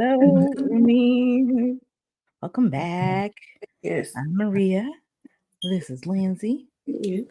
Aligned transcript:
Hello, 0.00 0.16
me. 0.70 1.76
Welcome 2.40 2.70
back. 2.70 3.32
Yes. 3.82 4.12
I'm 4.16 4.34
Maria. 4.34 4.90
This 5.62 5.90
is 5.90 6.06
Lindsay. 6.06 6.68
Yes. 6.86 7.26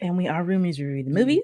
And 0.00 0.16
we 0.16 0.28
are 0.28 0.44
roomies 0.44 0.78
review 0.78 1.02
the 1.02 1.10
movies 1.10 1.42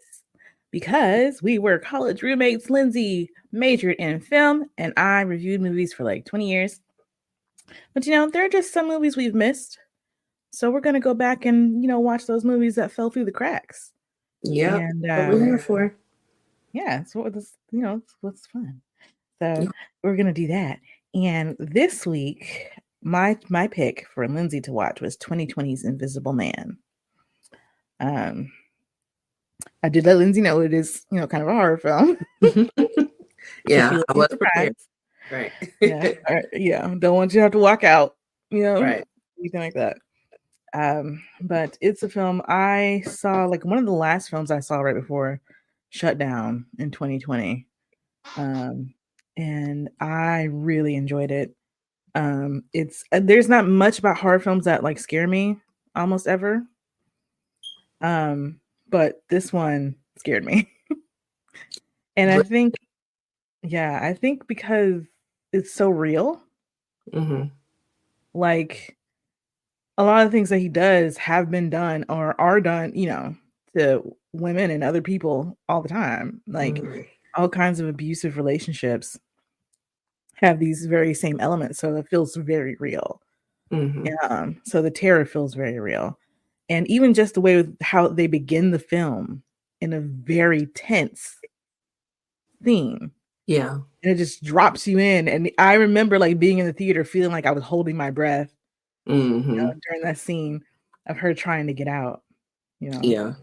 because 0.70 1.42
we 1.42 1.58
were 1.58 1.80
college 1.80 2.22
roommates. 2.22 2.70
Lindsay 2.70 3.28
majored 3.50 3.96
in 3.96 4.20
film, 4.20 4.70
and 4.78 4.92
I 4.96 5.22
reviewed 5.22 5.62
movies 5.62 5.92
for 5.92 6.04
like 6.04 6.26
20 6.26 6.48
years. 6.48 6.80
But 7.92 8.06
you 8.06 8.12
know, 8.12 8.30
there 8.30 8.44
are 8.44 8.48
just 8.48 8.72
some 8.72 8.86
movies 8.86 9.16
we've 9.16 9.34
missed. 9.34 9.80
So 10.52 10.70
we're 10.70 10.80
gonna 10.80 11.00
go 11.00 11.12
back 11.12 11.44
and 11.44 11.82
you 11.82 11.88
know 11.88 11.98
watch 11.98 12.26
those 12.26 12.44
movies 12.44 12.76
that 12.76 12.92
fell 12.92 13.10
through 13.10 13.24
the 13.24 13.32
cracks. 13.32 13.90
Yeah. 14.44 14.76
And 14.76 15.00
What 15.00 15.28
we're 15.28 15.42
uh, 15.42 15.44
here 15.44 15.58
for. 15.58 15.96
yeah, 16.72 17.02
so 17.02 17.22
what's 17.22 17.54
you 17.72 17.80
know 17.80 17.96
it's 17.96 18.14
what's 18.20 18.46
fun. 18.46 18.80
So 19.42 19.68
we're 20.04 20.16
gonna 20.16 20.32
do 20.32 20.46
that. 20.48 20.78
And 21.14 21.56
this 21.58 22.06
week, 22.06 22.70
my 23.02 23.36
my 23.48 23.66
pick 23.66 24.06
for 24.14 24.28
Lindsay 24.28 24.60
to 24.62 24.72
watch 24.72 25.00
was 25.00 25.16
2020's 25.16 25.84
Invisible 25.84 26.32
Man. 26.32 26.78
Um, 27.98 28.52
I 29.82 29.88
did 29.88 30.06
let 30.06 30.18
Lindsay 30.18 30.40
know 30.40 30.60
it 30.60 30.72
is 30.72 31.04
you 31.10 31.18
know 31.18 31.26
kind 31.26 31.42
of 31.42 31.48
a 31.48 31.52
horror 31.52 31.78
film. 31.78 32.18
Yeah, 33.66 34.00
I 34.08 34.12
was 34.12 34.28
prepared. 34.28 34.76
surprised. 34.78 34.88
Right. 35.30 35.52
Yeah, 35.80 36.40
yeah. 36.52 36.94
Don't 36.98 37.14
want 37.14 37.32
you 37.32 37.38
to 37.38 37.42
have 37.42 37.52
to 37.52 37.58
walk 37.58 37.84
out. 37.84 38.16
You 38.50 38.62
know, 38.62 38.80
right. 38.80 39.04
anything 39.38 39.60
like 39.60 39.74
that. 39.74 39.96
Um, 40.74 41.22
but 41.40 41.76
it's 41.80 42.02
a 42.02 42.08
film 42.08 42.42
I 42.46 43.02
saw 43.06 43.46
like 43.46 43.64
one 43.64 43.78
of 43.78 43.86
the 43.86 43.92
last 43.92 44.28
films 44.28 44.50
I 44.50 44.60
saw 44.60 44.80
right 44.80 44.94
before 44.94 45.40
shutdown 45.90 46.66
in 46.78 46.90
2020. 46.90 47.66
Um, 48.36 48.94
and 49.36 49.88
I 50.00 50.44
really 50.44 50.94
enjoyed 50.96 51.30
it. 51.30 51.54
Um, 52.14 52.64
it's 52.72 53.04
uh, 53.12 53.20
there's 53.22 53.48
not 53.48 53.66
much 53.66 53.98
about 53.98 54.18
horror 54.18 54.40
films 54.40 54.66
that 54.66 54.82
like 54.82 54.98
scare 54.98 55.26
me 55.26 55.58
almost 55.94 56.26
ever. 56.26 56.62
Um, 58.00 58.60
but 58.88 59.22
this 59.30 59.52
one 59.52 59.96
scared 60.18 60.44
me. 60.44 60.68
and 62.16 62.30
I 62.30 62.42
think 62.42 62.74
yeah, 63.62 63.98
I 64.02 64.14
think 64.14 64.46
because 64.46 65.02
it's 65.52 65.72
so 65.72 65.88
real 65.90 66.42
mm-hmm. 67.12 67.44
like 68.34 68.96
a 69.98 70.04
lot 70.04 70.26
of 70.26 70.32
things 70.32 70.48
that 70.50 70.58
he 70.58 70.68
does 70.68 71.16
have 71.18 71.50
been 71.50 71.70
done 71.70 72.04
or 72.08 72.38
are 72.40 72.60
done, 72.60 72.92
you 72.94 73.06
know, 73.06 73.36
to 73.76 74.16
women 74.32 74.70
and 74.70 74.82
other 74.82 75.02
people 75.02 75.56
all 75.68 75.82
the 75.82 75.88
time. 75.88 76.40
Like 76.46 76.76
Mhm. 76.76 77.06
All 77.36 77.48
kinds 77.48 77.80
of 77.80 77.88
abusive 77.88 78.36
relationships 78.36 79.18
have 80.36 80.58
these 80.58 80.86
very 80.86 81.14
same 81.14 81.38
elements. 81.40 81.78
So 81.78 81.94
it 81.96 82.08
feels 82.08 82.34
very 82.36 82.76
real. 82.80 83.20
Mhm. 83.70 84.06
Yeah. 84.06 84.28
Um, 84.28 84.60
so 84.64 84.82
the 84.82 84.90
terror 84.90 85.24
feels 85.24 85.54
very 85.54 85.80
real. 85.80 86.18
And 86.68 86.88
even 86.88 87.14
just 87.14 87.34
the 87.34 87.40
way 87.40 87.56
with 87.56 87.76
how 87.82 88.08
they 88.08 88.26
begin 88.28 88.70
the 88.70 88.78
film 88.78 89.42
in 89.80 89.92
a 89.92 90.00
very 90.00 90.66
tense 90.68 91.38
theme 92.62 93.12
Yeah. 93.46 93.80
and 94.02 94.12
it 94.12 94.16
just 94.16 94.44
drops 94.44 94.86
you 94.86 94.98
in. 94.98 95.28
And 95.28 95.50
I 95.58 95.74
remember 95.74 96.18
like 96.18 96.38
being 96.38 96.58
in 96.58 96.66
the 96.66 96.72
theater 96.72 97.04
feeling 97.04 97.32
like 97.32 97.46
I 97.46 97.52
was 97.52 97.64
holding 97.64 97.96
my 97.96 98.10
breath 98.10 98.54
hmm 99.06 99.40
you 99.50 99.56
know, 99.56 99.74
during 99.88 100.02
that 100.02 100.18
scene 100.18 100.62
of 101.06 101.16
her 101.18 101.34
trying 101.34 101.66
to 101.68 101.74
get 101.74 101.88
out. 101.88 102.22
You 102.80 102.90
know, 102.90 103.00
Yeah. 103.02 103.34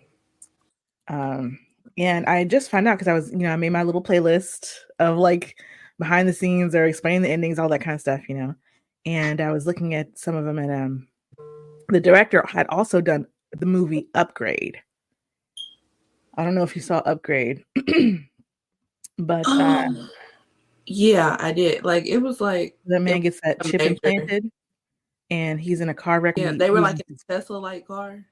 Um, 1.07 1.59
and 1.99 2.25
I 2.27 2.45
just 2.45 2.71
found 2.71 2.87
out 2.87 2.95
because 2.97 3.09
I 3.09 3.13
was, 3.13 3.29
you 3.31 3.39
know, 3.39 3.51
I 3.51 3.57
made 3.57 3.71
my 3.71 3.83
little 3.83 4.01
playlist 4.01 4.73
of 4.99 5.17
like 5.17 5.57
behind 5.99 6.29
the 6.29 6.33
scenes 6.33 6.73
or 6.73 6.85
explaining 6.85 7.21
the 7.21 7.29
endings, 7.29 7.59
all 7.59 7.67
that 7.69 7.81
kind 7.81 7.93
of 7.93 7.99
stuff, 8.01 8.27
you 8.29 8.35
know. 8.35 8.55
And 9.05 9.41
I 9.41 9.51
was 9.51 9.67
looking 9.67 9.93
at 9.93 10.17
some 10.17 10.35
of 10.35 10.45
them, 10.45 10.57
and 10.57 10.71
um, 10.71 11.07
the 11.89 11.99
director 11.99 12.43
had 12.47 12.67
also 12.69 13.01
done 13.01 13.27
the 13.51 13.65
movie 13.65 14.07
Upgrade. 14.15 14.81
I 16.37 16.45
don't 16.45 16.55
know 16.55 16.63
if 16.63 16.75
you 16.75 16.81
saw 16.81 16.99
Upgrade, 16.99 17.65
but 19.17 19.45
uh, 19.47 19.87
Oh, 19.89 20.07
yeah, 20.85 21.35
I 21.39 21.51
did. 21.51 21.83
Like 21.83 22.05
it 22.05 22.19
was 22.19 22.39
like 22.39 22.77
the 22.85 22.99
man 22.99 23.19
gets 23.19 23.41
that 23.41 23.65
a 23.65 23.69
chip 23.69 23.81
implanted, 23.81 24.49
and 25.29 25.59
he's 25.59 25.81
in 25.81 25.89
a 25.89 25.93
car 25.93 26.21
wreck. 26.21 26.37
yeah, 26.37 26.53
they 26.53 26.71
were 26.71 26.79
like 26.79 26.99
a 26.99 27.03
Tesla 27.29 27.57
like 27.57 27.87
car. 27.87 28.23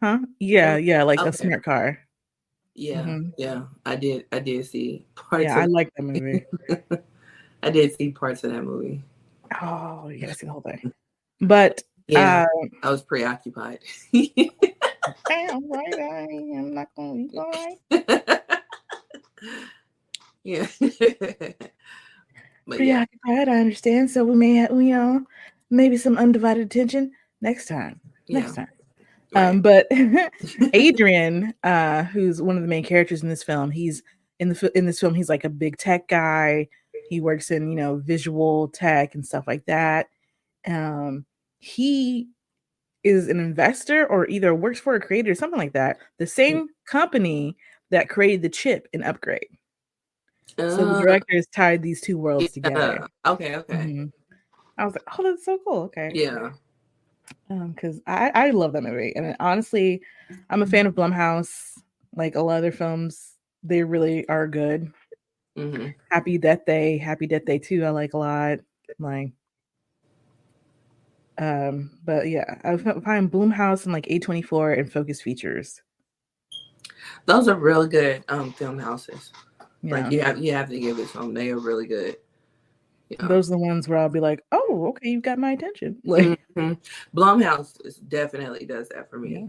huh? 0.00 0.20
Yeah, 0.38 0.76
yeah, 0.78 1.02
like 1.02 1.20
a 1.20 1.30
smart 1.32 1.62
car. 1.62 1.98
Yeah, 2.74 3.02
Mhm. 3.02 3.32
yeah. 3.36 3.64
I 3.84 3.96
did 3.96 4.26
I 4.32 4.38
did 4.38 4.64
see 4.66 5.04
parts 5.14 5.44
Yeah, 5.44 5.58
I 5.58 5.66
like 5.66 5.92
that 5.96 6.04
movie. 6.04 6.46
I 7.62 7.70
did 7.70 7.94
see 7.94 8.10
parts 8.10 8.44
of 8.44 8.52
that 8.52 8.62
movie. 8.64 9.02
Oh, 9.60 10.08
you 10.08 10.20
gotta 10.20 10.34
see 10.34 10.46
the 10.46 10.52
whole 10.52 10.62
thing. 10.62 10.92
But 11.40 11.82
Yeah, 12.08 12.46
uh, 12.62 12.66
I 12.82 12.90
was 12.90 13.02
preoccupied. 13.02 13.80
damn 14.12 14.32
right, 15.70 15.98
I 15.98 16.26
am 16.56 16.74
not 16.74 16.88
gonna 16.96 17.14
be 17.14 17.38
all 17.38 17.50
right. 17.50 17.78
yeah. 20.44 20.66
but 20.80 20.90
yeah, 22.80 23.04
Preoccupied, 23.04 23.48
I 23.48 23.60
understand. 23.60 24.10
So 24.10 24.24
we 24.24 24.34
may 24.34 24.54
have, 24.56 24.70
you 24.70 24.94
know, 24.94 25.24
maybe 25.70 25.96
some 25.96 26.16
undivided 26.16 26.66
attention 26.66 27.12
next 27.40 27.66
time. 27.66 28.00
yeah. 28.26 28.40
Next 28.40 28.54
time. 28.54 28.68
Right. 29.34 29.44
Um, 29.48 29.60
but 29.62 29.86
Adrian, 30.74 31.54
uh, 31.62 32.04
who's 32.04 32.40
one 32.42 32.56
of 32.56 32.62
the 32.62 32.68
main 32.68 32.84
characters 32.84 33.22
in 33.22 33.28
this 33.28 33.42
film, 33.42 33.70
he's 33.70 34.02
in 34.38 34.48
the 34.50 34.72
in 34.76 34.86
this 34.86 35.00
film. 35.00 35.14
He's 35.14 35.28
like 35.28 35.44
a 35.44 35.48
big 35.48 35.76
tech 35.76 36.08
guy. 36.08 36.68
He 37.08 37.20
works 37.20 37.50
in 37.50 37.68
you 37.70 37.76
know 37.76 37.96
visual 37.96 38.68
tech 38.68 39.14
and 39.14 39.24
stuff 39.26 39.44
like 39.46 39.64
that. 39.66 40.06
Um, 40.66 41.24
he 41.58 42.28
is 43.04 43.28
an 43.28 43.40
investor 43.40 44.06
or 44.06 44.28
either 44.28 44.54
works 44.54 44.78
for 44.78 44.94
a 44.94 45.00
creator, 45.00 45.34
something 45.34 45.58
like 45.58 45.72
that. 45.72 45.98
The 46.18 46.26
same 46.26 46.68
company 46.86 47.56
that 47.90 48.08
created 48.08 48.42
the 48.42 48.48
chip 48.48 48.86
in 48.92 49.02
Upgrade. 49.02 49.48
So 50.56 50.76
the 50.76 50.84
Uh, 50.84 51.00
directors 51.00 51.46
tied 51.48 51.82
these 51.82 52.00
two 52.00 52.16
worlds 52.18 52.52
together. 52.52 53.08
yeah. 53.24 53.30
Okay, 53.32 53.56
okay. 53.56 53.74
Mhm. 53.74 54.12
I 54.78 54.84
was 54.84 54.94
like, 54.94 55.04
oh, 55.18 55.22
that's 55.22 55.44
so 55.44 55.58
cool. 55.66 55.82
Okay. 55.84 56.12
Yeah. 56.14 56.52
Um, 57.52 57.72
because 57.72 58.00
I 58.06 58.30
I 58.34 58.50
love 58.50 58.72
that 58.72 58.82
movie, 58.82 59.12
and 59.14 59.36
honestly, 59.38 60.00
I'm 60.48 60.62
a 60.62 60.66
fan 60.66 60.86
of 60.86 60.94
Blumhouse. 60.94 61.78
Like 62.16 62.34
a 62.34 62.40
lot 62.40 62.56
of 62.56 62.62
their 62.62 62.72
films, 62.72 63.34
they 63.62 63.82
really 63.82 64.26
are 64.28 64.46
good. 64.48 64.90
hmm 65.54 65.88
Happy 66.10 66.38
Death 66.38 66.64
Day, 66.66 66.96
Happy 66.96 67.26
Death 67.26 67.44
Day 67.44 67.58
too. 67.58 67.84
I 67.84 67.90
like 67.90 68.14
a 68.14 68.18
lot. 68.18 68.60
Like, 68.98 69.32
um, 71.36 71.98
but 72.04 72.28
yeah, 72.28 72.58
I 72.64 72.76
fi- 72.78 73.00
find 73.00 73.30
Blumhouse 73.30 73.84
and 73.84 73.92
like 73.92 74.06
A24 74.06 74.78
and 74.78 74.90
Focus 74.90 75.20
Features. 75.20 75.82
Those 77.26 77.48
are 77.48 77.54
real 77.56 77.86
good 77.86 78.24
um 78.30 78.52
film 78.54 78.78
houses. 78.78 79.30
Yeah, 79.82 80.04
Like 80.04 80.12
you 80.12 80.22
have 80.22 80.38
you 80.38 80.52
have 80.54 80.70
to 80.70 80.80
give 80.80 80.98
it 80.98 81.12
them. 81.12 81.34
They 81.34 81.50
are 81.50 81.58
really 81.58 81.86
good. 81.86 82.16
Yeah. 83.20 83.28
those 83.28 83.48
are 83.48 83.52
the 83.52 83.58
ones 83.58 83.88
where 83.88 83.98
I'll 83.98 84.08
be 84.08 84.20
like, 84.20 84.42
oh, 84.52 84.86
okay, 84.90 85.10
you've 85.10 85.22
got 85.22 85.38
my 85.38 85.52
attention. 85.52 85.98
Like, 86.04 86.38
Mhm. 86.56 86.78
Blumhouse 87.14 87.76
definitely 88.08 88.66
does 88.66 88.88
that 88.90 89.08
for 89.08 89.18
me. 89.18 89.48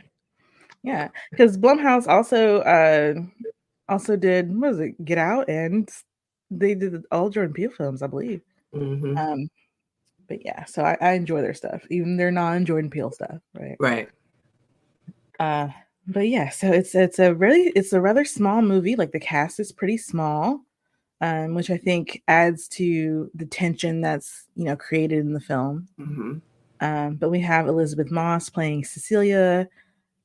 yeah, 0.83 1.09
because 1.31 1.57
Blumhouse 1.57 2.07
also 2.07 2.59
uh 2.59 3.13
also 3.89 4.15
did 4.15 4.49
what 4.57 4.71
was 4.71 4.79
it, 4.79 5.03
Get 5.03 5.17
Out, 5.17 5.49
and 5.49 5.89
they 6.49 6.75
did 6.75 7.03
all 7.11 7.29
Jordan 7.29 7.53
Peele 7.53 7.71
films, 7.71 8.01
I 8.01 8.07
believe. 8.07 8.41
hmm 8.73 9.17
Um, 9.17 9.49
but 10.27 10.43
yeah, 10.45 10.63
so 10.65 10.83
I, 10.83 10.97
I 11.01 11.11
enjoy 11.13 11.41
their 11.41 11.53
stuff, 11.53 11.83
even 11.89 12.15
their 12.17 12.31
non 12.31 12.65
Jordan 12.65 12.89
Peele 12.89 13.11
stuff, 13.11 13.39
right? 13.53 13.75
Right. 13.79 14.09
Uh, 15.39 15.67
but 16.07 16.27
yeah, 16.27 16.49
so 16.49 16.71
it's 16.71 16.95
it's 16.95 17.19
a 17.19 17.33
really 17.33 17.71
it's 17.75 17.93
a 17.93 18.01
rather 18.01 18.25
small 18.25 18.61
movie. 18.61 18.95
Like 18.95 19.11
the 19.11 19.19
cast 19.19 19.59
is 19.59 19.71
pretty 19.71 19.97
small, 19.97 20.61
um, 21.23 21.53
which 21.55 21.69
I 21.69 21.77
think 21.77 22.21
adds 22.27 22.67
to 22.69 23.31
the 23.33 23.45
tension 23.45 24.01
that's 24.01 24.45
you 24.55 24.65
know 24.65 24.75
created 24.75 25.19
in 25.19 25.31
the 25.33 25.39
film. 25.39 25.87
hmm 25.97 26.39
Um, 26.81 27.15
but 27.15 27.29
we 27.31 27.39
have 27.39 27.67
Elisabeth 27.67 28.11
Moss 28.11 28.49
playing 28.49 28.83
Cecilia, 28.83 29.69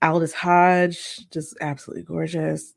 Aldis 0.03 0.33
Hodge, 0.33 1.31
just 1.31 1.57
absolutely 1.61 2.03
gorgeous. 2.03 2.75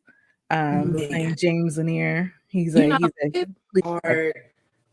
Um, 0.51 0.93
Man. 0.93 1.07
playing 1.09 1.35
James 1.35 1.77
Lanier. 1.77 2.31
He's 2.47 2.75
You 2.75 2.83
a 2.83 2.87
know, 2.89 2.97
he's 2.99 3.33
a 3.33 3.39
it's 3.41 3.87
hard. 4.05 4.33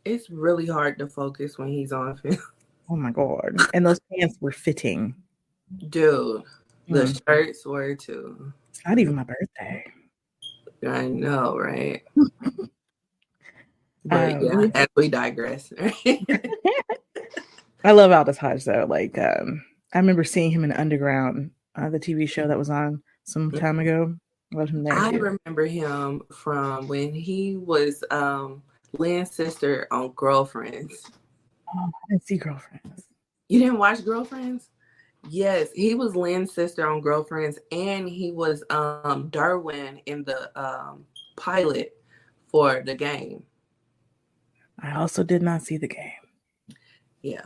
It's 0.06 0.30
really 0.30 0.66
hard 0.66 0.98
to 1.00 1.06
focus 1.06 1.58
when 1.58 1.68
he's 1.68 1.92
on 1.92 2.16
film. 2.16 2.38
oh 2.90 2.96
my 2.96 3.10
god, 3.10 3.56
and 3.74 3.84
those 3.84 4.00
pants 4.10 4.38
were 4.40 4.52
fitting. 4.52 5.14
Dude, 5.90 6.44
the 6.88 7.04
Mm. 7.04 7.20
shirts 7.28 7.66
were 7.66 7.94
too. 7.94 8.54
It's 8.70 8.80
not 8.86 8.98
even 8.98 9.16
my 9.16 9.24
birthday. 9.24 9.84
I 10.86 11.08
know, 11.08 11.58
right? 11.58 12.02
But 14.08 14.34
Um, 14.34 14.42
yeah, 14.42 14.70
as 14.74 14.88
we 14.96 15.08
digress. 15.08 15.72
I 17.84 17.92
love 17.92 18.10
Aldis 18.10 18.38
Hodge 18.38 18.64
though. 18.64 18.86
Like 18.88 19.18
um 19.18 19.64
I 19.94 19.98
remember 19.98 20.24
seeing 20.24 20.50
him 20.50 20.64
in 20.64 20.72
Underground, 20.72 21.50
uh, 21.74 21.90
the 21.90 22.00
TV 22.00 22.28
show 22.28 22.48
that 22.48 22.58
was 22.58 22.70
on 22.70 23.02
some 23.24 23.50
time 23.50 23.78
ago. 23.78 24.16
I 24.52 24.56
loved 24.56 24.70
him 24.70 24.84
there. 24.84 24.98
I 24.98 25.12
too. 25.12 25.18
remember 25.18 25.66
him 25.66 26.22
from 26.32 26.88
when 26.88 27.12
he 27.12 27.56
was 27.56 28.02
um 28.10 28.62
Lynn's 28.98 29.34
sister 29.34 29.86
on 29.90 30.12
Girlfriends. 30.12 31.10
Oh, 31.74 31.86
I 31.86 31.90
didn't 32.08 32.26
see 32.26 32.38
Girlfriends. 32.38 33.04
You 33.48 33.60
didn't 33.60 33.78
watch 33.78 34.04
Girlfriends? 34.04 34.70
Yes, 35.28 35.70
he 35.72 35.94
was 35.94 36.14
Lynn's 36.14 36.52
sister 36.52 36.88
on 36.88 37.00
Girlfriends, 37.00 37.58
and 37.72 38.08
he 38.08 38.32
was 38.32 38.64
um 38.70 39.30
Derwin 39.30 40.00
in 40.06 40.24
the 40.24 40.50
um 40.58 41.04
pilot 41.36 41.94
for 42.48 42.82
the 42.84 42.94
game. 42.94 43.42
I 44.80 44.94
also 44.94 45.22
did 45.24 45.42
not 45.42 45.62
see 45.62 45.76
the 45.76 45.88
game. 45.88 46.12
Yeah. 47.22 47.42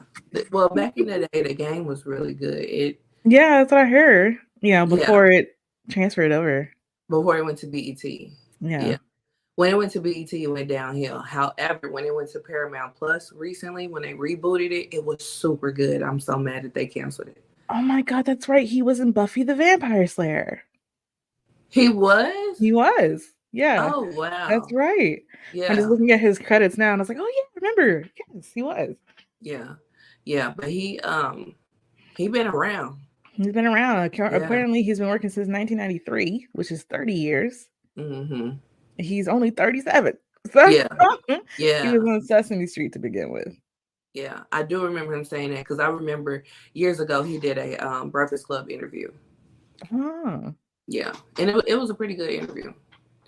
Well, 0.50 0.68
back 0.68 0.96
in 0.98 1.06
the 1.06 1.28
day, 1.32 1.42
the 1.42 1.54
game 1.54 1.86
was 1.86 2.06
really 2.06 2.34
good. 2.34 2.64
It 2.64 3.00
Yeah, 3.24 3.58
that's 3.58 3.72
what 3.72 3.80
I 3.80 3.86
heard. 3.86 4.36
Yeah, 4.60 4.84
before 4.84 5.26
it 5.26 5.56
transferred 5.90 6.32
over. 6.32 6.70
before 7.08 7.36
it 7.38 7.44
went 7.44 7.58
to 7.58 7.66
BET. 7.66 8.04
Yeah. 8.04 8.30
Yeah. 8.60 8.96
When 9.56 9.70
it 9.70 9.76
went 9.76 9.92
to 9.92 10.00
BET, 10.00 10.32
it 10.32 10.46
went 10.46 10.68
downhill. 10.68 11.20
However, 11.20 11.90
when 11.90 12.04
it 12.04 12.14
went 12.14 12.30
to 12.30 12.40
Paramount 12.40 12.94
Plus 12.94 13.32
recently, 13.34 13.86
when 13.88 14.02
they 14.02 14.14
rebooted 14.14 14.70
it, 14.70 14.94
it 14.94 15.04
was 15.04 15.22
super 15.22 15.72
good. 15.72 16.02
I'm 16.02 16.20
so 16.20 16.36
mad 16.38 16.64
that 16.64 16.74
they 16.74 16.86
canceled 16.86 17.28
it. 17.28 17.44
Oh 17.68 17.82
my 17.82 18.02
god, 18.02 18.24
that's 18.24 18.48
right. 18.48 18.66
He 18.66 18.82
was 18.82 19.00
in 19.00 19.12
Buffy 19.12 19.42
the 19.42 19.54
Vampire 19.54 20.06
Slayer. 20.06 20.62
He 21.68 21.88
was? 21.88 22.58
He 22.58 22.72
was. 22.72 23.24
Yeah. 23.52 23.90
Oh 23.92 24.04
wow. 24.16 24.48
That's 24.48 24.72
right. 24.72 25.22
Yeah. 25.52 25.68
I'm 25.68 25.76
just 25.76 25.88
looking 25.88 26.10
at 26.10 26.20
his 26.20 26.38
credits 26.38 26.78
now 26.78 26.92
and 26.92 27.00
I 27.00 27.02
was 27.02 27.08
like, 27.08 27.18
oh 27.20 27.32
yeah, 27.36 27.60
remember. 27.60 28.08
Yes, 28.34 28.50
he 28.52 28.62
was. 28.62 28.96
Yeah. 29.40 29.74
Yeah. 30.24 30.54
But 30.56 30.70
he 30.70 30.98
um 31.00 31.54
he 32.16 32.28
been 32.28 32.46
around. 32.46 32.98
He's 33.32 33.52
been 33.52 33.66
around. 33.66 34.12
Yeah. 34.14 34.26
Apparently, 34.26 34.82
he's 34.82 34.98
been 34.98 35.08
working 35.08 35.30
since 35.30 35.48
1993, 35.48 36.48
which 36.52 36.70
is 36.70 36.82
30 36.84 37.14
years. 37.14 37.68
hmm 37.96 38.50
He's 38.98 39.28
only 39.28 39.50
37. 39.50 40.16
So 40.52 40.66
Yeah. 40.66 40.88
he 41.56 41.96
was 41.96 42.02
on 42.08 42.20
Sesame 42.22 42.66
Street 42.66 42.92
to 42.94 42.98
begin 42.98 43.30
with. 43.30 43.56
Yeah. 44.12 44.40
I 44.50 44.64
do 44.64 44.84
remember 44.84 45.14
him 45.14 45.24
saying 45.24 45.50
that 45.50 45.60
because 45.60 45.78
I 45.78 45.86
remember 45.86 46.42
years 46.74 46.98
ago 46.98 47.22
he 47.22 47.38
did 47.38 47.58
a 47.58 47.76
um 47.76 48.10
Breakfast 48.10 48.46
Club 48.46 48.68
interview. 48.68 49.12
Oh. 49.92 50.52
Yeah. 50.88 51.12
And 51.38 51.50
it, 51.50 51.64
it 51.68 51.74
was 51.76 51.90
a 51.90 51.94
pretty 51.94 52.14
good 52.14 52.30
interview. 52.30 52.72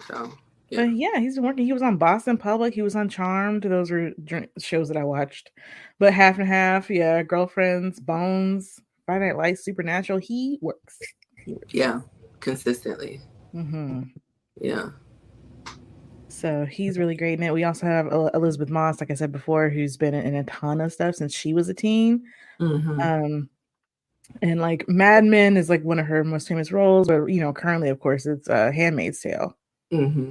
So 0.08 0.32
Yeah. 0.70 0.84
But 0.86 0.96
yeah, 0.96 1.18
he's 1.18 1.34
been 1.36 1.44
working. 1.44 1.66
He 1.66 1.72
was 1.72 1.82
on 1.82 1.96
Boston 1.96 2.36
Public. 2.36 2.74
He 2.74 2.82
was 2.82 2.96
on 2.96 3.08
Charmed. 3.08 3.62
Those 3.62 3.90
were 3.90 4.12
shows 4.58 4.88
that 4.88 4.96
I 4.96 5.04
watched. 5.04 5.50
But 5.98 6.12
half 6.12 6.38
and 6.38 6.48
half, 6.48 6.90
yeah. 6.90 7.22
Girlfriends, 7.22 8.00
Bones, 8.00 8.80
Friday 9.06 9.28
Night 9.28 9.36
Lights, 9.36 9.64
Supernatural. 9.64 10.18
He 10.18 10.58
works. 10.60 10.98
He 11.44 11.54
works. 11.54 11.74
yeah, 11.74 12.00
consistently. 12.40 13.20
hmm 13.52 14.02
Yeah. 14.60 14.90
So 16.28 16.64
he's 16.66 16.98
really 16.98 17.14
great 17.14 17.38
in 17.38 17.44
it. 17.44 17.52
We 17.54 17.62
also 17.62 17.86
have 17.86 18.08
Elisabeth 18.08 18.68
Moss, 18.68 19.00
like 19.00 19.10
I 19.12 19.14
said 19.14 19.30
before, 19.30 19.68
who's 19.70 19.96
been 19.96 20.14
in 20.14 20.34
a 20.34 20.44
ton 20.44 20.80
of 20.80 20.92
stuff 20.92 21.14
since 21.14 21.32
she 21.32 21.54
was 21.54 21.68
a 21.68 21.74
teen. 21.74 22.24
hmm 22.58 23.00
Um, 23.00 23.48
and 24.42 24.60
like 24.60 24.88
Mad 24.88 25.24
Men 25.24 25.56
is 25.56 25.68
like 25.70 25.84
one 25.84 25.98
of 26.00 26.06
her 26.06 26.24
most 26.24 26.48
famous 26.48 26.72
roles, 26.72 27.06
but 27.06 27.26
you 27.26 27.40
know, 27.40 27.52
currently, 27.52 27.88
of 27.88 28.00
course, 28.00 28.26
it's 28.26 28.48
uh, 28.48 28.72
Handmaid's 28.72 29.20
Tale. 29.20 29.56
Hmm 29.94 30.30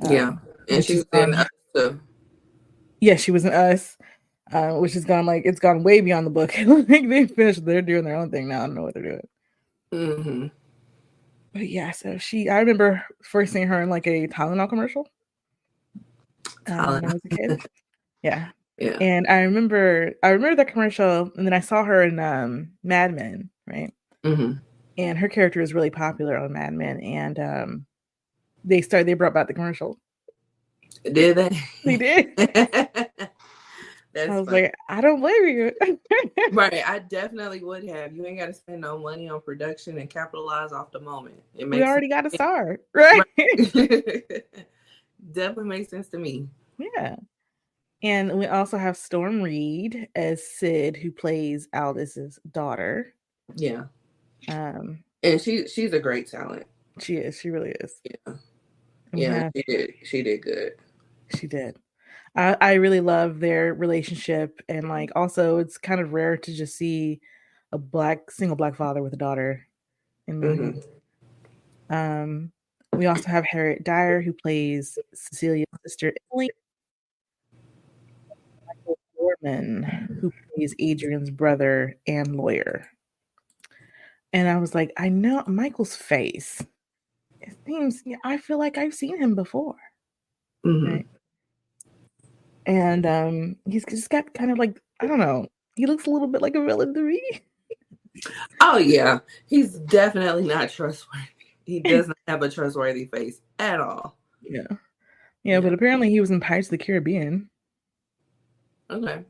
Um, 0.00 0.10
Yeah. 0.10 0.28
And 0.68 0.76
which 0.76 0.86
she's 0.86 1.04
in 1.12 1.34
us 1.34 1.48
too. 1.74 2.00
yeah, 3.00 3.16
she 3.16 3.30
was 3.30 3.44
in 3.44 3.52
Us, 3.52 3.96
uh, 4.52 4.72
which 4.74 4.94
has 4.94 5.04
gone 5.04 5.26
like 5.26 5.42
it's 5.44 5.60
gone 5.60 5.82
way 5.82 6.00
beyond 6.00 6.26
the 6.26 6.30
book. 6.30 6.52
like 6.66 6.86
they 7.08 7.26
finished, 7.26 7.64
they're 7.64 7.82
doing 7.82 8.04
their 8.04 8.16
own 8.16 8.30
thing 8.30 8.48
now. 8.48 8.62
I 8.62 8.66
don't 8.66 8.74
know 8.74 8.82
what 8.82 8.94
they're 8.94 9.02
doing. 9.02 9.28
hmm 9.92 10.46
But 11.52 11.68
yeah, 11.68 11.92
so 11.92 12.18
she, 12.18 12.48
I 12.48 12.58
remember 12.58 13.04
first 13.22 13.52
seeing 13.52 13.68
her 13.68 13.82
in 13.82 13.90
like 13.90 14.06
a 14.06 14.28
Tylenol 14.28 14.68
commercial 14.68 15.08
uh, 16.66 16.86
when 16.90 17.04
I 17.04 17.12
was 17.12 17.20
a 17.24 17.28
kid. 17.28 17.60
Yeah, 18.22 18.48
Yeah. 18.78 18.96
and 19.00 19.28
I 19.28 19.42
remember, 19.42 20.12
I 20.24 20.30
remember 20.30 20.56
that 20.56 20.72
commercial, 20.72 21.30
and 21.36 21.46
then 21.46 21.52
I 21.52 21.60
saw 21.60 21.84
her 21.84 22.02
in 22.02 22.18
um, 22.18 22.72
Mad 22.82 23.14
Men, 23.14 23.50
right? 23.64 23.92
hmm 24.24 24.54
And 24.96 25.16
her 25.16 25.28
character 25.28 25.60
is 25.60 25.72
really 25.72 25.90
popular 25.90 26.36
on 26.36 26.52
Mad 26.52 26.72
Men, 26.72 27.00
and 27.00 27.38
um, 27.38 27.86
they 28.68 28.82
started, 28.82 29.06
they 29.08 29.14
brought 29.14 29.34
back 29.34 29.46
the 29.48 29.54
commercial. 29.54 29.98
Did 31.04 31.36
they? 31.36 31.60
They 31.84 31.96
did. 31.96 32.36
That's 34.14 34.30
I 34.30 34.38
was 34.38 34.46
funny. 34.48 34.62
like, 34.62 34.74
I 34.88 35.00
don't 35.00 35.20
blame 35.20 35.46
you. 35.48 35.72
right. 36.52 36.82
I 36.88 36.98
definitely 37.00 37.62
would 37.62 37.84
have. 37.84 38.12
You 38.16 38.24
ain't 38.26 38.38
got 38.38 38.46
to 38.46 38.54
spend 38.54 38.80
no 38.80 38.98
money 38.98 39.28
on 39.28 39.40
production 39.42 39.98
and 39.98 40.08
capitalize 40.08 40.72
off 40.72 40.90
the 40.90 40.98
moment. 41.00 41.36
It 41.54 41.64
we 41.64 41.70
makes 41.78 41.86
already 41.86 42.08
got 42.08 42.26
a 42.26 42.30
star, 42.30 42.80
right? 42.94 43.22
definitely 45.32 45.64
makes 45.66 45.90
sense 45.90 46.08
to 46.08 46.18
me. 46.18 46.48
Yeah. 46.78 47.16
And 48.02 48.38
we 48.38 48.46
also 48.46 48.78
have 48.78 48.96
Storm 48.96 49.42
Reid 49.42 50.08
as 50.16 50.42
Sid, 50.42 50.96
who 50.96 51.12
plays 51.12 51.68
Aldis's 51.74 52.38
daughter. 52.50 53.12
Yeah. 53.56 53.84
Um, 54.48 55.04
And 55.22 55.40
she 55.40 55.66
she's 55.68 55.92
a 55.92 56.00
great 56.00 56.28
talent. 56.28 56.64
she 57.00 57.16
is, 57.16 57.38
she 57.38 57.50
really 57.50 57.72
is. 57.80 58.00
Yeah. 58.04 58.34
Yeah, 59.12 59.50
she 59.56 59.62
did. 59.66 59.94
She 60.04 60.22
did 60.22 60.42
good. 60.42 60.72
she 61.36 61.46
did. 61.46 61.76
I, 62.36 62.56
I 62.60 62.72
really 62.74 63.00
love 63.00 63.40
their 63.40 63.74
relationship, 63.74 64.60
and 64.68 64.88
like 64.88 65.10
also, 65.16 65.58
it's 65.58 65.78
kind 65.78 66.00
of 66.00 66.12
rare 66.12 66.36
to 66.36 66.54
just 66.54 66.76
see 66.76 67.20
a 67.72 67.78
black 67.78 68.30
single 68.30 68.56
black 68.56 68.76
father 68.76 69.02
with 69.02 69.12
a 69.12 69.16
daughter 69.16 69.66
in 70.26 70.40
movies. 70.40 70.84
Um, 71.90 72.52
we 72.92 73.06
also 73.06 73.28
have 73.28 73.44
Harriet 73.46 73.84
Dyer, 73.84 74.20
who 74.20 74.32
plays 74.32 74.98
Cecilia's 75.14 75.66
sister 75.86 76.12
Emily. 76.32 76.50
Michael 78.66 78.98
Dorman, 79.16 80.18
who 80.20 80.32
plays 80.54 80.74
Adrian's 80.78 81.30
brother 81.30 81.96
and 82.06 82.36
lawyer. 82.36 82.86
And 84.32 84.48
I 84.48 84.56
was 84.56 84.74
like, 84.74 84.92
I 84.96 85.08
know 85.08 85.42
Michael's 85.46 85.96
face. 85.96 86.62
It 87.48 87.56
seems 87.66 88.02
I 88.24 88.36
feel 88.36 88.58
like 88.58 88.76
I've 88.76 88.94
seen 88.94 89.16
him 89.16 89.34
before. 89.34 89.76
Mhm. 90.66 90.92
Right. 90.92 91.06
And 92.66 93.06
um 93.06 93.56
he's 93.64 93.84
just 93.86 94.10
got 94.10 94.34
kind 94.34 94.50
of 94.50 94.58
like, 94.58 94.80
I 95.00 95.06
don't 95.06 95.18
know, 95.18 95.46
he 95.76 95.86
looks 95.86 96.06
a 96.06 96.10
little 96.10 96.28
bit 96.28 96.42
like 96.42 96.54
a 96.54 96.64
villain 96.64 96.92
to 96.94 97.00
me. 97.00 97.22
Oh 98.60 98.78
yeah, 98.78 99.20
he's 99.46 99.78
definitely 99.78 100.44
not 100.44 100.70
trustworthy. 100.70 101.26
He 101.64 101.80
doesn't 101.80 102.16
have 102.26 102.42
a 102.42 102.50
trustworthy 102.50 103.06
face 103.06 103.40
at 103.58 103.80
all. 103.80 104.18
Yeah. 104.42 104.66
Yeah, 105.44 105.60
but 105.60 105.72
apparently 105.72 106.10
he 106.10 106.20
was 106.20 106.30
in 106.30 106.40
Pirates 106.40 106.66
of 106.66 106.72
the 106.72 106.78
Caribbean. 106.78 107.48
Okay. 108.90 109.24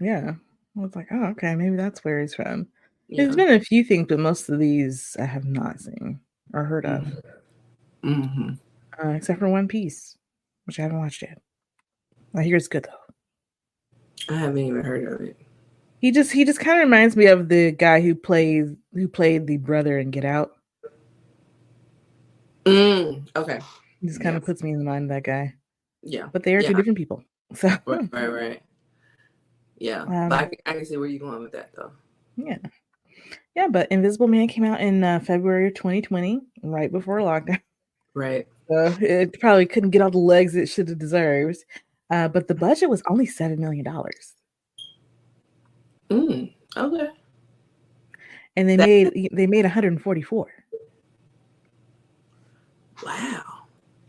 Yeah. 0.00 0.34
I 0.76 0.80
was 0.80 0.94
like, 0.94 1.08
oh, 1.10 1.24
okay, 1.30 1.54
maybe 1.56 1.76
that's 1.76 2.04
where 2.04 2.20
he's 2.20 2.34
from. 2.34 2.68
Yeah. 3.08 3.24
There's 3.24 3.36
been 3.36 3.52
a 3.54 3.60
few 3.60 3.82
things, 3.82 4.06
but 4.08 4.20
most 4.20 4.48
of 4.48 4.58
these 4.60 5.16
I 5.18 5.24
have 5.24 5.44
not 5.44 5.80
seen 5.80 6.20
or 6.54 6.64
heard 6.64 6.86
of, 6.86 7.12
hmm 8.02 8.50
uh, 9.02 9.08
except 9.10 9.38
for 9.38 9.48
One 9.48 9.68
Piece, 9.68 10.16
which 10.64 10.78
I 10.78 10.82
haven't 10.82 10.98
watched 10.98 11.22
yet. 11.22 11.40
I 12.34 12.42
hear 12.42 12.56
it's 12.56 12.68
good 12.68 12.84
though. 12.84 14.34
I 14.34 14.38
haven't 14.38 14.58
even 14.58 14.82
heard 14.84 15.04
of 15.12 15.20
it. 15.20 15.36
He 16.00 16.10
just 16.10 16.32
he 16.32 16.44
just 16.44 16.60
kind 16.60 16.78
of 16.80 16.84
reminds 16.84 17.16
me 17.16 17.26
of 17.26 17.48
the 17.48 17.70
guy 17.72 18.00
who 18.00 18.14
plays 18.14 18.74
who 18.92 19.06
played 19.08 19.46
the 19.46 19.56
brother 19.56 19.98
in 19.98 20.10
Get 20.10 20.24
Out. 20.24 20.52
Mm, 22.64 23.26
okay. 23.36 23.60
He 24.00 24.08
just 24.08 24.20
kind 24.20 24.36
of 24.36 24.42
Yes. 24.42 24.46
puts 24.46 24.62
me 24.62 24.72
in 24.72 24.78
the 24.78 24.84
mind 24.84 25.04
of 25.04 25.08
that 25.10 25.24
guy. 25.24 25.54
Yeah. 26.02 26.28
But 26.32 26.42
they 26.42 26.54
are 26.54 26.62
two 26.62 26.74
different 26.74 26.98
people. 26.98 27.22
So 27.54 27.68
Right. 27.86 28.12
Right. 28.12 28.26
Right. 28.28 28.62
Yeah. 29.78 30.02
Um, 30.06 30.32
I, 30.32 30.44
can- 30.44 30.58
I 30.66 30.72
can 30.74 30.84
see 30.84 30.96
where 30.96 31.08
you're 31.08 31.20
going 31.20 31.42
with 31.42 31.52
that 31.52 31.70
though. 31.74 31.92
yeah. 32.36 32.58
Yeah, 33.54 33.66
but 33.68 33.90
Invisible 33.90 34.28
Man 34.28 34.46
came 34.46 34.64
out 34.64 34.80
in 34.80 35.02
uh, 35.02 35.18
February 35.20 35.68
of 35.68 35.74
2020, 35.74 36.40
right 36.62 36.92
before 36.92 37.18
lockdown. 37.18 37.60
Right. 38.14 38.46
So 38.68 38.94
it 39.00 39.38
probably 39.40 39.66
couldn't 39.66 39.90
get 39.90 40.02
all 40.02 40.10
the 40.10 40.18
legs 40.18 40.54
it 40.56 40.66
should 40.68 40.88
have 40.88 40.98
deserved. 40.98 41.58
Uh, 42.10 42.28
but 42.28 42.48
the 42.48 42.54
budget 42.54 42.88
was 42.88 43.02
only 43.08 43.26
seven 43.26 43.60
million 43.60 43.84
dollars, 43.84 44.34
Mm, 46.10 46.52
okay. 46.76 47.08
and 48.56 48.68
they 48.68 48.76
That- 48.76 48.86
made 48.86 49.28
they 49.32 49.46
made 49.46 49.64
144. 49.66 50.46
Wow. 53.04 53.42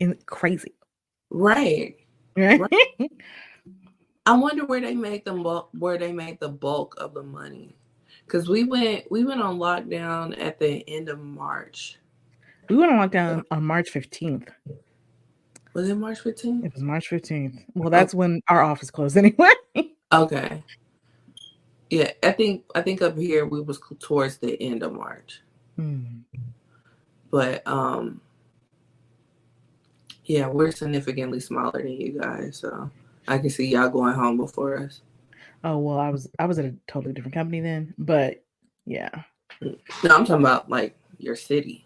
In 0.00 0.16
crazy, 0.26 0.72
Right. 1.30 1.96
right? 2.36 2.70
I 4.26 4.36
wonder 4.36 4.64
where 4.64 4.80
they 4.80 4.94
make 4.94 5.24
the 5.26 5.32
bulk, 5.34 5.68
where 5.78 5.98
they 5.98 6.12
make 6.12 6.40
the 6.40 6.48
bulk 6.48 6.94
of 6.98 7.14
the 7.14 7.22
money, 7.22 7.76
because 8.24 8.48
we 8.48 8.64
went 8.64 9.10
we 9.10 9.24
went 9.24 9.42
on 9.42 9.58
lockdown 9.58 10.38
at 10.40 10.58
the 10.58 10.82
end 10.88 11.08
of 11.10 11.20
March. 11.20 11.98
We 12.70 12.76
went 12.76 12.92
on 12.92 13.08
lockdown 13.08 13.42
on 13.50 13.64
March 13.64 13.92
15th. 13.92 14.48
Was 15.74 15.88
it 15.88 15.94
March 15.96 16.22
15th? 16.22 16.64
It 16.64 16.72
was 16.74 16.82
March 16.82 17.10
15th. 17.10 17.64
Well, 17.74 17.90
that's 17.90 18.14
when 18.14 18.40
our 18.48 18.62
office 18.62 18.90
closed 18.90 19.16
anyway. 19.18 19.50
Okay. 20.12 20.62
Yeah, 21.90 22.12
I 22.22 22.32
think 22.32 22.64
I 22.74 22.82
think 22.82 23.02
up 23.02 23.16
here 23.18 23.44
we 23.46 23.60
was 23.60 23.80
towards 23.98 24.38
the 24.38 24.60
end 24.62 24.84
of 24.84 24.92
March, 24.92 25.40
Hmm. 25.74 26.04
but 27.32 27.66
um, 27.66 28.20
yeah, 30.24 30.46
we're 30.46 30.70
significantly 30.70 31.40
smaller 31.40 31.82
than 31.82 31.90
you 31.92 32.20
guys, 32.20 32.58
so 32.58 32.88
I 33.26 33.38
can 33.38 33.50
see 33.50 33.66
y'all 33.66 33.88
going 33.88 34.14
home 34.14 34.36
before 34.36 34.78
us. 34.78 35.00
Oh 35.64 35.78
well, 35.78 35.98
I 35.98 36.10
was 36.10 36.28
I 36.38 36.46
was 36.46 36.60
at 36.60 36.64
a 36.66 36.74
totally 36.86 37.12
different 37.12 37.34
company 37.34 37.60
then, 37.60 37.92
but 37.98 38.44
yeah. 38.86 39.10
No, 39.60 39.74
I'm 40.04 40.24
talking 40.24 40.34
about 40.36 40.70
like 40.70 40.96
your 41.18 41.34
city. 41.34 41.84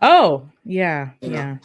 Oh 0.00 0.48
yeah, 0.64 1.10
Yeah. 1.20 1.30
yeah, 1.30 1.56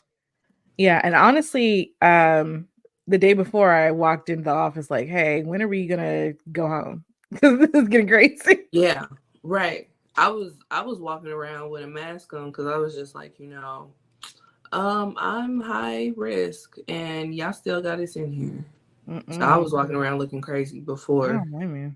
yeah. 0.78 1.02
And 1.04 1.16
honestly, 1.16 1.94
um, 2.02 2.68
the 3.08 3.18
day 3.18 3.34
before 3.34 3.72
I 3.72 3.92
walked 3.92 4.30
into 4.30 4.44
the 4.44 4.52
office, 4.52 4.92
like, 4.92 5.08
hey, 5.08 5.44
when 5.44 5.62
are 5.62 5.68
we 5.68 5.88
gonna 5.88 6.34
go 6.52 6.68
home? 6.68 7.04
Because 7.32 7.60
this 7.60 7.70
is 7.84 7.90
getting 7.90 8.08
crazy. 8.08 8.68
Yeah, 8.72 9.06
right. 9.44 9.90
I 10.16 10.30
was 10.30 10.54
I 10.72 10.82
was 10.82 11.00
walking 11.00 11.32
around 11.32 11.70
with 11.70 11.84
a 11.84 11.88
mask 11.88 12.34
on 12.34 12.52
because 12.52 12.68
I 12.68 12.78
was 12.78 12.96
just 12.96 13.16
like, 13.16 13.38
you 13.40 13.48
know, 13.48 13.92
um, 14.72 15.16
I'm 15.18 15.60
high 15.60 16.14
risk, 16.16 16.78
and 16.88 17.34
y'all 17.36 17.54
still 17.54 17.82
got 17.82 18.00
us 18.00 18.16
in 18.16 18.32
here. 18.32 18.66
So 19.30 19.44
I 19.46 19.58
was 19.58 19.74
walking 19.74 19.96
around 19.96 20.20
looking 20.20 20.42
crazy 20.42 20.80
before, 20.80 21.46
blame 21.52 21.96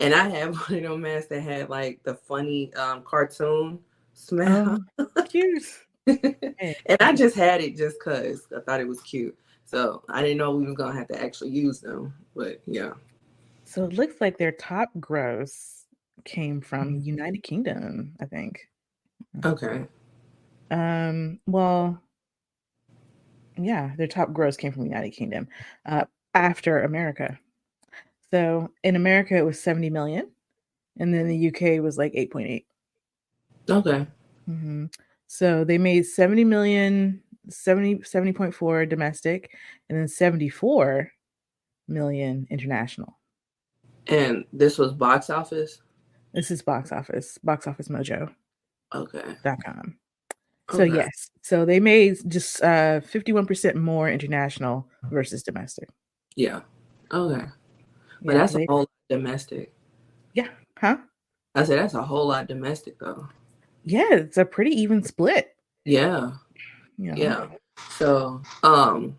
and 0.00 0.14
I 0.14 0.28
had 0.28 0.54
one 0.68 0.74
of 0.78 0.82
those 0.82 0.98
masks 1.00 1.28
that 1.28 1.40
had 1.40 1.68
like 1.68 2.02
the 2.02 2.14
funny 2.14 2.72
um 2.74 3.02
cartoon 3.02 3.78
smell, 4.16 4.82
Oh, 4.98 5.06
cute. 5.28 5.62
and 6.06 6.96
I 7.00 7.12
just 7.12 7.36
had 7.36 7.60
it 7.60 7.76
just 7.76 8.00
cause 8.02 8.46
I 8.56 8.60
thought 8.60 8.80
it 8.80 8.88
was 8.88 9.00
cute. 9.02 9.36
So 9.64 10.02
I 10.08 10.22
didn't 10.22 10.38
know 10.38 10.52
we 10.52 10.66
were 10.66 10.74
gonna 10.74 10.96
have 10.96 11.08
to 11.08 11.20
actually 11.20 11.50
use 11.50 11.80
them, 11.80 12.14
but 12.34 12.60
yeah. 12.66 12.92
So 13.64 13.84
it 13.84 13.94
looks 13.94 14.20
like 14.20 14.38
their 14.38 14.52
top 14.52 14.88
gross 15.00 15.84
came 16.24 16.60
from 16.60 17.00
United 17.00 17.42
Kingdom, 17.42 18.14
I 18.20 18.26
think. 18.26 18.68
Okay. 19.44 19.86
Um, 20.70 21.40
well, 21.46 22.00
yeah, 23.56 23.92
their 23.96 24.06
top 24.06 24.32
gross 24.32 24.56
came 24.56 24.72
from 24.72 24.82
the 24.82 24.88
United 24.88 25.10
Kingdom 25.10 25.48
uh, 25.84 26.04
after 26.34 26.82
America. 26.82 27.38
So 28.30 28.70
in 28.82 28.96
America, 28.96 29.36
it 29.36 29.44
was 29.44 29.60
70 29.60 29.90
million, 29.90 30.30
and 30.98 31.12
then 31.12 31.28
the 31.28 31.48
UK 31.48 31.82
was 31.82 31.98
like 31.98 32.12
8.8. 32.12 32.64
Okay. 33.68 34.06
hmm 34.46 34.86
So 35.26 35.64
they 35.64 35.78
made 35.78 36.04
70 36.06 36.44
million, 36.44 37.22
70, 37.48 37.96
70.4 37.96 38.88
domestic, 38.88 39.50
and 39.88 39.98
then 39.98 40.08
74 40.08 41.10
million 41.88 42.46
international. 42.50 43.18
And 44.08 44.44
this 44.52 44.78
was 44.78 44.92
box 44.92 45.30
office. 45.30 45.82
This 46.32 46.50
is 46.50 46.62
box 46.62 46.92
office, 46.92 47.38
box 47.42 47.66
office 47.66 47.88
mojo. 47.88 48.32
Okay. 48.94 49.22
com. 49.64 49.98
So 50.70 50.82
Okay. 50.82 50.94
yes, 50.94 51.30
so 51.42 51.64
they 51.64 51.78
made 51.80 52.16
just 52.28 52.62
uh 52.62 53.00
51% 53.00 53.76
more 53.76 54.08
international 54.10 54.88
versus 55.10 55.42
domestic. 55.42 55.88
Yeah. 56.36 56.60
Okay. 57.12 57.46
But 58.22 58.32
Yeah, 58.32 58.38
that's 58.38 58.52
they- 58.54 58.64
a 58.64 58.66
whole 58.68 58.78
lot 58.80 58.90
domestic. 59.08 59.72
Yeah. 60.34 60.48
Huh? 60.78 60.98
I 61.54 61.62
said 61.64 61.78
that's 61.78 61.94
a 61.94 62.02
whole 62.02 62.26
lot 62.26 62.48
domestic 62.48 62.98
though. 62.98 63.28
Yeah, 63.86 64.12
it's 64.12 64.36
a 64.36 64.44
pretty 64.44 64.72
even 64.72 65.02
split. 65.02 65.56
Yeah. 65.84 66.32
Know? 66.98 67.14
Yeah. 67.14 67.46
So 67.90 68.42
um 68.62 69.18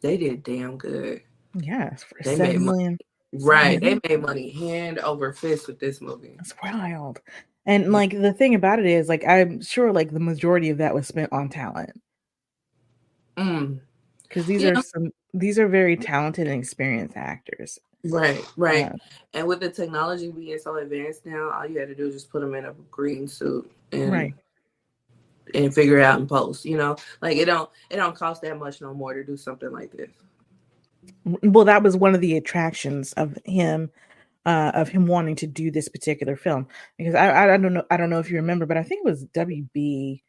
they 0.00 0.16
did 0.16 0.42
damn 0.42 0.76
good. 0.78 1.22
Yeah, 1.54 1.94
for 1.96 2.16
They 2.24 2.36
seven 2.36 2.64
million. 2.64 2.98
Right. 3.32 3.80
They 3.80 3.98
made 4.08 4.22
money 4.22 4.50
hand 4.50 4.98
over 5.00 5.32
fist 5.32 5.66
with 5.66 5.78
this 5.80 6.00
movie. 6.00 6.36
It's 6.38 6.54
wild. 6.62 7.20
And 7.66 7.92
like 7.92 8.10
the 8.10 8.32
thing 8.32 8.54
about 8.54 8.78
it 8.78 8.86
is, 8.86 9.08
like 9.08 9.24
I'm 9.26 9.60
sure 9.62 9.92
like 9.92 10.10
the 10.12 10.20
majority 10.20 10.70
of 10.70 10.78
that 10.78 10.94
was 10.94 11.06
spent 11.06 11.32
on 11.32 11.48
talent 11.48 12.00
Mm. 13.36 13.80
because 14.22 14.46
these 14.46 14.62
Yeah. 14.62 14.72
are 14.78 14.82
some 14.82 15.10
these 15.34 15.58
are 15.58 15.66
very 15.68 15.96
talented 15.96 16.46
and 16.46 16.60
experienced 16.60 17.16
actors. 17.16 17.78
Right, 18.04 18.44
right. 18.56 18.86
Uh, 18.86 18.96
And 19.34 19.46
with 19.46 19.60
the 19.60 19.70
technology 19.70 20.30
being 20.30 20.58
so 20.58 20.76
advanced 20.76 21.24
now, 21.24 21.50
all 21.50 21.66
you 21.66 21.78
had 21.78 21.88
to 21.88 21.94
do 21.94 22.08
is 22.08 22.14
just 22.14 22.30
put 22.30 22.40
them 22.40 22.54
in 22.54 22.64
a 22.64 22.72
green 22.90 23.28
suit 23.28 23.70
and 23.92 24.10
Right. 24.10 24.34
and 25.54 25.74
figure 25.74 25.98
it 25.98 26.04
out 26.04 26.18
and 26.18 26.28
post. 26.28 26.64
You 26.64 26.76
know, 26.78 26.96
like 27.20 27.36
it 27.36 27.44
don't 27.44 27.70
it 27.90 27.96
don't 27.96 28.16
cost 28.16 28.42
that 28.42 28.58
much 28.58 28.80
no 28.80 28.92
more 28.94 29.14
to 29.14 29.22
do 29.24 29.36
something 29.36 29.70
like 29.70 29.92
this. 29.92 30.10
well, 31.42 31.64
that 31.64 31.82
was 31.82 31.96
one 31.96 32.14
of 32.14 32.20
the 32.20 32.36
attractions 32.36 33.12
of 33.14 33.36
him, 33.44 33.90
uh, 34.46 34.70
of 34.74 34.88
him 34.88 35.06
wanting 35.06 35.34
to 35.36 35.46
do 35.46 35.70
this 35.70 35.88
particular 35.88 36.36
film 36.36 36.66
because 36.98 37.14
I, 37.14 37.44
I 37.44 37.56
don't 37.56 37.72
know 37.74 37.84
I 37.90 37.96
don't 37.96 38.10
know 38.10 38.18
if 38.20 38.30
you 38.30 38.36
remember, 38.36 38.66
but 38.66 38.76
I 38.76 38.82
think 38.82 39.00
it 39.04 39.08
was 39.10 39.24
WB. 39.26 40.22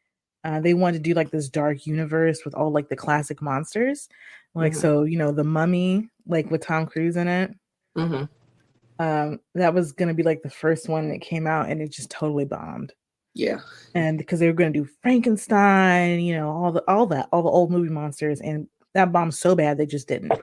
Uh, 0.44 0.60
they 0.60 0.74
wanted 0.74 0.98
to 0.98 1.04
do 1.04 1.14
like 1.14 1.32
this 1.32 1.48
dark 1.50 1.88
universe 1.88 2.44
with 2.44 2.54
all 2.54 2.70
like 2.72 2.90
the 2.90 2.96
classic 2.96 3.42
monsters, 3.42 4.10
like 4.54 4.74
Mhm. 4.74 4.78
so 4.78 5.04
you 5.04 5.18
know 5.18 5.32
the 5.32 5.44
Mummy, 5.44 6.10
like 6.28 6.52
with 6.52 6.62
Tom 6.62 6.86
Cruise 6.86 7.16
in 7.18 7.28
it. 7.28 7.56
Hmm 7.96 8.24
Um, 9.00 9.40
that 9.56 9.74
was 9.74 9.92
gonna 9.92 10.14
be 10.14 10.24
like 10.24 10.42
the 10.42 10.50
first 10.50 10.90
one 10.90 11.10
that 11.10 11.22
came 11.22 11.48
out, 11.48 11.70
and 11.70 11.82
it 11.82 11.92
just 11.92 12.10
totally 12.10 12.46
bombed. 12.46 12.94
Yeah. 13.34 13.60
And 13.96 14.18
because 14.18 14.40
they 14.40 14.48
were 14.48 14.54
gonna 14.54 14.72
do 14.72 14.88
Frankenstein, 15.02 16.20
you 16.22 16.36
know, 16.36 16.50
all 16.50 16.72
the 16.72 16.84
all 16.88 17.06
that, 17.08 17.30
all 17.32 17.44
the 17.44 17.50
old 17.50 17.72
movie 17.72 17.90
monsters, 17.90 18.42
and 18.42 18.68
that 18.94 19.12
bombed 19.12 19.34
so 19.34 19.56
bad 19.56 19.78
they 19.78 19.86
just 19.86 20.08
didn't. 20.08 20.34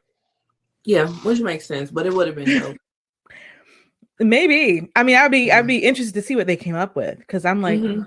Yeah, 0.84 1.08
which 1.08 1.40
makes 1.40 1.66
sense, 1.66 1.90
but 1.90 2.06
it 2.06 2.12
would 2.12 2.26
have 2.26 2.36
been 2.36 2.58
dope. 2.60 2.76
Maybe. 4.20 4.88
I 4.96 5.02
mean, 5.02 5.16
I'd 5.16 5.30
be. 5.30 5.50
I'd 5.50 5.66
be 5.66 5.78
interested 5.78 6.14
to 6.14 6.22
see 6.22 6.36
what 6.36 6.46
they 6.46 6.56
came 6.56 6.74
up 6.74 6.94
with 6.94 7.18
because 7.18 7.44
I'm 7.44 7.62
like, 7.62 7.80
Mhm. 7.80 8.06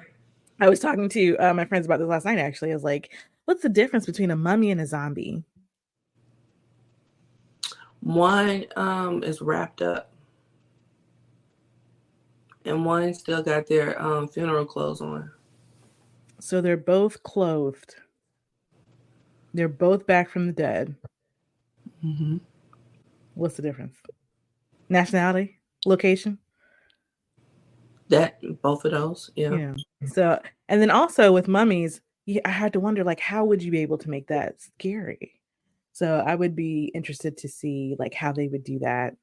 I 0.59 0.69
was 0.69 0.79
talking 0.79 1.09
to 1.09 1.37
uh, 1.37 1.53
my 1.53 1.65
friends 1.65 1.85
about 1.85 1.99
this 1.99 2.07
last 2.07 2.25
night. 2.25 2.37
Actually, 2.37 2.71
I 2.71 2.75
was 2.75 2.83
like, 2.83 3.11
"What's 3.45 3.63
the 3.63 3.69
difference 3.69 4.05
between 4.05 4.29
a 4.31 4.35
mummy 4.35 4.69
and 4.69 4.79
a 4.79 4.85
zombie?" 4.85 5.43
One 8.03 8.65
um 8.75 9.23
is 9.23 9.41
wrapped 9.41 9.81
up, 9.81 10.11
and 12.65 12.85
one 12.85 13.13
still 13.13 13.41
got 13.41 13.65
their 13.65 14.01
um 14.01 14.27
funeral 14.27 14.65
clothes 14.65 14.99
on. 14.99 15.31
So 16.39 16.59
they're 16.59 16.75
both 16.75 17.23
clothed. 17.23 17.95
They're 19.53 19.69
both 19.69 20.05
back 20.05 20.29
from 20.29 20.47
the 20.47 20.51
dead. 20.51 20.95
Mm-hmm. 22.03 22.37
What's 23.35 23.55
the 23.55 23.61
difference? 23.61 23.95
Nationality, 24.89 25.59
location. 25.85 26.37
That 28.09 28.39
both 28.61 28.83
of 28.83 28.91
those, 28.91 29.31
yeah. 29.35 29.55
Yeah. 29.55 29.75
So, 30.07 30.41
and 30.67 30.81
then 30.81 30.91
also 30.91 31.31
with 31.31 31.47
mummies, 31.47 32.01
I 32.43 32.49
had 32.49 32.73
to 32.73 32.79
wonder, 32.79 33.03
like, 33.03 33.19
how 33.19 33.45
would 33.45 33.63
you 33.63 33.71
be 33.71 33.79
able 33.79 33.97
to 33.99 34.09
make 34.09 34.27
that 34.27 34.61
scary? 34.61 35.32
So 35.93 36.23
I 36.25 36.35
would 36.35 36.55
be 36.55 36.91
interested 36.95 37.37
to 37.37 37.47
see 37.47 37.95
like 37.99 38.13
how 38.13 38.31
they 38.31 38.47
would 38.47 38.63
do 38.63 38.79
that, 38.79 39.15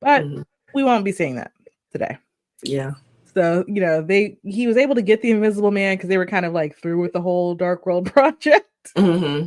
but 0.00 0.24
Mhm. 0.24 0.44
we 0.74 0.82
won't 0.82 1.04
be 1.04 1.12
seeing 1.12 1.36
that 1.36 1.52
today. 1.92 2.18
Yeah. 2.62 2.92
So 3.34 3.64
you 3.68 3.80
know, 3.80 4.02
they 4.02 4.38
he 4.42 4.66
was 4.66 4.76
able 4.76 4.94
to 4.94 5.02
get 5.02 5.22
the 5.22 5.30
Invisible 5.30 5.70
Man 5.70 5.96
because 5.96 6.08
they 6.08 6.18
were 6.18 6.26
kind 6.26 6.46
of 6.46 6.52
like 6.52 6.76
through 6.76 7.00
with 7.00 7.12
the 7.12 7.20
whole 7.20 7.54
Dark 7.54 7.86
World 7.86 8.06
project, 8.12 8.66
hmm 8.96 9.46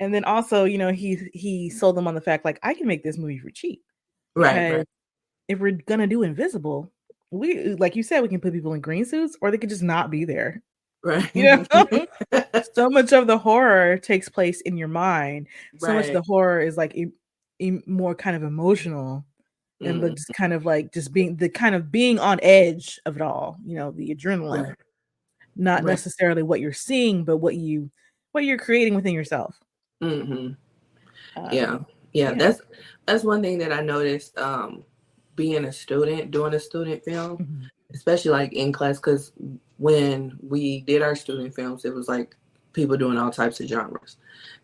and 0.00 0.14
then 0.14 0.24
also 0.24 0.64
you 0.64 0.78
know 0.78 0.92
he 0.92 1.30
he 1.32 1.70
sold 1.70 1.96
them 1.96 2.08
on 2.08 2.14
the 2.14 2.20
fact 2.20 2.44
like 2.44 2.58
I 2.62 2.74
can 2.74 2.86
make 2.86 3.02
this 3.02 3.18
movie 3.18 3.38
for 3.38 3.50
cheap. 3.50 3.82
Right, 4.34 4.76
right. 4.78 4.86
If 5.48 5.58
we're 5.60 5.72
gonna 5.72 6.06
do 6.06 6.22
Invisible, 6.22 6.90
we 7.30 7.74
like 7.76 7.96
you 7.96 8.02
said 8.02 8.20
we 8.22 8.28
can 8.28 8.40
put 8.40 8.52
people 8.52 8.74
in 8.74 8.80
green 8.80 9.04
suits 9.04 9.36
or 9.40 9.50
they 9.50 9.58
could 9.58 9.68
just 9.70 9.82
not 9.82 10.10
be 10.10 10.24
there. 10.24 10.62
Right. 11.02 11.30
You 11.34 11.64
know? 11.72 12.06
so 12.74 12.90
much 12.90 13.12
of 13.12 13.26
the 13.26 13.38
horror 13.38 13.96
takes 13.98 14.28
place 14.28 14.60
in 14.62 14.76
your 14.76 14.88
mind. 14.88 15.48
So 15.78 15.94
much 15.94 16.08
of 16.08 16.12
the 16.12 16.22
horror 16.22 16.60
is 16.60 16.76
like 16.76 16.96
em- 16.96 17.12
em- 17.60 17.82
more 17.86 18.14
kind 18.14 18.36
of 18.36 18.42
emotional 18.42 19.24
and 19.82 20.02
the 20.02 20.10
Mm, 20.10 20.14
just 20.16 20.32
kind 20.34 20.52
of 20.52 20.66
like 20.66 20.92
just 20.92 21.10
being 21.12 21.36
the 21.36 21.48
kind 21.48 21.74
of 21.74 21.90
being 21.90 22.18
on 22.18 22.38
edge 22.42 23.00
of 23.06 23.16
it 23.16 23.22
all. 23.22 23.56
You 23.64 23.76
know, 23.76 23.90
the 23.92 24.14
adrenaline, 24.14 24.66
right. 24.66 24.76
not 25.56 25.82
Right. 25.84 25.92
necessarily 25.92 26.42
what 26.42 26.60
you're 26.60 26.72
seeing, 26.74 27.24
but 27.24 27.38
what 27.38 27.56
you 27.56 27.90
what 28.32 28.44
you're 28.44 28.58
creating 28.58 28.94
within 28.94 29.14
yourself. 29.14 29.58
hmm 30.02 30.48
Uh, 31.36 31.48
Yeah. 31.50 31.50
yeah. 31.52 31.78
yeah. 32.12 32.34
That's 32.34 32.60
that's 33.06 33.24
one 33.24 33.40
thing 33.40 33.56
that 33.58 33.72
I 33.72 33.80
noticed 33.80 34.36
um 34.38 34.84
being 35.34 35.64
a 35.64 35.72
student, 35.72 36.30
doing 36.30 36.52
a 36.52 36.60
student 36.60 37.02
film, 37.02 37.38
mhm. 37.38 37.70
Especially 37.94 38.30
like 38.30 38.52
in 38.52 38.72
class, 38.72 38.96
because 38.96 39.32
when 39.78 40.38
we 40.42 40.80
did 40.82 41.02
our 41.02 41.16
student 41.16 41.54
films, 41.54 41.84
it 41.84 41.94
was 41.94 42.08
like 42.08 42.36
people 42.72 42.96
doing 42.96 43.18
all 43.18 43.30
types 43.30 43.60
of 43.60 43.68
genres. 43.68 44.16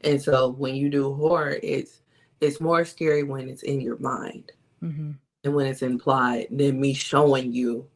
And 0.02 0.20
so 0.20 0.50
when 0.50 0.74
you 0.76 0.88
do 0.88 1.14
horror, 1.14 1.58
it's 1.62 2.00
it's 2.40 2.60
more 2.60 2.84
scary 2.84 3.22
when 3.22 3.48
it's 3.48 3.62
in 3.62 3.80
your 3.80 3.98
mind 3.98 4.52
Mhm. 4.82 5.16
and 5.42 5.54
when 5.54 5.66
it's 5.66 5.80
implied 5.82 6.48
than 6.50 6.78
me 6.80 6.92
showing 6.92 7.52
you 7.52 7.86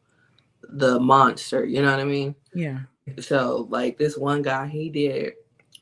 the 0.63 0.99
monster. 0.99 1.63
You 1.65 1.81
know 1.81 1.91
what 1.91 1.99
I 1.99 2.05
mean? 2.05 2.35
Yeah. 2.53 2.79
So 3.19 3.67
like 3.69 3.97
this 3.97 4.17
one 4.17 4.41
guy, 4.41 4.67
he 4.67 4.89
did 4.89 5.33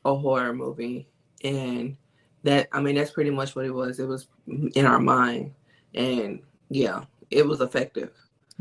a 0.04 0.14
horror 0.14 0.52
movie, 0.52 1.06
and 1.42 1.96
that 2.42 2.68
I 2.72 2.80
mean 2.80 2.96
that's 2.96 3.10
pretty 3.12 3.30
much 3.30 3.54
what 3.56 3.64
it 3.66 3.74
was. 3.74 3.98
It 3.98 4.06
was 4.06 4.28
in 4.74 4.84
our 4.86 5.00
mind, 5.00 5.54
and 5.94 6.40
yeah, 6.68 7.04
it 7.30 7.46
was 7.46 7.60
effective. 7.60 8.12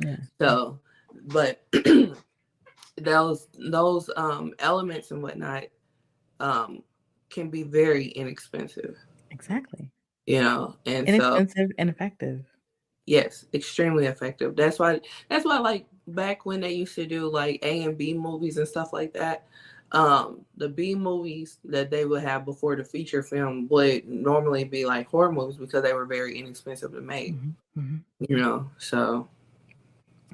Yeah. 0.05 0.17
So, 0.39 0.79
but 1.25 1.65
those 2.97 3.47
those 3.57 4.09
um 4.15 4.53
elements 4.59 5.11
and 5.11 5.23
whatnot 5.23 5.65
um 6.39 6.83
can 7.29 7.49
be 7.49 7.63
very 7.63 8.07
inexpensive. 8.07 8.97
Exactly. 9.31 9.89
You 10.25 10.41
know, 10.41 10.75
and 10.85 11.07
inexpensive 11.07 11.69
so, 11.69 11.75
and 11.77 11.89
effective. 11.89 12.45
Yes, 13.05 13.45
extremely 13.53 14.05
effective. 14.05 14.55
That's 14.55 14.77
why 14.77 15.01
that's 15.29 15.45
why 15.45 15.57
like 15.59 15.87
back 16.07 16.45
when 16.45 16.61
they 16.61 16.73
used 16.73 16.95
to 16.95 17.05
do 17.05 17.29
like 17.29 17.59
A 17.63 17.83
and 17.83 17.97
B 17.97 18.13
movies 18.13 18.57
and 18.57 18.67
stuff 18.67 18.93
like 18.93 19.13
that, 19.13 19.47
um, 19.91 20.45
the 20.57 20.69
B 20.69 20.93
movies 20.93 21.57
that 21.65 21.89
they 21.89 22.05
would 22.05 22.21
have 22.21 22.45
before 22.45 22.75
the 22.75 22.83
feature 22.83 23.23
film 23.23 23.67
would 23.69 24.07
normally 24.07 24.63
be 24.63 24.85
like 24.85 25.07
horror 25.07 25.31
movies 25.31 25.57
because 25.57 25.81
they 25.81 25.93
were 25.93 26.05
very 26.05 26.37
inexpensive 26.37 26.91
to 26.91 27.01
make. 27.01 27.33
Mm-hmm. 27.33 27.79
Mm-hmm. 27.79 28.25
You 28.31 28.37
know, 28.37 28.69
so 28.77 29.27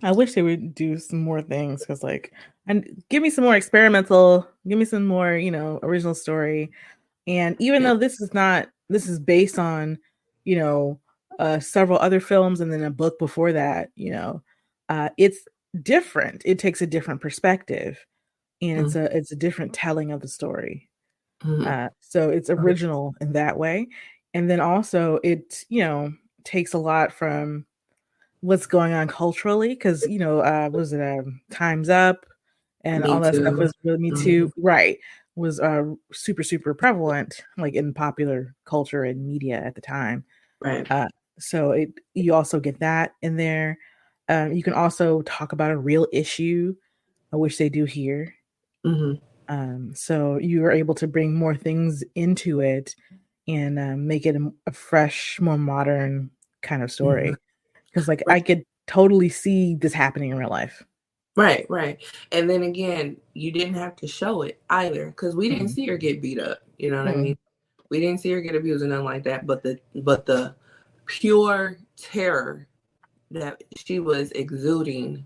I 0.03 0.11
wish 0.11 0.33
they 0.33 0.41
would 0.41 0.75
do 0.75 0.97
some 0.97 1.21
more 1.21 1.41
things 1.41 1.81
because, 1.81 2.03
like, 2.03 2.33
and 2.67 3.03
give 3.09 3.23
me 3.23 3.29
some 3.29 3.43
more 3.43 3.55
experimental, 3.55 4.47
give 4.67 4.77
me 4.77 4.85
some 4.85 5.05
more, 5.05 5.35
you 5.35 5.51
know, 5.51 5.79
original 5.83 6.15
story. 6.15 6.71
And 7.27 7.55
even 7.59 7.83
yeah. 7.83 7.89
though 7.89 7.99
this 7.99 8.21
is 8.21 8.33
not, 8.33 8.69
this 8.89 9.07
is 9.07 9.19
based 9.19 9.57
on, 9.57 9.97
you 10.43 10.57
know, 10.57 10.99
uh, 11.39 11.59
several 11.59 11.99
other 11.99 12.19
films 12.19 12.61
and 12.61 12.71
then 12.71 12.83
a 12.83 12.89
book 12.91 13.17
before 13.19 13.53
that, 13.53 13.89
you 13.95 14.11
know, 14.11 14.41
uh, 14.89 15.09
it's 15.17 15.39
different. 15.81 16.41
It 16.45 16.59
takes 16.59 16.81
a 16.81 16.87
different 16.87 17.21
perspective 17.21 18.05
and 18.61 18.77
mm-hmm. 18.77 18.85
it's 18.85 18.95
a 18.95 19.17
it's 19.17 19.31
a 19.31 19.35
different 19.35 19.73
telling 19.73 20.11
of 20.11 20.21
the 20.21 20.27
story. 20.27 20.89
Mm-hmm. 21.43 21.67
Uh, 21.67 21.89
so 22.01 22.29
it's 22.29 22.49
original 22.49 23.13
in 23.21 23.33
that 23.33 23.57
way, 23.57 23.87
and 24.33 24.49
then 24.49 24.59
also 24.59 25.19
it 25.23 25.63
you 25.69 25.81
know 25.81 26.13
takes 26.43 26.73
a 26.73 26.77
lot 26.77 27.11
from 27.11 27.65
what's 28.41 28.65
going 28.65 28.93
on 28.93 29.07
culturally 29.07 29.69
because 29.69 30.05
you 30.07 30.19
know 30.19 30.39
uh, 30.39 30.69
was 30.71 30.93
it 30.93 31.01
um, 31.01 31.41
Times 31.51 31.89
Up 31.89 32.25
and 32.83 33.03
me 33.03 33.09
all 33.09 33.19
that 33.19 33.33
too. 33.33 33.41
stuff 33.41 33.55
was 33.55 33.73
really 33.83 33.97
Me 33.97 34.11
Too, 34.11 34.47
mm-hmm. 34.47 34.61
right? 34.65 34.99
Was 35.35 35.59
uh, 35.59 35.83
super 36.13 36.43
super 36.43 36.73
prevalent 36.73 37.43
like 37.57 37.73
in 37.73 37.93
popular 37.93 38.55
culture 38.65 39.03
and 39.03 39.25
media 39.25 39.61
at 39.61 39.75
the 39.75 39.81
time, 39.81 40.23
right? 40.61 40.89
Uh, 40.89 41.09
so 41.39 41.71
it 41.71 41.91
you 42.13 42.33
also 42.33 42.59
get 42.59 42.79
that 42.79 43.13
in 43.21 43.35
there. 43.35 43.77
Um, 44.29 44.53
you 44.53 44.63
can 44.63 44.73
also 44.73 45.21
talk 45.23 45.51
about 45.51 45.71
a 45.71 45.77
real 45.77 46.07
issue, 46.11 46.75
which 47.31 47.57
they 47.57 47.69
do 47.69 47.85
here. 47.85 48.33
Mm-hmm. 48.85 49.23
Um, 49.47 49.93
so 49.93 50.37
you 50.37 50.63
are 50.65 50.71
able 50.71 50.95
to 50.95 51.07
bring 51.07 51.35
more 51.35 51.55
things 51.55 52.03
into 52.15 52.61
it 52.61 52.95
and 53.47 53.77
uh, 53.77 53.95
make 53.95 54.25
it 54.25 54.35
a, 54.35 54.51
a, 54.65 54.71
fresh, 54.71 55.39
more 55.39 55.57
modern 55.57 56.31
kind 56.61 56.81
of 56.81 56.91
story. 56.91 57.35
Because, 57.95 58.03
mm-hmm. 58.03 58.11
like, 58.11 58.23
I 58.27 58.41
could 58.41 58.65
totally 58.87 59.29
see 59.29 59.75
this 59.75 59.93
happening 59.93 60.31
in 60.31 60.37
real 60.37 60.49
life. 60.49 60.83
Right, 61.37 61.65
right. 61.69 62.03
And 62.31 62.49
then 62.49 62.63
again, 62.63 63.17
you 63.33 63.51
didn't 63.51 63.75
have 63.75 63.95
to 63.97 64.07
show 64.07 64.41
it 64.41 64.61
either 64.69 65.07
because 65.07 65.35
we 65.35 65.49
didn't 65.49 65.67
mm-hmm. 65.67 65.73
see 65.73 65.87
her 65.87 65.97
get 65.97 66.21
beat 66.21 66.39
up. 66.39 66.59
You 66.77 66.91
know 66.91 66.97
what 66.97 67.11
mm-hmm. 67.11 67.19
I 67.19 67.23
mean? 67.23 67.37
We 67.89 67.99
didn't 67.99 68.19
see 68.19 68.31
her 68.31 68.41
get 68.41 68.55
abused 68.55 68.83
or 68.83 68.87
nothing 68.87 69.05
like 69.05 69.23
that. 69.23 69.45
But 69.45 69.63
the 69.63 69.79
but 69.95 70.25
the 70.25 70.55
pure 71.05 71.77
terror 71.97 72.67
that 73.31 73.63
she 73.75 73.99
was 73.99 74.31
exuding, 74.31 75.25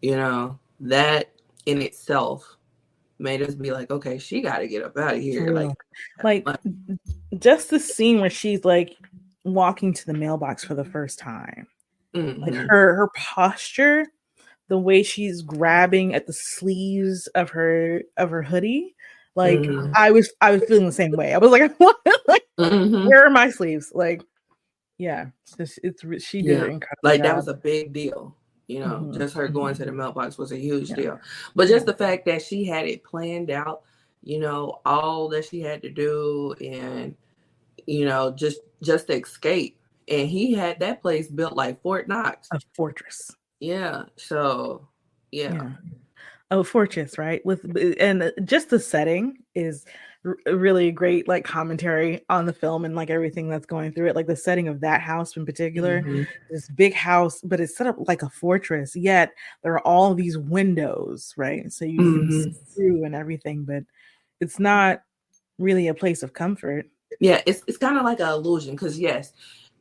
you 0.00 0.16
know, 0.16 0.58
that 0.80 1.32
in 1.66 1.82
itself 1.82 2.56
made 3.18 3.42
us 3.42 3.54
be 3.54 3.72
like, 3.72 3.90
okay, 3.90 4.18
she 4.18 4.40
got 4.40 4.58
to 4.58 4.68
get 4.68 4.82
up 4.82 4.96
out 4.96 5.14
of 5.14 5.20
here. 5.20 5.52
Like, 5.52 5.70
like, 6.22 6.46
like, 6.46 6.60
just 7.38 7.70
the 7.70 7.80
scene 7.80 8.20
where 8.20 8.30
she's 8.30 8.64
like 8.64 8.96
walking 9.44 9.92
to 9.92 10.06
the 10.06 10.14
mailbox 10.14 10.64
for 10.64 10.74
the 10.74 10.84
first 10.84 11.18
time, 11.18 11.66
mm-hmm. 12.16 12.42
like 12.42 12.54
her 12.54 12.94
her 12.94 13.08
posture, 13.14 14.06
the 14.68 14.78
way 14.78 15.02
she's 15.02 15.42
grabbing 15.42 16.14
at 16.14 16.26
the 16.26 16.32
sleeves 16.32 17.26
of 17.28 17.50
her 17.50 18.02
of 18.16 18.30
her 18.30 18.42
hoodie. 18.42 18.94
Like 19.34 19.58
mm-hmm. 19.58 19.92
I 19.94 20.10
was, 20.10 20.32
I 20.40 20.52
was 20.52 20.64
feeling 20.64 20.86
the 20.86 20.92
same 20.92 21.12
way. 21.12 21.34
I 21.34 21.38
was 21.38 21.50
like, 21.50 21.74
"What? 21.78 21.96
like, 22.26 22.46
mm-hmm. 22.58 23.06
where 23.06 23.26
are 23.26 23.30
my 23.30 23.50
sleeves?" 23.50 23.92
Like, 23.94 24.22
yeah, 24.98 25.26
it's, 25.58 25.78
it's 25.82 26.24
she 26.24 26.42
did 26.42 26.58
yeah. 26.58 26.64
incredible. 26.64 27.00
Like 27.02 27.18
job. 27.18 27.26
that 27.26 27.36
was 27.36 27.48
a 27.48 27.54
big 27.54 27.92
deal. 27.92 28.34
You 28.66 28.80
know, 28.80 28.86
mm-hmm. 28.86 29.18
just 29.18 29.34
her 29.36 29.48
going 29.48 29.74
to 29.74 29.84
the 29.84 29.90
mm-hmm. 29.90 29.98
mailbox 29.98 30.38
was 30.38 30.52
a 30.52 30.56
huge 30.56 30.90
yeah. 30.90 30.96
deal. 30.96 31.20
But 31.54 31.68
just 31.68 31.86
the 31.86 31.94
fact 31.94 32.24
that 32.26 32.42
she 32.42 32.64
had 32.64 32.86
it 32.86 33.04
planned 33.04 33.50
out, 33.50 33.82
you 34.22 34.40
know, 34.40 34.80
all 34.84 35.28
that 35.28 35.44
she 35.44 35.60
had 35.60 35.82
to 35.82 35.90
do 35.90 36.54
and 36.60 37.14
you 37.86 38.04
know, 38.04 38.32
just 38.32 38.60
just 38.82 39.10
escape. 39.10 39.78
And 40.08 40.28
he 40.28 40.52
had 40.52 40.80
that 40.80 41.02
place 41.02 41.28
built 41.28 41.54
like 41.54 41.82
Fort 41.82 42.08
Knox. 42.08 42.48
A 42.52 42.60
fortress. 42.74 43.30
Yeah. 43.60 44.04
So 44.16 44.88
yeah. 45.32 45.54
yeah. 45.54 45.70
A 46.50 46.62
fortress, 46.62 47.18
right? 47.18 47.44
With 47.44 47.76
and 47.98 48.32
just 48.44 48.70
the 48.70 48.78
setting 48.78 49.38
is 49.54 49.84
really 50.46 50.90
great 50.90 51.28
like 51.28 51.44
commentary 51.44 52.24
on 52.28 52.46
the 52.46 52.52
film 52.52 52.84
and 52.84 52.96
like 52.96 53.10
everything 53.10 53.48
that's 53.48 53.66
going 53.66 53.92
through 53.92 54.08
it 54.08 54.16
like 54.16 54.26
the 54.26 54.36
setting 54.36 54.66
of 54.66 54.80
that 54.80 55.00
house 55.00 55.36
in 55.36 55.46
particular 55.46 56.02
mm-hmm. 56.02 56.22
this 56.50 56.68
big 56.70 56.92
house 56.92 57.40
but 57.42 57.60
it's 57.60 57.76
set 57.76 57.86
up 57.86 57.96
like 58.08 58.22
a 58.22 58.30
fortress 58.30 58.96
yet 58.96 59.32
there 59.62 59.74
are 59.74 59.86
all 59.86 60.14
these 60.14 60.36
windows 60.36 61.32
right 61.36 61.70
so 61.72 61.84
you 61.84 62.00
mm-hmm. 62.00 62.42
see 62.42 62.56
through 62.74 63.04
and 63.04 63.14
everything 63.14 63.64
but 63.64 63.84
it's 64.40 64.58
not 64.58 65.02
really 65.58 65.86
a 65.86 65.94
place 65.94 66.22
of 66.22 66.32
comfort 66.32 66.86
yeah 67.20 67.40
it's, 67.46 67.62
it's 67.68 67.78
kind 67.78 67.96
of 67.96 68.04
like 68.04 68.20
an 68.20 68.28
illusion 68.28 68.74
because 68.74 68.98
yes 68.98 69.32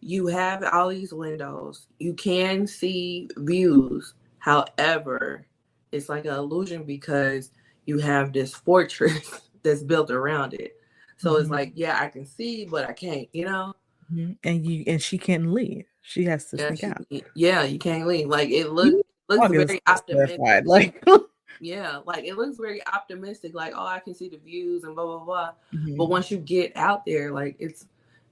you 0.05 0.27
have 0.27 0.63
all 0.63 0.89
these 0.89 1.13
windows 1.13 1.87
you 1.99 2.13
can 2.13 2.67
see 2.67 3.27
views 3.37 4.13
however 4.39 5.47
it's 5.91 6.09
like 6.09 6.25
an 6.25 6.33
illusion 6.33 6.83
because 6.83 7.51
you 7.85 7.97
have 7.99 8.33
this 8.33 8.53
fortress 8.65 9.41
that's 9.63 9.83
built 9.83 10.11
around 10.11 10.53
it. 10.53 10.77
So 11.17 11.31
mm-hmm. 11.31 11.41
it's 11.41 11.49
like, 11.49 11.71
yeah, 11.75 11.99
I 11.99 12.07
can 12.07 12.25
see, 12.25 12.65
but 12.65 12.87
I 12.87 12.93
can't, 12.93 13.27
you 13.33 13.45
know. 13.45 13.73
Mm-hmm. 14.13 14.33
And 14.43 14.65
you 14.65 14.83
and 14.85 15.01
she 15.01 15.17
can't 15.17 15.51
leave. 15.51 15.85
She 16.01 16.25
has 16.25 16.45
to 16.51 16.57
yeah, 16.57 16.67
sneak 16.67 16.79
she, 16.79 16.85
out. 16.85 17.31
Yeah, 17.33 17.63
you 17.63 17.79
can't 17.79 18.05
leave. 18.05 18.27
Like 18.27 18.49
it 18.49 18.69
looks 18.69 19.01
looks 19.27 19.47
very 19.47 19.81
optimistic. 19.87 20.39
Like 20.65 21.03
yeah, 21.59 22.01
like 22.05 22.25
it 22.25 22.35
looks 22.35 22.57
very 22.57 22.85
optimistic. 22.85 23.55
Like 23.55 23.73
oh, 23.75 23.85
I 23.87 23.99
can 23.99 24.13
see 24.13 24.29
the 24.29 24.37
views 24.37 24.83
and 24.83 24.93
blah 24.93 25.05
blah 25.05 25.25
blah. 25.25 25.51
Mm-hmm. 25.73 25.95
But 25.95 26.09
once 26.09 26.29
you 26.29 26.37
get 26.37 26.73
out 26.75 27.03
there, 27.07 27.31
like 27.31 27.55
it's 27.57 27.87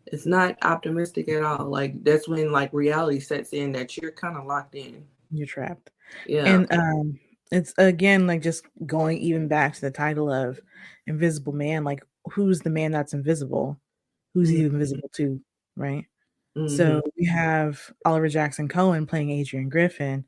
it's 0.07 0.25
not 0.25 0.57
optimistic 0.61 1.29
at 1.29 1.43
all. 1.43 1.69
Like 1.69 2.03
that's 2.03 2.27
when 2.27 2.51
like 2.51 2.71
reality 2.73 3.19
sets 3.19 3.53
in 3.53 3.71
that 3.73 3.97
you're 3.97 4.11
kind 4.11 4.37
of 4.37 4.45
locked 4.45 4.75
in. 4.75 5.05
You're 5.31 5.47
trapped. 5.47 5.91
Yeah. 6.27 6.45
And 6.45 6.71
um 6.71 7.19
it's 7.53 7.73
again 7.77 8.25
like 8.25 8.41
just 8.41 8.65
going 8.85 9.19
even 9.19 9.47
back 9.47 9.75
to 9.75 9.81
the 9.81 9.91
title 9.91 10.31
of 10.31 10.59
invisible 11.05 11.53
man 11.53 11.83
like 11.83 12.03
who's 12.31 12.61
the 12.61 12.69
man 12.69 12.91
that's 12.91 13.13
invisible 13.13 13.79
who's 14.33 14.49
he 14.49 14.57
mm-hmm. 14.57 14.73
invisible 14.73 15.09
to 15.13 15.39
right 15.75 16.05
mm-hmm. 16.57 16.75
so 16.75 17.01
we 17.17 17.25
have 17.25 17.79
oliver 18.05 18.27
jackson 18.27 18.67
cohen 18.67 19.05
playing 19.05 19.29
adrian 19.29 19.69
griffin 19.69 20.25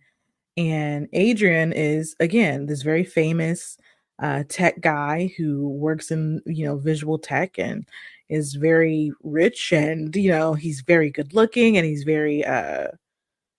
and 0.56 1.08
adrian 1.14 1.74
is 1.74 2.16
again 2.20 2.68
this 2.68 2.84
very 2.84 3.04
famous 3.04 3.78
uh, 4.20 4.44
tech 4.48 4.80
guy 4.80 5.34
who 5.38 5.68
works 5.68 6.10
in 6.12 6.42
you 6.46 6.66
know 6.66 6.78
visual 6.78 7.18
tech 7.18 7.58
and 7.58 7.86
is 8.30 8.54
very 8.56 9.12
rich 9.24 9.72
and 9.72 10.16
you 10.16 10.30
know 10.30 10.54
he's 10.54 10.82
very 10.82 11.12
good 11.12 11.34
looking 11.34 11.78
and 11.78 11.86
he's 11.86 12.04
very 12.04 12.44
uh 12.44 12.88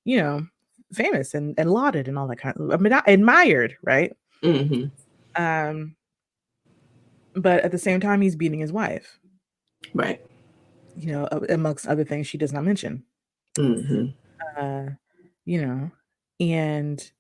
you 0.05 0.17
know 0.17 0.45
famous 0.93 1.35
and, 1.35 1.55
and 1.59 1.71
lauded 1.71 2.09
and 2.09 2.19
all 2.19 2.27
that 2.29 2.39
kind 2.39 2.57
of 2.59 2.71
I 2.71 2.77
mean 2.77 2.93
admired, 3.07 3.77
right? 3.83 4.17
Mm-hmm. 4.43 4.87
Um 5.41 5.97
but 7.35 7.63
at 7.65 7.71
the 7.71 7.79
same 7.79 8.01
time 8.01 8.21
he's 8.21 8.37
beating 8.37 8.61
his 8.61 8.73
wife. 8.73 9.19
Right. 9.95 10.25
You 10.97 11.13
know, 11.13 11.29
amongst 11.49 11.87
other 11.87 12.05
things 12.05 12.27
she 12.27 12.39
does 12.39 12.53
not 12.53 12.65
mention. 12.65 13.05
Mm-hmm. 13.59 14.07
Uh, 14.59 14.91
you 15.45 15.61
know, 15.61 15.91
and 16.41 17.11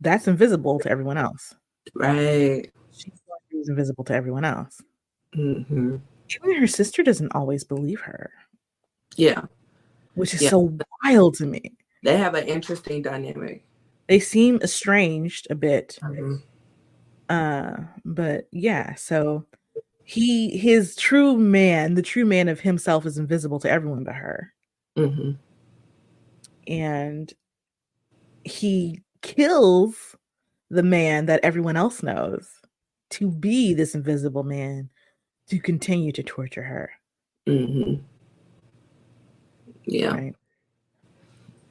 that's 0.00 0.28
invisible 0.28 0.78
to 0.80 0.90
everyone 0.90 1.16
else. 1.16 1.54
Right. 1.94 2.70
She's 2.92 3.68
invisible 3.68 4.04
to 4.04 4.14
everyone 4.14 4.44
else. 4.44 4.82
Mm-hmm. 5.34 5.96
Even 6.28 6.56
her 6.56 6.66
sister 6.66 7.02
doesn't 7.02 7.34
always 7.34 7.64
believe 7.64 8.00
her. 8.00 8.30
Yeah. 9.16 9.42
Which 10.14 10.34
is 10.34 10.42
yeah. 10.42 10.50
so 10.50 10.78
wild 11.02 11.34
to 11.36 11.46
me 11.46 11.72
they 12.04 12.18
have 12.18 12.34
an 12.34 12.46
interesting 12.46 13.02
dynamic. 13.02 13.64
They 14.08 14.20
seem 14.20 14.60
estranged 14.62 15.48
a 15.50 15.54
bit. 15.54 15.98
Mm-hmm. 16.02 16.34
Uh, 17.30 17.84
but 18.04 18.46
yeah, 18.52 18.94
so 18.94 19.46
he 20.04 20.56
his 20.58 20.94
true 20.94 21.36
man, 21.38 21.94
the 21.94 22.02
true 22.02 22.26
man 22.26 22.48
of 22.48 22.60
himself 22.60 23.06
is 23.06 23.16
invisible 23.16 23.58
to 23.60 23.70
everyone 23.70 24.04
but 24.04 24.14
her. 24.14 24.52
Mm-hmm. 24.98 25.30
And 26.70 27.32
he 28.44 29.00
kills 29.22 30.14
the 30.70 30.82
man 30.82 31.24
that 31.26 31.40
everyone 31.42 31.76
else 31.76 32.02
knows 32.02 32.46
to 33.10 33.30
be 33.30 33.72
this 33.72 33.94
invisible 33.94 34.44
man 34.44 34.90
to 35.48 35.58
continue 35.58 36.12
to 36.12 36.22
torture 36.22 36.62
her. 36.62 36.90
Mm-hmm. 37.48 38.02
Yeah. 39.86 40.14
Right? 40.14 40.34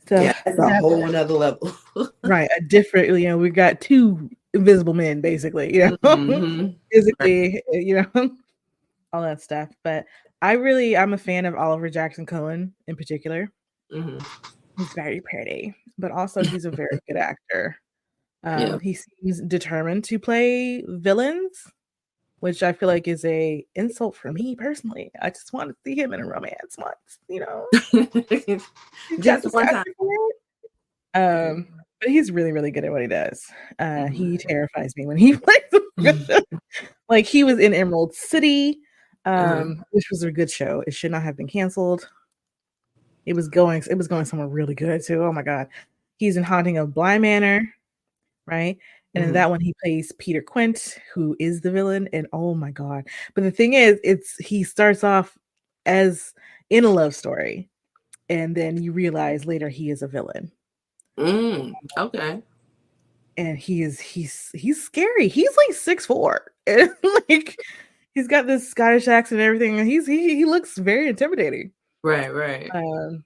So 0.07 0.21
yeah, 0.21 0.37
it's 0.45 0.59
a 0.59 0.79
whole 0.79 1.05
another 1.05 1.33
level. 1.33 1.75
right. 2.23 2.49
A 2.57 2.61
different, 2.61 3.07
you 3.19 3.27
know, 3.27 3.37
we've 3.37 3.53
got 3.53 3.81
two 3.81 4.29
invisible 4.53 4.93
men 4.93 5.21
basically, 5.21 5.73
you 5.73 5.89
know, 5.89 5.97
mm-hmm. 5.97 6.67
physically, 6.91 7.63
you 7.71 7.95
know, 7.95 8.31
all 9.13 9.21
that 9.21 9.41
stuff. 9.41 9.69
But 9.83 10.05
I 10.41 10.53
really 10.53 10.97
I'm 10.97 11.13
a 11.13 11.17
fan 11.17 11.45
of 11.45 11.55
Oliver 11.55 11.89
Jackson 11.89 12.25
Cohen 12.25 12.73
in 12.87 12.95
particular. 12.95 13.49
Mm-hmm. 13.91 14.17
He's 14.77 14.93
very 14.93 15.21
pretty, 15.21 15.73
but 15.97 16.11
also 16.11 16.43
he's 16.43 16.65
a 16.65 16.71
very 16.71 16.99
good 17.07 17.17
actor. 17.17 17.77
Um, 18.43 18.59
yeah. 18.59 18.77
He 18.81 18.93
seems 18.93 19.41
determined 19.41 20.03
to 20.05 20.19
play 20.19 20.83
villains, 20.87 21.71
which 22.43 22.61
I 22.61 22.73
feel 22.73 22.89
like 22.89 23.07
is 23.07 23.23
a 23.23 23.65
insult 23.73 24.17
for 24.17 24.33
me 24.33 24.53
personally. 24.53 25.09
I 25.21 25.29
just 25.29 25.53
want 25.53 25.69
to 25.69 25.75
see 25.85 25.95
him 25.95 26.11
in 26.11 26.19
a 26.19 26.27
romance 26.27 26.75
once, 26.77 27.19
you 27.29 27.39
know, 27.39 27.67
just 29.21 29.53
one 29.53 29.65
time. 29.65 29.85
Um, 31.13 31.67
but 32.01 32.09
he's 32.09 32.31
really, 32.31 32.51
really 32.51 32.69
good 32.69 32.83
at 32.83 32.91
what 32.91 33.01
he 33.01 33.07
does. 33.07 33.45
Uh, 33.79 34.07
he 34.07 34.25
mm-hmm. 34.25 34.47
terrifies 34.49 34.93
me 34.97 35.05
when 35.05 35.15
he 35.15 35.37
plays. 35.97 36.29
like 37.09 37.25
he 37.25 37.45
was 37.45 37.59
in 37.59 37.73
Emerald 37.73 38.13
City, 38.13 38.77
um, 39.23 39.77
uh 39.79 39.83
which 39.91 40.09
was 40.11 40.23
a 40.23 40.29
good 40.31 40.51
show. 40.51 40.83
It 40.85 40.93
should 40.93 41.11
not 41.11 41.23
have 41.23 41.37
been 41.37 41.47
canceled. 41.47 42.09
It 43.25 43.37
was 43.37 43.47
going. 43.47 43.83
It 43.89 43.97
was 43.97 44.09
going 44.09 44.25
somewhere 44.25 44.49
really 44.49 44.75
good 44.75 45.01
too. 45.01 45.23
Oh 45.23 45.31
my 45.31 45.43
god, 45.43 45.69
he's 46.17 46.35
in 46.35 46.43
Haunting 46.43 46.77
of 46.77 46.93
Bly 46.93 47.19
Manor, 47.19 47.73
right? 48.45 48.77
And 49.15 49.21
mm-hmm. 49.21 49.29
in 49.29 49.33
that 49.33 49.49
one, 49.49 49.59
he 49.59 49.75
plays 49.83 50.11
Peter 50.13 50.41
Quint, 50.41 50.97
who 51.13 51.35
is 51.39 51.61
the 51.61 51.71
villain. 51.71 52.09
And 52.13 52.27
oh 52.33 52.55
my 52.55 52.71
god! 52.71 53.05
But 53.35 53.43
the 53.43 53.51
thing 53.51 53.73
is, 53.73 53.99
it's 54.03 54.35
he 54.37 54.63
starts 54.63 55.03
off 55.03 55.37
as 55.85 56.33
in 56.69 56.83
a 56.83 56.89
love 56.89 57.13
story, 57.13 57.69
and 58.29 58.55
then 58.55 58.81
you 58.81 58.91
realize 58.91 59.45
later 59.45 59.69
he 59.69 59.89
is 59.89 60.01
a 60.01 60.07
villain. 60.07 60.51
Mm, 61.17 61.73
okay. 61.97 62.41
And 63.37 63.57
he 63.57 63.83
is 63.83 63.99
he's 63.99 64.49
he's 64.55 64.83
scary. 64.83 65.27
He's 65.27 65.55
like 65.55 65.75
six 65.75 66.05
four, 66.05 66.51
and 66.67 66.89
like 67.29 67.59
he's 68.15 68.27
got 68.27 68.47
this 68.47 68.67
Scottish 68.67 69.07
accent 69.07 69.41
and 69.41 69.45
everything. 69.45 69.79
And 69.79 69.87
he's 69.87 70.07
he 70.07 70.35
he 70.35 70.45
looks 70.45 70.77
very 70.77 71.07
intimidating. 71.07 71.71
Right, 72.03 72.33
right. 72.33 72.69
Um, 72.73 73.23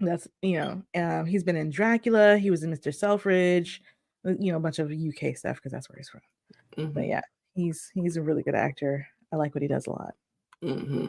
that's 0.00 0.28
you 0.42 0.58
know, 0.58 0.82
um, 0.96 1.26
he's 1.26 1.44
been 1.44 1.56
in 1.56 1.70
Dracula. 1.70 2.36
He 2.36 2.50
was 2.50 2.62
in 2.62 2.70
Mister 2.70 2.92
Selfridge. 2.92 3.82
Uh, 4.26 4.32
you 4.38 4.50
know, 4.50 4.58
a 4.58 4.60
bunch 4.60 4.78
of 4.78 4.90
UK 4.90 5.36
stuff 5.36 5.56
because 5.56 5.72
that's 5.72 5.88
where 5.88 5.98
he's 5.98 6.08
from. 6.08 6.20
Mm-hmm. 6.76 6.92
But 6.92 7.06
yeah, 7.06 7.22
he's 7.54 7.90
he's 7.94 8.16
a 8.16 8.22
really 8.22 8.42
good 8.42 8.54
actor. 8.54 9.06
I 9.32 9.36
like 9.36 9.54
what 9.54 9.62
he 9.62 9.68
does 9.68 9.86
a 9.86 9.90
lot. 9.90 10.14
Mm-hmm. 10.62 11.06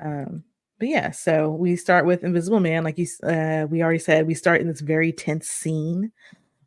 Um, 0.00 0.44
but 0.78 0.88
yeah, 0.88 1.10
so 1.10 1.50
we 1.50 1.76
start 1.76 2.06
with 2.06 2.24
Invisible 2.24 2.60
Man, 2.60 2.84
like 2.84 2.96
you, 2.96 3.06
uh, 3.22 3.66
we 3.68 3.82
already 3.82 3.98
said. 3.98 4.26
We 4.26 4.34
start 4.34 4.62
in 4.62 4.66
this 4.66 4.80
very 4.80 5.12
tense 5.12 5.46
scene 5.46 6.10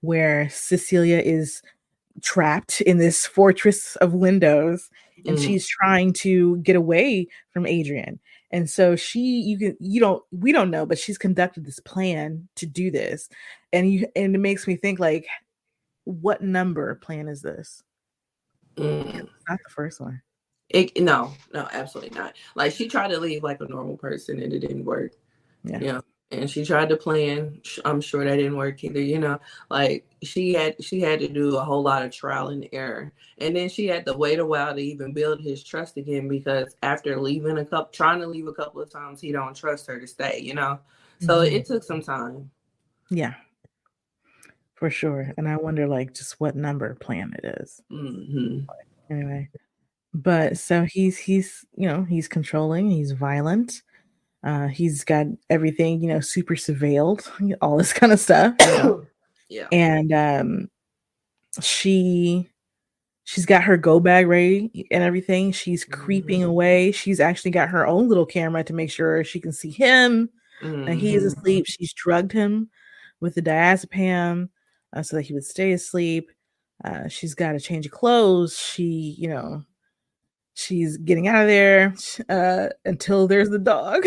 where 0.01 0.49
Cecilia 0.49 1.17
is 1.17 1.63
trapped 2.21 2.81
in 2.81 2.99
this 2.99 3.25
fortress 3.25 3.95
of 3.97 4.13
windows, 4.13 4.91
and 5.25 5.37
mm. 5.37 5.43
she's 5.43 5.67
trying 5.67 6.13
to 6.13 6.57
get 6.57 6.75
away 6.75 7.27
from 7.51 7.65
Adrian. 7.65 8.19
And 8.51 8.69
so 8.69 8.95
she, 8.95 9.19
you 9.19 9.57
can, 9.57 9.77
you 9.79 9.99
don't, 9.99 10.21
we 10.31 10.51
don't 10.51 10.69
know, 10.69 10.85
but 10.85 10.99
she's 10.99 11.17
conducted 11.17 11.65
this 11.65 11.79
plan 11.79 12.47
to 12.55 12.67
do 12.67 12.91
this, 12.91 13.29
and 13.71 13.91
you, 13.91 14.07
and 14.15 14.35
it 14.35 14.39
makes 14.39 14.67
me 14.67 14.75
think 14.75 14.99
like, 14.99 15.25
what 16.05 16.41
number 16.41 16.95
plan 16.95 17.27
is 17.27 17.41
this? 17.41 17.83
Mm. 18.75 19.27
Not 19.49 19.59
the 19.63 19.69
first 19.69 20.01
one. 20.01 20.21
It, 20.69 20.99
no, 20.99 21.33
no, 21.53 21.67
absolutely 21.71 22.17
not. 22.17 22.35
Like 22.55 22.73
she 22.73 22.87
tried 22.87 23.09
to 23.09 23.19
leave 23.19 23.43
like 23.43 23.61
a 23.61 23.67
normal 23.67 23.97
person 23.97 24.41
and 24.41 24.51
it 24.51 24.59
didn't 24.59 24.85
work. 24.85 25.11
Yeah. 25.63 25.79
You 25.79 25.87
know, 25.93 26.01
and 26.33 26.49
she 26.49 26.65
tried 26.65 26.89
to 26.89 26.97
plan. 26.97 27.61
I'm 27.85 28.01
sure 28.01 28.25
that 28.25 28.35
didn't 28.35 28.57
work 28.57 28.83
either. 28.83 28.99
You 28.99 29.19
know, 29.19 29.39
like 29.69 30.05
she 30.23 30.53
had 30.53 30.83
she 30.83 30.99
had 30.99 31.19
to 31.19 31.27
do 31.27 31.57
a 31.57 31.63
whole 31.63 31.83
lot 31.83 32.03
of 32.03 32.11
trial 32.11 32.49
and 32.49 32.67
error, 32.73 33.13
and 33.37 33.55
then 33.55 33.69
she 33.69 33.87
had 33.87 34.05
to 34.07 34.17
wait 34.17 34.39
a 34.39 34.45
while 34.45 34.73
to 34.73 34.81
even 34.81 35.13
build 35.13 35.41
his 35.41 35.63
trust 35.63 35.97
again 35.97 36.27
because 36.27 36.75
after 36.81 37.19
leaving 37.19 37.59
a 37.59 37.65
couple, 37.65 37.91
trying 37.91 38.19
to 38.19 38.27
leave 38.27 38.47
a 38.47 38.53
couple 38.53 38.81
of 38.81 38.89
times, 38.89 39.21
he 39.21 39.31
don't 39.31 39.55
trust 39.55 39.87
her 39.87 39.99
to 39.99 40.07
stay. 40.07 40.39
You 40.39 40.55
know, 40.55 40.79
so 41.19 41.39
mm-hmm. 41.39 41.55
it 41.55 41.65
took 41.65 41.83
some 41.83 42.01
time. 42.01 42.49
Yeah, 43.09 43.35
for 44.83 44.89
sure. 44.89 45.33
And 45.37 45.47
I 45.47 45.55
wonder, 45.55 45.87
like, 45.87 46.13
just 46.13 46.41
what 46.41 46.57
number 46.57 46.93
plan 46.95 47.33
it 47.41 47.57
is. 47.61 47.81
Mm-hmm. 47.89 48.65
Anyway, 49.09 49.49
but 50.13 50.57
so 50.57 50.83
he's 50.83 51.17
he's 51.17 51.65
you 51.77 51.87
know 51.87 52.03
he's 52.03 52.27
controlling, 52.27 52.91
he's 52.91 53.13
violent. 53.13 53.81
Uh, 54.43 54.67
he's 54.67 55.05
got 55.05 55.27
everything 55.49 56.03
you 56.03 56.09
know 56.09 56.19
super 56.19 56.55
surveilled, 56.55 57.25
all 57.61 57.77
this 57.77 57.93
kind 57.93 58.11
of 58.11 58.19
stuff. 58.19 58.55
Yeah. 59.49 59.67
And 59.71 60.11
um, 60.11 60.69
she 61.61 62.49
she's 63.23 63.45
got 63.45 63.61
her 63.63 63.77
go 63.77 63.99
bag 63.99 64.27
ready 64.27 64.87
and 64.89 65.03
everything. 65.03 65.51
She's 65.51 65.85
creeping 65.85 66.41
mm-hmm. 66.41 66.49
away. 66.49 66.91
She's 66.91 67.19
actually 67.19 67.51
got 67.51 67.69
her 67.69 67.85
own 67.85 68.09
little 68.09 68.25
camera 68.25 68.63
to 68.63 68.73
make 68.73 68.89
sure 68.89 69.23
she 69.23 69.39
can 69.39 69.51
see 69.51 69.69
him. 69.69 70.27
Mm-hmm. 70.63 70.87
And 70.87 70.99
he 70.99 71.15
is 71.15 71.21
mm-hmm. 71.21 71.39
asleep. 71.39 71.65
She's 71.67 71.93
drugged 71.93 72.31
him 72.31 72.71
with 73.19 73.35
the 73.35 73.43
diazepam 73.43 74.49
uh, 74.93 75.03
so 75.03 75.15
that 75.15 75.23
he 75.23 75.34
would 75.34 75.45
stay 75.45 75.71
asleep. 75.71 76.32
Uh, 76.84 77.08
she's 77.08 77.34
got 77.34 77.53
to 77.53 77.60
change 77.60 77.86
of 77.86 77.91
clothes. 77.91 78.58
She, 78.58 79.15
you 79.17 79.29
know, 79.29 79.63
she's 80.53 80.97
getting 80.97 81.27
out 81.27 81.43
of 81.43 81.47
there 81.47 81.95
uh, 82.29 82.69
until 82.86 83.27
there's 83.27 83.49
the 83.49 83.60
dog. 83.60 84.06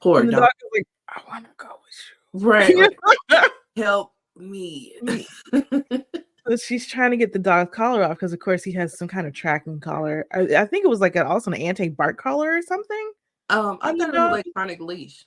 Poor 0.00 0.20
and 0.20 0.28
the 0.28 0.32
dog. 0.32 0.42
dog 0.42 0.50
is 0.62 0.70
like, 0.74 0.86
I 1.08 1.22
want 1.30 1.44
to 1.44 1.50
go 1.56 1.68
with 2.32 2.74
you. 2.74 2.80
Right. 2.82 3.50
Help 3.76 4.12
me. 4.36 4.94
so 6.48 6.56
she's 6.56 6.86
trying 6.86 7.10
to 7.10 7.16
get 7.16 7.32
the 7.32 7.38
dog's 7.38 7.74
collar 7.74 8.04
off 8.04 8.12
because, 8.12 8.32
of 8.32 8.40
course, 8.40 8.62
he 8.62 8.72
has 8.72 8.96
some 8.98 9.08
kind 9.08 9.26
of 9.26 9.32
tracking 9.32 9.80
collar. 9.80 10.26
I, 10.32 10.40
I 10.56 10.66
think 10.66 10.84
it 10.84 10.88
was 10.88 11.00
like 11.00 11.16
an, 11.16 11.26
also 11.26 11.50
an 11.50 11.60
anti-bark 11.60 12.18
collar 12.18 12.52
or 12.52 12.62
something. 12.62 13.12
Um, 13.48 13.78
I 13.82 13.96
thought 13.96 14.14
it 14.14 14.18
was 14.18 14.32
electronic 14.32 14.80
leash. 14.80 15.26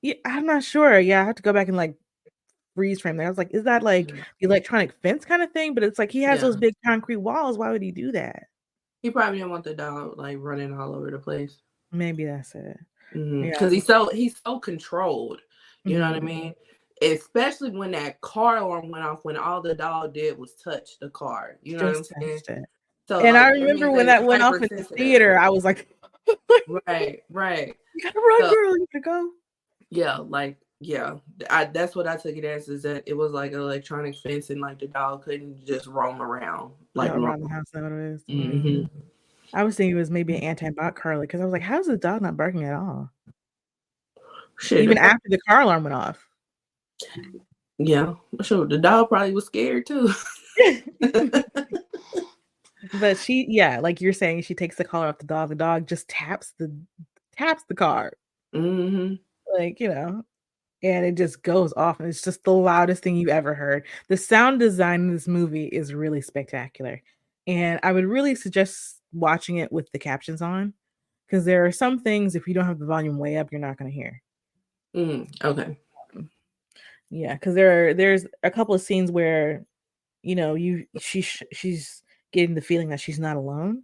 Yeah, 0.00 0.14
I'm 0.24 0.46
not 0.46 0.64
sure. 0.64 0.98
Yeah, 0.98 1.22
I 1.22 1.24
have 1.24 1.36
to 1.36 1.42
go 1.42 1.52
back 1.52 1.68
and 1.68 1.76
like 1.76 1.94
freeze 2.74 3.00
frame 3.00 3.16
there. 3.16 3.26
I 3.26 3.30
was 3.30 3.38
like, 3.38 3.52
is 3.52 3.64
that 3.64 3.82
like 3.82 4.08
mm-hmm. 4.08 4.20
electronic 4.40 4.92
fence 5.02 5.24
kind 5.24 5.42
of 5.42 5.52
thing? 5.52 5.74
But 5.74 5.84
it's 5.84 5.98
like 5.98 6.10
he 6.10 6.22
has 6.22 6.38
yeah. 6.38 6.46
those 6.46 6.56
big 6.56 6.74
concrete 6.84 7.16
walls. 7.16 7.58
Why 7.58 7.70
would 7.70 7.82
he 7.82 7.92
do 7.92 8.12
that? 8.12 8.44
He 9.02 9.10
probably 9.10 9.38
didn't 9.38 9.50
want 9.50 9.64
the 9.64 9.74
dog 9.74 10.16
like 10.16 10.38
running 10.40 10.78
all 10.78 10.94
over 10.94 11.10
the 11.10 11.18
place. 11.18 11.58
Maybe 11.90 12.24
that's 12.24 12.54
it. 12.54 12.78
Because 13.12 13.24
mm-hmm. 13.24 13.44
yeah. 13.44 13.68
he's 13.70 13.86
so 13.86 14.08
he's 14.10 14.40
so 14.44 14.58
controlled. 14.58 15.40
You 15.84 15.92
mm-hmm. 15.92 16.00
know 16.00 16.06
what 16.06 16.16
I 16.16 16.18
mm-hmm. 16.18 16.26
mean? 16.26 16.54
Especially 17.02 17.70
when 17.70 17.90
that 17.92 18.20
car 18.20 18.58
alarm 18.58 18.90
went 18.90 19.04
off, 19.04 19.24
when 19.24 19.36
all 19.36 19.60
the 19.60 19.74
dog 19.74 20.14
did 20.14 20.38
was 20.38 20.54
touch 20.54 20.98
the 21.00 21.10
car. 21.10 21.58
You 21.62 21.76
know 21.76 21.92
Just 21.92 22.12
what 22.14 22.24
I'm 22.24 22.38
saying? 22.44 22.64
So, 23.08 23.18
and 23.18 23.34
like, 23.34 23.42
I 23.42 23.48
remember 23.50 23.90
when 23.90 24.06
that 24.06 24.22
went 24.22 24.42
off 24.42 24.54
in 24.54 24.68
the 24.76 24.84
theater, 24.84 25.36
I 25.36 25.50
was 25.50 25.64
like, 25.64 25.88
right, 26.86 27.22
right. 27.28 27.76
You 27.94 28.02
gotta 28.04 28.20
run, 28.20 28.40
so, 28.42 28.54
girl. 28.54 28.76
You 28.78 28.86
gotta 28.92 29.02
go. 29.02 29.30
Yeah, 29.90 30.18
like 30.18 30.56
yeah, 30.82 31.16
I, 31.50 31.66
that's 31.66 31.94
what 31.94 32.06
I 32.06 32.16
took 32.16 32.36
it 32.36 32.44
as 32.44 32.68
is 32.68 32.82
that 32.82 33.04
it 33.06 33.14
was 33.14 33.32
like 33.32 33.52
an 33.52 33.60
electronic 33.60 34.16
fence 34.16 34.50
and 34.50 34.60
like 34.60 34.78
the 34.78 34.88
dog 34.88 35.24
couldn't 35.24 35.64
just 35.64 35.86
roam 35.86 36.20
around 36.20 36.72
like 36.94 37.12
around 37.12 37.42
the 37.42 37.48
house. 37.48 37.66
That 37.72 37.82
what 37.84 37.92
it 37.92 38.14
is. 38.14 38.24
Mm-hmm. 38.24 38.98
I 39.54 39.64
was 39.64 39.76
thinking 39.76 39.96
it 39.96 39.98
was 39.98 40.10
maybe 40.10 40.34
an 40.34 40.42
anti-bark 40.42 41.00
collar 41.00 41.20
because 41.20 41.40
I 41.40 41.44
was 41.44 41.52
like, 41.52 41.62
how's 41.62 41.86
the 41.86 41.96
dog 41.96 42.22
not 42.22 42.36
barking 42.36 42.64
at 42.64 42.74
all? 42.74 43.10
Shit, 44.58 44.82
Even 44.82 44.98
after 44.98 45.28
the 45.28 45.38
car 45.48 45.62
alarm 45.62 45.84
went 45.84 45.94
off. 45.94 46.26
Yeah, 47.78 48.14
sure. 48.42 48.66
The 48.66 48.78
dog 48.78 49.08
probably 49.08 49.32
was 49.32 49.46
scared 49.46 49.86
too. 49.86 50.12
but 53.00 53.18
she, 53.18 53.46
yeah, 53.48 53.80
like 53.80 54.00
you're 54.00 54.12
saying, 54.12 54.42
she 54.42 54.54
takes 54.54 54.76
the 54.76 54.84
collar 54.84 55.08
off 55.08 55.18
the 55.18 55.26
dog. 55.26 55.48
The 55.48 55.54
dog 55.54 55.86
just 55.86 56.08
taps 56.08 56.54
the 56.58 56.74
taps 57.36 57.64
the 57.68 57.74
car. 57.74 58.12
Mm-hmm. 58.54 59.14
Like 59.58 59.80
you 59.80 59.88
know, 59.88 60.24
and 60.82 61.04
it 61.06 61.14
just 61.14 61.42
goes 61.42 61.72
off 61.76 62.00
and 62.00 62.08
it's 62.08 62.22
just 62.22 62.42
the 62.44 62.52
loudest 62.52 63.02
thing 63.02 63.16
you've 63.16 63.28
ever 63.28 63.54
heard. 63.54 63.84
The 64.08 64.16
sound 64.16 64.60
design 64.60 65.02
in 65.02 65.12
this 65.12 65.28
movie 65.28 65.66
is 65.66 65.94
really 65.94 66.20
spectacular. 66.20 67.02
And 67.46 67.80
I 67.82 67.92
would 67.92 68.04
really 68.04 68.34
suggest 68.34 69.00
watching 69.12 69.58
it 69.58 69.72
with 69.72 69.90
the 69.92 69.98
captions 69.98 70.42
on 70.42 70.74
because 71.26 71.44
there 71.44 71.64
are 71.64 71.72
some 71.72 71.98
things 71.98 72.34
if 72.34 72.46
you 72.46 72.54
don't 72.54 72.66
have 72.66 72.78
the 72.78 72.86
volume 72.86 73.18
way 73.18 73.36
up 73.36 73.52
you're 73.52 73.60
not 73.60 73.76
going 73.76 73.90
to 73.90 73.94
hear. 73.94 74.22
Mm, 74.94 75.44
okay. 75.44 75.78
Yeah, 77.10 77.36
cuz 77.36 77.54
there 77.54 77.88
are, 77.88 77.94
there's 77.94 78.26
a 78.42 78.50
couple 78.50 78.74
of 78.74 78.80
scenes 78.80 79.10
where 79.10 79.66
you 80.22 80.36
know, 80.36 80.54
you 80.54 80.86
she 80.98 81.20
she's 81.20 82.02
getting 82.32 82.54
the 82.54 82.60
feeling 82.60 82.88
that 82.88 83.00
she's 83.00 83.18
not 83.18 83.36
alone 83.36 83.82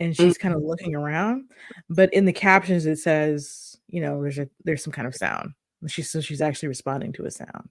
and 0.00 0.16
she's 0.16 0.34
mm-hmm. 0.34 0.48
kind 0.48 0.54
of 0.54 0.62
looking 0.62 0.94
around, 0.94 1.44
but 1.88 2.12
in 2.12 2.24
the 2.24 2.32
captions 2.32 2.86
it 2.86 2.98
says, 2.98 3.78
you 3.88 4.00
know, 4.00 4.20
there's 4.22 4.38
a 4.38 4.48
there's 4.64 4.82
some 4.82 4.92
kind 4.92 5.06
of 5.06 5.14
sound. 5.14 5.52
She's 5.86 6.10
so 6.10 6.20
she's 6.20 6.40
actually 6.40 6.68
responding 6.68 7.12
to 7.14 7.26
a 7.26 7.30
sound. 7.30 7.68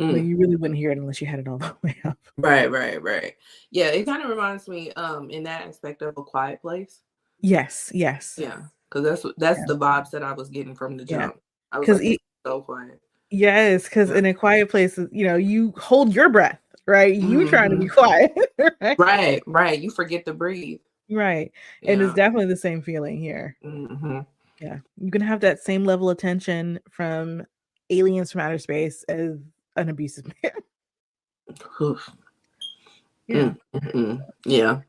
Mm. 0.00 0.12
Like 0.12 0.22
you 0.22 0.36
really 0.36 0.56
wouldn't 0.56 0.78
hear 0.78 0.92
it 0.92 0.98
unless 0.98 1.20
you 1.20 1.26
had 1.26 1.40
it 1.40 1.48
all 1.48 1.58
the 1.58 1.76
way 1.82 1.96
up. 2.04 2.18
Right, 2.36 2.70
right, 2.70 3.02
right. 3.02 3.34
Yeah, 3.70 3.86
it 3.86 4.04
kind 4.04 4.22
of 4.22 4.30
reminds 4.30 4.68
me 4.68 4.92
um 4.92 5.30
in 5.30 5.42
that 5.44 5.66
aspect 5.66 6.02
of 6.02 6.16
a 6.16 6.22
quiet 6.22 6.60
place. 6.62 7.02
Yes, 7.40 7.90
yes. 7.94 8.36
Yeah. 8.38 8.62
Cause 8.90 9.04
that's 9.04 9.26
that's 9.36 9.58
yeah. 9.58 9.64
the 9.66 9.76
vibes 9.76 10.10
that 10.10 10.22
I 10.22 10.32
was 10.32 10.48
getting 10.48 10.74
from 10.74 10.96
the 10.96 11.04
jump. 11.04 11.36
Yeah. 11.72 11.80
Because 11.80 12.00
like, 12.00 12.20
so 12.46 12.62
quiet. 12.62 13.00
Yes, 13.30 13.84
because 13.84 14.08
yeah. 14.08 14.16
in 14.16 14.26
a 14.26 14.34
quiet 14.34 14.70
place, 14.70 14.98
you 15.12 15.26
know, 15.26 15.36
you 15.36 15.74
hold 15.76 16.14
your 16.14 16.30
breath, 16.30 16.60
right? 16.86 17.14
You 17.14 17.40
mm-hmm. 17.40 17.48
trying 17.48 17.70
to 17.70 17.76
be 17.76 17.86
mm-hmm. 17.86 17.94
quiet. 17.94 18.32
right? 18.80 18.98
right, 18.98 19.42
right. 19.46 19.78
You 19.78 19.90
forget 19.90 20.24
to 20.24 20.32
breathe. 20.32 20.80
Right. 21.10 21.52
And 21.86 22.00
it's 22.02 22.14
definitely 22.14 22.46
the 22.46 22.56
same 22.56 22.82
feeling 22.82 23.18
here. 23.18 23.56
hmm 23.62 24.20
Yeah. 24.60 24.78
You 25.00 25.10
can 25.10 25.20
have 25.20 25.40
that 25.40 25.60
same 25.60 25.84
level 25.84 26.10
of 26.10 26.18
tension 26.18 26.80
from 26.90 27.44
aliens 27.90 28.32
from 28.32 28.40
outer 28.40 28.58
space 28.58 29.04
as 29.04 29.38
an 29.76 29.88
abusive 29.88 30.26
man. 30.42 30.52
Yeah. 33.26 33.52
Yeah. 34.44 34.80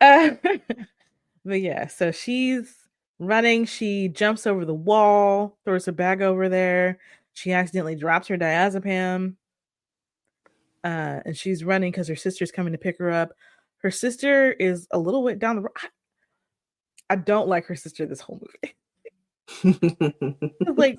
Uh, 0.00 0.30
but 1.44 1.60
yeah, 1.60 1.86
so 1.86 2.10
she's 2.12 2.74
running. 3.18 3.64
She 3.64 4.08
jumps 4.08 4.46
over 4.46 4.64
the 4.64 4.74
wall, 4.74 5.58
throws 5.64 5.86
her 5.86 5.92
bag 5.92 6.22
over 6.22 6.48
there. 6.48 6.98
She 7.32 7.52
accidentally 7.52 7.96
drops 7.96 8.28
her 8.28 8.38
diazepam. 8.38 9.34
Uh, 10.84 11.20
and 11.24 11.36
she's 11.36 11.64
running 11.64 11.90
because 11.90 12.08
her 12.08 12.16
sister's 12.16 12.52
coming 12.52 12.72
to 12.72 12.78
pick 12.78 12.98
her 12.98 13.10
up. 13.10 13.32
Her 13.78 13.90
sister 13.90 14.52
is 14.52 14.86
a 14.92 14.98
little 14.98 15.24
bit 15.26 15.38
down 15.38 15.56
the 15.56 15.62
road. 15.62 15.72
I 17.10 17.16
don't 17.16 17.48
like 17.48 17.66
her 17.66 17.76
sister 17.76 18.06
this 18.06 18.20
whole 18.20 18.40
movie. 18.62 18.74
Like, 20.76 20.98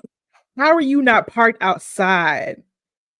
how 0.56 0.72
are 0.74 0.80
you 0.80 1.02
not 1.02 1.26
parked 1.26 1.62
outside 1.62 2.62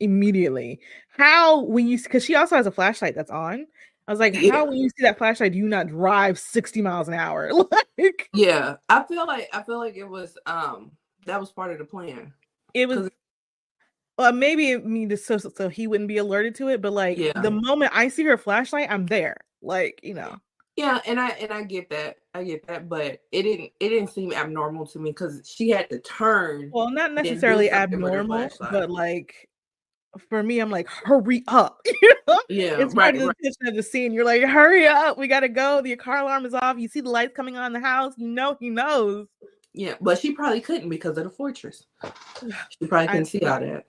immediately? 0.01 0.81
How 1.11 1.62
when 1.62 1.88
you 1.88 1.99
because 1.99 2.25
she 2.25 2.35
also 2.35 2.57
has 2.57 2.67
a 2.67 2.71
flashlight 2.73 3.14
that's 3.14 3.31
on. 3.31 3.67
I 4.07 4.11
was 4.11 4.21
like, 4.21 4.35
Yeah. 4.35 4.53
how 4.53 4.64
when 4.64 4.79
you 4.79 4.88
see 4.88 5.03
that 5.03 5.19
flashlight, 5.19 5.53
do 5.53 5.59
you 5.59 5.69
not 5.69 5.88
drive 5.88 6.38
60 6.38 6.81
miles 6.81 7.09
an 7.09 7.14
hour? 7.14 7.51
like 7.99 8.29
yeah. 8.33 8.77
I 8.88 9.03
feel 9.03 9.27
like 9.27 9.49
I 9.53 9.62
feel 9.62 9.79
like 9.79 9.97
it 9.97 10.09
was 10.09 10.37
um 10.47 10.93
that 11.27 11.38
was 11.38 11.53
part 11.53 11.73
of 11.73 11.79
the 11.79 11.85
plan. 11.85 12.33
it 12.75 12.88
was 12.88 13.11
well, 14.17 14.33
maybe 14.33 14.71
it 14.73 14.85
mean 14.85 15.17
so 15.17 15.37
so 15.38 15.69
he 15.69 15.87
wouldn't 15.87 16.09
be 16.09 16.17
alerted 16.17 16.55
to 16.57 16.69
it, 16.69 16.81
but 16.83 16.93
like 16.93 17.19
Yeah. 17.19 17.41
the 17.41 17.51
moment 17.51 17.93
I 17.95 18.09
see 18.09 18.25
her 18.25 18.37
flashlight, 18.38 18.91
I'm 18.91 19.07
there. 19.07 19.37
Like, 19.62 20.01
you 20.03 20.14
know. 20.14 20.38
Yeah, 20.79 21.01
and 21.07 21.19
I 21.19 21.31
and 21.31 21.53
I 21.53 21.64
get 21.64 21.91
that. 21.91 22.19
I 22.35 22.45
get 22.45 22.64
that, 22.69 22.88
but 22.88 23.21
it 23.33 23.43
didn't 23.43 23.73
it 23.81 23.88
didn't 23.88 24.11
seem 24.11 24.33
abnormal 24.33 24.87
to 24.87 25.01
me 25.01 25.11
because 25.11 25.43
she 25.45 25.71
had 25.71 25.91
to 25.91 25.99
turn. 25.99 26.71
Well, 26.73 26.88
not 26.88 27.12
necessarily 27.12 27.69
something 27.69 28.01
with 28.01 28.12
her 28.12 28.21
abnormal, 28.21 28.51
but 28.71 28.88
like 28.88 29.49
for 30.29 30.41
me, 30.41 30.61
I'm 30.61 30.71
like, 30.71 30.87
hurry 30.88 31.43
up. 31.49 31.81
you 32.01 32.14
know? 32.29 32.38
yeah, 32.49 32.79
it's 32.79 32.95
right, 32.95 33.07
part 33.07 33.14
of 33.17 33.21
the 33.23 33.27
right. 33.27 33.37
tension 33.43 33.67
of 33.67 33.75
the 33.75 33.83
scene. 33.83 34.12
You're 34.12 34.25
like, 34.25 34.45
hurry 34.45 34.87
up, 34.87 35.19
we 35.19 35.27
gotta 35.27 35.49
go. 35.49 35.83
The 35.83 35.97
car 35.97 36.19
alarm 36.19 36.47
is 36.47 36.55
off. 36.55 36.79
You 36.79 36.87
see 36.87 37.01
the 37.01 37.11
lights 37.11 37.33
coming 37.35 37.57
on 37.57 37.75
in 37.75 37.83
the 37.83 37.85
house. 37.85 38.14
You 38.17 38.29
know 38.29 38.57
he 38.61 38.71
knows. 38.71 39.27
Yeah, 39.75 39.95
but 40.01 40.21
she 40.21 40.31
probably 40.31 40.61
couldn't 40.61 40.91
because 40.91 41.19
of 41.19 41.25
the 41.25 41.31
fortress. 41.31 41.87
She 42.81 42.87
probably 42.87 43.09
couldn't 43.09 43.27
see 43.27 43.41
all 43.41 43.59
that. 43.59 43.87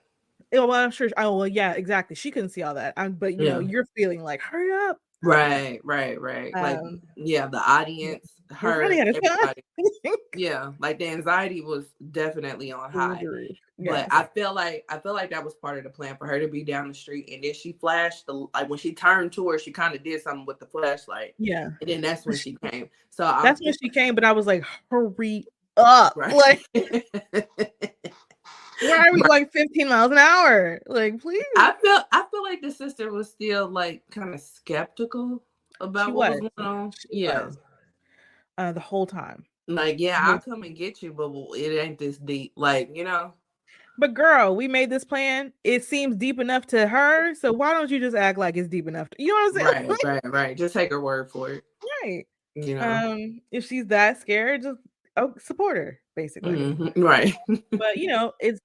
Oh, 0.54 0.66
well, 0.66 0.84
I'm 0.84 0.90
sure. 0.90 1.10
Oh, 1.18 1.38
well, 1.38 1.48
yeah, 1.48 1.74
exactly. 1.74 2.16
She 2.16 2.32
couldn't 2.32 2.50
see 2.50 2.64
all 2.64 2.74
that. 2.74 2.96
Um, 2.98 3.12
but 3.12 3.40
you 3.40 3.48
know, 3.48 3.60
you're 3.60 3.86
feeling 3.96 4.24
like, 4.24 4.42
hurry 4.42 4.72
up. 4.90 4.98
Right, 5.22 5.80
right, 5.84 6.20
right. 6.20 6.54
Like 6.54 6.78
Um, 6.78 7.02
yeah, 7.16 7.48
the 7.48 7.60
audience, 7.60 8.36
her, 8.52 8.80
running 8.80 9.02
out 9.02 9.10
of 9.10 9.16
time. 9.16 9.38
everybody. 9.42 9.64
Yeah, 10.36 10.72
like 10.80 11.00
the 11.00 11.08
anxiety 11.08 11.62
was 11.62 11.86
definitely 12.12 12.72
on 12.72 12.92
high. 12.92 13.22
Yes. 13.22 14.08
But 14.10 14.14
I 14.14 14.24
feel 14.26 14.54
like 14.54 14.86
I 14.90 15.00
feel 15.00 15.14
like 15.14 15.30
that 15.32 15.44
was 15.44 15.56
part 15.56 15.78
of 15.78 15.84
the 15.84 15.90
plan 15.90 16.18
for 16.18 16.28
her 16.28 16.40
to 16.40 16.48
be 16.48 16.64
down 16.64 16.88
the 16.88 16.94
street, 16.94 17.30
and 17.32 17.44
then 17.44 17.54
she 17.54 17.74
flashed 17.74 18.28
the 18.28 18.46
like 18.54 18.70
when 18.70 18.78
she 18.80 18.94
turned 18.94 19.32
to 19.34 19.50
her, 19.50 19.58
she 19.60 19.72
kind 19.72 19.96
of 19.96 20.04
did 20.04 20.22
something 20.22 20.46
with 20.46 20.60
the 20.60 20.66
flashlight, 20.66 21.34
yeah, 21.38 21.70
and 21.82 21.90
then 21.90 22.02
that's 22.02 22.26
when 22.26 22.38
she 22.38 22.58
came. 22.64 22.90
So 23.10 23.24
that's 23.44 23.62
when 23.62 23.74
she 23.82 23.90
came. 23.90 24.16
But 24.16 24.24
I 24.24 24.32
was 24.34 24.48
like, 24.48 24.64
hurry 24.92 25.46
up. 25.78 26.14
right. 26.16 26.34
Like, 26.74 27.90
why 28.82 29.08
are 29.08 29.14
we 29.14 29.22
going 29.22 29.46
15 29.48 29.90
miles 29.90 30.12
an 30.12 30.18
hour? 30.18 30.82
Like, 30.88 31.20
please. 31.22 31.44
I 31.58 31.74
feel 31.82 32.02
I 32.12 32.26
feel 32.32 32.44
like 32.44 32.62
the 32.62 32.72
sister 32.72 33.12
was 33.12 33.30
still 33.30 33.68
like 33.70 34.04
kind 34.12 34.34
of 34.34 34.40
skeptical 34.40 35.44
about 35.80 36.08
She 36.08 36.12
what 36.12 36.32
was. 36.32 36.42
was 36.42 36.50
going 36.58 36.70
on. 36.70 36.92
She 36.92 37.08
yeah, 37.12 37.46
was. 37.46 37.58
uh, 38.58 38.72
the 38.72 38.80
whole 38.80 39.06
time. 39.06 39.46
like 39.68 40.00
yeah, 40.00 40.20
Mhm. 40.20 40.26
I'll 40.34 40.40
come 40.40 40.64
and 40.64 40.76
get 40.76 41.02
you, 41.02 41.14
but 41.14 41.32
it 41.58 41.78
ain't 41.80 42.00
this 42.00 42.18
deep. 42.18 42.54
Like 42.56 42.90
you 42.94 43.04
know, 43.04 43.34
But 43.98 44.14
girl, 44.14 44.56
we 44.56 44.68
made 44.68 44.90
this 44.90 45.04
plan. 45.04 45.52
It 45.64 45.84
seems 45.84 46.16
deep 46.16 46.40
enough 46.40 46.66
to 46.68 46.88
her. 46.88 47.36
So 47.36 47.52
why 47.52 47.74
don't 47.74 47.90
you 47.92 48.00
just 48.00 48.16
act 48.16 48.38
like 48.38 48.56
it's 48.58 48.68
deep 48.70 48.88
enough? 48.88 49.10
To, 49.10 49.22
you 49.22 49.28
know 49.28 49.62
what 49.62 49.64
I'm 49.66 49.88
saying? 49.88 49.90
right, 49.90 50.22
right, 50.24 50.32
right. 50.34 50.58
Just 50.58 50.74
take 50.74 50.90
her 50.92 51.02
word 51.02 51.30
for 51.30 51.50
it. 51.52 51.64
right. 52.04 52.26
You 52.56 52.76
know, 52.76 52.82
Um, 53.14 53.42
if 53.52 53.66
she's 53.68 53.86
that 53.88 54.20
scared, 54.20 54.64
just 54.64 54.80
oh, 55.18 55.34
support 55.38 55.78
her, 55.78 56.00
basically. 56.16 56.56
Mhm, 56.56 56.94
right. 57.04 57.36
But 57.72 57.98
you 57.98 58.08
know, 58.08 58.34
it's 58.40 58.60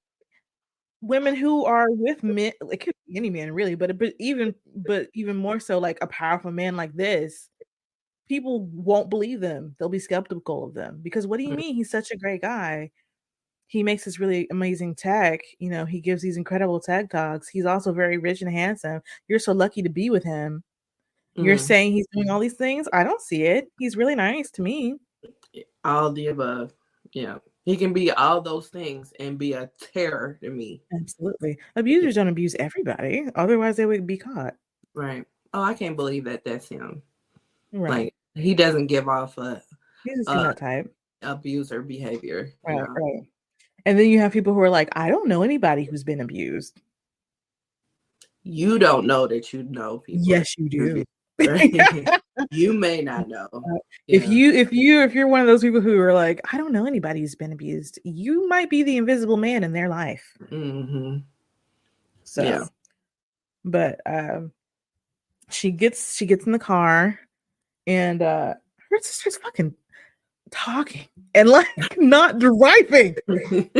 women 1.06 1.34
who 1.36 1.64
are 1.64 1.86
with 1.90 2.22
men. 2.22 2.52
It 2.72 2.78
could 2.78 2.94
be 3.06 3.16
any 3.16 3.30
man, 3.30 3.52
really, 3.52 3.74
but 3.74 3.96
but 3.98 4.14
even 4.18 4.54
but 4.76 5.08
even 5.14 5.36
more 5.36 5.60
so, 5.60 5.78
like 5.78 5.98
a 6.02 6.06
powerful 6.08 6.50
man 6.52 6.76
like 6.76 6.92
this, 6.94 7.50
people 8.28 8.66
won't 8.66 9.10
believe 9.10 9.40
them. 9.40 9.76
They'll 9.78 9.88
be 9.88 9.98
skeptical 10.00 10.64
of 10.66 10.74
them 10.74 11.00
because 11.02 11.26
what 11.26 11.38
do 11.38 11.44
you 11.44 11.54
Mm. 11.54 11.56
mean? 11.56 11.74
He's 11.76 11.90
such 11.90 12.10
a 12.10 12.16
great 12.16 12.42
guy. 12.42 12.90
He 13.68 13.82
makes 13.82 14.04
this 14.04 14.20
really 14.20 14.48
amazing 14.50 14.96
tech. 14.96 15.40
You 15.58 15.70
know, 15.70 15.84
he 15.86 16.00
gives 16.00 16.22
these 16.22 16.36
incredible 16.38 16.80
tech 16.80 17.10
talks. 17.10 17.48
He's 17.48 17.66
also 17.66 17.92
very 17.92 18.18
rich 18.18 18.42
and 18.42 18.50
handsome. 18.52 19.02
You're 19.28 19.38
so 19.40 19.52
lucky 19.52 19.82
to 19.82 19.90
be 19.90 20.10
with 20.10 20.24
him. 20.24 20.64
You're 21.40 21.56
Mhm. 21.56 21.58
saying 21.58 21.92
he's 21.92 22.06
doing 22.12 22.30
all 22.30 22.40
these 22.40 22.54
things. 22.56 22.88
I 22.92 23.04
don't 23.04 23.20
see 23.22 23.44
it. 23.44 23.68
He's 23.78 23.96
really 23.96 24.14
nice 24.16 24.50
to 24.52 24.62
me. 24.62 24.96
all 25.84 26.12
the 26.12 26.28
above. 26.28 26.72
Yeah, 27.12 27.38
he 27.64 27.76
can 27.76 27.92
be 27.92 28.10
all 28.10 28.40
those 28.40 28.68
things 28.68 29.12
and 29.18 29.38
be 29.38 29.54
a 29.54 29.70
terror 29.92 30.38
to 30.42 30.50
me. 30.50 30.82
Absolutely. 30.92 31.58
Abusers 31.76 32.14
don't 32.14 32.28
abuse 32.28 32.54
everybody. 32.58 33.26
Otherwise, 33.34 33.76
they 33.76 33.86
would 33.86 34.06
be 34.06 34.18
caught. 34.18 34.54
Right. 34.94 35.24
Oh, 35.52 35.62
I 35.62 35.74
can't 35.74 35.96
believe 35.96 36.24
that 36.24 36.44
that's 36.44 36.68
him. 36.68 37.02
Right. 37.72 37.90
Like 37.90 38.14
he 38.34 38.54
doesn't 38.54 38.88
give 38.88 39.08
off 39.08 39.38
a 39.38 39.62
seem 40.06 40.22
uh, 40.26 40.52
type. 40.52 40.92
abuser 41.22 41.80
behavior. 41.82 42.52
you 42.68 42.74
Right, 42.74 42.86
know? 42.86 42.94
right. 42.94 43.22
And 43.86 43.98
then 43.98 44.08
you 44.08 44.18
have 44.18 44.32
people 44.32 44.54
who 44.54 44.60
are 44.60 44.70
like, 44.70 44.90
I 44.92 45.08
don't 45.10 45.28
know 45.28 45.42
anybody 45.42 45.84
who's 45.84 46.04
been 46.04 46.20
abused. 46.20 46.80
You 48.42 48.78
don't 48.78 49.06
know 49.06 49.26
that 49.26 49.52
you 49.52 49.62
know 49.62 49.98
people. 49.98 50.22
Yes, 50.26 50.56
you 50.58 50.68
do. 50.68 51.04
Right? 51.38 52.08
you 52.50 52.72
may 52.72 53.00
not 53.02 53.28
know. 53.28 53.48
If 54.06 54.28
you 54.28 54.52
if 54.52 54.70
you 54.72 55.00
if 55.02 55.14
you're 55.14 55.26
one 55.28 55.40
of 55.40 55.46
those 55.46 55.62
people 55.62 55.80
who 55.80 55.98
are 55.98 56.12
like, 56.12 56.40
I 56.52 56.58
don't 56.58 56.72
know 56.72 56.84
anybody 56.86 57.20
who's 57.20 57.34
been 57.34 57.52
abused, 57.52 57.98
you 58.04 58.46
might 58.48 58.68
be 58.68 58.82
the 58.82 58.98
invisible 58.98 59.38
man 59.38 59.64
in 59.64 59.72
their 59.72 59.88
life. 59.88 60.36
Mhm. 60.50 61.22
So 62.24 62.42
Yeah. 62.42 62.64
but 63.64 64.00
um 64.04 64.52
she 65.48 65.70
gets 65.70 66.16
she 66.16 66.26
gets 66.26 66.44
in 66.44 66.52
the 66.52 66.58
car 66.58 67.18
and 67.86 68.20
uh 68.20 68.54
her 68.90 68.98
sister's 69.00 69.38
fucking 69.38 69.74
talking 70.50 71.06
and 71.34 71.48
like 71.48 71.68
not 71.98 72.38
driving. 72.38 73.16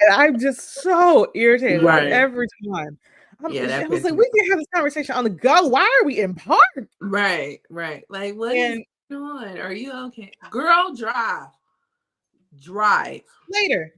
And 0.00 0.12
I'm 0.12 0.38
just 0.38 0.82
so 0.82 1.30
irritated 1.34 1.82
Right. 1.82 2.12
every 2.12 2.46
time. 2.72 2.98
I'm, 3.44 3.52
Yeah, 3.52 3.82
I 3.84 3.88
was 3.88 4.02
like, 4.04 4.14
we 4.14 4.30
can 4.36 4.50
have 4.50 4.58
this 4.58 4.66
conversation 4.74 5.14
on 5.14 5.24
the 5.24 5.30
go. 5.30 5.68
Why 5.68 5.82
are 6.00 6.04
we 6.06 6.20
in 6.20 6.34
park? 6.34 6.60
right, 7.00 7.60
right. 7.70 8.04
Like 8.08 8.34
what 8.36 8.54
And 8.56 8.84
going 9.10 9.22
on? 9.22 9.58
Are 9.58 9.72
you 9.72 9.92
okay? 10.06 10.32
Girl, 10.50 10.94
drive. 10.94 11.48
Drive. 12.62 13.22
later, 13.50 13.94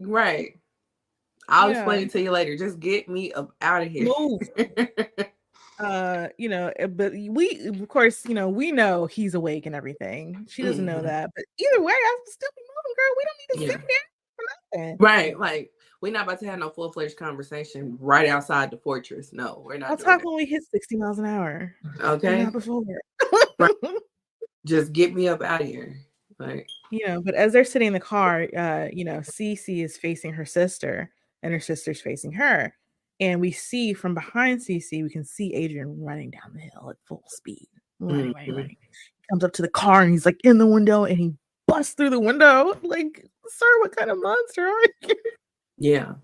Right. 0.00 0.52
I'll 1.48 1.70
Yeah. 1.70 1.78
explain 1.80 2.06
it 2.06 2.10
to 2.12 2.20
you 2.22 2.30
later. 2.30 2.56
Just 2.56 2.78
get 2.78 3.08
me 3.08 3.32
up 3.32 3.54
out 3.60 3.82
of 3.82 3.88
here. 3.88 4.04
move. 4.18 4.40
Uh, 5.80 6.26
you 6.38 6.48
know, 6.48 6.72
uh, 6.80 6.88
but 6.88 7.12
we, 7.12 7.66
of 7.68 7.86
course, 7.86 8.26
you 8.26 8.34
know, 8.34 8.48
we 8.48 8.72
know 8.72 9.06
he's 9.06 9.34
awake 9.36 9.64
and 9.64 9.76
everything. 9.76 10.44
She 10.48 10.64
doesn't 10.64 10.84
know 10.84 10.98
Mhm. 10.98 11.04
that, 11.04 11.30
but 11.36 11.44
either 11.56 11.80
way, 11.80 11.92
I'm 11.92 12.16
still 12.26 12.48
be 12.56 12.62
moving, 12.62 12.96
girl. 12.96 13.14
We 13.16 13.24
don't 13.24 13.38
need 13.38 13.48
to 13.54 13.60
Yeah. 13.60 13.78
sit 13.78 13.88
there 13.88 14.06
for 14.34 14.44
nothing. 14.80 14.96
right. 14.98 15.38
Like 15.38 15.70
we're 16.00 16.12
not 16.12 16.24
about 16.24 16.40
to 16.40 16.46
have 16.46 16.58
no 16.58 16.70
full 16.70 16.92
fledged 16.92 17.16
conversation 17.16 17.96
right 18.00 18.28
outside 18.28 18.70
the 18.70 18.76
fortress. 18.78 19.32
No, 19.32 19.62
we're 19.64 19.78
not. 19.78 19.90
I'll 19.90 19.96
talk 19.96 20.20
that. 20.20 20.26
when 20.26 20.36
we 20.36 20.44
hit 20.46 20.62
60 20.70 20.96
miles 20.96 21.18
an 21.18 21.26
hour. 21.26 21.74
Okay. 22.00 22.44
Not 22.44 22.52
before. 22.52 22.82
Just 24.66 24.92
get 24.92 25.14
me 25.14 25.28
up 25.28 25.42
out 25.42 25.60
of 25.60 25.66
here. 25.66 25.96
Like 26.38 26.68
you 26.92 27.04
know, 27.06 27.20
but 27.20 27.34
as 27.34 27.52
they're 27.52 27.64
sitting 27.64 27.88
in 27.88 27.92
the 27.94 28.00
car, 28.00 28.46
uh, 28.56 28.88
you 28.92 29.04
know, 29.04 29.18
Cece 29.18 29.82
is 29.84 29.96
facing 29.96 30.32
her 30.32 30.44
sister 30.44 31.10
and 31.42 31.52
her 31.52 31.58
sister's 31.60 32.00
facing 32.00 32.32
her. 32.32 32.72
And 33.18 33.40
we 33.40 33.50
see 33.50 33.92
from 33.92 34.14
behind 34.14 34.60
Cece, 34.60 35.02
we 35.02 35.10
can 35.10 35.24
see 35.24 35.52
Adrian 35.54 36.00
running 36.00 36.30
down 36.30 36.52
the 36.54 36.60
hill 36.60 36.90
at 36.90 36.96
full 37.06 37.24
speed. 37.26 37.66
Running, 37.98 38.32
Mhm. 38.34 38.48
running. 38.56 38.68
He 38.68 39.26
comes 39.30 39.42
up 39.42 39.52
to 39.54 39.62
the 39.62 39.68
car 39.68 40.02
and 40.02 40.12
he's 40.12 40.24
like 40.24 40.38
in 40.44 40.58
the 40.58 40.66
window 40.66 41.04
and 41.04 41.18
he 41.18 41.34
busts 41.66 41.94
through 41.94 42.10
the 42.10 42.20
window. 42.20 42.78
Like, 42.82 43.26
sir, 43.48 43.80
what 43.80 43.96
kind 43.96 44.10
of 44.10 44.18
monster 44.22 44.64
are 44.64 44.82
you? 45.02 45.14
Yeah. 45.78 46.14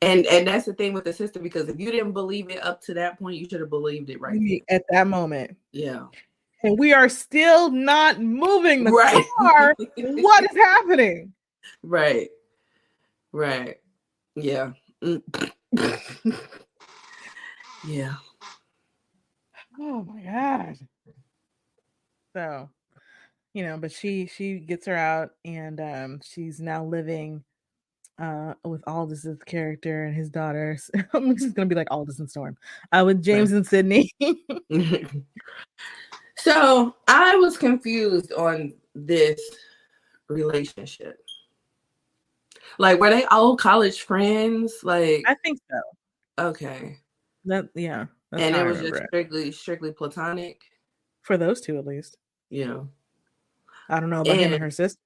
And 0.00 0.26
and 0.26 0.46
that's 0.46 0.66
the 0.66 0.74
thing 0.74 0.92
with 0.92 1.04
the 1.04 1.12
sister 1.12 1.40
because 1.40 1.68
if 1.68 1.78
you 1.78 1.90
didn't 1.90 2.12
believe 2.12 2.50
it 2.50 2.62
up 2.62 2.80
to 2.82 2.94
that 2.94 3.18
point, 3.18 3.36
you 3.36 3.48
should 3.48 3.60
have 3.60 3.70
believed 3.70 4.10
it 4.10 4.20
right. 4.20 4.38
There. 4.40 4.76
At 4.76 4.84
that 4.90 5.06
moment. 5.06 5.56
Yeah. 5.72 6.06
And 6.62 6.78
we 6.78 6.92
are 6.92 7.08
still 7.08 7.70
not 7.70 8.20
moving 8.20 8.84
the 8.84 8.92
Right. 8.92 9.24
car. 9.38 9.74
what 9.96 10.44
is 10.50 10.56
happening? 10.56 11.32
Right. 11.82 12.28
Right. 13.32 13.78
Yeah. 14.36 14.72
Mm. 15.02 15.22
yeah. 17.86 18.14
Oh 19.80 20.04
my 20.04 20.20
god. 20.20 20.76
So 22.34 22.68
you 23.54 23.64
know, 23.64 23.78
but 23.78 23.92
she 23.92 24.26
she 24.26 24.58
gets 24.58 24.86
her 24.86 24.96
out 24.96 25.30
and 25.44 25.80
um 25.80 26.20
she's 26.22 26.60
now 26.60 26.84
living 26.84 27.44
uh 28.18 28.54
with 28.64 28.82
Aldis's 28.86 29.42
character 29.44 30.04
and 30.04 30.14
his 30.14 30.28
daughters. 30.28 30.90
I'm 31.14 31.36
just 31.36 31.54
gonna 31.54 31.66
be 31.66 31.74
like 31.74 31.90
Aldis 31.90 32.20
and 32.20 32.30
Storm. 32.30 32.56
Uh 32.92 33.02
with 33.06 33.22
James 33.22 33.52
right. 33.52 33.58
and 33.58 33.66
Sydney. 33.66 34.10
so 36.36 36.94
I 37.08 37.36
was 37.36 37.56
confused 37.56 38.32
on 38.32 38.74
this 38.94 39.40
relationship. 40.28 41.18
Like 42.78 43.00
were 43.00 43.10
they 43.10 43.24
all 43.26 43.56
college 43.56 44.02
friends? 44.02 44.74
Like 44.82 45.24
I 45.26 45.34
think 45.44 45.58
so. 45.70 46.46
Okay. 46.46 46.98
That 47.44 47.68
yeah. 47.74 48.06
And 48.32 48.56
it 48.56 48.64
was 48.64 48.80
just 48.80 49.02
strictly 49.08 49.52
strictly 49.52 49.92
platonic. 49.92 50.60
For 51.22 51.36
those 51.36 51.60
two 51.60 51.78
at 51.78 51.86
least. 51.86 52.16
Yeah. 52.50 52.80
I 53.88 54.00
don't 54.00 54.10
know 54.10 54.20
about 54.22 54.32
and, 54.32 54.40
him 54.40 54.52
and 54.54 54.62
her 54.62 54.70
sister. 54.70 55.01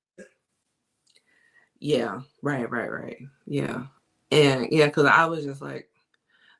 Yeah, 1.78 2.20
right, 2.42 2.70
right, 2.70 2.90
right. 2.90 3.18
Yeah. 3.46 3.84
And 4.30 4.68
yeah, 4.70 4.86
because 4.86 5.06
I 5.06 5.26
was 5.26 5.44
just 5.44 5.62
like, 5.62 5.88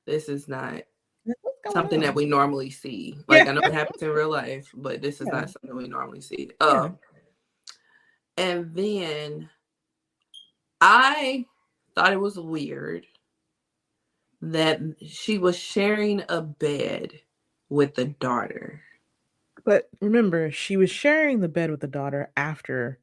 this 0.04 0.28
is 0.28 0.48
not 0.48 0.82
something 1.72 1.98
on? 1.98 2.04
that 2.04 2.14
we 2.14 2.26
normally 2.26 2.70
see. 2.70 3.18
Like 3.28 3.44
yeah. 3.44 3.50
I 3.50 3.54
know 3.54 3.60
it 3.60 3.72
happens 3.72 4.02
in 4.02 4.10
real 4.10 4.30
life, 4.30 4.70
but 4.74 5.02
this 5.02 5.20
is 5.20 5.28
yeah. 5.32 5.40
not 5.40 5.50
something 5.50 5.74
we 5.74 5.88
normally 5.88 6.20
see. 6.20 6.50
Yeah. 6.60 6.66
Um, 6.66 6.98
and 8.36 8.74
then 8.74 9.48
I 10.80 11.46
thought 11.94 12.12
it 12.12 12.20
was 12.20 12.38
weird 12.38 13.06
that 14.42 14.80
she 15.04 15.38
was 15.38 15.58
sharing 15.58 16.22
a 16.28 16.42
bed 16.42 17.12
with 17.68 17.94
the 17.94 18.06
daughter. 18.06 18.82
But 19.64 19.88
remember, 20.00 20.50
she 20.50 20.76
was 20.76 20.90
sharing 20.90 21.40
the 21.40 21.48
bed 21.48 21.70
with 21.70 21.80
the 21.80 21.88
daughter 21.88 22.30
after 22.36 23.00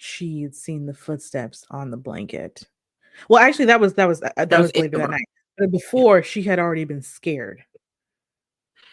she'd 0.00 0.54
seen 0.54 0.86
the 0.86 0.94
footsteps 0.94 1.64
on 1.70 1.90
the 1.90 1.96
blanket. 1.96 2.66
Well, 3.28 3.42
actually, 3.42 3.66
that 3.66 3.80
was 3.80 3.94
that 3.94 4.08
was 4.08 4.22
uh, 4.22 4.30
that, 4.36 4.48
that 4.48 4.60
was 4.60 4.74
later 4.74 4.96
that 4.98 5.10
night. 5.10 5.28
But 5.58 5.70
before, 5.70 6.22
she 6.22 6.42
had 6.42 6.58
already 6.58 6.84
been 6.84 7.02
scared. 7.02 7.62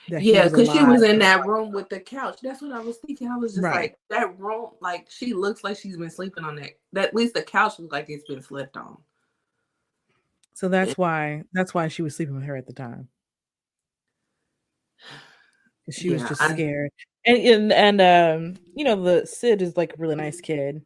Yeah, 0.10 0.48
because 0.48 0.72
she 0.72 0.84
was 0.84 1.04
in 1.04 1.20
that 1.20 1.46
room 1.46 1.72
with 1.72 1.89
the 1.89 2.00
couch. 2.00 2.39
That's 2.41 2.62
what 2.62 2.72
I 2.72 2.80
was 2.80 2.98
thinking. 2.98 3.30
I 3.30 3.38
was 3.38 3.54
just 3.54 3.63
right. 3.63 3.76
like, 3.76 4.00
that 4.10 4.39
room, 4.39 4.72
like 4.82 5.08
she 5.10 5.34
looks 5.34 5.63
like 5.63 5.78
she's 5.78 5.98
been 5.98 6.10
sleeping 6.10 6.43
on 6.43 6.56
that. 6.58 6.72
That 6.93 7.10
at 7.10 7.15
least 7.15 7.34
the 7.34 7.41
couch 7.41 7.80
looks 7.80 7.91
like 7.91 8.10
it's 8.10 8.28
been 8.28 8.41
slept 8.41 8.78
on. 8.78 8.98
So 10.54 10.70
that's 10.70 10.91
yeah. 10.91 10.96
why 10.98 11.43
that's 11.54 11.74
why 11.74 11.88
she 11.88 12.02
was 12.02 12.15
sleeping 12.15 12.36
with 12.36 12.46
her 12.46 12.56
at 12.56 12.67
the 12.67 12.74
time 12.74 13.10
she 15.89 16.10
was 16.10 16.22
just 16.24 16.41
scared. 16.41 16.91
I, 17.26 17.32
and, 17.32 17.72
and 17.72 18.02
and 18.02 18.02
um, 18.02 18.63
you 18.76 18.86
know, 18.86 19.02
the 19.02 19.26
Sid 19.26 19.62
is 19.62 19.78
like 19.78 19.93
a 19.93 19.98
really 19.98 20.15
nice 20.15 20.41
kid. 20.41 20.82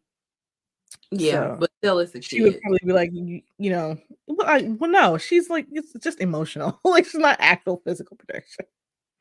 Yeah, 1.11 1.55
so 1.55 1.57
but 1.59 1.71
still, 1.79 1.99
it's 1.99 2.15
a 2.15 2.21
She 2.21 2.41
would 2.41 2.61
probably 2.61 2.79
be 2.85 2.93
like, 2.93 3.09
you, 3.13 3.41
you 3.57 3.69
know, 3.69 3.97
well, 4.27 4.47
I, 4.47 4.61
well, 4.61 4.89
no, 4.89 5.17
she's 5.17 5.49
like, 5.49 5.67
it's 5.71 5.91
just 6.01 6.21
emotional. 6.21 6.79
like 6.85 7.05
she's 7.05 7.15
not 7.15 7.35
actual 7.39 7.81
physical 7.85 8.15
protection. 8.15 8.65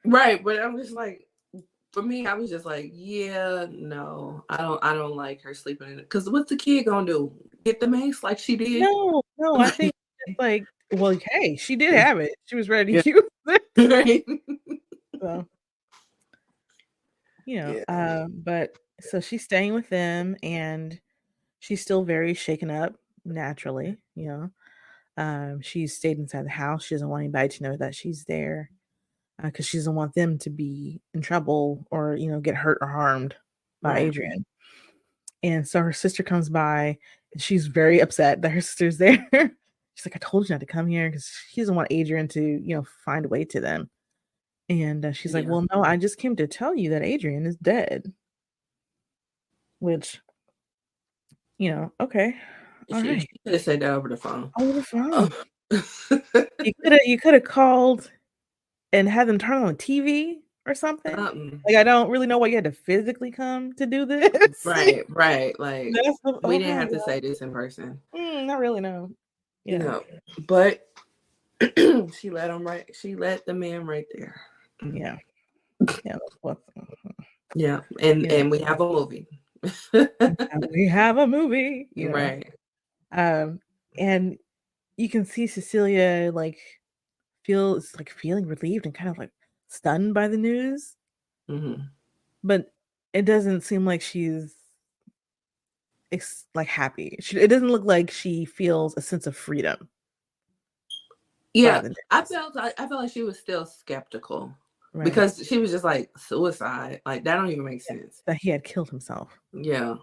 Right, 0.04 0.42
but 0.42 0.60
I'm 0.60 0.76
just 0.76 0.92
like, 0.92 1.26
for 1.92 2.02
me, 2.02 2.26
I 2.26 2.34
was 2.34 2.48
just 2.48 2.64
like, 2.64 2.90
yeah, 2.94 3.66
no, 3.70 4.44
I 4.48 4.58
don't, 4.58 4.84
I 4.84 4.94
don't 4.94 5.16
like 5.16 5.42
her 5.42 5.52
sleeping 5.52 5.90
in 5.90 5.98
it. 5.98 6.02
Because 6.02 6.30
what's 6.30 6.48
the 6.48 6.56
kid 6.56 6.84
gonna 6.84 7.06
do? 7.06 7.32
Get 7.64 7.80
the 7.80 7.88
mace 7.88 8.22
like 8.22 8.38
she 8.38 8.56
did? 8.56 8.82
No, 8.82 9.22
no, 9.36 9.56
I 9.56 9.70
think 9.70 9.92
like, 10.38 10.64
well, 10.92 11.18
hey, 11.32 11.56
she 11.56 11.74
did 11.74 11.92
have 11.94 12.20
it. 12.20 12.36
She 12.46 12.54
was 12.54 12.68
ready 12.68 13.02
to 13.02 13.10
use 13.10 13.22
it. 13.48 13.62
Right. 13.76 14.24
so 15.20 15.46
you 17.46 17.60
know, 17.60 17.82
yeah. 17.88 18.22
um, 18.22 18.32
but 18.44 18.76
so 19.00 19.20
she's 19.20 19.42
staying 19.42 19.74
with 19.74 19.88
them 19.88 20.36
and 20.42 21.00
she's 21.60 21.80
still 21.80 22.02
very 22.02 22.34
shaken 22.34 22.70
up 22.70 22.94
naturally, 23.24 23.96
you 24.14 24.28
know. 24.28 24.50
Um, 25.16 25.60
she's 25.60 25.96
stayed 25.96 26.18
inside 26.18 26.46
the 26.46 26.50
house. 26.50 26.84
She 26.84 26.94
doesn't 26.94 27.08
want 27.08 27.22
anybody 27.22 27.48
to 27.48 27.62
know 27.62 27.76
that 27.76 27.94
she's 27.94 28.24
there 28.24 28.70
because 29.42 29.66
uh, 29.66 29.68
she 29.68 29.76
doesn't 29.76 29.94
want 29.94 30.14
them 30.14 30.38
to 30.38 30.50
be 30.50 31.00
in 31.14 31.20
trouble 31.20 31.86
or, 31.90 32.14
you 32.14 32.30
know, 32.30 32.40
get 32.40 32.54
hurt 32.54 32.78
or 32.80 32.88
harmed 32.88 33.34
by. 33.82 33.98
Adrian. 33.98 34.44
And 35.42 35.66
so 35.66 35.80
her 35.80 35.92
sister 35.92 36.22
comes 36.22 36.48
by 36.48 36.98
and 37.32 37.42
she's 37.42 37.66
very 37.66 38.00
upset 38.00 38.42
that 38.42 38.50
her 38.50 38.60
sister's 38.60 38.98
there. 38.98 39.28
she's 39.32 40.06
like, 40.06 40.16
I 40.16 40.18
told 40.20 40.48
you 40.48 40.54
not 40.54 40.60
to 40.60 40.66
come 40.66 40.86
here 40.86 41.08
because 41.08 41.30
she 41.50 41.60
doesn't 41.60 41.74
want 41.74 41.88
Adrian 41.90 42.28
to, 42.28 42.42
you 42.42 42.76
know, 42.76 42.86
find 43.04 43.26
a 43.26 43.28
way 43.28 43.44
to 43.46 43.60
them. 43.60 43.90
And 44.68 45.04
uh, 45.04 45.12
she's 45.12 45.32
yeah. 45.32 45.40
like, 45.40 45.48
Well, 45.48 45.66
no, 45.72 45.82
I 45.82 45.96
just 45.96 46.18
came 46.18 46.36
to 46.36 46.46
tell 46.46 46.74
you 46.74 46.90
that 46.90 47.02
Adrian 47.02 47.44
is 47.44 47.56
dead. 47.56 48.12
Which, 49.80 50.20
you 51.60 51.70
know, 51.70 51.92
okay. 52.00 52.34
All 52.90 53.02
she, 53.02 53.08
right. 53.08 53.20
she 53.20 53.28
could 53.44 53.52
have 53.52 53.62
said 53.62 53.80
that 53.80 53.90
over 53.90 54.08
the 54.08 54.16
phone. 54.16 54.50
Over 54.58 54.72
the 54.72 54.82
phone. 54.82 55.10
Oh. 55.12 55.30
you 56.64 56.72
could 56.82 56.92
have 56.92 57.00
you 57.04 57.18
could 57.18 57.34
have 57.34 57.44
called 57.44 58.10
and 58.94 59.06
had 59.06 59.28
them 59.28 59.38
turn 59.38 59.62
on 59.62 59.66
the 59.66 59.74
TV 59.74 60.38
or 60.66 60.74
something. 60.74 61.16
Um, 61.16 61.60
like 61.66 61.76
I 61.76 61.84
don't 61.84 62.10
really 62.10 62.26
know 62.26 62.38
why 62.38 62.46
you 62.46 62.54
had 62.54 62.64
to 62.64 62.72
physically 62.72 63.30
come 63.30 63.74
to 63.74 63.84
do 63.84 64.06
this. 64.06 64.64
Right, 64.64 65.04
right. 65.10 65.58
Like 65.60 65.92
the, 65.92 66.40
we 66.44 66.56
didn't 66.56 66.78
have 66.78 66.88
to 66.88 67.00
say 67.00 67.20
this 67.20 67.42
in 67.42 67.52
person. 67.52 68.00
Mm, 68.16 68.46
not 68.46 68.58
really, 68.58 68.80
no. 68.80 69.10
Yeah. 69.64 69.78
No, 69.78 70.02
but 70.48 70.88
she 72.18 72.30
let 72.30 72.48
him 72.48 72.66
right. 72.66 72.88
She 72.94 73.16
let 73.16 73.44
the 73.44 73.52
man 73.52 73.86
right 73.86 74.06
there. 74.14 74.40
Yeah. 74.82 75.16
Yeah. 76.04 76.18
yeah. 77.54 77.80
And 78.00 78.26
yeah. 78.26 78.32
and 78.34 78.50
we 78.50 78.58
have 78.58 78.80
a 78.82 78.86
movie. 78.86 79.26
we 80.72 80.88
have 80.88 81.18
a 81.18 81.26
movie. 81.26 81.88
You 81.94 82.08
know? 82.08 82.14
Right. 82.14 82.52
Um, 83.12 83.60
and 83.98 84.38
you 84.96 85.08
can 85.08 85.24
see 85.24 85.46
Cecilia 85.46 86.30
like 86.32 86.58
feels 87.44 87.94
like 87.96 88.10
feeling 88.10 88.46
relieved 88.46 88.86
and 88.86 88.94
kind 88.94 89.10
of 89.10 89.18
like 89.18 89.30
stunned 89.68 90.14
by 90.14 90.28
the 90.28 90.36
news. 90.36 90.96
Mm-hmm. 91.48 91.82
But 92.44 92.72
it 93.12 93.24
doesn't 93.24 93.62
seem 93.62 93.84
like 93.84 94.02
she's 94.02 94.54
ex- 96.12 96.46
like 96.54 96.68
happy. 96.68 97.16
She, 97.20 97.38
it 97.38 97.48
doesn't 97.48 97.70
look 97.70 97.84
like 97.84 98.10
she 98.10 98.44
feels 98.44 98.96
a 98.96 99.00
sense 99.00 99.26
of 99.26 99.36
freedom. 99.36 99.88
Yeah, 101.52 101.88
I 102.10 102.22
felt 102.22 102.56
I, 102.56 102.68
I 102.78 102.86
felt 102.86 103.02
like 103.02 103.12
she 103.12 103.24
was 103.24 103.38
still 103.38 103.66
skeptical. 103.66 104.54
Right. 104.92 105.04
Because 105.04 105.46
she 105.46 105.58
was 105.58 105.70
just 105.70 105.84
like 105.84 106.10
suicide. 106.18 107.00
Like 107.06 107.24
that 107.24 107.36
don't 107.36 107.50
even 107.50 107.64
make 107.64 107.82
sense. 107.82 108.22
That 108.26 108.38
he 108.40 108.50
had 108.50 108.64
killed 108.64 108.90
himself. 108.90 109.38
Yeah. 109.52 109.94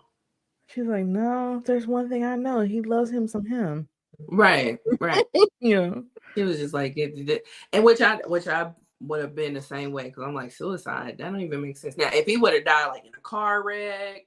She's 0.67 0.86
like, 0.86 1.06
no, 1.06 1.62
there's 1.65 1.88
one 1.88 2.10
thing 2.10 2.23
I 2.23 2.36
know. 2.36 2.62
He 2.62 2.82
loves 2.82 3.10
him 3.10 3.28
some 3.28 3.45
him. 3.45 3.88
Right, 4.28 4.80
right. 5.00 5.26
yeah. 5.60 5.91
He 6.36 6.43
was 6.43 6.58
just 6.58 6.73
like 6.73 6.97
and 6.97 7.84
which 7.84 8.02
I 8.02 8.15
which 8.26 8.47
I 8.47 8.71
would 9.02 9.21
have 9.21 9.36
been 9.36 9.54
the 9.54 9.62
same 9.62 9.91
way 9.91 10.06
because 10.06 10.23
I'm 10.23 10.34
like 10.34 10.52
suicide. 10.52 11.17
That 11.17 11.32
don't 11.32 11.41
even 11.41 11.62
make 11.62 11.78
sense. 11.78 11.97
Now, 11.97 12.10
if 12.12 12.26
he 12.26 12.38
would 12.38 12.54
have 12.54 12.65
died 12.65 12.88
like 12.88 13.06
in 13.06 13.13
a 13.15 13.21
car 13.21 13.63
wreck 13.63 14.23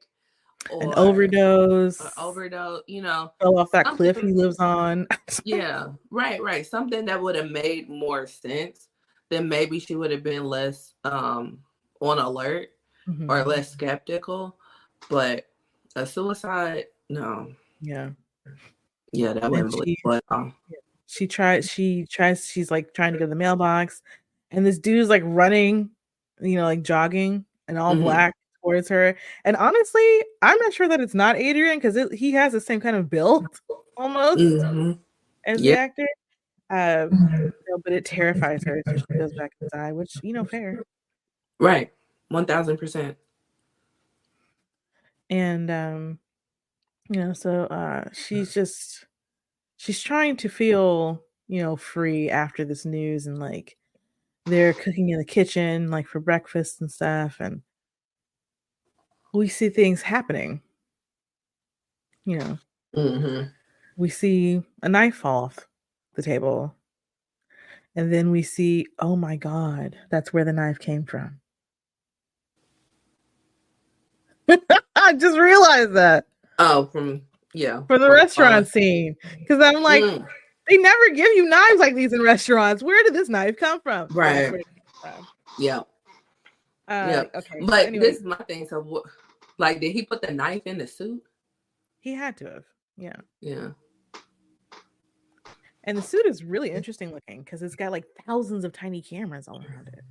or 0.71 0.83
an 0.83 0.95
overdose, 0.95 2.01
overdose, 2.17 2.83
you 2.87 3.03
know, 3.03 3.33
fell 3.41 3.59
off 3.59 3.71
that 3.73 3.87
cliff 3.87 4.21
he 4.21 4.33
lives 4.33 4.59
on. 4.59 5.07
yeah, 5.45 5.89
right, 6.11 6.43
right. 6.43 6.67
Something 6.67 7.07
that 7.07 7.21
would 7.21 7.35
have 7.35 7.51
made 7.51 7.89
more 7.89 8.27
sense 8.27 8.89
then 9.31 9.49
maybe 9.49 9.79
she 9.79 9.97
would 9.97 10.11
have 10.11 10.23
been 10.23 10.45
less 10.45 10.95
um, 11.05 11.59
on 12.01 12.19
alert 12.19 12.71
mm-hmm. 13.09 13.31
or 13.31 13.45
less 13.45 13.71
skeptical. 13.71 14.57
But 15.09 15.47
a 15.97 16.05
suicide, 16.05 16.87
no. 17.09 17.55
Yeah. 17.81 18.11
Yeah, 19.13 19.33
that 19.33 19.51
wouldn't 19.51 19.75
she, 19.85 19.97
but, 20.05 20.23
um, 20.29 20.55
she 21.07 21.27
tries 21.27 21.69
she 21.69 22.07
tries 22.07 22.47
she's 22.47 22.71
like 22.71 22.95
trying 22.95 23.13
to 23.13 23.19
go 23.19 23.25
to 23.25 23.31
the 23.31 23.35
mailbox 23.35 24.03
and 24.53 24.65
this 24.65 24.79
dude's 24.79 25.09
like 25.09 25.23
running, 25.25 25.91
you 26.41 26.55
know, 26.55 26.65
like 26.65 26.83
jogging 26.83 27.45
and 27.67 27.79
all 27.79 27.95
mm-hmm. 27.95 28.05
black 28.05 28.37
towards 28.63 28.89
her. 28.89 29.17
And 29.45 29.57
honestly, 29.57 30.25
I'm 30.43 30.59
not 30.59 30.73
sure 30.73 30.89
that 30.89 31.01
it's 31.01 31.15
not 31.15 31.37
Adrian 31.37 31.79
because 31.79 31.99
he 32.13 32.33
has 32.33 32.53
the 32.53 32.61
same 32.61 32.81
kind 32.81 32.97
of 32.97 33.11
build 33.11 33.47
almost 33.97 34.39
mm-hmm. 34.39 34.93
as 35.45 35.61
the 35.61 35.73
actor. 35.73 36.07
Um, 36.71 37.09
you 37.33 37.53
know, 37.69 37.79
but 37.83 37.93
it 37.93 38.05
terrifies 38.05 38.63
her, 38.65 38.81
so 38.87 38.97
she 38.97 39.19
goes 39.19 39.35
back 39.35 39.51
inside, 39.61 39.93
which 39.93 40.13
you 40.23 40.33
know, 40.33 40.45
fair. 40.45 40.85
Right, 41.59 41.93
one 42.29 42.47
thousand 42.47 42.77
percent. 42.77 43.17
And 45.29 45.69
um, 45.69 46.19
you 47.09 47.19
know, 47.19 47.33
so 47.33 47.65
uh, 47.65 48.05
she's 48.13 48.55
just 48.55 49.07
she's 49.79 50.01
trying 50.01 50.37
to 50.39 50.49
feel 50.49 51.25
you 51.49 51.61
know 51.61 51.75
free 51.75 52.31
after 52.31 52.65
this 52.65 52.85
news, 52.85 53.27
and 53.27 53.41
like 53.41 53.77
they're 54.47 54.73
cooking 54.73 55.09
in 55.09 55.19
the 55.19 55.25
kitchen, 55.25 55.91
like 55.91 56.07
for 56.07 56.21
breakfast 56.21 56.81
and 56.81 56.91
stuff, 56.91 57.39
and 57.41 57.63
we 59.35 59.49
see 59.49 59.71
things 59.71 60.03
happening. 60.03 60.63
You 62.25 62.39
know, 62.39 62.59
mm-hmm. 62.97 63.49
we 63.97 64.09
see 64.09 64.63
a 64.85 64.89
knife 64.89 65.17
fall 65.17 65.47
off 65.47 65.67
the 66.15 66.23
table. 66.23 66.75
And 67.97 68.13
then 68.13 68.31
we 68.31 68.43
see, 68.43 68.87
oh 68.99 69.17
my 69.17 69.37
God, 69.37 69.97
that's 70.11 70.33
where 70.33 70.45
the 70.45 70.53
knife 70.53 70.79
came 70.79 71.05
from. 71.05 71.41
I 74.97 75.13
just 75.15 75.39
realized 75.39 75.95
that. 75.95 76.27
Oh, 76.59 76.87
from 76.87 77.23
yeah, 77.53 77.83
For 77.87 77.99
the 77.99 78.07
from 78.07 78.15
restaurant 78.15 78.69
scene. 78.69 79.17
Because 79.39 79.63
I'm 79.63 79.83
like, 79.83 80.03
mm. 80.03 80.25
they 80.69 80.77
never 80.77 81.11
give 81.15 81.29
you 81.35 81.49
knives 81.49 81.81
like 81.81 81.95
these 81.95 82.13
in 82.13 82.23
restaurants. 82.23 82.83
Where 82.83 83.03
did 83.03 83.15
this 83.15 83.29
knife 83.29 83.57
come 83.57 83.81
from? 83.81 84.09
Right. 84.09 84.53
Yeah. 85.59 85.79
Uh, 85.79 85.83
yeah. 86.89 87.25
Okay. 87.35 87.61
But 87.63 87.87
anyway. 87.87 88.05
this 88.05 88.19
is 88.19 88.25
my 88.25 88.37
thing. 88.37 88.67
So, 88.69 88.81
what, 88.81 89.05
like, 89.59 89.81
did 89.81 89.93
he 89.93 90.03
put 90.03 90.23
the 90.23 90.33
knife 90.33 90.63
in 90.65 90.79
the 90.79 90.87
suit? 90.87 91.23
He 92.01 92.15
had 92.15 92.37
to 92.39 92.45
have. 92.47 92.65
Yeah. 92.97 93.17
Yeah. 93.41 93.71
And 95.85 95.97
the 95.97 96.03
suit 96.03 96.27
is 96.27 96.45
really 96.45 96.71
interesting 96.71 97.13
looking 97.13 97.43
because 97.43 97.63
it's 97.63 97.75
got 97.75 97.91
like 97.91 98.05
thousands 98.27 98.65
of 98.65 98.73
tiny 98.73 99.01
cameras 99.01 99.49
all 99.49 99.65
around 99.65 99.89
it. 99.89 100.05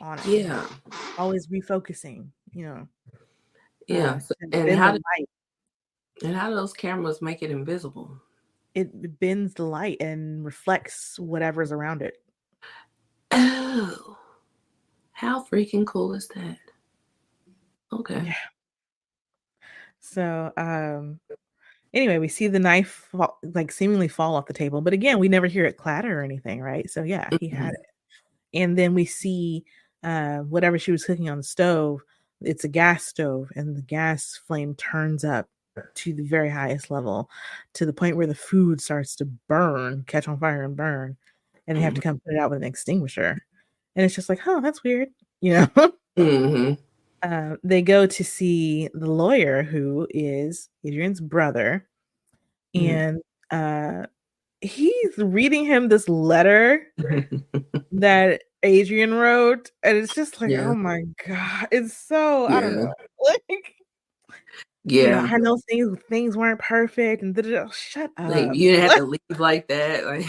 On 0.00 0.18
it. 0.20 0.26
Yeah. 0.26 0.66
Always 1.18 1.48
refocusing, 1.48 2.28
you 2.52 2.66
know. 2.66 2.88
Yeah. 3.88 4.12
Uh, 4.12 4.18
so, 4.20 4.34
and, 4.52 4.70
how 4.70 4.92
do, 4.92 5.00
and 6.22 6.36
how 6.36 6.48
do 6.48 6.54
those 6.54 6.72
cameras 6.72 7.20
make 7.20 7.42
it 7.42 7.50
invisible? 7.50 8.20
It 8.74 9.18
bends 9.20 9.54
the 9.54 9.64
light 9.64 9.98
and 10.00 10.44
reflects 10.44 11.18
whatever's 11.18 11.72
around 11.72 12.02
it. 12.02 12.18
Oh. 13.30 14.16
How 15.12 15.44
freaking 15.44 15.86
cool 15.86 16.14
is 16.14 16.28
that? 16.34 16.58
Okay. 17.92 18.22
Yeah. 18.26 18.34
So, 20.00 20.52
um, 20.56 21.20
anyway, 21.94 22.18
we 22.18 22.28
see 22.28 22.48
the 22.48 22.58
knife 22.58 23.08
fall, 23.10 23.38
like 23.42 23.72
seemingly 23.72 24.08
fall 24.08 24.34
off 24.34 24.46
the 24.46 24.52
table, 24.52 24.80
but 24.82 24.92
again, 24.92 25.18
we 25.18 25.28
never 25.28 25.46
hear 25.46 25.64
it 25.64 25.78
clatter 25.78 26.20
or 26.20 26.22
anything, 26.22 26.60
right? 26.60 26.90
So 26.90 27.02
yeah, 27.02 27.28
he 27.40 27.48
mm-hmm. 27.48 27.56
had 27.56 27.74
it. 27.74 27.86
And 28.52 28.76
then 28.76 28.94
we 28.94 29.04
see 29.04 29.64
uh, 30.02 30.38
whatever 30.40 30.78
she 30.78 30.92
was 30.92 31.04
cooking 31.04 31.30
on 31.30 31.38
the 31.38 31.44
stove. 31.44 32.02
It's 32.40 32.64
a 32.64 32.68
gas 32.68 33.04
stove, 33.04 33.48
and 33.56 33.74
the 33.74 33.82
gas 33.82 34.38
flame 34.46 34.74
turns 34.74 35.24
up 35.24 35.48
to 35.94 36.12
the 36.12 36.24
very 36.24 36.50
highest 36.50 36.90
level, 36.90 37.30
to 37.74 37.86
the 37.86 37.92
point 37.92 38.16
where 38.16 38.26
the 38.26 38.34
food 38.34 38.80
starts 38.80 39.16
to 39.16 39.24
burn, 39.24 40.04
catch 40.06 40.28
on 40.28 40.38
fire, 40.38 40.62
and 40.62 40.76
burn, 40.76 41.16
and 41.66 41.76
they 41.76 41.82
have 41.82 41.94
to 41.94 42.00
mm-hmm. 42.00 42.10
come 42.10 42.20
put 42.20 42.34
it 42.34 42.40
out 42.40 42.50
with 42.50 42.58
an 42.58 42.68
extinguisher. 42.68 43.40
And 43.96 44.04
it's 44.04 44.14
just 44.14 44.28
like, 44.28 44.40
oh, 44.46 44.60
that's 44.60 44.84
weird, 44.84 45.08
you 45.40 45.54
know. 45.54 45.66
mm-hmm. 46.18 46.74
Uh, 47.24 47.56
they 47.64 47.80
go 47.80 48.06
to 48.06 48.22
see 48.22 48.88
the 48.92 49.10
lawyer 49.10 49.62
who 49.62 50.06
is 50.10 50.68
Adrian's 50.84 51.22
brother, 51.22 51.88
mm. 52.76 52.86
and 52.86 53.22
uh, 53.50 54.06
he's 54.60 55.16
reading 55.16 55.64
him 55.64 55.88
this 55.88 56.06
letter 56.06 56.86
that 57.92 58.42
Adrian 58.62 59.14
wrote, 59.14 59.70
and 59.82 59.96
it's 59.96 60.14
just 60.14 60.42
like, 60.42 60.50
yeah. 60.50 60.68
oh 60.68 60.74
my 60.74 61.02
god, 61.26 61.68
it's 61.72 61.96
so 61.96 62.46
yeah. 62.46 62.56
I 62.56 62.60
don't 62.60 62.76
know, 62.76 62.94
like. 63.24 63.74
Yeah, 64.86 65.02
you 65.02 65.08
know, 65.28 65.34
I 65.34 65.38
know 65.38 65.58
things 65.70 65.98
things 66.10 66.36
weren't 66.36 66.60
perfect, 66.60 67.22
and 67.22 67.38
oh, 67.38 67.70
shut 67.70 68.10
up. 68.18 68.30
Like, 68.30 68.54
you 68.54 68.72
didn't 68.72 68.90
have 68.90 68.98
to 68.98 69.04
leave 69.04 69.38
like 69.38 69.68
that, 69.68 70.04
like 70.04 70.26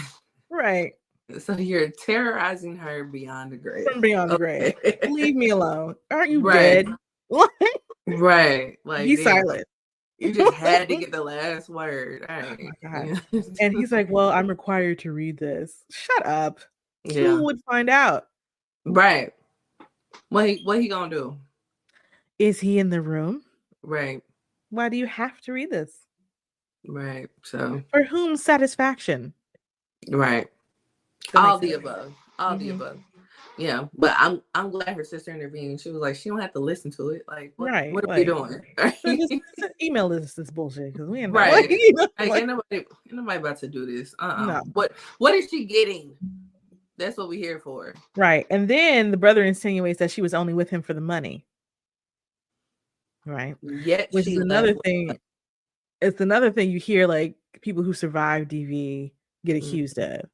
right. 0.48 0.92
So 1.38 1.56
you're 1.56 1.90
terrorizing 1.90 2.76
her 2.76 3.04
beyond 3.04 3.52
the 3.52 3.56
grave. 3.56 3.86
From 3.90 4.00
beyond 4.00 4.30
the 4.30 4.38
grave. 4.38 4.74
Leave 5.08 5.34
me 5.34 5.50
alone. 5.50 5.96
Aren't 6.10 6.30
you 6.30 6.40
right. 6.40 6.86
dead? 6.86 6.88
right. 8.06 8.78
Like 8.84 9.04
be 9.04 9.16
silent. 9.16 9.64
You 10.18 10.32
just 10.32 10.54
had 10.56 10.88
to 10.88 10.96
get 10.96 11.10
the 11.10 11.22
last 11.22 11.68
word. 11.68 12.24
Oh 12.28 12.56
right. 12.82 13.20
Oh 13.32 13.42
and 13.60 13.76
he's 13.76 13.90
like, 13.90 14.08
Well, 14.08 14.30
I'm 14.30 14.46
required 14.46 15.00
to 15.00 15.12
read 15.12 15.36
this. 15.36 15.84
Shut 15.90 16.26
up. 16.26 16.60
Yeah. 17.04 17.24
Who 17.24 17.44
would 17.44 17.60
find 17.68 17.90
out? 17.90 18.28
Right. 18.84 19.32
What 20.28 20.48
he 20.48 20.60
what 20.62 20.80
he 20.80 20.88
gonna 20.88 21.10
do? 21.10 21.36
Is 22.38 22.60
he 22.60 22.78
in 22.78 22.90
the 22.90 23.02
room? 23.02 23.42
Right. 23.82 24.22
Why 24.70 24.88
do 24.88 24.96
you 24.96 25.06
have 25.06 25.40
to 25.42 25.52
read 25.52 25.70
this? 25.70 25.92
Right. 26.86 27.28
So 27.42 27.82
for 27.90 28.04
whom 28.04 28.36
satisfaction? 28.36 29.32
Right. 30.08 30.48
All 31.34 31.58
the 31.58 31.72
above. 31.72 32.14
All 32.38 32.50
mm-hmm. 32.50 32.58
the 32.58 32.68
above. 32.70 32.98
Yeah, 33.58 33.86
but 33.96 34.14
I'm 34.18 34.42
I'm 34.54 34.70
glad 34.70 34.96
her 34.96 35.04
sister 35.04 35.30
intervened. 35.30 35.80
She 35.80 35.90
was 35.90 36.00
like, 36.00 36.16
she 36.16 36.28
don't 36.28 36.40
have 36.40 36.52
to 36.52 36.60
listen 36.60 36.90
to 36.92 37.08
it. 37.10 37.22
Like, 37.26 37.54
what, 37.56 37.70
right? 37.70 37.92
What 37.92 38.04
are 38.04 38.08
like, 38.08 38.18
we 38.18 38.24
doing? 38.24 38.60
just, 39.58 39.72
email 39.82 40.08
this 40.10 40.34
this 40.34 40.50
bullshit 40.50 40.92
because 40.92 41.08
we 41.08 41.22
ain't 41.22 41.32
right. 41.32 41.52
Like, 41.52 41.70
like, 42.18 42.42
ain't 42.42 42.46
nobody 42.48 42.76
ain't 42.76 42.86
nobody 43.12 43.38
about 43.38 43.56
to 43.58 43.68
do 43.68 43.86
this. 43.86 44.14
Uh-uh. 44.18 44.44
No. 44.44 44.62
What 44.74 44.92
what 45.18 45.34
is 45.34 45.48
she 45.48 45.64
getting? 45.64 46.14
That's 46.98 47.16
what 47.16 47.28
we're 47.28 47.40
here 47.40 47.58
for. 47.58 47.94
Right, 48.14 48.46
and 48.50 48.68
then 48.68 49.10
the 49.10 49.16
brother 49.16 49.42
insinuates 49.42 49.98
that 50.00 50.10
she 50.10 50.22
was 50.22 50.34
only 50.34 50.52
with 50.52 50.68
him 50.68 50.82
for 50.82 50.92
the 50.92 51.00
money. 51.00 51.46
Right. 53.24 53.56
Yet, 53.62 54.08
which 54.12 54.28
is 54.28 54.36
another 54.38 54.74
thing. 54.84 55.18
It's 56.00 56.20
another 56.20 56.50
thing 56.50 56.70
you 56.70 56.78
hear 56.78 57.06
like 57.06 57.36
people 57.62 57.82
who 57.82 57.94
survive 57.94 58.48
DV 58.48 59.12
get 59.46 59.56
mm. 59.56 59.66
accused 59.66 59.96
mm. 59.96 60.20
of 60.20 60.30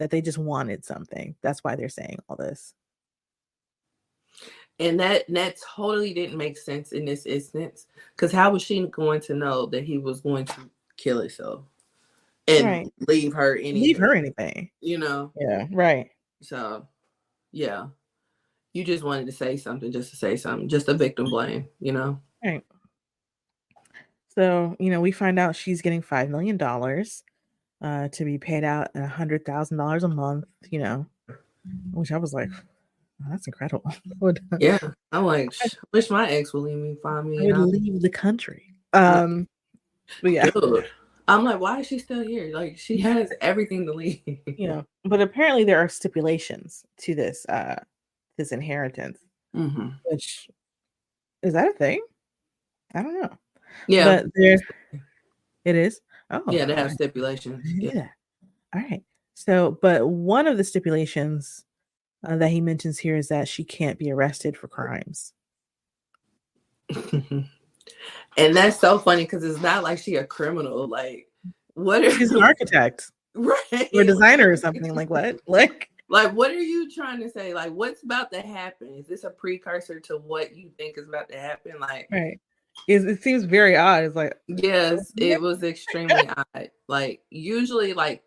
that 0.00 0.10
they 0.10 0.22
just 0.22 0.38
wanted 0.38 0.82
something. 0.82 1.36
That's 1.42 1.62
why 1.62 1.76
they're 1.76 1.90
saying 1.90 2.18
all 2.28 2.34
this. 2.34 2.72
And 4.78 4.98
that 4.98 5.26
that 5.28 5.56
totally 5.76 6.14
didn't 6.14 6.38
make 6.38 6.56
sense 6.56 6.92
in 6.92 7.04
this 7.04 7.26
instance. 7.26 7.86
Because 8.16 8.32
how 8.32 8.50
was 8.50 8.62
she 8.62 8.86
going 8.86 9.20
to 9.20 9.34
know 9.34 9.66
that 9.66 9.84
he 9.84 9.98
was 9.98 10.22
going 10.22 10.46
to 10.46 10.70
kill 10.96 11.20
himself 11.20 11.64
and 12.48 12.64
right. 12.64 12.92
leave 13.06 13.34
her 13.34 13.56
anything? 13.56 13.82
Leave 13.82 13.98
her 13.98 14.14
anything. 14.14 14.70
You 14.80 14.98
know? 14.98 15.32
Yeah, 15.38 15.66
right. 15.70 16.10
So 16.40 16.88
yeah. 17.52 17.88
You 18.72 18.84
just 18.84 19.04
wanted 19.04 19.26
to 19.26 19.32
say 19.32 19.58
something 19.58 19.92
just 19.92 20.10
to 20.10 20.16
say 20.16 20.36
something, 20.36 20.68
just 20.68 20.88
a 20.88 20.94
victim 20.94 21.26
blame, 21.26 21.68
you 21.80 21.92
know? 21.92 22.20
Right. 22.42 22.64
So, 24.34 24.76
you 24.78 24.90
know, 24.90 25.00
we 25.00 25.10
find 25.10 25.38
out 25.38 25.56
she's 25.56 25.82
getting 25.82 26.00
five 26.00 26.30
million 26.30 26.56
dollars 26.56 27.22
uh, 27.82 28.08
to 28.08 28.24
be 28.24 28.38
paid 28.38 28.64
out 28.64 28.88
a 28.94 29.06
hundred 29.06 29.44
thousand 29.44 29.78
dollars 29.78 30.04
a 30.04 30.08
month. 30.08 30.44
You 30.70 30.80
know, 30.80 31.06
which 31.92 32.12
I 32.12 32.18
was 32.18 32.32
like, 32.32 32.50
oh, 32.52 33.26
that's 33.30 33.46
incredible. 33.46 33.92
yeah, 34.58 34.78
I'm 35.12 35.24
like, 35.24 35.52
wish 35.92 36.10
my 36.10 36.28
ex 36.28 36.52
would 36.52 36.64
leave 36.64 36.78
me 36.78 36.96
five 37.02 37.24
million. 37.24 37.54
I 37.54 37.58
would 37.58 37.68
leave 37.68 38.00
the 38.00 38.10
country. 38.10 38.74
Um, 38.92 39.48
but 40.22 40.32
yeah. 40.32 40.50
Dude, 40.50 40.86
I'm 41.28 41.44
like, 41.44 41.60
why 41.60 41.78
is 41.78 41.86
she 41.86 42.00
still 42.00 42.22
here? 42.22 42.50
Like, 42.52 42.76
she 42.76 42.98
has 42.98 43.32
everything 43.40 43.86
to 43.86 43.92
leave. 43.92 44.20
you 44.26 44.66
know, 44.66 44.84
but 45.04 45.20
apparently 45.20 45.64
there 45.64 45.78
are 45.78 45.88
stipulations 45.88 46.84
to 46.98 47.14
this 47.14 47.46
uh 47.46 47.76
this 48.36 48.52
inheritance, 48.52 49.18
mm-hmm. 49.54 49.90
which 50.04 50.50
is 51.42 51.52
that 51.52 51.68
a 51.68 51.72
thing? 51.72 52.00
I 52.94 53.02
don't 53.02 53.20
know. 53.20 53.38
Yeah, 53.86 54.04
but 54.22 54.26
there 54.34 54.58
it 55.64 55.76
is. 55.76 56.00
Oh, 56.30 56.42
yeah, 56.50 56.64
they 56.64 56.74
have 56.74 56.92
stipulations. 56.92 57.62
Yeah. 57.64 57.90
yeah. 57.94 58.08
All 58.74 58.82
right. 58.82 59.02
So, 59.34 59.78
but 59.82 60.08
one 60.08 60.46
of 60.46 60.56
the 60.56 60.64
stipulations 60.64 61.64
uh, 62.26 62.36
that 62.36 62.50
he 62.50 62.60
mentions 62.60 62.98
here 62.98 63.16
is 63.16 63.28
that 63.28 63.48
she 63.48 63.64
can't 63.64 63.98
be 63.98 64.10
arrested 64.10 64.56
for 64.56 64.68
crimes. 64.68 65.32
and 68.36 68.54
that's 68.54 68.78
so 68.78 68.98
funny 68.98 69.24
because 69.24 69.42
it's 69.44 69.60
not 69.60 69.82
like 69.82 69.98
she 69.98 70.16
a 70.16 70.26
criminal. 70.26 70.86
Like, 70.86 71.28
what? 71.74 72.04
Are, 72.04 72.10
She's 72.10 72.32
an 72.32 72.42
architect, 72.42 73.10
right? 73.34 73.88
Or 73.94 74.04
designer 74.04 74.50
or 74.50 74.56
something. 74.56 74.94
Like 74.94 75.10
what? 75.10 75.40
Like, 75.46 75.88
like 76.08 76.32
what 76.32 76.50
are 76.50 76.60
you 76.60 76.90
trying 76.90 77.20
to 77.20 77.30
say? 77.30 77.54
Like, 77.54 77.72
what's 77.72 78.02
about 78.02 78.30
to 78.32 78.40
happen? 78.40 78.88
Is 78.94 79.06
this 79.06 79.24
a 79.24 79.30
precursor 79.30 80.00
to 80.00 80.18
what 80.18 80.56
you 80.56 80.70
think 80.76 80.98
is 80.98 81.08
about 81.08 81.28
to 81.30 81.38
happen? 81.38 81.74
Like, 81.80 82.08
right? 82.10 82.38
It, 82.88 83.04
it 83.08 83.22
seems 83.22 83.44
very 83.44 83.76
odd. 83.76 84.04
It's 84.04 84.16
like 84.16 84.34
yes, 84.48 85.12
it 85.16 85.40
was 85.40 85.62
extremely 85.62 86.28
odd. 86.28 86.70
Like 86.88 87.22
usually, 87.30 87.92
like 87.92 88.22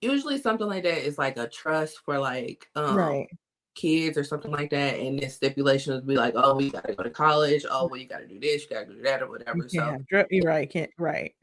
usually 0.00 0.38
something 0.38 0.66
like 0.66 0.84
that 0.84 1.06
is 1.06 1.18
like 1.18 1.36
a 1.36 1.48
trust 1.48 1.98
for 2.04 2.18
like 2.18 2.68
um 2.76 2.96
right. 2.96 3.28
kids 3.74 4.16
or 4.16 4.24
something 4.24 4.50
like 4.50 4.70
that, 4.70 4.98
and 4.98 5.18
then 5.18 5.30
stipulation 5.30 5.94
would 5.94 6.06
be 6.06 6.16
like, 6.16 6.34
oh, 6.36 6.56
we 6.56 6.70
got 6.70 6.86
to 6.86 6.94
go 6.94 7.02
to 7.02 7.10
college. 7.10 7.64
Oh, 7.70 7.88
well, 7.88 8.00
you 8.00 8.06
got 8.06 8.18
to 8.18 8.26
do 8.26 8.40
this, 8.40 8.62
you 8.64 8.70
got 8.70 8.86
to 8.86 8.94
do 8.94 9.02
that, 9.02 9.22
or 9.22 9.28
whatever. 9.28 9.58
You 9.58 9.68
so 9.68 9.98
you're 10.30 10.44
right, 10.44 10.68
can't 10.68 10.90
right. 10.98 11.34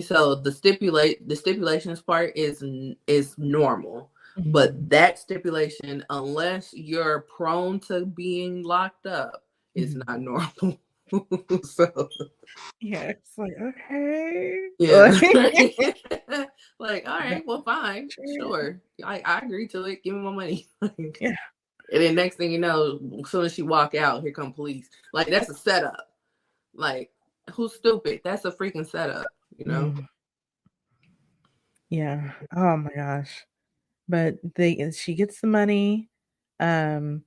So 0.00 0.34
the 0.34 0.50
stipulate 0.50 1.28
the 1.28 1.36
stipulations 1.36 2.00
part 2.00 2.32
is 2.36 2.64
is 3.06 3.36
normal. 3.38 4.10
Mm-hmm. 4.38 4.50
But 4.50 4.90
that 4.90 5.18
stipulation, 5.18 6.04
unless 6.10 6.74
you're 6.74 7.20
prone 7.20 7.78
to 7.80 8.04
being 8.04 8.64
locked 8.64 9.06
up, 9.06 9.44
is 9.74 9.94
mm-hmm. 9.94 10.08
not 10.08 10.20
normal. 10.62 10.80
so 11.62 12.08
yeah, 12.80 13.02
it's 13.02 13.38
like 13.38 13.52
okay, 13.60 14.68
yeah, 14.78 15.10
like 16.78 17.04
all 17.08 17.18
right, 17.18 17.42
well, 17.46 17.62
fine, 17.62 18.08
sure, 18.38 18.80
I, 19.04 19.22
I 19.24 19.38
agree 19.38 19.68
to 19.68 19.84
it. 19.84 20.02
Give 20.02 20.14
me 20.14 20.20
my 20.20 20.30
money. 20.32 20.68
yeah, 21.20 21.36
and 21.92 22.02
then 22.02 22.14
next 22.14 22.36
thing 22.36 22.50
you 22.52 22.58
know, 22.58 23.00
as 23.22 23.30
soon 23.30 23.44
as 23.44 23.54
she 23.54 23.62
walk 23.62 23.94
out, 23.94 24.22
here 24.22 24.32
come 24.32 24.52
police. 24.52 24.88
Like 25.12 25.28
that's 25.28 25.50
a 25.50 25.54
setup. 25.54 26.08
Like 26.74 27.10
who's 27.52 27.74
stupid? 27.74 28.20
That's 28.24 28.44
a 28.44 28.52
freaking 28.52 28.88
setup. 28.88 29.26
You 29.56 29.66
know. 29.66 29.82
Mm. 29.96 30.08
Yeah. 31.90 32.32
Oh 32.54 32.76
my 32.76 32.90
gosh. 32.94 33.46
But 34.08 34.36
they 34.54 34.90
she 34.90 35.14
gets 35.14 35.40
the 35.40 35.46
money. 35.46 36.08
Um 36.60 37.22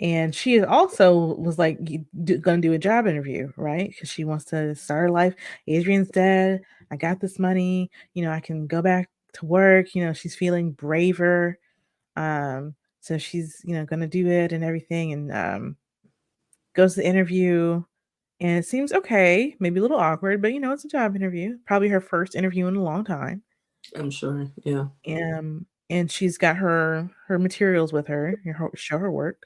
and 0.00 0.34
she 0.34 0.62
also 0.62 1.34
was 1.34 1.58
like 1.58 1.78
going 1.84 2.62
to 2.62 2.68
do 2.68 2.72
a 2.72 2.78
job 2.78 3.06
interview, 3.06 3.52
right? 3.56 3.90
Because 3.90 4.08
she 4.08 4.24
wants 4.24 4.46
to 4.46 4.74
start 4.74 5.02
her 5.02 5.10
life. 5.10 5.34
Adrian's 5.68 6.08
dead. 6.08 6.62
I 6.90 6.96
got 6.96 7.20
this 7.20 7.38
money. 7.38 7.90
You 8.14 8.24
know, 8.24 8.32
I 8.32 8.40
can 8.40 8.66
go 8.66 8.80
back 8.80 9.10
to 9.34 9.46
work. 9.46 9.94
You 9.94 10.06
know, 10.06 10.14
she's 10.14 10.34
feeling 10.34 10.72
braver. 10.72 11.58
Um, 12.16 12.74
so 13.00 13.18
she's 13.18 13.60
you 13.64 13.74
know 13.74 13.84
going 13.84 14.00
to 14.00 14.06
do 14.06 14.26
it 14.26 14.52
and 14.52 14.64
everything, 14.64 15.12
and 15.12 15.32
um, 15.32 15.76
goes 16.74 16.94
to 16.94 17.00
the 17.00 17.06
interview. 17.06 17.84
And 18.40 18.58
it 18.58 18.66
seems 18.66 18.94
okay, 18.94 19.54
maybe 19.60 19.80
a 19.80 19.82
little 19.82 19.98
awkward, 19.98 20.40
but 20.40 20.54
you 20.54 20.60
know, 20.60 20.72
it's 20.72 20.86
a 20.86 20.88
job 20.88 21.14
interview. 21.14 21.58
Probably 21.66 21.88
her 21.88 22.00
first 22.00 22.34
interview 22.34 22.68
in 22.68 22.76
a 22.76 22.82
long 22.82 23.04
time. 23.04 23.42
I'm 23.94 24.10
sure. 24.10 24.50
Yeah. 24.64 24.86
Um, 25.08 25.66
and 25.90 26.10
she's 26.10 26.38
got 26.38 26.56
her 26.56 27.10
her 27.26 27.38
materials 27.38 27.92
with 27.92 28.06
her, 28.06 28.40
her 28.46 28.70
show 28.74 28.96
her 28.96 29.12
work. 29.12 29.44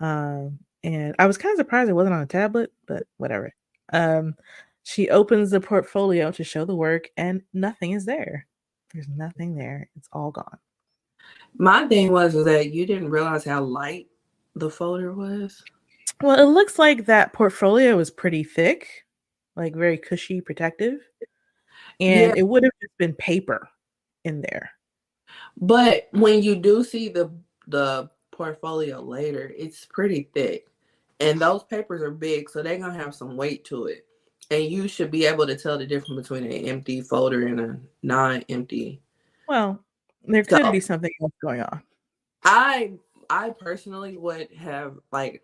Um, 0.00 0.58
and 0.84 1.14
I 1.18 1.26
was 1.26 1.38
kind 1.38 1.52
of 1.52 1.58
surprised 1.58 1.90
it 1.90 1.94
wasn't 1.94 2.14
on 2.14 2.22
a 2.22 2.26
tablet, 2.26 2.72
but 2.86 3.04
whatever. 3.16 3.52
Um, 3.92 4.34
she 4.84 5.10
opens 5.10 5.50
the 5.50 5.60
portfolio 5.60 6.30
to 6.32 6.44
show 6.44 6.64
the 6.64 6.76
work, 6.76 7.10
and 7.16 7.42
nothing 7.52 7.92
is 7.92 8.04
there. 8.04 8.46
There's 8.92 9.08
nothing 9.08 9.54
there. 9.54 9.90
It's 9.96 10.08
all 10.12 10.30
gone. 10.30 10.58
My 11.56 11.86
thing 11.86 12.12
was 12.12 12.32
that 12.44 12.72
you 12.72 12.86
didn't 12.86 13.10
realize 13.10 13.44
how 13.44 13.62
light 13.62 14.06
the 14.54 14.70
folder 14.70 15.12
was. 15.12 15.62
Well, 16.20 16.38
it 16.38 16.50
looks 16.50 16.78
like 16.78 17.06
that 17.06 17.32
portfolio 17.32 17.98
is 17.98 18.10
pretty 18.10 18.44
thick, 18.44 19.04
like 19.56 19.74
very 19.74 19.98
cushy, 19.98 20.40
protective, 20.40 21.00
and 22.00 22.32
yeah. 22.32 22.34
it 22.36 22.46
would 22.46 22.64
have 22.64 22.72
just 22.80 22.96
been 22.98 23.14
paper 23.14 23.68
in 24.24 24.40
there. 24.40 24.70
But 25.56 26.08
when 26.12 26.42
you 26.42 26.56
do 26.56 26.82
see 26.82 27.08
the 27.08 27.30
the 27.66 28.10
portfolio 28.38 29.00
later, 29.02 29.52
it's 29.58 29.84
pretty 29.84 30.30
thick. 30.32 30.68
And 31.20 31.40
those 31.40 31.64
papers 31.64 32.00
are 32.00 32.12
big, 32.12 32.48
so 32.48 32.62
they're 32.62 32.78
gonna 32.78 32.94
have 32.94 33.14
some 33.14 33.36
weight 33.36 33.64
to 33.66 33.86
it. 33.86 34.06
And 34.50 34.64
you 34.64 34.88
should 34.88 35.10
be 35.10 35.26
able 35.26 35.46
to 35.46 35.56
tell 35.56 35.76
the 35.76 35.84
difference 35.84 36.22
between 36.22 36.44
an 36.44 36.66
empty 36.66 37.02
folder 37.02 37.48
and 37.48 37.60
a 37.60 37.80
non-empty. 38.02 39.02
Well, 39.48 39.84
there 40.24 40.44
could 40.44 40.62
so, 40.62 40.72
be 40.72 40.80
something 40.80 41.10
else 41.20 41.32
going 41.42 41.60
on. 41.60 41.82
I 42.44 42.92
I 43.28 43.50
personally 43.50 44.16
would 44.16 44.50
have 44.52 44.98
like 45.12 45.42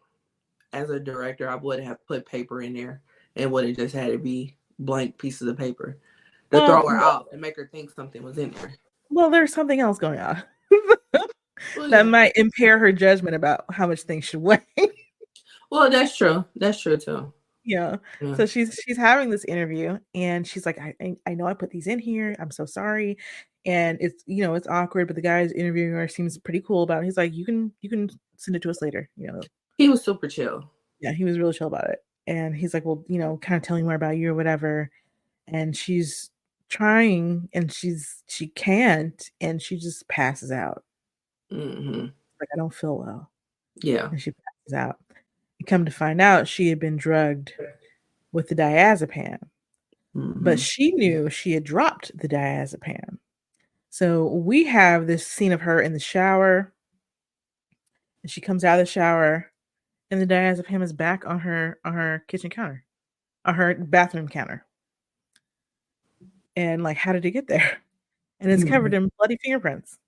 as 0.73 0.91
a 0.91 1.01
director, 1.01 1.51
I 1.51 1.57
would 1.57 1.81
have 1.81 2.07
put 2.07 2.25
paper 2.25 2.63
in 2.63 2.73
there 2.73 3.03
and 3.37 3.51
would 3.51 3.67
have 3.67 3.77
just 3.77 3.95
had 3.95 4.11
it 4.11 4.23
be 4.23 4.57
blank 4.79 5.19
pieces 5.19 5.49
of 5.49 5.59
paper 5.59 5.99
to 6.51 6.59
well, 6.59 6.67
throw 6.67 6.89
her 6.89 7.01
off 7.01 7.27
and 7.33 7.41
make 7.41 7.57
her 7.57 7.69
think 7.71 7.91
something 7.91 8.23
was 8.23 8.39
in 8.39 8.53
there. 8.53 8.75
Well, 9.11 9.31
there's 9.31 9.53
something 9.53 9.81
else 9.81 9.99
going 9.99 10.21
on 10.21 10.43
that 11.91 12.07
might 12.07 12.33
impair 12.37 12.79
her 12.79 12.93
judgment 12.93 13.37
about 13.37 13.65
how 13.71 13.87
much 13.87 14.03
things 14.03 14.25
should 14.25 14.43
weigh. 14.43 14.59
well, 15.71 15.91
that's 15.91 16.17
true. 16.17 16.45
That's 16.57 16.81
true 16.81 16.97
too. 16.97 17.33
Yeah. 17.65 17.97
yeah. 18.21 18.35
So 18.35 18.47
she's 18.47 18.79
she's 18.85 18.97
having 18.97 19.31
this 19.31 19.45
interview 19.45 19.99
and 20.15 20.47
she's 20.47 20.67
like, 20.67 20.79
I 20.79 21.17
I 21.27 21.35
know 21.35 21.47
I 21.47 21.55
put 21.55 21.71
these 21.71 21.87
in 21.87 21.99
here. 21.99 22.37
I'm 22.39 22.51
so 22.51 22.67
sorry. 22.67 23.17
And 23.67 23.99
it's 24.01 24.23
you 24.27 24.45
know 24.45 24.55
it's 24.55 24.69
awkward, 24.69 25.07
but 25.07 25.17
the 25.17 25.23
guy's 25.23 25.53
interviewing 25.53 25.93
her 25.93 26.09
seems 26.09 26.37
pretty 26.39 26.61
cool 26.61 26.83
about 26.83 27.03
it. 27.03 27.07
He's 27.07 27.17
like, 27.17 27.35
you 27.35 27.45
can 27.45 27.73
you 27.81 27.89
can 27.89 28.11
send 28.37 28.57
it 28.57 28.63
to 28.63 28.71
us 28.71 28.83
later. 28.83 29.09
You 29.17 29.29
know. 29.29 29.41
He 29.79 29.89
was 29.89 30.05
super 30.05 30.29
chill. 30.29 30.71
Yeah, 31.01 31.13
he 31.13 31.25
was 31.25 31.39
really 31.39 31.55
chill 31.55 31.67
about 31.67 31.91
it. 31.91 31.99
And 32.27 32.55
he's 32.55 32.75
like, 32.75 32.85
well, 32.85 33.05
you 33.09 33.19
know, 33.19 33.39
kind 33.39 33.57
of 33.57 33.63
telling 33.63 33.85
more 33.85 33.95
about 33.95 34.17
you 34.17 34.31
or 34.31 34.35
whatever. 34.35 34.91
And 35.47 35.77
she's 35.77 36.31
trying 36.69 37.49
and 37.53 37.73
she's 37.73 38.23
she 38.27 38.49
can't 38.49 39.31
and 39.41 39.61
she 39.61 39.77
just 39.77 40.09
passes 40.09 40.51
out 40.51 40.83
mm-hmm. 41.53 42.01
like 42.41 42.49
i 42.53 42.57
don't 42.57 42.75
feel 42.75 42.99
well. 42.99 43.31
Yeah. 43.77 44.09
And 44.09 44.21
she 44.21 44.31
passes 44.33 44.75
out. 44.75 44.99
And 45.59 45.67
come 45.67 45.85
to 45.85 45.91
find 45.91 46.21
out 46.21 46.49
she 46.49 46.69
had 46.69 46.79
been 46.79 46.97
drugged 46.97 47.53
with 48.33 48.49
the 48.49 48.55
diazepam. 48.55 49.39
Mm-hmm. 50.17 50.45
but 50.45 50.61
she 50.61 50.93
knew 50.93 51.29
she 51.29 51.53
had 51.53 51.65
dropped 51.65 52.17
the 52.17 52.29
diazepam. 52.29 53.19
So 53.91 54.27
we 54.27 54.63
have 54.65 55.09
this 55.09 55.27
scene 55.27 55.51
of 55.51 55.63
her 55.63 55.81
in 55.81 55.93
the 55.93 55.99
shower. 55.99 56.73
And 58.23 58.31
she 58.31 58.41
comes 58.41 58.63
out 58.63 58.79
of 58.79 58.87
the 58.87 58.91
shower 58.91 59.51
and 60.11 60.21
the 60.21 60.27
diazepam 60.27 60.83
is 60.85 60.93
back 60.93 61.27
on 61.27 61.41
her 61.41 61.81
on 61.85 61.95
her 61.95 62.25
kitchen 62.29 62.49
counter 62.49 62.85
on 63.45 63.57
her 63.57 63.75
bathroom 63.75 64.29
counter. 64.29 64.65
And 66.55 66.85
like 66.85 66.97
how 66.97 67.13
did 67.13 67.25
it 67.25 67.33
get 67.33 67.49
there? 67.49 67.79
And 68.41 68.53
it's 68.53 68.65
covered 68.65 68.93
mm-hmm. 68.93 69.05
in 69.05 69.13
bloody 69.17 69.39
fingerprints. 69.43 69.99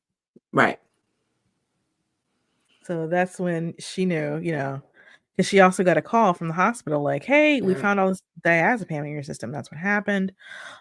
Right 0.52 0.78
so 2.86 3.06
that's 3.06 3.38
when 3.38 3.74
she 3.78 4.04
knew 4.04 4.38
you 4.38 4.52
know 4.52 4.80
because 5.36 5.48
she 5.48 5.60
also 5.60 5.84
got 5.84 5.98
a 5.98 6.02
call 6.02 6.32
from 6.32 6.48
the 6.48 6.54
hospital 6.54 7.02
like 7.02 7.24
hey 7.24 7.60
we 7.60 7.74
found 7.74 8.00
all 8.00 8.08
this 8.08 8.22
diazepam 8.46 9.00
in 9.00 9.12
your 9.12 9.22
system. 9.22 9.50
That's 9.52 9.70
what 9.70 9.80
happened. 9.80 10.32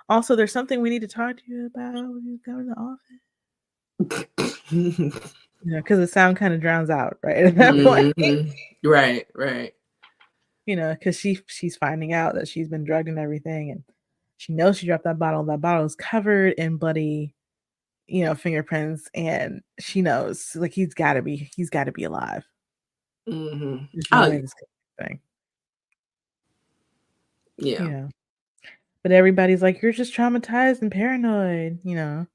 Also 0.07 0.35
there's 0.35 0.51
something 0.51 0.81
we 0.81 0.89
need 0.89 1.01
to 1.01 1.07
talk 1.07 1.37
to 1.37 1.43
you 1.47 1.65
about 1.67 1.93
when 1.93 2.23
you 2.25 2.39
come 2.43 2.59
in 2.59 2.67
the 2.67 2.75
office. 2.75 4.27
You 5.65 5.71
know 5.71 5.77
because 5.77 5.99
the 5.99 6.07
sound 6.07 6.37
kind 6.37 6.53
of 6.53 6.61
drowns 6.61 6.89
out 6.89 7.17
right 7.23 7.37
at 7.37 7.55
that 7.55 7.73
mm-hmm. 7.73 7.85
point 7.85 8.53
right 8.83 9.25
right. 9.33 9.73
You 10.65 10.75
know 10.75 10.93
because 10.93 11.19
she 11.19 11.39
she's 11.47 11.75
finding 11.75 12.13
out 12.13 12.35
that 12.35 12.47
she's 12.47 12.69
been 12.69 12.83
drugged 12.83 13.07
and 13.07 13.17
everything 13.19 13.71
and 13.71 13.83
she 14.37 14.53
knows 14.53 14.77
she 14.77 14.85
dropped 14.85 15.05
that 15.05 15.19
bottle. 15.19 15.43
That 15.45 15.61
bottle 15.61 15.85
is 15.85 15.95
covered 15.95 16.53
in 16.53 16.77
bloody, 16.77 17.33
you 18.07 18.23
know, 18.25 18.35
fingerprints, 18.35 19.09
and 19.13 19.61
she 19.79 20.01
knows 20.01 20.55
like 20.55 20.73
he's 20.73 20.93
got 20.93 21.13
to 21.13 21.21
be 21.21 21.49
he's 21.55 21.69
got 21.69 21.85
to 21.85 21.91
be 21.91 22.03
alive. 22.03 22.45
Mm-hmm. 23.27 23.85
Oh, 24.11 24.29
thing. 24.99 25.19
Yeah. 27.57 27.87
Yeah. 27.87 28.07
But 29.03 29.11
everybody's 29.11 29.61
like, 29.61 29.81
you're 29.81 29.91
just 29.91 30.15
traumatized 30.15 30.81
and 30.81 30.91
paranoid, 30.91 31.79
you 31.83 31.95
know. 31.95 32.27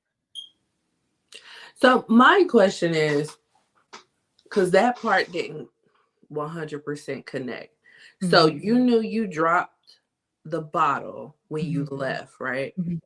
So 1.74 2.04
my 2.08 2.44
question 2.48 2.94
is, 2.94 3.36
because 4.44 4.70
that 4.72 4.96
part 5.00 5.32
didn't 5.32 5.68
100% 6.32 7.26
connect. 7.26 7.74
Mm-hmm. 8.22 8.30
So 8.30 8.46
you 8.46 8.78
knew 8.78 9.00
you 9.00 9.26
dropped 9.26 9.96
the 10.44 10.60
bottle 10.60 11.36
when 11.48 11.66
you 11.66 11.84
mm-hmm. 11.84 11.96
left, 11.96 12.34
right? 12.38 12.72
Mm-hmm. 12.78 12.96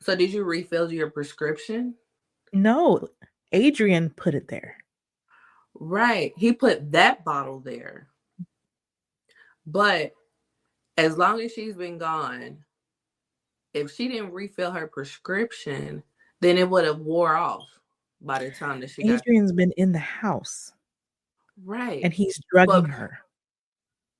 So 0.00 0.16
did 0.16 0.30
you 0.30 0.44
refill 0.44 0.90
your 0.90 1.10
prescription? 1.10 1.94
No, 2.52 3.08
Adrian 3.52 4.10
put 4.10 4.34
it 4.34 4.48
there. 4.48 4.76
Right. 5.74 6.32
He 6.36 6.52
put 6.52 6.92
that 6.92 7.24
bottle 7.24 7.60
there. 7.60 8.08
But 9.66 10.12
as 10.96 11.16
long 11.16 11.40
as 11.40 11.52
she's 11.52 11.74
been 11.74 11.98
gone, 11.98 12.58
if 13.72 13.94
she 13.94 14.08
didn't 14.08 14.32
refill 14.32 14.72
her 14.72 14.86
prescription, 14.86 16.02
then 16.40 16.58
it 16.58 16.68
would 16.68 16.84
have 16.84 16.98
wore 16.98 17.36
off 17.36 17.66
by 18.20 18.38
the 18.40 18.50
time 18.50 18.80
that 18.80 18.90
she 18.90 19.02
Adrian's 19.02 19.52
got... 19.52 19.56
been 19.56 19.72
in 19.76 19.92
the 19.92 19.98
house. 19.98 20.72
Right. 21.64 22.02
And 22.02 22.12
he's 22.12 22.40
drugging 22.52 22.82
but, 22.82 22.90
her. 22.90 23.20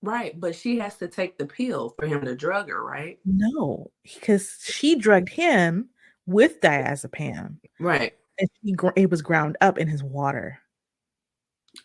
Right, 0.03 0.39
but 0.41 0.55
she 0.55 0.78
has 0.78 0.97
to 0.97 1.09
take 1.09 1.37
the 1.37 1.45
pill 1.45 1.95
for 1.99 2.07
him 2.07 2.24
to 2.24 2.35
drug 2.35 2.70
her, 2.70 2.83
right? 2.83 3.18
No, 3.26 3.91
because 4.03 4.57
she 4.62 4.95
drugged 4.95 5.28
him 5.28 5.91
with 6.24 6.61
diazepam. 6.62 7.57
Right. 7.78 8.14
And 8.41 8.49
he 8.62 8.74
it 8.97 9.11
was 9.11 9.22
ground 9.22 9.57
up 9.61 9.78
in 9.78 9.86
his 9.86 10.03
water. 10.03 10.59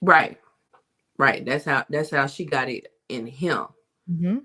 Right. 0.02 0.40
Right. 1.18 1.46
That's 1.46 1.66
how 1.66 1.86
that's 1.90 2.12
how 2.12 2.28
she 2.28 2.46
got 2.46 2.70
it 2.70 2.88
in 3.10 3.28
him. 3.28 3.66
Mm-hmm. 4.10 4.38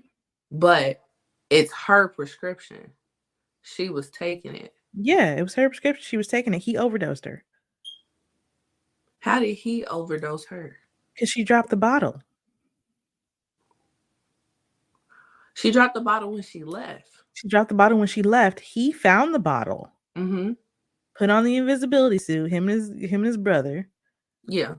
But 0.51 1.01
it's 1.49 1.73
her 1.73 2.09
prescription. 2.09 2.91
She 3.61 3.89
was 3.89 4.09
taking 4.09 4.55
it. 4.55 4.73
Yeah, 4.93 5.35
it 5.35 5.41
was 5.41 5.53
her 5.55 5.69
prescription. 5.69 6.03
She 6.05 6.17
was 6.17 6.27
taking 6.27 6.53
it. 6.53 6.59
He 6.59 6.77
overdosed 6.77 7.25
her. 7.25 7.43
How 9.19 9.39
did 9.39 9.53
he 9.53 9.85
overdose 9.85 10.45
her? 10.45 10.75
Because 11.13 11.29
she 11.29 11.43
dropped 11.43 11.69
the 11.69 11.77
bottle. 11.77 12.21
She 15.53 15.71
dropped 15.71 15.93
the 15.93 16.01
bottle 16.01 16.31
when 16.31 16.41
she 16.41 16.63
left. 16.63 17.09
She 17.33 17.47
dropped 17.47 17.69
the 17.69 17.75
bottle 17.75 17.99
when 17.99 18.07
she 18.07 18.23
left. 18.23 18.59
He 18.59 18.91
found 18.91 19.33
the 19.33 19.39
bottle. 19.39 19.91
Mm-hmm. 20.17 20.53
Put 21.21 21.29
on 21.29 21.43
the 21.43 21.55
invisibility 21.55 22.17
suit. 22.17 22.49
Him 22.49 22.67
and 22.67 22.81
his 22.81 23.11
him 23.11 23.19
and 23.19 23.27
his 23.27 23.37
brother. 23.37 23.87
Yeah. 24.47 24.73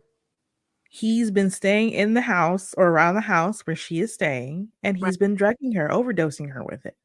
He's 0.90 1.30
been 1.30 1.50
staying 1.50 1.90
in 1.90 2.14
the 2.14 2.20
house 2.20 2.74
or 2.76 2.88
around 2.88 3.14
the 3.14 3.20
house 3.20 3.60
where 3.60 3.76
she 3.76 4.00
is 4.00 4.12
staying, 4.12 4.70
and 4.82 4.96
he's 4.96 5.04
right. 5.04 5.18
been 5.20 5.36
drugging 5.36 5.70
her, 5.74 5.88
overdosing 5.88 6.50
her 6.50 6.64
with 6.64 6.84
it. 6.84 6.96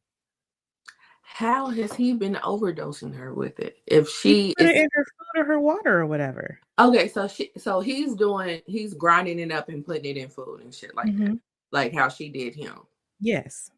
How 1.22 1.68
has 1.68 1.94
he 1.94 2.14
been 2.14 2.34
overdosing 2.44 3.16
her 3.16 3.32
with 3.32 3.60
it? 3.60 3.78
If 3.86 4.10
she 4.10 4.56
put 4.58 4.66
is... 4.66 4.72
it 4.72 4.78
in 4.78 4.90
her 4.92 5.06
food 5.06 5.42
or 5.42 5.46
her 5.46 5.60
water 5.60 6.00
or 6.00 6.08
whatever. 6.08 6.60
Okay, 6.80 7.08
so 7.08 7.28
she 7.28 7.52
so 7.58 7.80
he's 7.80 8.16
doing 8.16 8.64
he's 8.66 8.96
grinding 8.96 9.38
it 9.38 9.52
up 9.52 9.70
and 9.70 9.86
putting 9.86 10.06
it 10.06 10.18
in 10.18 10.30
food 10.30 10.62
and 10.64 10.74
shit 10.74 10.96
like 10.96 11.10
mm-hmm. 11.10 11.26
that. 11.26 11.40
Like 11.70 11.94
how 11.94 12.10
she 12.10 12.30
did 12.30 12.56
him. 12.56 12.80
Yes. 13.20 13.70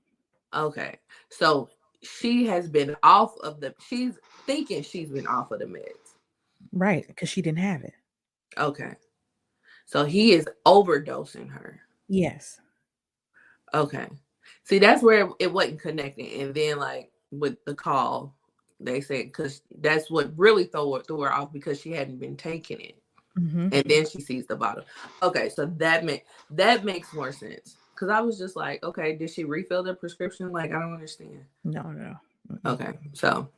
Okay. 0.53 0.99
So 1.27 1.67
she 2.01 2.45
has 2.45 2.69
been 2.69 2.95
off 3.03 3.37
of 3.39 3.59
the 3.59 3.75
she's 3.85 4.17
thinking 4.49 4.81
she's 4.81 5.09
been 5.09 5.27
off 5.27 5.51
of 5.51 5.59
the 5.59 5.65
meds. 5.65 6.15
Right, 6.73 7.05
because 7.07 7.29
she 7.29 7.43
didn't 7.43 7.59
have 7.59 7.83
it. 7.83 7.93
Okay. 8.57 8.95
So 9.85 10.05
he 10.05 10.31
is 10.31 10.47
overdosing 10.65 11.51
her. 11.51 11.79
Yes. 12.07 12.59
Okay. 13.75 14.07
See, 14.63 14.79
that's 14.79 15.03
where 15.03 15.29
it 15.39 15.53
wasn't 15.53 15.79
connecting. 15.79 16.41
And 16.41 16.55
then 16.55 16.79
like 16.79 17.11
with 17.31 17.63
the 17.65 17.75
call, 17.75 18.35
they 18.79 19.01
said 19.01 19.25
because 19.25 19.61
that's 19.81 20.09
what 20.09 20.31
really 20.35 20.63
threw 20.63 20.95
her, 20.95 21.03
threw 21.03 21.21
her 21.21 21.31
off 21.31 21.53
because 21.53 21.79
she 21.79 21.91
hadn't 21.91 22.19
been 22.19 22.35
taking 22.35 22.81
it. 22.81 22.97
Mm-hmm. 23.37 23.69
And 23.71 23.83
then 23.85 24.09
she 24.09 24.19
sees 24.19 24.47
the 24.47 24.55
bottle. 24.55 24.83
Okay, 25.21 25.49
so 25.49 25.67
that 25.77 26.03
make 26.03 26.25
that 26.49 26.83
makes 26.83 27.13
more 27.13 27.31
sense. 27.31 27.77
Cause 27.95 28.09
I 28.09 28.21
was 28.21 28.39
just 28.39 28.55
like, 28.55 28.81
okay, 28.83 29.15
did 29.15 29.29
she 29.29 29.43
refill 29.43 29.83
the 29.83 29.93
prescription? 29.93 30.51
Like, 30.51 30.71
I 30.71 30.79
don't 30.79 30.93
understand. 30.93 31.43
No, 31.65 31.83
no. 31.83 32.15
Mm-hmm. 32.51 32.67
Okay, 32.67 32.97
so 33.13 33.49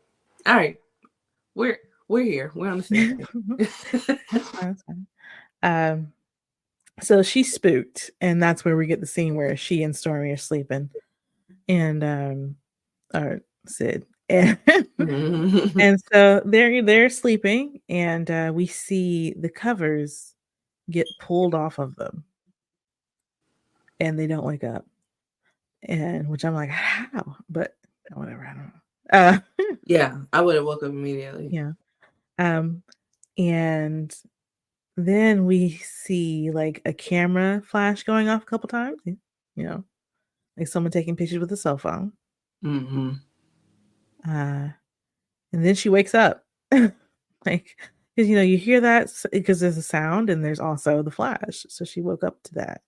all 0.46 0.56
right, 0.56 0.78
we're 1.56 1.80
we're 2.08 2.24
here. 2.24 2.52
We're 2.56 2.70
on 2.70 2.78
the 2.78 2.84
same. 2.84 3.28
that's 4.32 4.82
fine. 4.84 5.08
Um, 5.64 6.14
so 7.02 7.24
she's 7.24 7.54
spooked, 7.54 8.12
and 8.20 8.42
that's 8.42 8.66
where 8.66 8.78
we 8.78 8.86
get 8.86 9.00
the 9.00 9.08
scene 9.08 9.36
where 9.36 9.56
she 9.56 9.84
and 9.84 9.96
Stormy 9.96 10.32
are 10.32 10.38
sleeping, 10.38 10.90
and 11.68 12.04
um, 12.04 12.56
or 13.14 13.42
Sid, 13.68 14.06
and 14.30 14.58
mm-hmm. 15.00 15.80
and 15.80 16.00
so 16.12 16.42
they're 16.46 16.82
they're 16.84 17.10
sleeping, 17.10 17.82
and 17.90 18.30
uh, 18.30 18.52
we 18.54 18.66
see 18.68 19.34
the 19.34 19.50
covers 19.50 20.36
get 20.90 21.08
pulled 21.20 21.56
off 21.56 21.80
of 21.80 21.96
them, 21.96 22.24
and 24.00 24.18
they 24.20 24.28
don't 24.28 24.46
wake 24.46 24.64
up, 24.64 24.86
and 25.84 26.28
which 26.28 26.46
I'm 26.46 26.54
like, 26.54 26.70
how? 26.70 27.38
But 27.50 27.76
whatever, 28.14 28.46
I 28.46 28.54
don't 28.54 28.66
know. 28.66 28.81
Uh, 29.12 29.40
yeah, 29.86 30.18
I 30.32 30.42
would 30.42 30.56
have 30.56 30.66
woke 30.66 30.84
up 30.84 30.90
immediately. 30.90 31.50
Yeah, 31.52 31.72
um, 32.38 32.84
and 33.38 34.16
then 34.98 35.46
we 35.46 35.72
see 35.78 36.52
like 36.52 36.82
a 36.86 36.94
camera 36.94 37.62
flash 37.66 38.04
going 38.04 38.30
off 38.30 38.44
a 38.44 38.46
couple 38.46 38.68
times, 38.68 39.00
you 39.06 39.18
know, 39.58 39.84
like 40.58 40.68
someone 40.68 40.92
taking 40.92 41.16
pictures 41.16 41.40
with 41.40 41.52
a 41.52 41.58
cell 41.58 41.78
phone. 41.78 42.14
Mm-hmm. 42.64 43.12
Uh, 44.28 44.70
and 45.54 45.66
then 45.66 45.76
she 45.76 45.90
wakes 45.90 46.14
up, 46.14 46.46
like, 46.72 47.78
because 48.16 48.30
you 48.30 48.36
know 48.36 48.42
you 48.42 48.58
hear 48.58 48.82
that 48.82 49.12
because 49.32 49.60
there's 49.60 49.78
a 49.78 49.82
sound 49.82 50.30
and 50.30 50.44
there's 50.44 50.60
also 50.60 51.02
the 51.02 51.12
flash. 51.12 51.66
So 51.70 51.86
she 51.86 52.02
woke 52.02 52.24
up 52.24 52.42
to 52.44 52.54
that 52.56 52.82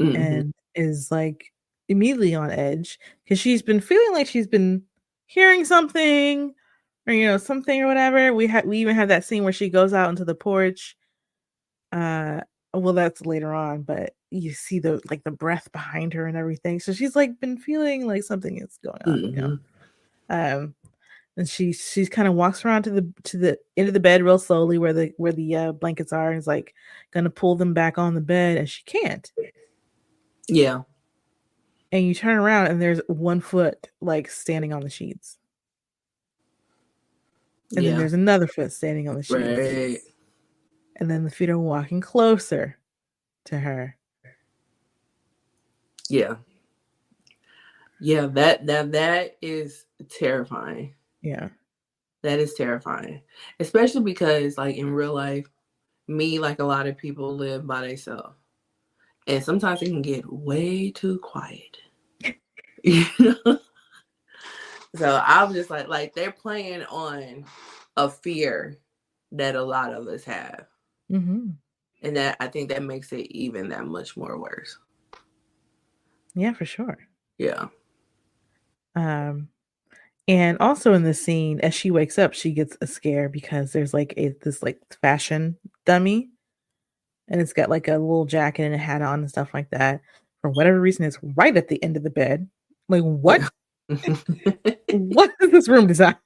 mm-hmm. 0.00 0.16
and 0.16 0.54
is 0.74 1.10
like 1.10 1.52
immediately 1.88 2.34
on 2.34 2.50
edge 2.50 2.98
because 3.22 3.38
she's 3.38 3.62
been 3.62 3.80
feeling 3.80 4.12
like 4.12 4.26
she's 4.26 4.46
been 4.46 4.82
hearing 5.34 5.64
something 5.64 6.54
or 7.06 7.12
you 7.12 7.26
know 7.26 7.36
something 7.36 7.82
or 7.82 7.86
whatever. 7.86 8.32
We 8.32 8.46
had 8.46 8.66
we 8.66 8.78
even 8.78 8.94
had 8.94 9.10
that 9.10 9.24
scene 9.24 9.44
where 9.44 9.52
she 9.52 9.68
goes 9.68 9.92
out 9.92 10.10
into 10.10 10.24
the 10.24 10.34
porch 10.34 10.96
uh 11.94 12.40
well 12.74 12.92
that's 12.92 13.24
later 13.24 13.54
on 13.54 13.82
but 13.82 14.14
you 14.30 14.52
see 14.52 14.80
the 14.80 15.00
like 15.08 15.22
the 15.22 15.30
breath 15.30 15.70
behind 15.72 16.12
her 16.12 16.26
and 16.26 16.36
everything 16.36 16.80
so 16.80 16.92
she's 16.92 17.14
like 17.14 17.38
been 17.40 17.56
feeling 17.56 18.06
like 18.06 18.24
something 18.24 18.58
is 18.58 18.78
going 18.82 19.00
on 19.06 19.18
mm-hmm. 19.18 19.26
you 19.26 19.40
know 19.40 19.58
mm-hmm. 20.28 20.64
um 20.64 20.74
and 21.36 21.48
she 21.48 21.72
she's 21.72 22.08
kind 22.08 22.26
of 22.26 22.34
walks 22.34 22.64
around 22.64 22.82
to 22.82 22.90
the 22.90 23.12
to 23.22 23.38
the 23.38 23.58
end 23.76 23.86
of 23.86 23.94
the 23.94 24.00
bed 24.00 24.22
real 24.22 24.38
slowly 24.38 24.76
where 24.76 24.92
the 24.92 25.12
where 25.18 25.32
the 25.32 25.54
uh, 25.54 25.72
blankets 25.72 26.12
are 26.12 26.30
and 26.30 26.38
is 26.38 26.46
like 26.48 26.74
gonna 27.12 27.30
pull 27.30 27.54
them 27.54 27.74
back 27.74 27.96
on 27.96 28.14
the 28.14 28.20
bed 28.20 28.56
and 28.56 28.68
she 28.68 28.82
can't 28.84 29.32
yeah 30.48 30.80
and 31.92 32.06
you 32.06 32.14
turn 32.14 32.38
around 32.38 32.68
and 32.68 32.80
there's 32.80 33.00
one 33.06 33.40
foot 33.40 33.88
like 34.00 34.30
standing 34.30 34.72
on 34.72 34.80
the 34.80 34.90
sheets 34.90 35.38
and 37.76 37.84
yeah. 37.84 37.90
then 37.90 37.98
there's 37.98 38.12
another 38.12 38.46
foot 38.46 38.72
standing 38.72 39.08
on 39.08 39.16
the 39.16 39.22
sheets 39.22 39.40
right 39.40 39.98
and 40.96 41.10
then 41.10 41.24
the 41.24 41.30
feet 41.30 41.50
are 41.50 41.58
walking 41.58 42.00
closer 42.00 42.78
to 43.44 43.58
her. 43.58 43.96
Yeah. 46.08 46.36
Yeah, 48.00 48.26
that 48.26 48.66
that 48.66 48.92
that 48.92 49.36
is 49.40 49.86
terrifying. 50.08 50.94
Yeah. 51.22 51.48
That 52.22 52.38
is 52.38 52.54
terrifying. 52.54 53.22
Especially 53.60 54.02
because 54.02 54.58
like 54.58 54.76
in 54.76 54.90
real 54.90 55.14
life, 55.14 55.46
me 56.06 56.38
like 56.38 56.58
a 56.58 56.64
lot 56.64 56.86
of 56.86 56.96
people 56.96 57.34
live 57.34 57.66
by 57.66 57.86
themselves. 57.86 58.36
And 59.26 59.42
sometimes 59.42 59.82
it 59.82 59.86
can 59.86 60.02
get 60.02 60.30
way 60.30 60.90
too 60.90 61.18
quiet. 61.20 61.78
you 62.82 63.06
know? 63.18 63.58
So 64.96 65.22
I 65.26 65.42
was 65.44 65.54
just 65.54 65.70
like 65.70 65.88
like 65.88 66.14
they're 66.14 66.30
playing 66.30 66.84
on 66.84 67.44
a 67.96 68.08
fear 68.08 68.78
that 69.32 69.56
a 69.56 69.62
lot 69.62 69.92
of 69.92 70.06
us 70.06 70.24
have. 70.24 70.66
Mm-hmm. 71.10 71.50
And 72.02 72.16
that 72.16 72.36
I 72.38 72.48
think 72.48 72.68
that 72.68 72.82
makes 72.82 73.12
it 73.12 73.30
even 73.32 73.68
that 73.70 73.86
much 73.86 74.16
more 74.16 74.38
worse. 74.38 74.78
Yeah, 76.34 76.52
for 76.52 76.64
sure. 76.64 76.98
Yeah. 77.38 77.66
Um, 78.94 79.48
and 80.28 80.58
also 80.58 80.94
in 80.94 81.02
the 81.02 81.14
scene, 81.14 81.60
as 81.60 81.74
she 81.74 81.90
wakes 81.90 82.18
up, 82.18 82.32
she 82.32 82.52
gets 82.52 82.76
a 82.80 82.86
scare 82.86 83.28
because 83.28 83.72
there's 83.72 83.94
like 83.94 84.14
a 84.16 84.34
this 84.42 84.62
like 84.62 84.80
fashion 85.00 85.56
dummy, 85.84 86.30
and 87.28 87.40
it's 87.40 87.52
got 87.52 87.70
like 87.70 87.88
a 87.88 87.92
little 87.92 88.24
jacket 88.24 88.64
and 88.64 88.74
a 88.74 88.78
hat 88.78 89.02
on 89.02 89.20
and 89.20 89.28
stuff 89.28 89.54
like 89.54 89.70
that. 89.70 90.00
For 90.40 90.50
whatever 90.50 90.80
reason, 90.80 91.04
it's 91.04 91.18
right 91.22 91.56
at 91.56 91.68
the 91.68 91.82
end 91.82 91.96
of 91.96 92.02
the 92.02 92.10
bed. 92.10 92.48
Like 92.88 93.02
what? 93.02 93.42
what 93.88 95.30
is 95.40 95.50
this 95.50 95.68
room 95.68 95.86
design? 95.86 96.16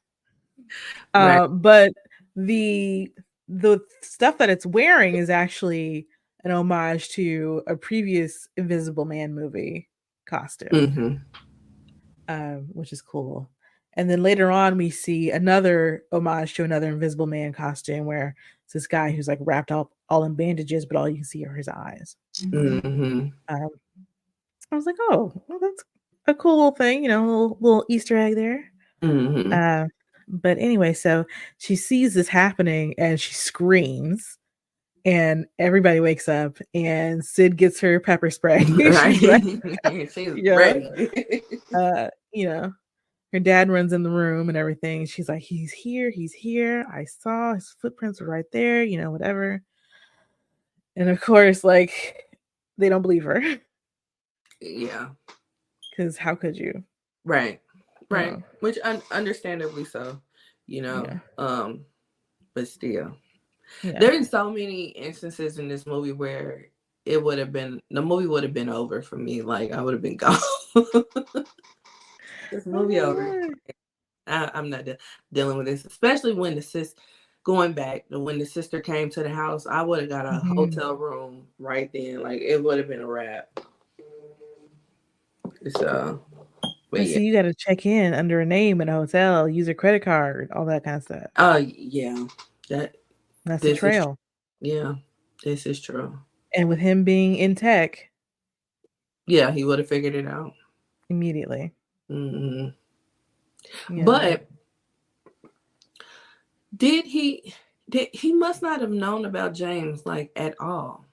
Right. 1.14 1.38
Uh, 1.38 1.48
but 1.48 1.92
the 2.36 3.10
the 3.48 3.80
stuff 4.02 4.38
that 4.38 4.50
it's 4.50 4.66
wearing 4.66 5.16
is 5.16 5.30
actually 5.30 6.06
an 6.44 6.50
homage 6.50 7.08
to 7.10 7.62
a 7.66 7.76
previous 7.76 8.48
Invisible 8.56 9.04
Man 9.04 9.34
movie 9.34 9.88
costume, 10.26 10.68
mm-hmm. 10.70 11.14
um, 12.28 12.68
which 12.72 12.92
is 12.92 13.02
cool. 13.02 13.50
And 13.94 14.08
then 14.08 14.22
later 14.22 14.50
on, 14.50 14.76
we 14.76 14.90
see 14.90 15.30
another 15.30 16.04
homage 16.12 16.54
to 16.54 16.64
another 16.64 16.88
Invisible 16.88 17.26
Man 17.26 17.52
costume 17.52 18.06
where 18.06 18.36
it's 18.64 18.74
this 18.74 18.86
guy 18.86 19.10
who's 19.10 19.26
like 19.28 19.40
wrapped 19.40 19.72
up 19.72 19.92
all 20.08 20.24
in 20.24 20.34
bandages, 20.34 20.86
but 20.86 20.96
all 20.96 21.08
you 21.08 21.16
can 21.16 21.24
see 21.24 21.44
are 21.44 21.54
his 21.54 21.68
eyes. 21.68 22.16
Mm-hmm. 22.40 23.28
Um, 23.48 23.68
I 24.70 24.76
was 24.76 24.86
like, 24.86 24.96
oh, 25.00 25.32
well, 25.48 25.58
that's 25.60 25.84
a 26.26 26.34
cool 26.34 26.56
little 26.56 26.72
thing, 26.72 27.02
you 27.02 27.08
know, 27.08 27.24
a 27.24 27.26
little, 27.26 27.58
little 27.60 27.84
Easter 27.88 28.16
egg 28.16 28.34
there. 28.34 28.70
Mm-hmm. 29.02 29.52
Uh, 29.52 29.88
but 30.28 30.58
anyway, 30.58 30.92
so 30.92 31.24
she 31.58 31.76
sees 31.76 32.14
this 32.14 32.28
happening 32.28 32.94
and 32.98 33.20
she 33.20 33.34
screams, 33.34 34.38
and 35.04 35.46
everybody 35.58 36.00
wakes 36.00 36.28
up, 36.28 36.58
and 36.74 37.24
Sid 37.24 37.56
gets 37.56 37.80
her 37.80 37.98
pepper 38.00 38.30
spray. 38.30 38.64
She's, 38.64 40.12
She's 40.12 40.34
yeah. 40.36 40.54
ready. 40.54 41.42
uh, 41.74 42.08
you 42.32 42.46
know, 42.46 42.72
her 43.32 43.40
dad 43.40 43.70
runs 43.70 43.92
in 43.92 44.02
the 44.02 44.10
room 44.10 44.48
and 44.48 44.58
everything. 44.58 45.06
She's 45.06 45.28
like, 45.28 45.42
He's 45.42 45.72
here, 45.72 46.10
he's 46.10 46.32
here. 46.32 46.86
I 46.92 47.04
saw 47.04 47.54
his 47.54 47.74
footprints 47.80 48.20
were 48.20 48.28
right 48.28 48.50
there, 48.52 48.82
you 48.82 49.00
know, 49.00 49.10
whatever. 49.10 49.62
And 50.98 51.08
of 51.08 51.20
course, 51.20 51.64
like, 51.64 52.28
they 52.76 52.88
don't 52.88 53.02
believe 53.02 53.24
her. 53.24 53.42
Yeah. 54.60 55.08
Because 55.90 56.16
how 56.18 56.34
could 56.34 56.56
you? 56.56 56.82
Right 57.24 57.60
right 58.10 58.42
which 58.60 58.78
un- 58.84 59.02
understandably 59.10 59.84
so 59.84 60.20
you 60.66 60.82
know 60.82 61.04
yeah. 61.06 61.18
um 61.38 61.84
but 62.54 62.66
still 62.66 63.16
yeah. 63.82 63.98
there's 63.98 64.30
so 64.30 64.50
many 64.50 64.86
instances 64.86 65.58
in 65.58 65.68
this 65.68 65.86
movie 65.86 66.12
where 66.12 66.66
it 67.04 67.22
would 67.22 67.38
have 67.38 67.52
been 67.52 67.80
the 67.90 68.02
movie 68.02 68.26
would 68.26 68.42
have 68.42 68.54
been 68.54 68.68
over 68.68 69.02
for 69.02 69.16
me 69.16 69.42
like 69.42 69.72
i 69.72 69.80
would 69.80 69.94
have 69.94 70.02
been 70.02 70.16
gone 70.16 70.38
this 72.50 72.66
movie 72.66 73.00
oh, 73.00 73.10
over 73.10 73.48
I, 74.26 74.50
am 74.54 74.70
not 74.70 74.84
de- 74.84 74.98
dealing 75.32 75.56
with 75.56 75.66
this 75.66 75.84
especially 75.84 76.32
when 76.32 76.54
the 76.54 76.62
sis 76.62 76.94
going 77.48 77.72
back 77.72 78.04
when 78.10 78.38
the 78.38 78.44
sister 78.44 78.78
came 78.78 79.08
to 79.08 79.22
the 79.22 79.28
house 79.30 79.66
i 79.66 79.80
would 79.80 80.00
have 80.00 80.10
got 80.10 80.26
a 80.26 80.32
mm-hmm. 80.32 80.54
hotel 80.54 80.92
room 80.94 81.46
right 81.58 81.90
then 81.94 82.22
like 82.22 82.42
it 82.42 82.62
would 82.62 82.76
have 82.76 82.88
been 82.88 83.00
a 83.00 83.06
wrap 83.06 83.58
so 85.78 86.20
but 86.90 87.06
yeah. 87.06 87.18
you 87.18 87.32
got 87.32 87.42
to 87.42 87.54
check 87.54 87.86
in 87.86 88.12
under 88.12 88.40
a 88.40 88.46
name 88.46 88.80
in 88.80 88.88
a 88.88 88.92
hotel, 88.92 89.48
use 89.48 89.68
a 89.68 89.74
credit 89.74 90.02
card, 90.02 90.50
all 90.54 90.64
that 90.66 90.84
kind 90.84 90.96
of 90.96 91.02
stuff. 91.02 91.24
Oh 91.36 91.52
uh, 91.52 91.56
yeah, 91.58 92.24
that 92.70 92.96
that's 93.44 93.62
the 93.62 93.74
trail. 93.74 94.18
Is, 94.62 94.72
yeah, 94.72 94.94
this 95.44 95.66
is 95.66 95.80
true. 95.80 96.18
And 96.54 96.68
with 96.68 96.78
him 96.78 97.04
being 97.04 97.36
in 97.36 97.54
tech, 97.54 98.10
yeah, 99.26 99.50
he 99.50 99.64
would 99.64 99.78
have 99.78 99.88
figured 99.88 100.14
it 100.14 100.26
out 100.26 100.54
immediately. 101.10 101.74
Mm-hmm. 102.10 102.68
Yeah. 103.94 104.04
But 104.04 104.48
did 106.76 107.04
he? 107.04 107.54
Did 107.88 108.08
he 108.12 108.32
must 108.32 108.62
not 108.62 108.80
have 108.80 108.90
known 108.90 109.24
about 109.24 109.54
James 109.54 110.04
like 110.04 110.30
at 110.36 110.54
all? 110.60 111.06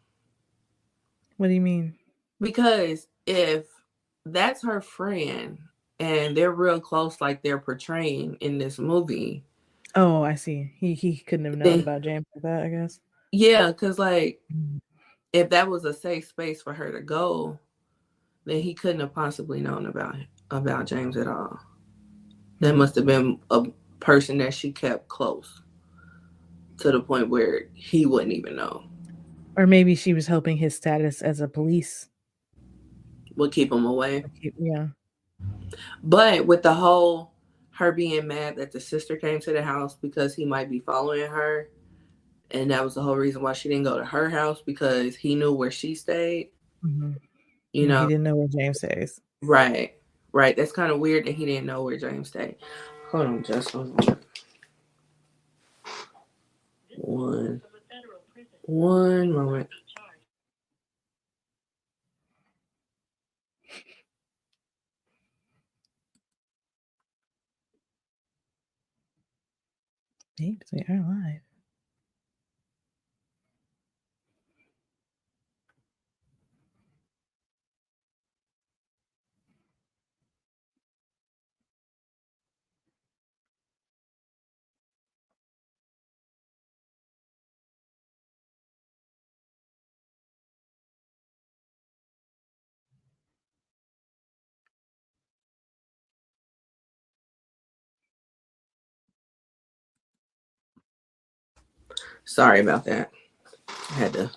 What 1.38 1.48
do 1.48 1.54
you 1.54 1.62
mean? 1.62 1.96
Because 2.42 3.08
if 3.26 3.66
that's 4.26 4.64
her 4.64 4.82
friend 4.82 5.58
and 6.00 6.36
they're 6.36 6.52
real 6.52 6.80
close 6.80 7.22
like 7.22 7.42
they're 7.42 7.60
portraying 7.60 8.36
in 8.42 8.58
this 8.58 8.80
movie 8.80 9.46
oh 9.94 10.24
i 10.24 10.36
see 10.36 10.74
he 10.78 10.94
he 10.94 11.16
couldn't 11.16 11.46
have 11.46 11.56
known 11.56 11.80
about 11.80 12.02
james 12.02 12.26
like 12.36 12.44
that 12.44 12.64
i 12.64 12.68
guess 12.68 13.00
yeah 13.36 13.68
because 13.68 14.00
like 14.00 14.42
mm. 14.54 14.80
if 15.34 15.50
that 15.50 15.68
was 15.68 15.86
a 15.86 15.94
safe 15.94 16.28
space 16.28 16.62
for 16.62 16.74
her 16.74 16.92
to 16.92 17.02
go, 17.02 17.60
then 18.46 18.62
he 18.62 18.74
couldn't 18.74 19.02
have 19.02 19.14
possibly 19.14 19.60
known 19.60 19.88
about 19.88 20.16
about 20.52 20.86
James 20.86 21.18
at 21.18 21.28
all. 21.28 21.60
That 22.62 22.76
must 22.76 22.96
have 22.96 23.06
been 23.06 23.40
a 23.50 23.66
person 24.00 24.38
that 24.40 24.54
she 24.54 24.72
kept 24.72 25.08
close 25.08 25.62
to 26.78 26.92
the 26.92 27.00
point 27.00 27.30
where 27.30 27.70
he 27.74 28.06
wouldn't 28.06 28.34
even 28.34 28.56
know. 28.56 28.84
Or 29.58 29.66
maybe 29.66 29.96
she 29.96 30.14
was 30.14 30.28
hoping 30.28 30.58
his 30.58 30.76
status 30.76 31.22
as 31.22 31.40
a 31.40 31.48
police 31.48 32.10
would 33.36 33.52
keep 33.52 33.72
him 33.72 33.86
away. 33.86 34.26
Yeah. 34.60 34.88
But 36.04 36.46
with 36.46 36.64
the 36.64 36.74
whole 36.74 37.34
her 37.72 37.92
being 37.92 38.28
mad 38.28 38.56
that 38.56 38.72
the 38.72 38.80
sister 38.80 39.18
came 39.18 39.40
to 39.42 39.52
the 39.52 39.62
house 39.62 39.96
because 39.96 40.34
he 40.34 40.46
might 40.46 40.70
be 40.70 40.80
following 40.80 41.30
her, 41.30 41.70
and 42.52 42.72
that 42.72 42.84
was 42.84 42.96
the 42.96 43.02
whole 43.02 43.18
reason 43.18 43.42
why 43.42 43.52
she 43.52 43.68
didn't 43.68 43.84
go 43.84 43.98
to 43.98 44.06
her 44.06 44.30
house 44.30 44.62
because 44.62 45.16
he 45.16 45.36
knew 45.36 45.52
where 45.52 45.72
she 45.72 45.94
stayed. 45.94 46.52
Mm-hmm. 46.84 47.14
You 47.74 47.88
know, 47.88 48.04
he 48.04 48.14
didn't 48.14 48.24
know 48.24 48.36
where 48.36 48.48
James 48.48 48.78
stays. 48.78 49.20
Right, 49.42 49.96
right. 50.32 50.56
That's 50.56 50.72
kind 50.72 50.92
of 50.92 51.00
weird 51.00 51.26
that 51.26 51.36
he 51.36 51.46
didn't 51.46 51.66
know 51.66 51.84
where 51.84 51.98
James 51.98 52.30
stayed. 52.30 52.56
Hold 53.16 53.28
on, 53.28 53.44
just 53.44 53.72
hold 53.72 54.10
on. 54.10 54.20
One, 56.98 57.62
one 58.64 59.32
moment. 59.34 59.70
Thanks, 70.40 70.68
we 70.74 70.82
are 70.90 70.98
live. 71.00 71.55
Sorry 102.26 102.60
about 102.60 102.86
that. 102.86 103.12
I 103.92 103.94
had 103.94 104.14
to 104.14 104.32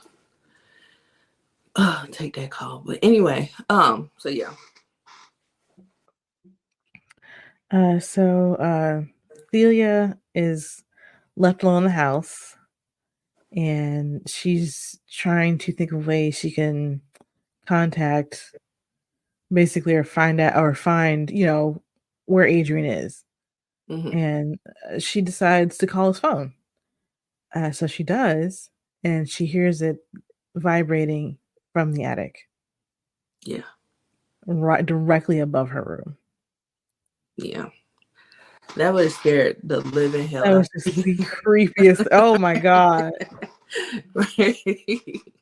uh, 1.76 2.06
take 2.10 2.36
that 2.36 2.50
call. 2.50 2.82
But 2.84 2.98
anyway, 3.02 3.50
um, 3.70 4.10
so 4.18 4.28
yeah. 4.28 4.52
Uh, 7.70 7.98
so 7.98 8.54
uh, 8.54 9.02
Celia 9.50 10.18
is 10.34 10.82
left 11.36 11.62
alone 11.62 11.78
in 11.78 11.84
the 11.84 11.90
house, 11.90 12.56
and 13.52 14.22
she's 14.28 14.98
trying 15.10 15.58
to 15.58 15.72
think 15.72 15.92
of 15.92 16.06
ways 16.06 16.36
she 16.36 16.50
can 16.50 17.00
contact, 17.66 18.54
basically, 19.52 19.94
or 19.94 20.04
find 20.04 20.40
out 20.40 20.56
or 20.56 20.74
find, 20.74 21.30
you 21.30 21.46
know, 21.46 21.82
where 22.26 22.46
Adrian 22.46 22.86
is. 22.86 23.24
Mm-hmm. 23.90 24.18
And 24.18 24.58
uh, 24.90 24.98
she 24.98 25.22
decides 25.22 25.78
to 25.78 25.86
call 25.86 26.08
his 26.08 26.20
phone. 26.20 26.52
Uh, 27.54 27.70
so 27.70 27.86
she 27.86 28.02
does, 28.02 28.70
and 29.04 29.28
she 29.28 29.46
hears 29.46 29.82
it 29.82 29.98
vibrating 30.54 31.38
from 31.72 31.92
the 31.92 32.04
attic. 32.04 32.48
Yeah. 33.42 33.62
Right 34.46 34.84
directly 34.84 35.40
above 35.40 35.70
her 35.70 35.82
room. 35.82 36.16
Yeah. 37.36 37.66
That 38.76 38.92
would 38.92 39.04
have 39.04 39.12
scared 39.12 39.56
the 39.62 39.80
living 39.80 40.28
hell. 40.28 40.44
That 40.44 40.56
was 40.56 40.68
just 40.68 41.02
the 41.02 41.16
creepiest. 41.16 42.06
Oh 42.12 42.38
my 42.38 42.58
god. 42.58 43.12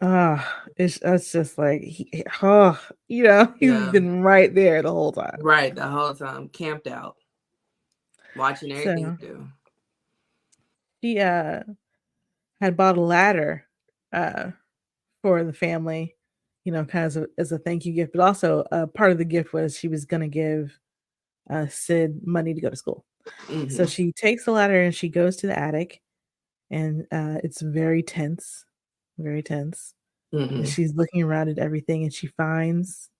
Ah, 0.00 0.62
oh, 0.64 0.70
it's 0.76 1.00
that's 1.00 1.32
just 1.32 1.58
like 1.58 1.82
he, 1.82 2.22
oh, 2.40 2.80
you 3.08 3.24
know, 3.24 3.52
he's 3.58 3.70
yeah. 3.70 3.90
been 3.90 4.22
right 4.22 4.54
there 4.54 4.80
the 4.80 4.92
whole 4.92 5.10
time. 5.10 5.38
Right, 5.40 5.74
the 5.74 5.88
whole 5.88 6.14
time, 6.14 6.48
camped 6.50 6.86
out, 6.86 7.16
watching 8.36 8.70
everything 8.70 9.18
so, 9.20 9.26
do 9.26 9.48
she 11.02 11.20
uh 11.20 11.62
had 12.60 12.76
bought 12.76 12.98
a 12.98 13.00
ladder 13.00 13.66
uh 14.12 14.50
for 15.22 15.44
the 15.44 15.52
family, 15.52 16.16
you 16.64 16.72
know, 16.72 16.84
kind 16.84 17.04
of 17.04 17.08
as 17.08 17.16
a, 17.16 17.26
as 17.38 17.52
a 17.52 17.58
thank 17.58 17.84
you 17.84 17.92
gift, 17.92 18.12
but 18.14 18.22
also 18.22 18.64
uh, 18.72 18.86
part 18.86 19.10
of 19.10 19.18
the 19.18 19.24
gift 19.24 19.52
was 19.52 19.76
she 19.76 19.88
was 19.88 20.04
going 20.04 20.20
to 20.20 20.28
give 20.28 20.78
uh, 21.50 21.66
Sid 21.66 22.20
money 22.24 22.54
to 22.54 22.60
go 22.60 22.70
to 22.70 22.76
school. 22.76 23.04
Mm-hmm. 23.48 23.68
So 23.70 23.86
she 23.86 24.12
takes 24.12 24.44
the 24.44 24.52
ladder 24.52 24.82
and 24.82 24.94
she 24.94 25.08
goes 25.08 25.36
to 25.36 25.46
the 25.46 25.58
attic, 25.58 26.00
and 26.70 27.02
uh, 27.10 27.38
it's 27.42 27.60
very 27.60 28.02
tense, 28.02 28.64
very 29.18 29.42
tense. 29.42 29.94
Mm-hmm. 30.32 30.64
She's 30.64 30.94
looking 30.94 31.22
around 31.22 31.48
at 31.48 31.58
everything 31.58 32.04
and 32.04 32.12
she 32.12 32.26
finds 32.26 33.10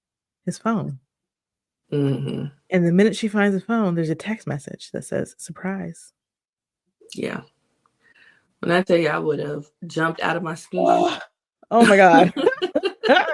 his 0.45 0.59
phone. 0.59 0.99
Mm-hmm. 1.93 2.47
And 2.71 2.87
the 2.87 2.93
minute 2.93 3.17
she 3.17 3.29
finds 3.29 3.55
the 3.55 3.65
phone, 3.65 3.95
there's 3.95 4.11
a 4.11 4.15
text 4.15 4.47
message 4.47 4.91
that 4.93 5.05
says 5.05 5.35
"surprise." 5.39 6.13
Yeah. 7.15 7.41
When 8.61 8.73
I 8.73 8.83
tell 8.83 8.97
you, 8.97 9.09
I 9.09 9.19
would 9.19 9.39
have 9.39 9.67
jumped 9.87 10.21
out 10.21 10.37
of 10.37 10.43
my 10.43 10.55
skin. 10.55 10.81
Oh, 11.71 11.87
my 11.87 11.97
god! 11.97 12.33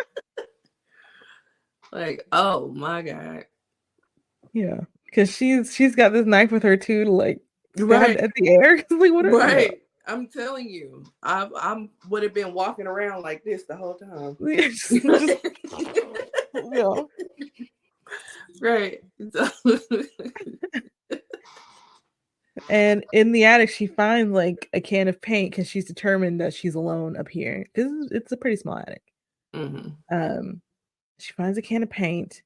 like, 1.92 2.26
oh 2.32 2.68
my 2.68 3.02
god. 3.02 3.46
Yeah, 4.52 4.80
because 5.06 5.34
she's 5.34 5.74
she's 5.74 5.96
got 5.96 6.12
this 6.12 6.26
knife 6.26 6.52
with 6.52 6.62
her 6.62 6.76
too 6.76 7.04
to 7.04 7.10
like 7.10 7.40
right 7.78 8.16
at 8.16 8.30
the 8.36 8.50
air. 8.50 8.76
like, 8.90 9.12
what 9.12 9.24
right. 9.26 9.80
I'm 10.06 10.28
telling 10.28 10.68
you, 10.68 11.04
I 11.22 11.48
I'm 11.58 11.90
would 12.08 12.22
have 12.22 12.34
been 12.34 12.52
walking 12.52 12.86
around 12.86 13.22
like 13.22 13.42
this 13.44 13.64
the 13.64 13.76
whole 13.76 13.94
time. 13.94 14.36
yeah. 16.72 17.02
Right. 18.60 19.02
And 22.68 23.04
in 23.12 23.32
the 23.32 23.44
attic, 23.44 23.70
she 23.70 23.86
finds 23.86 24.32
like 24.32 24.68
a 24.72 24.80
can 24.80 25.08
of 25.08 25.20
paint 25.20 25.50
because 25.50 25.68
she's 25.68 25.84
determined 25.84 26.40
that 26.40 26.54
she's 26.54 26.74
alone 26.74 27.16
up 27.16 27.28
here 27.28 27.66
because 27.72 28.10
it's 28.10 28.32
a 28.32 28.36
pretty 28.36 28.56
small 28.56 28.78
attic. 28.78 29.02
Mm-hmm. 29.54 29.88
Um, 30.10 30.62
she 31.18 31.32
finds 31.34 31.58
a 31.58 31.62
can 31.62 31.82
of 31.82 31.90
paint, 31.90 32.42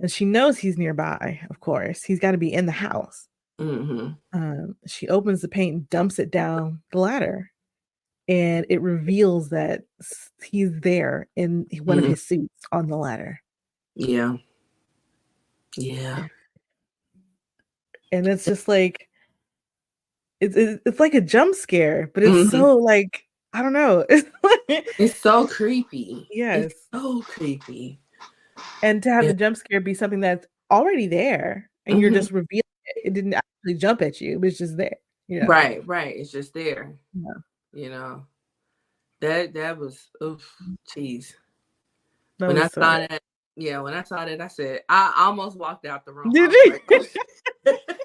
and 0.00 0.10
she 0.10 0.24
knows 0.24 0.56
he's 0.56 0.78
nearby. 0.78 1.40
Of 1.50 1.60
course, 1.60 2.02
he's 2.02 2.20
got 2.20 2.32
to 2.32 2.38
be 2.38 2.52
in 2.52 2.66
the 2.66 2.72
house. 2.72 3.28
Mm-hmm. 3.60 4.10
Um, 4.32 4.76
she 4.86 5.08
opens 5.08 5.40
the 5.40 5.48
paint 5.48 5.74
and 5.74 5.90
dumps 5.90 6.18
it 6.18 6.30
down 6.30 6.80
the 6.92 6.98
ladder, 6.98 7.50
and 8.28 8.66
it 8.68 8.80
reveals 8.80 9.50
that 9.50 9.82
he's 10.42 10.70
there 10.80 11.28
in 11.36 11.66
one 11.82 11.96
mm-hmm. 11.96 12.04
of 12.04 12.10
his 12.10 12.26
suits 12.26 12.64
on 12.72 12.88
the 12.88 12.96
ladder. 12.96 13.40
Yeah. 13.94 14.36
Yeah. 15.76 16.26
And 18.12 18.26
it's 18.26 18.44
just 18.44 18.68
like 18.68 19.05
it's 20.40 20.56
it's 20.56 21.00
like 21.00 21.14
a 21.14 21.20
jump 21.20 21.54
scare, 21.54 22.10
but 22.12 22.22
it's 22.22 22.32
mm-hmm. 22.32 22.48
so 22.48 22.76
like 22.76 23.24
I 23.52 23.62
don't 23.62 23.72
know. 23.72 24.04
It's 24.10 24.28
like, 24.42 24.88
it's 24.98 25.16
so 25.16 25.46
creepy. 25.46 26.28
Yes, 26.30 26.66
it's 26.66 26.88
so 26.92 27.22
creepy. 27.22 28.00
And 28.82 29.02
to 29.02 29.10
have 29.10 29.24
yeah. 29.24 29.32
the 29.32 29.38
jump 29.38 29.56
scare 29.56 29.80
be 29.80 29.94
something 29.94 30.20
that's 30.20 30.46
already 30.70 31.06
there, 31.06 31.70
and 31.86 31.94
mm-hmm. 31.94 32.02
you're 32.02 32.10
just 32.10 32.30
revealing 32.30 32.62
it. 32.84 33.06
It 33.06 33.14
didn't 33.14 33.34
actually 33.34 33.74
jump 33.74 34.02
at 34.02 34.20
you; 34.20 34.32
it 34.32 34.40
was 34.40 34.58
just 34.58 34.76
there. 34.76 34.96
You 35.28 35.40
know? 35.40 35.46
Right, 35.46 35.86
right. 35.86 36.14
It's 36.16 36.30
just 36.30 36.54
there. 36.54 36.94
Yeah. 37.14 37.32
You 37.72 37.90
know, 37.90 38.26
that 39.20 39.54
that 39.54 39.78
was 39.78 40.08
oof, 40.22 40.54
jeez. 40.94 41.32
When 42.38 42.58
I 42.58 42.68
so 42.68 42.80
saw 42.80 42.98
that, 42.98 43.22
yeah, 43.56 43.80
when 43.80 43.94
I 43.94 44.02
saw 44.02 44.24
that, 44.24 44.40
I 44.40 44.48
said 44.48 44.82
I 44.88 45.14
almost 45.16 45.56
walked 45.56 45.86
out 45.86 46.04
the 46.04 46.12
room. 46.12 46.30
Did 46.30 46.52
you? 46.52 46.80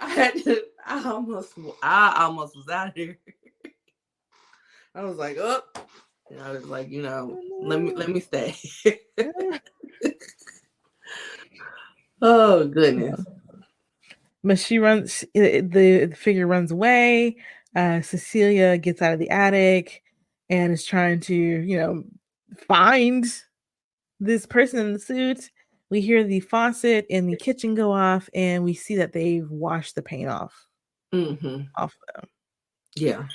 I 0.00 0.08
had 0.10 0.34
to. 0.44 0.62
I 0.86 1.02
almost. 1.04 1.54
I 1.82 2.24
almost 2.24 2.56
was 2.56 2.68
out 2.68 2.88
of 2.88 2.94
here. 2.94 3.18
I 4.94 5.02
was 5.04 5.16
like, 5.16 5.36
oh. 5.38 5.62
And 6.30 6.40
I 6.40 6.52
was 6.52 6.64
like, 6.64 6.90
you 6.90 7.02
know, 7.02 7.40
let 7.62 7.80
me 7.80 7.94
let 7.94 8.08
me 8.08 8.20
stay. 8.20 8.56
oh 12.22 12.66
goodness. 12.66 13.22
But 14.42 14.58
she 14.58 14.78
runs. 14.78 15.24
The, 15.34 15.60
the 15.60 16.14
figure 16.16 16.46
runs 16.46 16.70
away. 16.70 17.36
Uh, 17.74 18.00
Cecilia 18.02 18.78
gets 18.78 19.02
out 19.02 19.14
of 19.14 19.18
the 19.18 19.30
attic 19.30 20.02
and 20.48 20.72
is 20.72 20.84
trying 20.84 21.20
to, 21.20 21.34
you 21.34 21.76
know, 21.76 22.04
find 22.68 23.24
this 24.20 24.46
person 24.46 24.78
in 24.78 24.92
the 24.92 24.98
suit 24.98 25.50
we 25.94 26.00
hear 26.00 26.24
the 26.24 26.40
faucet 26.40 27.06
in 27.08 27.26
the 27.26 27.36
kitchen 27.36 27.74
go 27.74 27.92
off 27.92 28.28
and 28.34 28.64
we 28.64 28.74
see 28.74 28.96
that 28.96 29.12
they've 29.12 29.48
washed 29.48 29.94
the 29.94 30.02
paint 30.02 30.28
off 30.28 30.66
mm-hmm. 31.12 31.62
off 31.76 31.96
them 32.14 32.28
yeah 32.96 33.26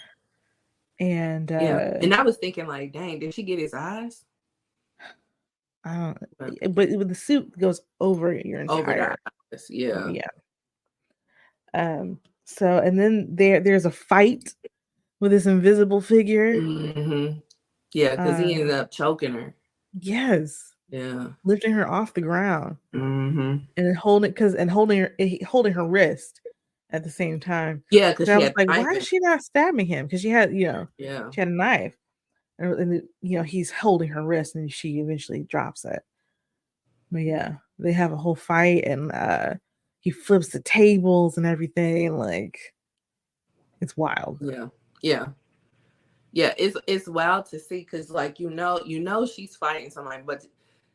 And 1.00 1.52
uh, 1.52 1.60
yeah, 1.62 1.98
and 2.02 2.14
I 2.14 2.24
was 2.24 2.38
thinking 2.38 2.68
like, 2.68 2.92
dang, 2.92 3.20
did 3.20 3.34
she 3.34 3.44
get 3.44 3.58
his 3.58 3.74
eyes? 3.74 4.26
I 5.86 5.96
don't. 5.96 6.76
But, 6.76 6.90
but 6.98 7.08
the 7.08 7.16
suit 7.16 7.58
goes 7.58 7.80
over 8.02 8.34
your 8.34 8.60
entire. 8.60 8.82
Over 8.82 9.16
eyes. 9.54 9.66
Yeah. 9.70 10.10
Yeah. 10.10 10.28
Um. 11.74 12.20
So 12.44 12.80
and 12.80 13.00
then 13.00 13.28
there 13.32 13.62
there's 13.62 13.86
a 13.86 13.92
fight 13.92 14.54
with 15.22 15.32
this 15.32 15.46
invisible 15.46 16.02
figure. 16.02 16.56
Mm-hmm. 16.56 17.40
Yeah, 17.94 18.12
because 18.12 18.40
uh, 18.40 18.44
he 18.44 18.56
ended 18.56 18.72
up 18.72 18.92
choking 18.92 19.34
her. 19.34 19.56
Yes. 19.98 20.74
Yeah. 20.90 21.28
Lifting 21.44 21.72
her 21.74 21.88
off 21.88 22.14
the 22.14 22.22
ground. 22.22 22.78
Mm-hmm. 22.94 23.58
And 23.78 23.98
holding 23.98 24.32
because 24.32 24.56
and 24.56 24.72
holding 24.72 25.00
her 25.00 25.16
eh, 25.20 25.44
holding 25.46 25.74
her 25.74 25.88
wrist 25.88 26.42
at 26.92 27.04
the 27.04 27.10
same 27.10 27.40
time. 27.40 27.84
Yeah, 27.92 28.12
because 28.12 28.30
I 28.30 28.38
was 28.38 28.52
like, 28.58 28.68
why 28.68 28.94
is 28.94 29.08
she 29.08 29.20
not 29.20 29.44
stabbing 29.44 29.86
him? 29.86 30.06
Because 30.06 30.22
she 30.22 30.30
had, 30.30 30.54
you 30.54 30.68
know, 30.68 30.88
yeah, 30.98 31.30
she 31.32 31.42
had 31.42 31.48
a 31.48 31.52
knife, 31.52 31.96
and, 32.58 32.74
and, 32.74 33.04
you 33.22 33.38
know 33.38 33.44
he's 33.44 33.72
holding 33.72 34.10
her 34.10 34.24
wrist, 34.24 34.56
and 34.56 34.72
she 34.72 35.00
eventually 35.00 35.44
drops 35.44 35.86
it. 35.86 36.02
But 37.12 37.20
yeah, 37.20 37.56
they 37.78 37.92
have 37.92 38.12
a 38.12 38.18
whole 38.18 38.36
fight, 38.36 38.84
and 38.86 39.12
uh 39.12 39.56
he 40.02 40.12
flips 40.12 40.50
the 40.50 40.62
tables 40.62 41.38
and 41.38 41.46
everything. 41.46 42.18
Like, 42.18 42.58
it's 43.82 43.98
wild. 43.98 44.40
Yeah, 44.42 44.68
yeah, 45.02 45.26
yeah. 46.32 46.54
It's 46.58 46.78
it's 46.88 47.08
wild 47.08 47.46
to 47.48 47.60
see 47.60 47.80
because, 47.80 48.10
like, 48.10 48.40
you 48.40 48.50
know, 48.50 48.80
you 48.86 49.00
know, 49.00 49.26
she's 49.26 49.56
fighting 49.56 49.92
somebody, 49.92 50.24
but 50.26 50.46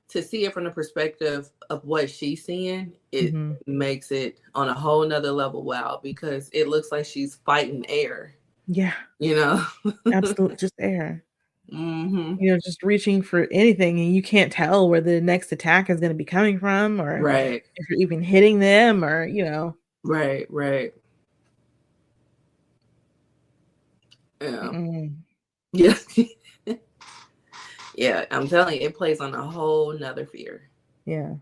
to 0.08 0.22
see 0.22 0.44
it 0.44 0.52
from 0.52 0.64
the 0.64 0.70
perspective 0.70 1.50
of 1.70 1.84
what 1.84 2.10
she's 2.10 2.44
seeing, 2.44 2.92
it 3.12 3.34
mm-hmm. 3.34 3.52
makes 3.66 4.12
it 4.12 4.40
on 4.54 4.68
a 4.68 4.74
whole 4.74 5.06
nother 5.06 5.32
level 5.32 5.62
wow 5.62 6.00
because 6.02 6.50
it 6.52 6.68
looks 6.68 6.92
like 6.92 7.04
she's 7.04 7.36
fighting 7.46 7.84
air. 7.88 8.34
Yeah. 8.68 8.94
You 9.18 9.36
know? 9.36 9.66
Absolutely. 10.12 10.56
Just 10.56 10.74
air. 10.78 11.24
Mm-hmm. 11.72 12.42
You 12.42 12.52
know, 12.52 12.58
just 12.62 12.82
reaching 12.82 13.22
for 13.22 13.48
anything, 13.50 13.98
and 13.98 14.14
you 14.14 14.22
can't 14.22 14.52
tell 14.52 14.88
where 14.88 15.00
the 15.00 15.20
next 15.20 15.50
attack 15.50 15.88
is 15.88 15.98
going 15.98 16.12
to 16.12 16.16
be 16.16 16.24
coming 16.24 16.58
from, 16.58 17.00
or 17.00 17.20
right. 17.22 17.62
if 17.76 17.88
you're 17.88 18.00
even 18.00 18.22
hitting 18.22 18.58
them, 18.58 19.02
or 19.02 19.24
you 19.24 19.44
know, 19.44 19.74
right, 20.04 20.46
right, 20.50 20.92
yeah, 24.42 24.48
mm 24.50 25.14
yeah. 25.72 25.94
Yeah, 27.96 28.24
I'm 28.30 28.48
telling 28.48 28.80
you, 28.80 28.88
it 28.88 28.96
plays 28.96 29.20
on 29.20 29.34
a 29.34 29.42
whole 29.42 29.92
nother 29.98 30.26
fear. 30.26 30.68
Yeah. 31.04 31.34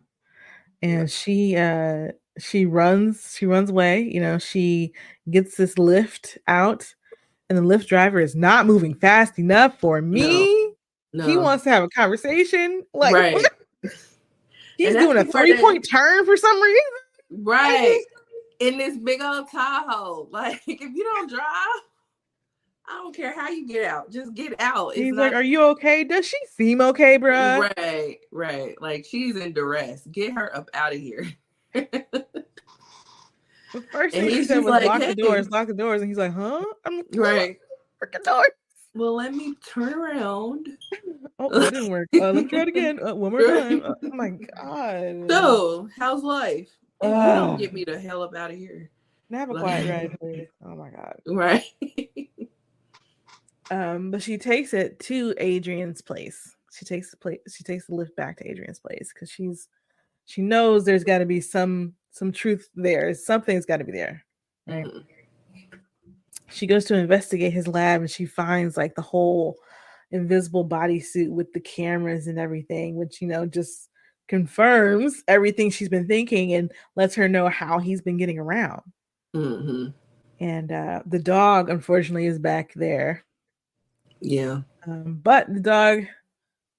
And 0.83 1.11
she 1.11 1.57
uh 1.57 2.09
she 2.39 2.67
runs, 2.67 3.35
she 3.39 3.47
runs 3.47 3.71
away, 3.71 4.01
you 4.03 4.21
know, 4.21 4.39
she 4.39 4.93
gets 5.31 5.57
this 5.57 5.75
Lyft 5.75 6.39
out, 6.49 6.95
and 7.49 7.59
the 7.59 7.63
Lyft 7.63 7.87
driver 7.87 8.21
is 8.21 8.35
not 8.35 8.67
moving 8.67 8.95
fast 8.95 9.39
enough 9.39 9.79
for 9.81 10.01
me. 10.01 10.47
No. 10.47 10.73
No. 11.15 11.27
He 11.27 11.37
wants 11.37 11.65
to 11.65 11.71
have 11.71 11.83
a 11.83 11.89
conversation. 11.89 12.85
Like 12.95 13.15
right. 13.15 13.45
he's 14.79 14.95
doing 14.95 15.19
a 15.19 15.25
three-point 15.25 15.87
turn 15.89 16.25
for 16.25 16.37
some 16.37 16.61
reason. 16.61 16.83
Right. 17.35 17.99
In 18.61 18.77
this 18.77 18.99
big 18.99 19.23
old 19.23 19.51
Tahoe. 19.51 20.29
Like 20.31 20.61
if 20.67 20.81
you 20.81 21.03
don't 21.03 21.31
drive, 21.31 21.81
I 22.93 22.97
don't 22.97 23.17
care 23.17 23.35
how 23.35 23.49
you 23.49 23.67
get 23.67 23.85
out. 23.85 24.11
Just 24.11 24.35
get 24.35 24.55
out. 24.61 24.91
It's 24.91 24.99
He's 24.99 25.15
not... 25.15 25.23
like, 25.23 25.33
"Are 25.33 25.43
you 25.43 25.63
okay? 25.69 26.05
Does 26.05 26.27
she 26.27 26.37
seem 26.51 26.81
okay, 26.83 27.17
bro?" 27.17 27.61
Right, 27.77 28.19
right. 28.31 28.81
Like 28.83 29.07
she's 29.09 29.37
in 29.37 29.55
duress. 29.55 30.07
Get 30.13 30.33
her 30.35 30.55
up 30.55 30.69
out 30.75 30.93
of 30.93 31.01
here. 31.01 31.27
the 31.73 32.27
first 33.91 34.15
thing 34.15 34.29
he 34.29 34.45
said 34.45 34.59
was, 34.59 34.67
like, 34.67 34.85
"Lock 34.85 35.01
hey. 35.01 35.15
the 35.15 35.23
doors, 35.23 35.51
lock 35.51 35.69
the 35.69 35.75
doors," 35.75 36.03
and 36.03 36.11
he's 36.11 36.19
like, 36.19 36.35
"Huh?" 36.35 36.63
I'm 36.85 36.99
like, 36.99 37.07
right. 37.15 37.59
Freaking 38.03 38.25
doors. 38.25 38.49
Well, 38.95 39.17
let 39.17 39.33
me 39.33 39.55
turn 39.67 39.95
around. 39.95 40.69
oh, 41.39 41.59
that 41.59 41.73
didn't 41.73 41.91
work. 41.91 42.09
Uh, 42.15 42.19
let 42.19 42.35
me 42.35 42.45
try 42.45 42.63
it 42.63 42.69
again. 42.69 43.01
Uh, 43.03 43.15
one 43.15 43.33
more 43.33 43.41
time. 43.41 43.83
Uh, 43.85 43.95
oh 44.03 44.11
my 44.13 44.29
god. 44.29 45.31
So, 45.31 45.89
how's 45.97 46.23
life? 46.23 46.69
don't 47.01 47.59
get 47.59 47.73
me 47.73 47.85
the 47.85 47.99
hell 47.99 48.23
up 48.23 48.35
out 48.35 48.51
of 48.51 48.57
here. 48.59 48.91
Have 49.33 49.49
a 49.49 49.55
quiet 49.55 49.89
ride, 49.89 50.21
please. 50.21 50.49
Oh 50.65 50.77
my 50.77 50.91
god. 50.91 51.21
Right. 51.27 51.65
Um, 53.71 54.11
but 54.11 54.23
she 54.23 54.39
takes 54.39 54.75
it 54.75 54.99
to 55.01 55.35
Adrian's 55.39 56.03
place. 56.03 56.57
She 56.73 56.85
takes 56.85 57.11
the 57.11 57.17
place. 57.17 57.39
She 57.55 57.65
takes 57.65 57.87
the 57.87 57.93
Lyft 57.93 58.17
back 58.17 58.39
to 58.39 58.51
Adrian's 58.51 58.81
place 58.81 59.13
because 59.15 59.31
she's 59.31 59.69
she 60.25 60.43
knows 60.43 60.85
there's 60.85 61.05
got 61.05 61.19
to 61.19 61.27
be 61.27 61.41
some 61.41 61.95
some 62.11 62.33
truth 62.33 62.69
there. 62.75 63.13
Something's 63.15 63.67
got 63.67 63.79
to 63.79 63.85
be 63.85 63.93
there. 63.93 64.25
Right. 64.67 64.85
Mm-hmm. 64.85 65.77
She 66.51 66.67
goes 66.67 66.85
to 66.87 66.95
investigate 66.95 67.53
his 67.53 67.67
lab 67.67 68.03
and 68.03 68.11
she 68.11 68.27
finds 68.27 68.77
like 68.77 68.95
the 68.95 69.03
whole 69.03 69.57
invisible 70.11 70.69
bodysuit 70.69 71.31
with 71.31 71.53
the 71.53 71.61
cameras 71.61 72.27
and 72.27 72.39
everything, 72.39 72.97
which 72.97 73.21
you 73.21 73.29
know 73.29 73.47
just 73.47 73.89
confirms 74.29 75.23
everything 75.29 75.71
she's 75.71 75.89
been 75.89 76.07
thinking 76.07 76.55
and 76.55 76.73
lets 76.97 77.15
her 77.15 77.29
know 77.29 77.49
how 77.49 77.79
he's 77.79 78.03
been 78.03 78.17
getting 78.17 78.39
around. 78.39 78.83
Mm-hmm. 79.35 79.87
And 80.41 80.73
uh, 80.73 81.03
the 81.07 81.19
dog, 81.19 81.71
unfortunately, 81.71 82.27
is 82.27 82.39
back 82.39 82.73
there. 82.75 83.25
Yeah. 84.23 84.61
Um, 84.87 85.21
but 85.23 85.53
the 85.53 85.61
dog 85.61 86.05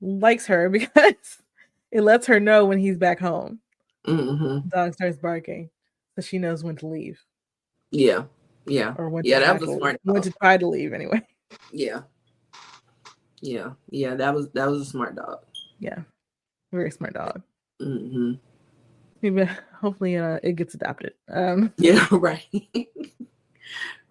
likes 0.02 0.48
her 0.48 0.70
because 0.70 1.38
it 1.92 2.02
lets 2.02 2.26
her 2.28 2.40
know 2.40 2.66
when 2.66 2.80
he's 2.80 2.98
back 2.98 3.20
home. 3.20 3.60
Mm-hmm. 4.08 4.70
The 4.70 4.76
dog 4.76 4.94
starts 4.94 5.18
barking, 5.18 5.70
so 6.16 6.22
she 6.22 6.38
knows 6.38 6.64
when 6.64 6.76
to 6.78 6.88
leave. 6.88 7.20
Yeah. 7.92 8.24
Yeah. 8.66 8.96
Or 8.98 9.10
when 9.10 9.24
yeah, 9.26 9.40
that 9.40 9.60
was 9.60 9.70
smart. 9.70 10.00
When 10.04 10.22
to 10.22 10.32
try 10.32 10.58
to 10.58 10.68
leave 10.68 10.94
anyway. 10.94 11.22
Yeah. 11.72 12.02
Yeah. 13.42 13.74
Yeah. 13.92 14.16
That 14.16 14.34
was 14.34 14.50
that 14.54 14.68
was 14.68 14.82
a 14.82 14.86
smart 14.86 15.16
dog. 15.16 15.42
Yeah. 15.78 16.00
Very 16.72 16.90
smart 16.90 17.14
dog. 17.14 17.44
Mm-hmm. 17.80 18.34
Maybe 19.22 19.48
hopefully 19.80 20.18
uh, 20.18 20.40
it 20.42 20.56
gets 20.56 20.74
adopted. 20.74 21.14
Um. 21.32 21.72
Yeah. 21.78 22.08
Right. 22.10 22.48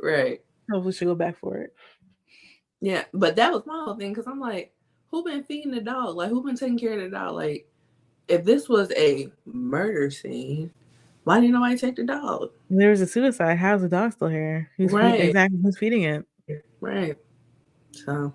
right. 0.00 0.40
Hopefully 0.70 0.92
she'll 0.92 1.08
go 1.08 1.14
back 1.16 1.36
for 1.40 1.58
it. 1.58 1.74
Yeah, 2.82 3.04
but 3.14 3.36
that 3.36 3.52
was 3.52 3.64
my 3.64 3.84
whole 3.84 3.94
thing 3.94 4.10
because 4.10 4.26
I'm 4.26 4.40
like, 4.40 4.74
who 5.12 5.22
been 5.22 5.44
feeding 5.44 5.70
the 5.70 5.80
dog? 5.80 6.16
Like, 6.16 6.30
who 6.30 6.42
been 6.42 6.56
taking 6.56 6.76
care 6.76 6.94
of 6.94 7.00
the 7.00 7.16
dog? 7.16 7.34
Like, 7.34 7.68
if 8.26 8.44
this 8.44 8.68
was 8.68 8.90
a 8.96 9.30
murder 9.46 10.10
scene, 10.10 10.72
why 11.22 11.38
didn't 11.38 11.54
nobody 11.54 11.78
take 11.78 11.94
the 11.94 12.02
dog? 12.02 12.50
There 12.68 12.90
was 12.90 13.00
a 13.00 13.06
suicide. 13.06 13.56
How's 13.56 13.82
the 13.82 13.88
dog 13.88 14.12
still 14.12 14.26
here? 14.26 14.68
Who's 14.76 14.92
right. 14.92 15.12
Feeding, 15.12 15.26
exactly 15.28 15.60
who's 15.62 15.78
feeding 15.78 16.02
it? 16.02 16.26
Right. 16.80 17.16
So 17.92 18.34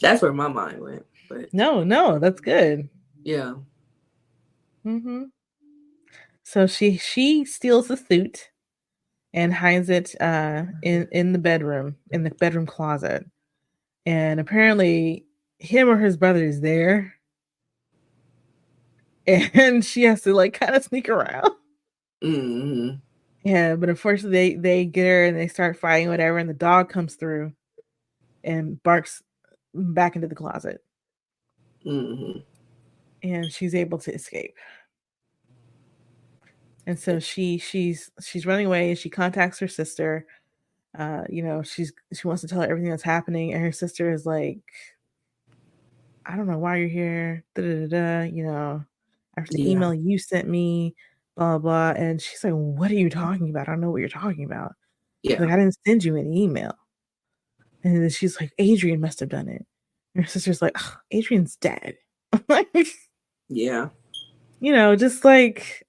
that's 0.00 0.22
where 0.22 0.32
my 0.32 0.48
mind 0.48 0.80
went. 0.80 1.06
But 1.28 1.54
no, 1.54 1.84
no, 1.84 2.18
that's 2.18 2.40
good. 2.40 2.88
Yeah. 3.22 3.54
Mm-hmm. 4.84 5.24
So 6.42 6.66
she 6.66 6.96
she 6.96 7.44
steals 7.44 7.86
the 7.86 7.96
suit 7.96 8.50
and 9.32 9.54
hides 9.54 9.90
it 9.90 10.14
uh, 10.20 10.64
in 10.82 11.08
in 11.12 11.32
the 11.32 11.38
bedroom, 11.38 11.96
in 12.10 12.22
the 12.22 12.30
bedroom 12.30 12.66
closet. 12.66 13.24
And 14.06 14.40
apparently, 14.40 15.26
him 15.58 15.88
or 15.88 15.98
his 15.98 16.16
brother 16.16 16.44
is 16.44 16.60
there, 16.60 17.14
and 19.26 19.84
she 19.84 20.02
has 20.04 20.22
to 20.22 20.34
like 20.34 20.54
kind 20.54 20.74
of 20.74 20.84
sneak 20.84 21.08
around. 21.08 21.50
Mm-hmm. 22.22 22.96
Yeah, 23.44 23.76
but 23.76 23.88
unfortunately, 23.88 24.54
they 24.54 24.54
they 24.56 24.84
get 24.84 25.06
her 25.06 25.24
and 25.24 25.36
they 25.36 25.48
start 25.48 25.78
fighting, 25.78 26.08
whatever, 26.08 26.38
and 26.38 26.48
the 26.48 26.54
dog 26.54 26.90
comes 26.90 27.14
through 27.14 27.52
and 28.44 28.82
barks 28.82 29.22
back 29.74 30.16
into 30.16 30.28
the 30.28 30.34
closet. 30.34 30.82
Mm-hmm. 31.86 32.40
And 33.22 33.52
she's 33.52 33.74
able 33.74 33.98
to 33.98 34.14
escape 34.14 34.54
and 36.86 36.98
so 36.98 37.18
she 37.18 37.58
she's 37.58 38.10
she's 38.22 38.46
running 38.46 38.66
away 38.66 38.90
and 38.90 38.98
she 38.98 39.10
contacts 39.10 39.58
her 39.58 39.68
sister 39.68 40.26
uh 40.98 41.22
you 41.28 41.42
know 41.42 41.62
she's 41.62 41.92
she 42.12 42.26
wants 42.26 42.40
to 42.40 42.48
tell 42.48 42.60
her 42.60 42.68
everything 42.68 42.90
that's 42.90 43.02
happening 43.02 43.52
and 43.52 43.62
her 43.62 43.72
sister 43.72 44.10
is 44.12 44.26
like 44.26 44.60
i 46.26 46.36
don't 46.36 46.48
know 46.48 46.58
why 46.58 46.76
you're 46.76 46.88
here 46.88 47.44
da, 47.54 47.62
da, 47.62 47.86
da, 47.86 48.22
you 48.22 48.44
know 48.44 48.84
after 49.36 49.52
the 49.52 49.62
yeah. 49.62 49.70
email 49.70 49.94
you 49.94 50.18
sent 50.18 50.48
me 50.48 50.94
blah 51.36 51.58
blah 51.58 51.90
and 51.90 52.20
she's 52.20 52.42
like 52.44 52.52
what 52.52 52.90
are 52.90 52.94
you 52.94 53.08
talking 53.08 53.50
about? 53.50 53.68
I 53.68 53.72
don't 53.72 53.80
know 53.80 53.90
what 53.90 54.00
you're 54.00 54.08
talking 54.08 54.44
about. 54.44 54.74
Yeah 55.22 55.40
like 55.40 55.50
i 55.50 55.56
didn't 55.56 55.78
send 55.86 56.04
you 56.04 56.16
an 56.16 56.32
email. 56.32 56.72
And 57.82 58.02
then 58.02 58.10
she's 58.10 58.40
like 58.40 58.52
adrian 58.58 59.00
must 59.00 59.20
have 59.20 59.28
done 59.28 59.48
it. 59.48 59.64
And 60.14 60.24
her 60.24 60.30
sister's 60.30 60.60
like 60.62 60.76
adrian's 61.10 61.56
dead. 61.56 61.96
Like 62.48 62.68
yeah. 63.48 63.88
You 64.60 64.72
know 64.72 64.96
just 64.96 65.24
like 65.24 65.86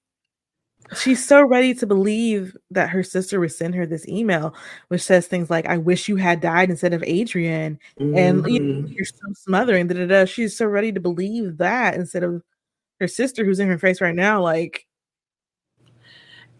she's 0.96 1.24
so 1.24 1.42
ready 1.44 1.74
to 1.74 1.86
believe 1.86 2.56
that 2.70 2.90
her 2.90 3.02
sister 3.02 3.40
would 3.40 3.52
send 3.52 3.74
her 3.74 3.86
this 3.86 4.08
email, 4.08 4.54
which 4.88 5.02
says 5.02 5.26
things 5.26 5.50
like, 5.50 5.66
I 5.66 5.78
wish 5.78 6.08
you 6.08 6.16
had 6.16 6.40
died 6.40 6.70
instead 6.70 6.92
of 6.92 7.02
Adrian. 7.04 7.78
Mm-hmm. 8.00 8.16
And 8.16 8.46
you 8.46 8.60
know, 8.60 8.88
you're 8.88 9.04
so 9.04 9.32
smothering. 9.34 9.86
Da, 9.88 9.94
da, 9.94 10.06
da. 10.06 10.24
She's 10.24 10.56
so 10.56 10.66
ready 10.66 10.92
to 10.92 11.00
believe 11.00 11.58
that 11.58 11.94
instead 11.94 12.22
of 12.22 12.42
her 13.00 13.08
sister 13.08 13.44
who's 13.44 13.60
in 13.60 13.68
her 13.68 13.78
face 13.78 14.00
right 14.00 14.14
now. 14.14 14.40
Like, 14.42 14.86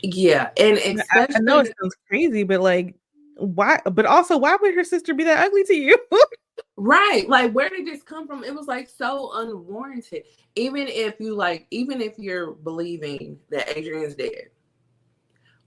yeah. 0.01 0.51
And 0.57 1.03
I, 1.13 1.29
I 1.35 1.39
know 1.41 1.61
it 1.61 1.73
sounds 1.81 1.97
crazy, 2.09 2.43
but 2.43 2.61
like, 2.61 2.97
why 3.37 3.81
but 3.85 4.07
also 4.07 4.37
why 4.37 4.57
would 4.61 4.75
her 4.75 4.85
sister 4.85 5.15
be 5.15 5.25
that 5.25 5.45
ugly 5.45 5.65
to 5.65 5.75
you? 5.75 5.99
right. 6.77 7.29
Like 7.29 7.53
where 7.53 7.69
did 7.69 7.87
this 7.87 8.03
come 8.03 8.27
from? 8.27 8.45
It 8.45 8.55
was 8.55 8.67
like 8.67 8.89
so 8.89 9.31
unwarranted. 9.35 10.25
Even 10.57 10.87
if 10.89 11.21
you 11.21 11.35
like, 11.35 11.67
even 11.71 12.01
if 12.01 12.19
you're 12.19 12.53
believing 12.53 13.39
that 13.51 13.77
Adrian's 13.77 14.15
dead, 14.15 14.51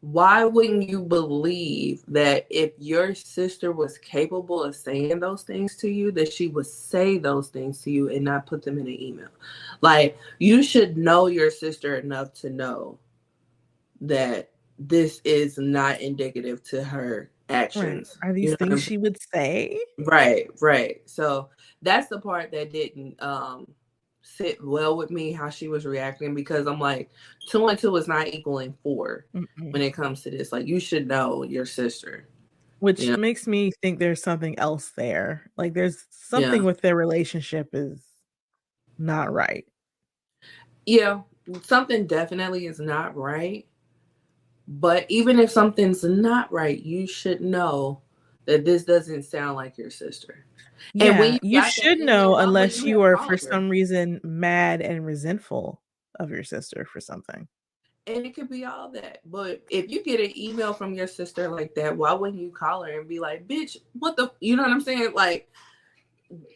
why 0.06 0.46
wouldn't 0.46 0.88
you 0.88 1.02
believe 1.02 2.04
that 2.08 2.46
if 2.52 2.74
your 2.78 3.16
sister 3.16 3.72
was 3.72 3.98
capable 3.98 4.62
of 4.62 4.76
saying 4.76 5.20
those 5.20 5.42
things 5.42 5.76
to 5.78 5.90
you, 5.90 6.12
that 6.12 6.32
she 6.32 6.48
would 6.48 6.68
say 6.68 7.18
those 7.18 7.48
things 7.48 7.82
to 7.82 7.90
you 7.90 8.10
and 8.12 8.24
not 8.24 8.46
put 8.46 8.62
them 8.62 8.78
in 8.78 8.86
an 8.86 9.02
email? 9.02 9.30
Like, 9.82 10.16
you 10.38 10.62
should 10.62 10.96
know 10.96 11.26
your 11.26 11.50
sister 11.50 11.96
enough 11.96 12.34
to 12.36 12.52
know 12.52 13.00
that 14.02 14.52
this 14.78 15.22
is 15.24 15.58
not 15.58 16.02
indicative 16.02 16.62
to 16.66 16.84
her 16.84 17.32
actions. 17.50 18.18
Right. 18.22 18.30
Are 18.30 18.34
these 18.34 18.44
you 18.44 18.50
know 18.52 18.56
things 18.58 18.84
she 18.84 18.98
would 18.98 19.18
say? 19.34 19.80
Right, 20.00 20.50
right. 20.62 21.02
So 21.06 21.50
that's 21.82 22.08
the 22.08 22.20
part 22.20 22.52
that 22.52 22.72
didn't 22.72 23.22
um 23.22 23.68
sit 24.22 24.64
well 24.64 24.98
with 24.98 25.12
me 25.12 25.32
how 25.32 25.50
she 25.50 25.68
was 25.68 25.86
reacting 25.86 26.34
because 26.34 26.66
I'm 26.66 26.80
like 26.80 27.12
two 27.48 27.68
and 27.68 27.78
two 27.78 27.96
is 27.96 28.08
not 28.08 28.28
equaling 28.28 28.76
4 28.82 29.28
Mm-mm. 29.36 29.72
when 29.72 29.82
it 29.82 29.94
comes 29.94 30.24
to 30.24 30.32
this. 30.32 30.52
Like 30.52 30.66
you 30.66 30.80
should 30.80 31.08
know 31.08 31.44
your 31.44 31.66
sister. 31.66 32.28
Which 32.80 33.08
know? 33.08 33.18
makes 33.18 33.48
me 33.48 33.72
think 33.82 34.00
there's 34.00 34.22
something 34.22 34.58
else 34.60 34.92
there. 34.98 35.50
Like 35.58 35.74
there's 35.74 36.06
something 36.10 36.62
yeah. 36.62 36.66
with 36.66 36.82
their 36.82 36.96
relationship 36.96 37.70
is 37.74 38.02
not 38.98 39.32
right. 39.32 39.66
Yeah, 40.86 41.22
something 41.64 42.06
definitely 42.08 42.68
is 42.68 42.80
not 42.80 43.16
right. 43.16 43.66
But 44.68 45.06
even 45.10 45.40
if 45.40 45.52
something's 45.52 46.04
not 46.04 46.52
right, 46.52 46.82
you 46.82 47.06
should 47.06 47.42
know 47.42 48.02
that 48.46 48.66
this 48.66 48.84
doesn't 48.84 49.24
sound 49.24 49.56
like 49.56 49.78
your 49.78 49.90
sister. 49.90 50.46
Yeah, 50.94 51.06
and 51.06 51.20
when 51.20 51.40
you, 51.42 51.64
should 51.64 52.00
know 52.00 52.38
unless 52.38 52.82
you, 52.82 52.90
you 52.90 53.02
are 53.02 53.18
for 53.18 53.38
some 53.38 53.70
reason 53.70 54.20
mad 54.24 54.82
and 54.82 55.06
resentful 55.06 55.82
of 56.20 56.30
your 56.30 56.44
sister 56.44 56.86
for 56.86 57.00
something. 57.00 57.48
And 58.08 58.26
it 58.26 58.36
could 58.36 58.50
be 58.50 58.66
all 58.66 58.90
that. 58.92 59.20
But 59.26 59.64
if 59.70 59.90
you 59.90 60.04
get 60.04 60.20
an 60.20 60.38
email 60.38 60.74
from 60.74 60.94
your 60.94 61.08
sister 61.08 61.48
like 61.48 61.74
that, 61.76 61.98
why 61.98 62.14
wouldn't 62.14 62.42
you 62.42 62.52
call 62.52 62.84
her 62.84 63.00
and 63.00 63.10
be 63.10 63.20
like, 63.20 63.48
bitch, 63.48 63.78
what 63.94 64.16
the 64.16 64.32
you 64.40 64.56
know 64.56 64.64
what 64.64 64.72
I'm 64.72 64.82
saying? 64.82 65.14
Like 65.16 65.50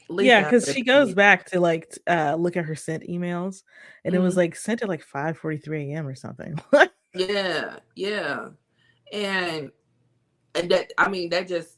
yeah, 0.10 0.44
because 0.44 0.72
she 0.72 0.84
goes 0.84 1.14
back 1.14 1.46
to 1.52 1.60
like 1.60 1.98
uh 2.08 2.36
look 2.36 2.58
at 2.58 2.66
her 2.66 2.76
sent 2.76 3.04
emails 3.08 3.64
and 4.04 4.14
mm-hmm. 4.14 4.22
it 4.22 4.24
was 4.24 4.34
mm-hmm. 4.34 4.40
like 4.40 4.56
sent 4.56 4.82
at 4.82 4.90
like 4.90 5.04
5 5.04 5.38
43 5.38 5.94
a.m. 5.94 6.08
or 6.08 6.16
something. 6.16 6.60
yeah, 7.14 7.78
yeah. 7.96 8.50
And 9.12 9.72
and 10.56 10.72
that 10.72 10.94
I 10.98 11.10
mean 11.10 11.30
that 11.30 11.48
just 11.48 11.78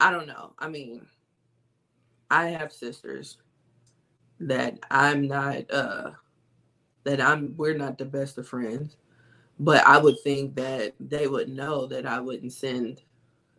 I 0.00 0.10
don't 0.10 0.26
know. 0.26 0.52
I 0.58 0.68
mean 0.68 1.06
I 2.30 2.48
have 2.48 2.72
sisters 2.72 3.38
that 4.40 4.78
I'm 4.90 5.26
not 5.26 5.70
uh 5.70 6.10
that 7.04 7.20
I'm 7.20 7.54
we're 7.56 7.76
not 7.76 7.98
the 7.98 8.04
best 8.04 8.36
of 8.38 8.48
friends. 8.48 8.96
But 9.58 9.86
I 9.86 9.96
would 9.96 10.20
think 10.20 10.54
that 10.56 10.92
they 11.00 11.28
would 11.28 11.48
know 11.48 11.86
that 11.86 12.04
I 12.04 12.20
wouldn't 12.20 12.52
send 12.52 13.00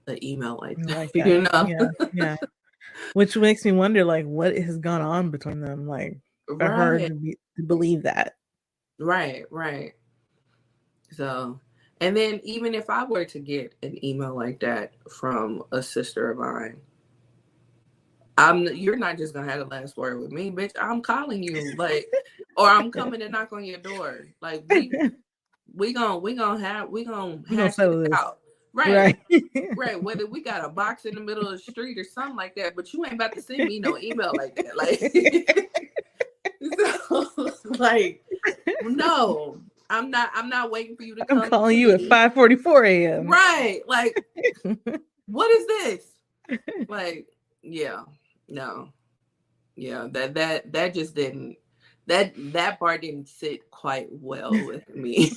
an 0.05 0.23
email 0.23 0.59
like 0.61 0.77
that. 0.83 0.95
Like 0.95 1.11
that. 1.13 1.27
You 1.27 1.41
know? 1.41 1.67
Yeah, 1.67 2.07
yeah. 2.13 2.35
Which 3.13 3.35
makes 3.35 3.65
me 3.65 3.71
wonder 3.71 4.05
like 4.05 4.25
what 4.25 4.55
has 4.55 4.77
gone 4.77 5.01
on 5.01 5.31
between 5.31 5.59
them, 5.59 5.87
like 5.87 6.19
for 6.47 6.57
right. 6.57 6.77
her 6.77 6.99
to, 6.99 7.13
be, 7.15 7.37
to 7.57 7.63
believe 7.63 8.03
that. 8.03 8.35
Right, 8.99 9.45
right. 9.49 9.93
So 11.11 11.59
and 11.99 12.15
then 12.15 12.39
even 12.43 12.75
if 12.75 12.89
I 12.89 13.03
were 13.03 13.25
to 13.25 13.39
get 13.39 13.73
an 13.81 14.03
email 14.05 14.35
like 14.35 14.59
that 14.59 14.93
from 15.09 15.63
a 15.71 15.81
sister 15.81 16.29
of 16.29 16.37
mine, 16.37 16.77
I'm 18.37 18.65
you're 18.65 18.97
not 18.97 19.17
just 19.17 19.33
gonna 19.33 19.51
have 19.51 19.59
the 19.59 19.65
last 19.65 19.97
word 19.97 20.19
with 20.19 20.31
me, 20.31 20.51
bitch. 20.51 20.73
I'm 20.79 21.01
calling 21.01 21.41
you, 21.41 21.73
like, 21.75 22.07
or 22.55 22.69
I'm 22.69 22.91
coming 22.91 23.19
to 23.21 23.29
knock 23.29 23.51
on 23.51 23.63
your 23.63 23.79
door. 23.79 24.27
Like 24.41 24.63
we 24.69 24.91
we 25.73 25.93
gonna 25.93 26.17
we 26.17 26.35
gonna 26.35 26.59
have 26.59 26.89
we 26.89 27.03
gonna 27.03 27.41
hash 27.49 27.79
it 27.79 28.13
out. 28.13 28.39
Right. 28.73 29.17
Right. 29.31 29.43
right. 29.75 30.03
Whether 30.03 30.27
we 30.27 30.43
got 30.43 30.63
a 30.63 30.69
box 30.69 31.05
in 31.05 31.15
the 31.15 31.21
middle 31.21 31.47
of 31.47 31.53
the 31.53 31.71
street 31.71 31.97
or 31.97 32.03
something 32.03 32.35
like 32.35 32.55
that, 32.57 32.75
but 32.75 32.93
you 32.93 33.03
ain't 33.05 33.15
about 33.15 33.33
to 33.33 33.41
send 33.41 33.65
me 33.65 33.79
no 33.79 33.97
email 33.97 34.33
like 34.35 34.55
that. 34.55 34.77
Like 34.77 34.99
so, 36.77 37.51
like 37.79 38.23
no, 38.83 39.61
I'm 39.89 40.11
not 40.11 40.31
I'm 40.35 40.49
not 40.49 40.71
waiting 40.71 40.95
for 40.95 41.03
you 41.03 41.15
to 41.15 41.25
come. 41.25 41.41
I'm 41.41 41.49
calling 41.49 41.77
you 41.77 41.91
at 41.91 42.01
5 42.01 42.33
44 42.33 42.85
a.m. 42.85 43.27
Right. 43.27 43.81
Like 43.87 44.25
what 45.25 45.51
is 45.51 45.67
this? 45.67 46.13
Like, 46.87 47.27
yeah 47.63 48.03
no 48.47 48.89
yeah 49.75 50.07
that 50.11 50.33
that 50.33 50.71
that 50.71 50.93
just 50.93 51.15
didn't 51.15 51.57
that 52.07 52.33
that 52.53 52.79
part 52.79 53.01
didn't 53.01 53.27
sit 53.27 53.69
quite 53.69 54.07
well 54.09 54.51
with 54.51 54.87
me 54.95 55.31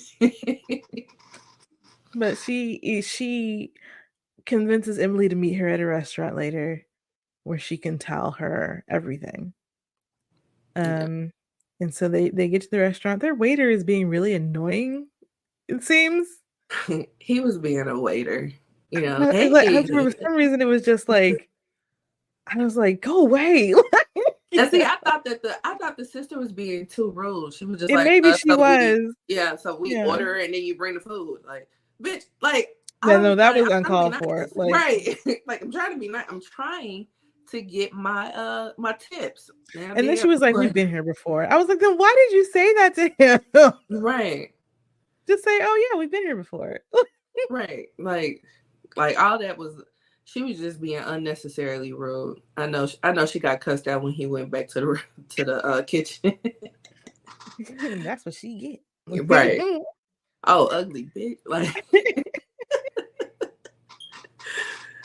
but 2.14 2.38
she 2.38 3.02
she 3.02 3.72
convinces 4.46 4.98
emily 4.98 5.28
to 5.28 5.36
meet 5.36 5.54
her 5.54 5.68
at 5.68 5.80
a 5.80 5.86
restaurant 5.86 6.36
later 6.36 6.86
where 7.44 7.58
she 7.58 7.76
can 7.76 7.98
tell 7.98 8.32
her 8.32 8.84
everything 8.88 9.52
um 10.76 10.84
yeah. 10.86 11.28
And 11.80 11.94
so 11.94 12.08
they 12.08 12.30
they 12.30 12.48
get 12.48 12.62
to 12.62 12.70
the 12.70 12.78
restaurant 12.78 13.20
their 13.20 13.34
waiter 13.34 13.70
is 13.70 13.84
being 13.84 14.08
really 14.08 14.34
annoying 14.34 15.06
it 15.68 15.82
seems 15.82 16.28
he 17.18 17.40
was 17.40 17.58
being 17.58 17.88
a 17.88 17.98
waiter 17.98 18.52
you 18.90 19.00
know 19.00 19.30
hey. 19.30 19.48
like, 19.48 19.86
for 19.88 20.10
some 20.10 20.34
reason 20.34 20.60
it 20.60 20.66
was 20.66 20.84
just 20.84 21.08
like 21.08 21.50
I 22.52 22.58
was 22.62 22.76
like, 22.76 23.00
go 23.00 23.20
away. 23.20 23.74
and 24.52 24.70
see, 24.70 24.82
I 24.82 24.96
thought 25.04 25.24
that 25.24 25.42
the 25.42 25.56
I 25.64 25.74
thought 25.74 25.96
the 25.96 26.04
sister 26.04 26.38
was 26.38 26.52
being 26.52 26.86
too 26.86 27.10
rude. 27.10 27.54
She 27.54 27.64
was 27.64 27.80
just 27.80 27.90
and 27.90 27.98
like, 27.98 28.06
maybe 28.06 28.30
uh, 28.30 28.36
she 28.36 28.48
so 28.48 28.58
was. 28.58 28.98
We, 28.98 29.34
yeah, 29.34 29.56
so 29.56 29.76
we 29.76 29.94
yeah. 29.94 30.06
order 30.06 30.36
and 30.36 30.52
then 30.52 30.62
you 30.62 30.76
bring 30.76 30.94
the 30.94 31.00
food. 31.00 31.40
Like, 31.46 31.68
bitch, 32.02 32.24
like 32.40 32.70
yeah, 33.06 33.18
no, 33.18 33.34
that 33.34 33.54
was 33.54 33.70
uncalled 33.70 34.16
for. 34.16 34.48
Like, 34.54 34.72
right. 34.72 35.16
like 35.46 35.62
I'm 35.62 35.70
trying 35.70 35.92
to 35.92 35.98
be 35.98 36.08
nice. 36.08 36.26
I'm 36.28 36.40
trying 36.40 37.06
to 37.50 37.62
get 37.62 37.92
my 37.92 38.32
uh 38.32 38.72
my 38.78 38.94
tips. 38.94 39.50
Now 39.74 39.94
and 39.96 40.08
then 40.08 40.16
she 40.16 40.26
was 40.26 40.40
like, 40.40 40.56
We've 40.56 40.72
been 40.72 40.88
here 40.88 41.02
before. 41.02 41.50
I 41.50 41.56
was 41.56 41.68
like, 41.68 41.80
then 41.80 41.96
why 41.96 42.14
did 42.16 42.36
you 42.36 42.44
say 42.44 42.74
that 42.74 42.94
to 42.94 43.10
him? 43.18 43.72
right. 44.02 44.54
Just 45.26 45.44
say, 45.44 45.58
Oh 45.62 45.88
yeah, 45.92 45.98
we've 45.98 46.10
been 46.10 46.22
here 46.22 46.36
before. 46.36 46.80
right. 47.50 47.88
Like 47.98 48.42
like 48.96 49.20
all 49.20 49.38
that 49.38 49.56
was 49.56 49.82
she 50.24 50.42
was 50.42 50.58
just 50.58 50.80
being 50.80 50.98
unnecessarily 50.98 51.92
rude. 51.92 52.40
I 52.56 52.66
know. 52.66 52.86
I 53.02 53.10
know 53.10 53.26
she 53.26 53.40
got 53.40 53.60
cussed 53.60 53.88
out 53.88 54.02
when 54.02 54.12
he 54.12 54.26
went 54.26 54.50
back 54.50 54.68
to 54.68 54.80
the 54.80 55.02
to 55.36 55.44
the 55.44 55.66
uh, 55.66 55.82
kitchen. 55.82 56.38
That's 57.58 58.24
what 58.24 58.34
she 58.34 58.80
get. 59.06 59.26
Right. 59.28 59.60
oh, 60.44 60.66
ugly 60.66 61.10
bitch! 61.16 61.38
Like. 61.46 61.84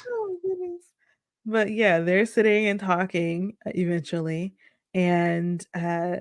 oh 0.08 0.38
goodness. 0.44 0.84
But 1.46 1.72
yeah, 1.72 2.00
they're 2.00 2.26
sitting 2.26 2.68
and 2.68 2.80
talking 2.80 3.56
uh, 3.66 3.72
eventually, 3.76 4.54
and 4.94 5.66
uh 5.76 6.18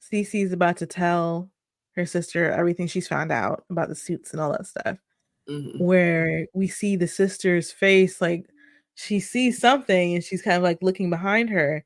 Cece's 0.00 0.52
about 0.52 0.78
to 0.78 0.86
tell 0.86 1.50
her 1.94 2.06
sister 2.06 2.50
everything 2.50 2.86
she's 2.86 3.08
found 3.08 3.30
out 3.30 3.64
about 3.70 3.88
the 3.88 3.94
suits 3.94 4.32
and 4.32 4.40
all 4.40 4.52
that 4.52 4.66
stuff 4.66 4.98
mm-hmm. 5.48 5.82
where 5.82 6.46
we 6.54 6.66
see 6.66 6.96
the 6.96 7.06
sister's 7.06 7.70
face 7.70 8.20
like 8.20 8.46
she 8.94 9.20
sees 9.20 9.58
something 9.58 10.14
and 10.14 10.24
she's 10.24 10.42
kind 10.42 10.56
of 10.56 10.62
like 10.62 10.78
looking 10.82 11.10
behind 11.10 11.50
her 11.50 11.84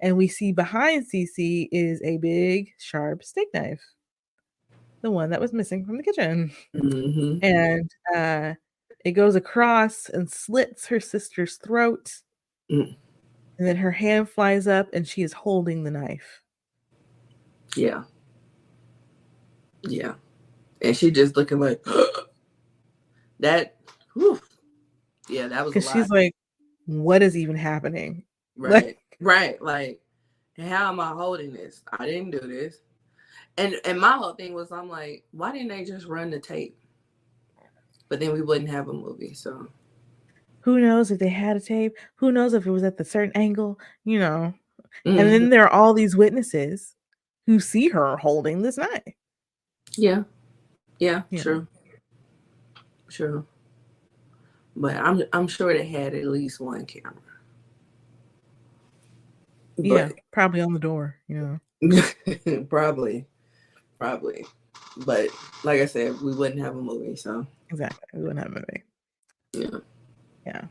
and 0.00 0.16
we 0.16 0.28
see 0.28 0.52
behind 0.52 1.06
Cece 1.12 1.68
is 1.72 2.00
a 2.02 2.18
big 2.18 2.70
sharp 2.78 3.22
steak 3.24 3.48
knife 3.52 3.82
the 5.02 5.10
one 5.10 5.30
that 5.30 5.40
was 5.40 5.52
missing 5.52 5.84
from 5.84 5.96
the 5.96 6.02
kitchen 6.02 6.50
mm-hmm. 6.74 7.44
and 7.44 7.90
uh 8.14 8.54
it 9.04 9.12
goes 9.12 9.36
across 9.36 10.08
and 10.08 10.30
slits 10.30 10.86
her 10.86 11.00
sister's 11.00 11.56
throat. 11.56 12.12
Mm. 12.70 12.96
and 13.56 13.66
then 13.66 13.76
her 13.76 13.90
hand 13.90 14.28
flies 14.28 14.66
up 14.66 14.88
and 14.92 15.08
she 15.08 15.22
is 15.22 15.32
holding 15.32 15.84
the 15.84 15.90
knife. 15.90 16.42
Yeah. 17.74 18.02
Yeah. 19.82 20.14
And 20.82 20.94
she 20.94 21.10
just 21.10 21.34
looking 21.34 21.58
like 21.58 21.82
that 23.40 23.76
whew, 24.12 24.38
yeah 25.30 25.48
that 25.48 25.64
was 25.64 25.72
because 25.72 25.90
she's 25.90 26.10
like 26.10 26.34
what 26.84 27.22
is 27.22 27.36
even 27.36 27.56
happening? 27.56 28.24
Right. 28.60 28.72
Like, 28.86 28.98
right. 29.20 29.62
Like 29.62 30.00
how 30.58 30.88
am 30.88 31.00
i 31.00 31.08
holding 31.08 31.52
this? 31.52 31.82
I 31.98 32.04
didn't 32.06 32.32
do 32.32 32.40
this. 32.40 32.80
And 33.56 33.76
and 33.84 33.98
my 33.98 34.12
whole 34.12 34.34
thing 34.34 34.52
was 34.52 34.72
i'm 34.72 34.90
like 34.90 35.24
why 35.30 35.52
didn't 35.52 35.68
they 35.68 35.84
just 35.84 36.06
run 36.06 36.28
the 36.28 36.38
tape 36.38 36.76
but 38.08 38.20
then 38.20 38.32
we 38.32 38.42
wouldn't 38.42 38.70
have 38.70 38.88
a 38.88 38.92
movie 38.92 39.34
so 39.34 39.66
who 40.60 40.80
knows 40.80 41.10
if 41.10 41.18
they 41.18 41.28
had 41.28 41.56
a 41.56 41.60
tape 41.60 41.96
who 42.16 42.32
knows 42.32 42.54
if 42.54 42.66
it 42.66 42.70
was 42.70 42.82
at 42.82 42.96
the 42.96 43.04
certain 43.04 43.32
angle 43.34 43.78
you 44.04 44.18
know 44.18 44.52
mm-hmm. 45.06 45.18
and 45.18 45.28
then 45.30 45.40
mm-hmm. 45.42 45.50
there 45.50 45.64
are 45.64 45.72
all 45.72 45.94
these 45.94 46.16
witnesses 46.16 46.94
who 47.46 47.58
see 47.60 47.88
her 47.88 48.16
holding 48.16 48.62
this 48.62 48.76
knife 48.76 49.02
yeah 49.96 50.22
yeah, 50.98 51.22
yeah. 51.30 51.42
true 51.42 51.66
True. 53.08 53.46
but 54.76 54.96
I'm 54.96 55.22
I'm 55.32 55.48
sure 55.48 55.72
they 55.72 55.86
had 55.86 56.14
at 56.14 56.26
least 56.26 56.60
one 56.60 56.84
camera. 56.86 57.14
Yeah, 59.76 60.10
probably 60.30 60.60
on 60.60 60.72
the 60.72 60.78
door, 60.78 61.16
you 61.28 61.60
know. 61.80 62.64
probably. 62.68 63.26
Probably. 63.98 64.44
But 64.96 65.28
like 65.64 65.80
I 65.80 65.86
said, 65.86 66.20
we 66.20 66.34
wouldn't 66.34 66.60
have 66.60 66.76
a 66.76 66.82
movie, 66.82 67.16
so 67.16 67.46
exactly. 67.70 68.06
We 68.14 68.22
wouldn't 68.22 68.40
have 68.40 68.48
a 68.48 68.54
movie. 68.54 68.84
Yeah. 69.52 69.80
Yeah. 70.46 70.64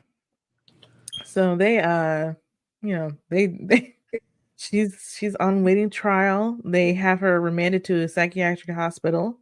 So 1.25 1.55
they 1.55 1.79
uh 1.79 2.33
you 2.81 2.95
know, 2.95 3.11
they 3.29 3.47
they 3.47 3.95
she's 4.57 5.15
she's 5.17 5.35
on 5.35 5.63
waiting 5.63 5.89
trial. 5.89 6.57
They 6.63 6.93
have 6.93 7.19
her 7.19 7.39
remanded 7.39 7.83
to 7.85 8.03
a 8.03 8.09
psychiatric 8.09 8.75
hospital 8.75 9.39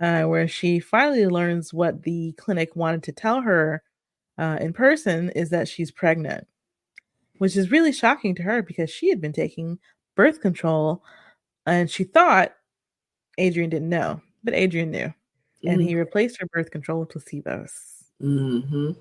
uh, 0.00 0.22
where 0.24 0.48
she 0.48 0.80
finally 0.80 1.26
learns 1.26 1.72
what 1.72 2.02
the 2.02 2.32
clinic 2.32 2.74
wanted 2.76 3.02
to 3.04 3.12
tell 3.12 3.40
her 3.40 3.82
uh, 4.38 4.58
in 4.60 4.72
person 4.72 5.30
is 5.30 5.50
that 5.50 5.68
she's 5.68 5.90
pregnant, 5.90 6.46
which 7.38 7.56
is 7.56 7.70
really 7.70 7.92
shocking 7.92 8.34
to 8.34 8.42
her 8.42 8.62
because 8.62 8.90
she 8.90 9.08
had 9.08 9.20
been 9.20 9.32
taking 9.32 9.78
birth 10.16 10.40
control 10.40 11.02
and 11.66 11.90
she 11.90 12.04
thought 12.04 12.52
Adrian 13.38 13.70
didn't 13.70 13.88
know, 13.88 14.20
but 14.42 14.54
Adrian 14.54 14.90
knew. 14.90 14.98
Mm-hmm. 15.06 15.68
And 15.68 15.82
he 15.82 15.90
mm-hmm. 15.90 15.98
replaced 15.98 16.40
her 16.40 16.46
birth 16.46 16.70
control 16.70 17.00
with 17.00 17.10
placebos. 17.10 17.70
Mm-hmm. 18.22 18.92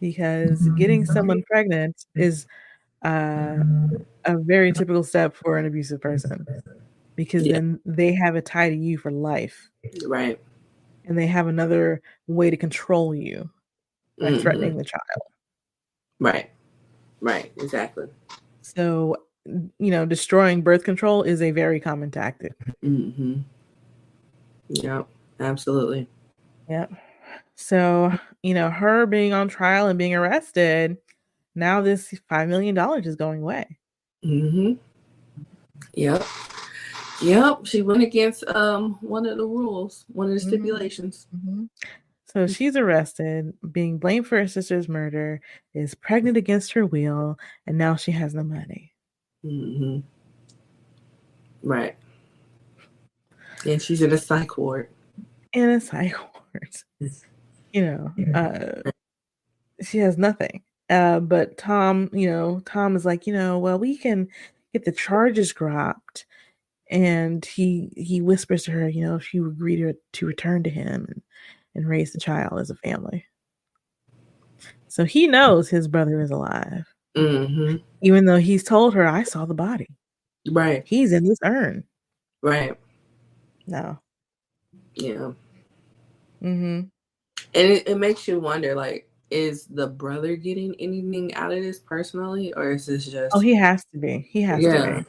Because 0.00 0.68
getting 0.76 1.04
someone 1.06 1.42
pregnant 1.44 2.04
is 2.14 2.46
uh, 3.04 3.58
a 4.24 4.36
very 4.38 4.72
typical 4.72 5.02
step 5.02 5.34
for 5.34 5.56
an 5.56 5.66
abusive 5.66 6.00
person 6.00 6.46
because 7.16 7.46
yeah. 7.46 7.54
then 7.54 7.80
they 7.84 8.12
have 8.12 8.34
a 8.34 8.42
tie 8.42 8.68
to 8.68 8.76
you 8.76 8.98
for 8.98 9.10
life. 9.10 9.70
Right. 10.06 10.38
And 11.06 11.18
they 11.18 11.26
have 11.26 11.46
another 11.46 12.02
way 12.26 12.50
to 12.50 12.56
control 12.56 13.14
you 13.14 13.50
by 14.18 14.30
mm-hmm. 14.30 14.40
threatening 14.40 14.76
the 14.76 14.84
child. 14.84 15.22
Right. 16.18 16.50
Right. 17.20 17.52
Exactly. 17.56 18.06
So, 18.62 19.16
you 19.46 19.90
know, 19.90 20.06
destroying 20.06 20.62
birth 20.62 20.84
control 20.84 21.22
is 21.22 21.42
a 21.42 21.50
very 21.50 21.80
common 21.80 22.10
tactic. 22.10 22.54
Mm-hmm. 22.82 23.40
Yep. 24.68 25.06
Absolutely. 25.40 26.08
Yep. 26.68 26.92
So, 27.56 28.18
you 28.42 28.54
know, 28.54 28.70
her 28.70 29.06
being 29.06 29.32
on 29.32 29.48
trial 29.48 29.86
and 29.88 29.98
being 29.98 30.14
arrested, 30.14 30.96
now 31.54 31.80
this 31.82 32.14
$5 32.30 32.48
million 32.48 32.76
is 33.04 33.16
going 33.16 33.42
away. 33.42 33.78
Mm-hmm. 34.24 34.72
Yep. 35.94 36.24
Yep, 37.22 37.66
she 37.66 37.82
went 37.82 38.02
against 38.02 38.44
um 38.48 38.98
one 39.00 39.24
of 39.26 39.38
the 39.38 39.46
rules, 39.46 40.04
one 40.08 40.26
of 40.26 40.34
the 40.34 40.40
mm-hmm. 40.40 40.48
stipulations. 40.48 41.26
Mm-hmm. 41.34 41.64
So 42.26 42.48
she's 42.48 42.74
arrested, 42.74 43.54
being 43.70 43.98
blamed 43.98 44.26
for 44.26 44.38
her 44.38 44.48
sister's 44.48 44.88
murder, 44.88 45.40
is 45.72 45.94
pregnant 45.94 46.36
against 46.36 46.72
her 46.72 46.84
will, 46.84 47.38
and 47.66 47.78
now 47.78 47.94
she 47.94 48.10
has 48.10 48.34
no 48.34 48.42
money. 48.42 48.93
Mm-hmm. 49.44 50.00
Right. 51.62 51.96
And 53.66 53.80
she's 53.80 54.02
in 54.02 54.12
a 54.12 54.18
psych 54.18 54.56
ward. 54.58 54.88
In 55.52 55.70
a 55.70 55.80
psych 55.80 56.14
ward. 56.18 56.74
you 57.72 57.84
know, 57.84 58.12
uh, 58.34 58.90
she 59.82 59.98
has 59.98 60.18
nothing. 60.18 60.62
Uh, 60.90 61.20
but 61.20 61.56
Tom, 61.56 62.10
you 62.12 62.30
know, 62.30 62.60
Tom 62.66 62.94
is 62.94 63.04
like, 63.04 63.26
you 63.26 63.32
know, 63.32 63.58
well, 63.58 63.78
we 63.78 63.96
can 63.96 64.28
get 64.72 64.84
the 64.84 64.92
charges 64.92 65.52
dropped 65.52 66.26
and 66.90 67.44
he 67.44 67.90
he 67.96 68.20
whispers 68.20 68.64
to 68.64 68.70
her, 68.72 68.88
you 68.88 69.04
know, 69.04 69.16
if 69.16 69.32
you 69.32 69.46
agree 69.46 69.76
to, 69.76 69.94
to 70.12 70.26
return 70.26 70.62
to 70.62 70.70
him 70.70 71.06
and, 71.08 71.22
and 71.74 71.88
raise 71.88 72.12
the 72.12 72.20
child 72.20 72.60
as 72.60 72.70
a 72.70 72.76
family. 72.76 73.24
So 74.88 75.04
he 75.04 75.26
knows 75.26 75.68
his 75.68 75.88
brother 75.88 76.20
is 76.20 76.30
alive, 76.30 76.93
mm-hmm. 77.16 77.76
even 78.02 78.24
though 78.24 78.38
he's 78.38 78.64
told 78.64 78.94
her, 78.94 79.06
"I 79.06 79.22
saw 79.22 79.44
the 79.44 79.54
body." 79.54 79.88
Right. 80.50 80.82
He's 80.86 81.12
in 81.12 81.24
this 81.24 81.38
urn. 81.44 81.84
Right. 82.42 82.78
No. 83.66 83.98
Yeah. 84.94 85.32
Mm-hmm. 86.42 86.82
And 86.86 86.90
it, 87.54 87.88
it 87.88 87.98
makes 87.98 88.28
you 88.28 88.38
wonder, 88.40 88.74
like, 88.74 89.08
is 89.30 89.66
the 89.66 89.86
brother 89.86 90.36
getting 90.36 90.74
anything 90.78 91.34
out 91.34 91.52
of 91.52 91.62
this 91.62 91.78
personally, 91.78 92.52
or 92.54 92.72
is 92.72 92.86
this 92.86 93.06
just? 93.06 93.34
Oh, 93.34 93.40
he 93.40 93.54
has 93.54 93.84
to 93.92 93.98
be. 93.98 94.28
He 94.30 94.42
has 94.42 94.62
yeah. 94.62 94.86
to 94.86 95.00
be. 95.00 95.06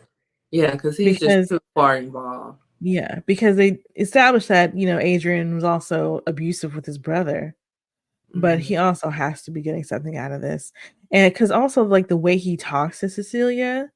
Yeah, 0.52 0.72
because 0.72 0.98
he's 0.98 1.20
because, 1.20 1.50
just 1.50 1.50
too 1.50 1.60
far 1.74 1.98
involved. 1.98 2.60
Yeah, 2.80 3.20
because 3.26 3.58
they 3.58 3.80
established 3.96 4.48
that 4.48 4.78
you 4.78 4.86
know 4.86 5.00
Adrian 5.00 5.54
was 5.54 5.64
also 5.64 6.22
abusive 6.28 6.76
with 6.76 6.86
his 6.86 6.98
brother. 6.98 7.56
But 8.34 8.60
he 8.60 8.78
also 8.78 9.10
has 9.10 9.44
to 9.44 9.52
be 9.52 9.62
getting 9.62 9.84
something 9.84 10.18
out 10.18 10.32
of 10.32 10.42
this, 10.42 10.74
and 11.12 11.34
because 11.34 11.52
also 11.52 11.84
like 11.84 12.08
the 12.08 12.18
way 12.18 12.38
he 12.38 12.58
talks 12.58 13.00
to 13.00 13.10
Cecilia, 13.10 13.92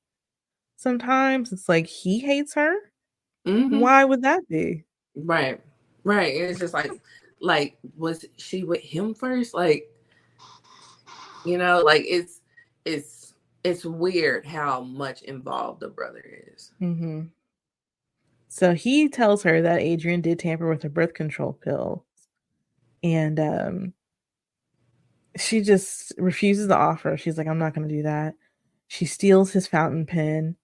sometimes 0.78 1.52
it's 1.52 1.68
like 1.68 1.88
he 1.88 2.20
hates 2.20 2.54
her. 2.54 2.76
Mm-hmm. 3.46 3.80
Why 3.80 4.06
would 4.06 4.22
that 4.22 4.48
be? 4.48 4.84
Right, 5.16 5.60
right. 6.04 6.34
It's 6.34 6.60
just 6.60 6.74
like, 6.74 6.92
like 7.42 7.78
was 7.98 8.26
she 8.38 8.64
with 8.64 8.82
him 8.82 9.14
first? 9.14 9.54
Like, 9.54 9.90
you 11.46 11.58
know, 11.58 11.82
like 11.82 12.04
it's 12.06 12.42
it's 12.86 13.34
it's 13.64 13.86
weird 13.86 14.46
how 14.46 14.82
much 14.82 15.24
involved 15.24 15.82
the 15.82 15.90
brother 15.90 16.24
is. 16.54 16.72
Mm-hmm. 16.82 17.24
So 18.48 18.74
he 18.74 19.10
tells 19.10 19.44
her 19.44 19.62
that 19.62 19.82
Adrian 19.82 20.22
did 20.22 20.40
tamper 20.40 20.70
with 20.70 20.84
her 20.84 20.90
birth 20.90 21.14
control 21.14 21.54
pill, 21.54 22.06
and 23.04 23.40
um, 23.40 23.94
she 25.40 25.62
just 25.62 26.14
refuses 26.18 26.68
the 26.68 26.76
offer. 26.76 27.18
She's 27.18 27.38
like, 27.38 27.48
"I'm 27.48 27.60
not 27.60 27.74
going 27.74 27.88
to 27.88 27.96
do 27.96 28.04
that." 28.04 28.36
She 28.88 29.06
steals 29.06 29.52
his 29.52 29.68
fountain 29.68 30.06
pen, 30.06 30.56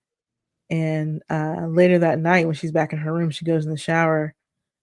and 0.70 1.22
uh, 1.30 1.68
later 1.68 2.00
that 2.00 2.20
night, 2.20 2.46
when 2.46 2.56
she's 2.56 2.72
back 2.72 2.94
in 2.94 3.00
her 3.00 3.14
room, 3.14 3.30
she 3.30 3.46
goes 3.46 3.66
in 3.66 3.72
the 3.72 3.78
shower, 3.78 4.34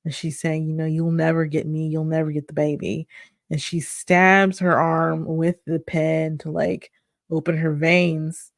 and 0.05 0.14
she's 0.14 0.40
saying, 0.40 0.66
"You 0.66 0.74
know, 0.74 0.86
you'll 0.86 1.10
never 1.12 1.47
get 1.47 1.66
me. 1.66 1.89
You'll 1.89 2.05
never 2.05 2.31
get 2.32 2.47
the 2.47 2.55
baby." 2.55 3.09
And 3.51 3.60
she 3.60 3.81
stabs 3.81 4.59
her 4.60 4.78
arm 4.78 5.27
with 5.27 5.56
the 5.66 5.78
pen 5.78 6.39
to 6.39 6.51
like 6.51 6.90
open 7.31 7.56
her 7.59 7.74
veins, 7.74 8.52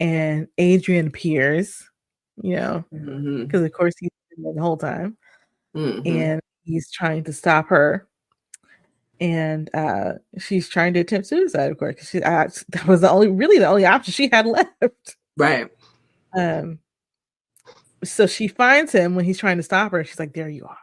and 0.00 0.48
Adrian 0.58 1.08
appears, 1.08 1.84
you 2.42 2.56
know, 2.56 2.84
because 2.90 3.08
mm-hmm. 3.08 3.64
of 3.64 3.72
course 3.72 3.94
he's 3.98 4.10
been 4.30 4.44
there 4.44 4.54
the 4.54 4.62
whole 4.62 4.76
time, 4.76 5.16
mm-hmm. 5.76 6.06
and 6.06 6.40
he's 6.64 6.90
trying 6.90 7.24
to 7.24 7.32
stop 7.32 7.68
her. 7.68 8.07
And 9.20 9.68
uh, 9.74 10.12
she's 10.38 10.68
trying 10.68 10.94
to 10.94 11.00
attempt 11.00 11.26
suicide, 11.26 11.70
of 11.70 11.78
course. 11.78 12.08
She 12.08 12.22
uh, 12.22 12.48
that 12.70 12.86
was 12.86 13.00
the 13.00 13.10
only, 13.10 13.28
really, 13.28 13.58
the 13.58 13.66
only 13.66 13.86
option 13.86 14.12
she 14.12 14.28
had 14.30 14.46
left. 14.82 15.16
Right. 15.36 15.68
Um. 16.36 16.78
So 18.04 18.26
she 18.26 18.46
finds 18.46 18.92
him 18.92 19.16
when 19.16 19.24
he's 19.24 19.38
trying 19.38 19.56
to 19.56 19.62
stop 19.62 19.92
her. 19.92 20.04
She's 20.04 20.18
like, 20.18 20.34
"There 20.34 20.48
you 20.48 20.66
are." 20.66 20.78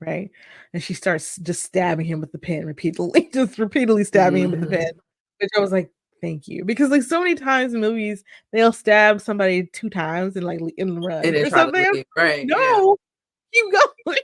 right? 0.00 0.30
And 0.72 0.82
she 0.82 0.94
starts 0.94 1.36
just 1.38 1.62
stabbing 1.62 2.06
him 2.06 2.20
with 2.20 2.32
the 2.32 2.38
pen 2.38 2.66
repeatedly, 2.66 3.30
just 3.34 3.58
repeatedly 3.58 4.04
stabbing 4.04 4.44
mm-hmm. 4.44 4.54
him 4.54 4.60
with 4.60 4.70
the 4.70 4.76
mm-hmm. 4.76 4.84
pen. 4.84 4.92
Which 5.40 5.50
I 5.56 5.60
was 5.60 5.72
like, 5.72 5.90
Thank 6.22 6.48
you. 6.48 6.64
Because 6.64 6.90
like 6.90 7.02
so 7.02 7.20
many 7.20 7.34
times 7.34 7.74
in 7.74 7.80
movies, 7.80 8.24
they'll 8.50 8.72
stab 8.72 9.20
somebody 9.20 9.68
two 9.72 9.90
times 9.90 10.34
and 10.34 10.46
like 10.46 10.60
in 10.78 10.94
the 10.94 11.00
run 11.06 11.26
or 11.26 11.50
something. 11.50 12.04
Right. 12.16 12.46
No, 12.46 12.96
yeah. 13.52 13.62
keep 13.62 13.72
going. 14.06 14.18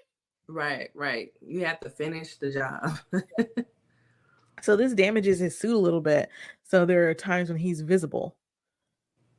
Right, 0.53 0.91
right. 0.95 1.33
You 1.41 1.65
have 1.65 1.81
to 1.81 1.91
finish 1.91 2.37
the 2.37 2.51
job. 2.51 2.99
so 4.63 4.77
this 4.77 4.93
damages 4.93 5.39
his 5.39 5.59
suit 5.59 5.75
a 5.75 5.79
little 5.79 6.01
bit. 6.01 6.29
So 6.63 6.85
there 6.85 7.09
are 7.09 7.15
times 7.15 7.49
when 7.49 7.59
he's 7.59 7.81
visible. 7.81 8.37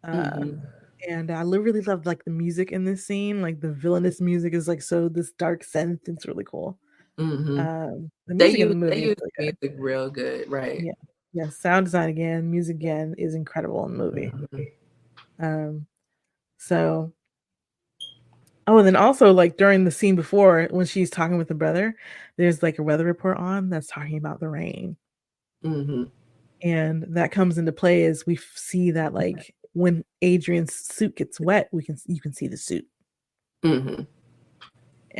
Mm-hmm. 0.06 0.42
Um, 0.42 0.62
and 1.08 1.32
I 1.32 1.42
really 1.42 1.82
love 1.82 2.06
like 2.06 2.26
the 2.26 2.32
music 2.32 2.72
in 2.72 2.84
this 2.84 3.06
scene. 3.06 3.42
Like 3.42 3.62
the 3.62 3.72
villainous 3.72 4.20
music 4.20 4.54
is 4.54 4.68
like 4.68 4.82
so 4.82 5.08
this 5.08 5.32
dark 5.34 5.64
synth. 5.64 6.00
It's 6.08 6.26
really 6.26 6.46
cool. 6.46 6.80
Mm-hmm. 7.20 7.60
Um, 7.60 8.12
the 8.26 8.34
music 8.34 8.54
they 8.56 8.60
use, 8.60 8.70
the 8.70 8.76
movie 8.76 8.96
they 8.96 9.02
use 9.02 9.16
really 9.38 9.54
music 9.62 9.78
real 9.80 10.10
good, 10.10 10.50
right? 10.50 10.82
Yeah. 10.82 10.94
Yeah, 11.36 11.50
sound 11.50 11.88
design 11.88 12.10
again, 12.10 12.52
music 12.52 12.76
again 12.76 13.16
is 13.18 13.34
incredible 13.34 13.86
in 13.88 13.98
the 13.98 13.98
movie. 13.98 14.28
Mm-hmm. 14.28 15.44
Um, 15.44 15.88
so, 16.60 17.12
oh, 18.68 18.78
and 18.78 18.88
then 18.88 18.96
also 18.96 19.32
like 19.32 19.58
during 19.58 19.86
the 19.86 19.92
scene 19.92 20.16
before 20.16 20.68
when 20.72 20.86
she's 20.86 21.10
talking 21.10 21.38
with 21.38 21.48
the 21.48 21.56
brother, 21.56 21.96
there's 22.38 22.64
like 22.64 22.80
a 22.80 22.84
weather 22.84 23.06
report 23.06 23.38
on 23.38 23.70
that's 23.70 23.88
talking 23.88 24.18
about 24.18 24.40
the 24.40 24.50
rain, 24.50 24.98
mm-hmm. 25.64 26.04
and 26.62 27.06
that 27.10 27.32
comes 27.32 27.58
into 27.58 27.72
play 27.72 28.06
as 28.06 28.26
we 28.26 28.38
see 28.56 28.92
that 28.92 29.14
like 29.14 29.56
when 29.74 30.04
Adrian's 30.22 30.74
suit 30.74 31.16
gets 31.16 31.40
wet, 31.40 31.70
we 31.72 31.84
can 31.84 31.98
you 32.08 32.20
can 32.20 32.34
see 32.34 32.48
the 32.48 32.58
suit. 32.58 32.86
Mm-hmm. 33.64 34.04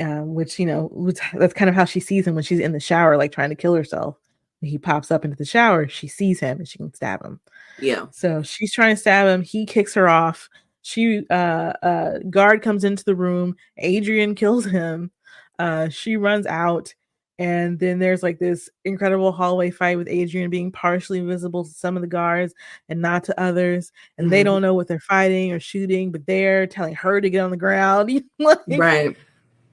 Uh, 0.02 0.24
which 0.24 0.60
you 0.60 0.66
know, 0.66 0.90
which, 0.92 1.20
that's 1.34 1.54
kind 1.54 1.70
of 1.70 1.76
how 1.76 1.86
she 1.86 2.00
sees 2.00 2.26
him 2.26 2.36
when 2.36 2.44
she's 2.44 2.60
in 2.60 2.72
the 2.72 2.80
shower, 2.80 3.18
like 3.18 3.32
trying 3.32 3.50
to 3.50 3.56
kill 3.56 3.76
herself 3.76 4.18
he 4.66 4.78
pops 4.78 5.12
up 5.12 5.26
into 5.26 5.38
the 5.38 5.46
shower, 5.46 5.88
she 5.88 6.08
sees 6.08 6.40
him 6.40 6.60
and 6.60 6.68
she 6.68 6.78
can 6.78 6.94
stab 6.94 7.24
him. 7.24 7.40
Yeah. 7.80 8.06
So 8.12 8.42
she's 8.44 8.74
trying 8.74 8.96
to 8.96 9.02
stab 9.02 9.28
him. 9.28 9.42
He 9.42 9.66
kicks 9.66 9.94
her 9.94 10.08
off. 10.08 10.50
She 10.84 11.26
uh 11.32 11.74
uh 11.82 12.20
guard 12.30 12.62
comes 12.62 12.84
into 12.84 13.04
the 13.04 13.16
room. 13.16 13.56
Adrian 13.78 14.36
kills 14.36 14.66
him. 14.66 15.10
Uh 15.58 15.90
she 15.90 16.16
runs 16.18 16.46
out 16.46 16.94
And 17.40 17.80
then 17.80 17.98
there's 17.98 18.22
like 18.22 18.38
this 18.38 18.70
incredible 18.86 19.32
hallway 19.32 19.72
fight 19.72 19.98
with 19.98 20.08
Adrian 20.08 20.52
being 20.52 20.72
partially 20.72 21.20
visible 21.22 21.64
to 21.64 21.70
some 21.72 21.96
of 21.98 22.02
the 22.02 22.08
guards 22.08 22.54
and 22.90 23.02
not 23.02 23.24
to 23.26 23.40
others. 23.42 23.92
And 24.18 24.26
mm-hmm. 24.26 24.32
they 24.32 24.44
don't 24.44 24.62
know 24.62 24.76
what 24.76 24.88
they're 24.88 25.00
fighting 25.00 25.52
or 25.52 25.60
shooting, 25.60 26.12
but 26.12 26.26
they're 26.28 26.68
telling 26.68 26.94
her 26.96 27.20
to 27.20 27.30
get 27.30 27.40
on 27.40 27.50
the 27.50 27.58
ground. 27.58 28.24
like, 28.40 28.60
right. 28.68 29.18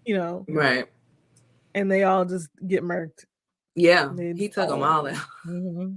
You 0.07 0.17
know. 0.17 0.47
Right. 0.49 0.87
And 1.75 1.91
they 1.91 2.05
all 2.05 2.25
just 2.25 2.49
get 2.67 2.83
murked. 2.83 3.27
Yeah. 3.75 4.11
He 4.17 4.49
took 4.49 4.69
them 4.71 4.83
all 4.83 5.07
out. 5.07 5.27
Mm-hmm. 5.47 5.95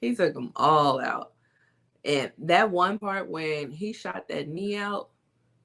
He 0.00 0.14
took 0.14 0.34
them 0.34 0.52
all 0.56 1.00
out. 1.00 1.31
And 2.04 2.32
that 2.38 2.70
one 2.70 2.98
part 2.98 3.28
when 3.28 3.70
he 3.70 3.92
shot 3.92 4.28
that 4.28 4.48
knee 4.48 4.76
out, 4.76 5.10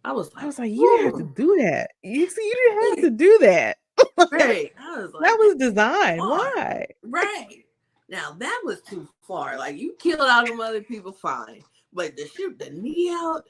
I 0.05 0.11
was 0.11 0.33
like, 0.33 0.43
I 0.43 0.47
was 0.47 0.59
like, 0.59 0.71
you 0.71 0.97
didn't 0.97 1.19
have 1.19 1.27
to 1.27 1.33
do 1.35 1.57
that. 1.61 1.91
You 2.03 2.29
see, 2.29 2.41
you 2.41 2.55
didn't 2.69 2.89
have 2.89 3.03
to 3.05 3.09
do 3.17 3.37
that. 3.41 3.77
right. 4.31 4.71
Was 4.77 5.13
like, 5.13 5.23
that 5.23 5.37
was 5.37 5.55
designed. 5.55 6.19
Why? 6.19 6.87
Right. 7.03 7.63
Now 8.09 8.35
that 8.37 8.61
was 8.63 8.81
too 8.81 9.07
far. 9.27 9.57
Like 9.57 9.77
you 9.77 9.95
killed 9.99 10.21
all 10.21 10.45
them 10.45 10.61
other 10.61 10.81
people, 10.81 11.11
fine. 11.11 11.61
But 11.91 12.15
to 12.17 12.27
shoot 12.27 12.57
the 12.59 12.69
knee 12.69 13.09
out, 13.11 13.43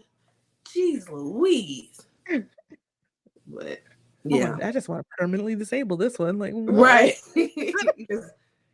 jeez 0.63 1.09
Louise. 1.09 2.05
Mm. 2.31 2.47
But 3.47 3.67
oh 3.67 4.37
yeah, 4.37 4.55
oh, 4.61 4.65
I 4.65 4.71
just 4.71 4.89
want 4.89 5.01
to 5.01 5.17
permanently 5.17 5.55
disable 5.55 5.97
this 5.97 6.17
one. 6.17 6.39
Like 6.39 6.53
what? 6.53 6.73
right. 6.73 7.13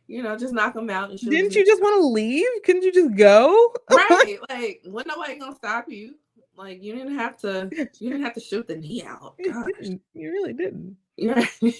you 0.06 0.22
know, 0.22 0.36
just 0.36 0.54
knock 0.54 0.74
them 0.74 0.90
out. 0.90 1.10
And 1.10 1.18
Didn't 1.18 1.54
you 1.54 1.64
just 1.64 1.82
want 1.82 2.00
to 2.00 2.06
leave? 2.06 2.46
Couldn't 2.64 2.82
you 2.82 2.92
just 2.92 3.14
go? 3.16 3.74
right. 3.90 4.38
Like, 4.48 4.82
when 4.84 5.04
nobody 5.06 5.38
gonna 5.38 5.54
stop 5.54 5.86
you. 5.88 6.14
Like, 6.56 6.82
you 6.82 6.94
didn't 6.94 7.16
have 7.16 7.36
to. 7.38 7.68
You 7.72 8.10
didn't 8.10 8.22
have 8.22 8.34
to 8.34 8.40
shoot 8.40 8.68
the 8.68 8.76
knee 8.76 9.02
out. 9.04 9.34
You, 9.38 10.00
you 10.14 10.30
really 10.30 10.52
didn't. 10.52 10.96
Yeah. 11.16 11.44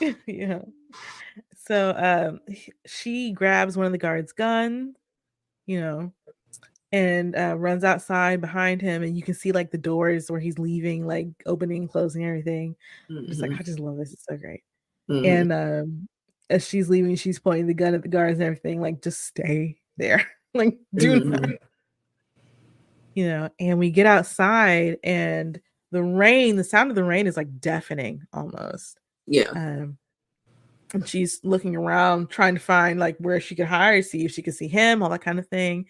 yeah. 0.26 0.60
So 1.56 1.94
um 1.96 2.40
she 2.86 3.32
grabs 3.32 3.76
one 3.76 3.86
of 3.86 3.92
the 3.92 3.98
guards' 3.98 4.32
guns, 4.32 4.96
you 5.66 5.80
know, 5.80 6.12
and 6.92 7.34
uh, 7.36 7.56
runs 7.56 7.84
outside 7.84 8.40
behind 8.40 8.80
him, 8.80 9.02
and 9.02 9.16
you 9.16 9.22
can 9.22 9.34
see 9.34 9.52
like 9.52 9.70
the 9.70 9.78
doors 9.78 10.30
where 10.30 10.40
he's 10.40 10.58
leaving, 10.58 11.06
like 11.06 11.28
opening, 11.46 11.88
closing, 11.88 12.24
everything. 12.24 12.76
Mm-hmm. 13.10 13.26
Just 13.26 13.40
like 13.40 13.52
I 13.52 13.62
just 13.62 13.80
love 13.80 13.96
this; 13.96 14.12
it's 14.12 14.26
so 14.28 14.36
great. 14.36 14.62
Mm-hmm. 15.10 15.26
And 15.26 15.52
um, 15.52 16.08
as 16.50 16.66
she's 16.66 16.88
leaving, 16.88 17.16
she's 17.16 17.38
pointing 17.38 17.66
the 17.66 17.74
gun 17.74 17.94
at 17.94 18.02
the 18.02 18.08
guards 18.08 18.38
and 18.38 18.42
everything, 18.42 18.80
like 18.80 19.02
just 19.02 19.24
stay 19.24 19.78
there, 19.96 20.26
like 20.54 20.78
do 20.94 21.20
mm-hmm. 21.20 21.30
not, 21.30 21.50
you 23.14 23.28
know. 23.28 23.48
And 23.58 23.78
we 23.78 23.90
get 23.90 24.06
outside, 24.06 24.98
and 25.02 25.60
the 25.90 26.02
rain, 26.02 26.56
the 26.56 26.64
sound 26.64 26.90
of 26.90 26.96
the 26.96 27.04
rain 27.04 27.26
is 27.26 27.36
like 27.36 27.60
deafening 27.60 28.22
almost. 28.32 28.98
Yeah. 29.26 29.50
Um, 29.50 29.98
and 30.92 31.08
she's 31.08 31.40
looking 31.42 31.74
around 31.74 32.30
trying 32.30 32.54
to 32.54 32.60
find 32.60 33.00
like 33.00 33.16
where 33.18 33.40
she 33.40 33.54
could 33.54 33.66
hide, 33.66 34.04
see 34.04 34.24
if 34.24 34.32
she 34.32 34.42
could 34.42 34.54
see 34.54 34.68
him, 34.68 35.02
all 35.02 35.10
that 35.10 35.22
kind 35.22 35.38
of 35.38 35.48
thing. 35.48 35.86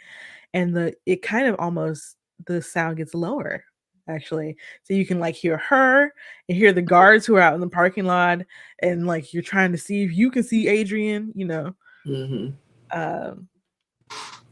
And 0.52 0.74
the 0.74 0.94
it 1.05 1.22
kind 1.22 1.47
of 1.47 1.56
almost 1.59 2.16
the 2.47 2.62
sound 2.62 2.97
gets 2.97 3.14
lower 3.14 3.64
actually. 4.09 4.56
So 4.82 4.94
you 4.94 5.06
can 5.06 5.20
like 5.20 5.35
hear 5.35 5.56
her 5.59 6.12
and 6.48 6.59
hear 6.59 6.72
the 6.72 6.82
guards 6.82 7.26
who 7.26 7.36
are 7.36 7.40
out 7.40 7.55
in 7.55 7.60
the 7.60 7.68
parking 7.68 8.05
lot, 8.05 8.40
and 8.81 9.06
like 9.06 9.32
you're 9.32 9.43
trying 9.43 9.72
to 9.72 9.78
see 9.78 10.05
if 10.05 10.12
you 10.16 10.31
can 10.31 10.43
see 10.43 10.68
Adrian, 10.68 11.32
you 11.35 11.47
know. 11.47 11.74
Mm-hmm. 12.06 12.98
Um, 12.98 13.48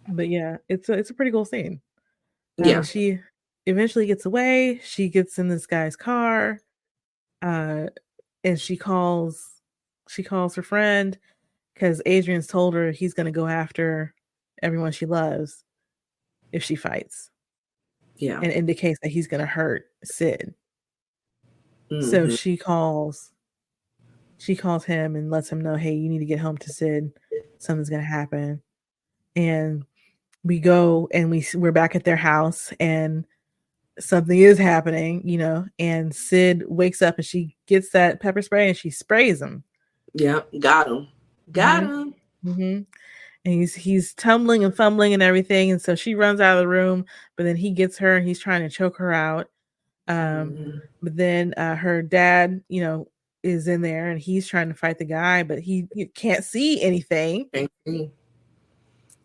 but 0.08 0.28
yeah, 0.28 0.56
it's 0.68 0.88
a 0.88 0.94
it's 0.94 1.10
a 1.10 1.14
pretty 1.14 1.30
cool 1.30 1.44
scene. 1.44 1.80
Yeah, 2.58 2.78
um, 2.78 2.82
she 2.82 3.18
eventually 3.66 4.06
gets 4.06 4.26
away. 4.26 4.80
She 4.84 5.08
gets 5.08 5.38
in 5.38 5.48
this 5.48 5.66
guy's 5.66 5.96
car, 5.96 6.60
uh, 7.42 7.86
and 8.44 8.60
she 8.60 8.76
calls 8.76 9.48
she 10.08 10.22
calls 10.22 10.54
her 10.54 10.62
friend 10.62 11.18
because 11.74 12.02
Adrian's 12.06 12.46
told 12.46 12.74
her 12.74 12.90
he's 12.90 13.14
gonna 13.14 13.32
go 13.32 13.46
after 13.46 14.14
everyone 14.62 14.92
she 14.92 15.06
loves 15.06 15.64
if 16.52 16.62
she 16.62 16.76
fights. 16.76 17.30
Yeah, 18.22 18.38
and 18.40 18.52
indicates 18.52 19.00
that 19.02 19.08
he's 19.08 19.26
gonna 19.26 19.46
hurt 19.46 19.86
Sid. 20.04 20.54
Mm-hmm. 21.90 22.08
So 22.08 22.28
she 22.28 22.56
calls. 22.56 23.32
She 24.38 24.54
calls 24.54 24.84
him 24.84 25.16
and 25.16 25.28
lets 25.28 25.50
him 25.50 25.60
know, 25.60 25.74
"Hey, 25.74 25.94
you 25.94 26.08
need 26.08 26.20
to 26.20 26.24
get 26.24 26.38
home 26.38 26.56
to 26.58 26.72
Sid. 26.72 27.12
Something's 27.58 27.90
gonna 27.90 28.04
happen." 28.04 28.62
And 29.34 29.84
we 30.44 30.60
go 30.60 31.08
and 31.12 31.32
we 31.32 31.44
we're 31.54 31.72
back 31.72 31.96
at 31.96 32.04
their 32.04 32.14
house 32.14 32.72
and 32.78 33.24
something 33.98 34.38
is 34.38 34.56
happening, 34.56 35.28
you 35.28 35.38
know, 35.38 35.66
and 35.80 36.14
Sid 36.14 36.62
wakes 36.68 37.02
up 37.02 37.16
and 37.16 37.26
she 37.26 37.56
gets 37.66 37.90
that 37.90 38.20
pepper 38.20 38.40
spray 38.40 38.68
and 38.68 38.76
she 38.76 38.90
sprays 38.90 39.42
him. 39.42 39.64
Yeah, 40.14 40.42
got 40.60 40.86
him. 40.86 41.08
Got 41.50 41.82
mm-hmm. 41.82 41.92
him. 41.92 42.14
Mm-hmm. 42.44 42.82
And 43.44 43.54
he's 43.54 43.74
he's 43.74 44.14
tumbling 44.14 44.64
and 44.64 44.74
fumbling 44.74 45.14
and 45.14 45.22
everything. 45.22 45.70
And 45.70 45.82
so 45.82 45.94
she 45.94 46.14
runs 46.14 46.40
out 46.40 46.56
of 46.56 46.62
the 46.62 46.68
room, 46.68 47.04
but 47.36 47.44
then 47.44 47.56
he 47.56 47.70
gets 47.70 47.98
her 47.98 48.16
and 48.16 48.26
he's 48.26 48.38
trying 48.38 48.62
to 48.62 48.70
choke 48.70 48.96
her 48.98 49.12
out. 49.12 49.48
Um, 50.08 50.16
mm-hmm. 50.16 50.78
but 51.02 51.16
then 51.16 51.54
uh, 51.56 51.76
her 51.76 52.02
dad, 52.02 52.62
you 52.68 52.82
know, 52.82 53.08
is 53.42 53.68
in 53.68 53.82
there 53.82 54.10
and 54.10 54.20
he's 54.20 54.46
trying 54.46 54.68
to 54.68 54.74
fight 54.74 54.98
the 54.98 55.04
guy, 55.04 55.42
but 55.42 55.58
he, 55.58 55.88
he 55.94 56.06
can't 56.06 56.44
see 56.44 56.80
anything. 56.82 57.48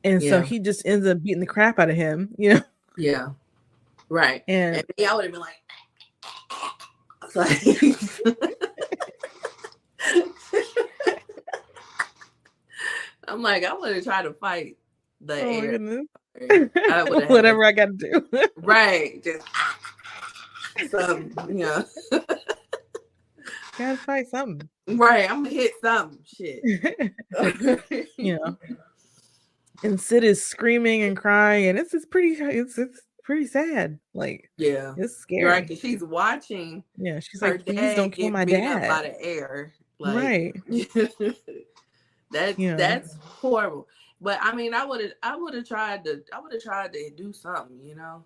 And 0.03 0.21
yeah. 0.21 0.29
so 0.29 0.41
he 0.41 0.59
just 0.59 0.85
ends 0.85 1.05
up 1.07 1.21
beating 1.21 1.39
the 1.39 1.45
crap 1.45 1.79
out 1.79 1.89
of 1.89 1.95
him, 1.95 2.29
you 2.37 2.55
know. 2.55 2.61
Yeah. 2.97 3.29
Right. 4.09 4.43
And, 4.47 4.77
and 4.97 5.07
I 5.07 5.15
would 5.15 5.25
have 5.25 5.33
been 5.33 5.41
like, 5.41 5.61
like 7.35 7.61
I'm 13.27 13.41
like, 13.41 13.63
I 13.63 13.73
would 13.73 13.95
have 13.95 14.03
tried 14.03 14.23
to 14.23 14.33
fight 14.33 14.77
the 15.21 15.41
oh 15.41 15.49
air. 15.49 16.69
I 16.75 17.03
Whatever 17.27 17.63
I 17.63 17.71
got 17.71 17.87
to 17.87 17.93
do. 17.93 18.47
right. 18.57 19.23
Just 19.23 19.47
some, 20.91 21.31
you 21.47 21.55
know. 21.55 21.83
Gotta 23.77 23.97
fight 23.97 24.27
something. 24.27 24.67
Right. 24.87 25.29
I'm 25.29 25.43
gonna 25.43 25.55
hit 25.55 25.71
something. 25.81 26.19
Shit. 26.25 26.61
you 28.17 28.37
know. 28.37 28.57
And 29.83 29.99
Sid 29.99 30.23
is 30.23 30.43
screaming 30.43 31.03
and 31.03 31.15
crying, 31.15 31.67
and 31.67 31.77
it's 31.77 31.93
it's 31.93 32.05
pretty 32.05 32.29
it's 32.29 32.77
it's 32.79 33.01
pretty 33.23 33.45
sad. 33.45 33.99
Like, 34.13 34.49
yeah, 34.57 34.95
it's 34.97 35.17
scary. 35.17 35.43
Right, 35.43 35.77
she's 35.77 36.03
watching. 36.03 36.83
Yeah, 36.97 37.19
she's 37.19 37.41
like, 37.41 37.63
please 37.65 37.95
don't 37.95 38.09
kill 38.09 38.31
my 38.31 38.45
dad. 38.45 38.85
Out 38.85 39.05
of 39.05 39.13
air, 39.19 39.73
like, 39.99 40.15
right? 40.15 40.55
That's 42.31 42.57
yeah. 42.57 42.75
that's 42.75 43.15
horrible. 43.15 43.87
But 44.19 44.39
I 44.41 44.53
mean, 44.53 44.73
I 44.73 44.85
would 44.85 45.01
have, 45.01 45.11
I 45.21 45.35
would 45.35 45.53
have 45.53 45.67
tried 45.67 46.03
to, 46.05 46.23
I 46.33 46.39
would 46.39 46.53
have 46.53 46.63
tried 46.63 46.93
to 46.93 47.09
do 47.11 47.31
something, 47.31 47.79
you 47.83 47.95
know. 47.95 48.23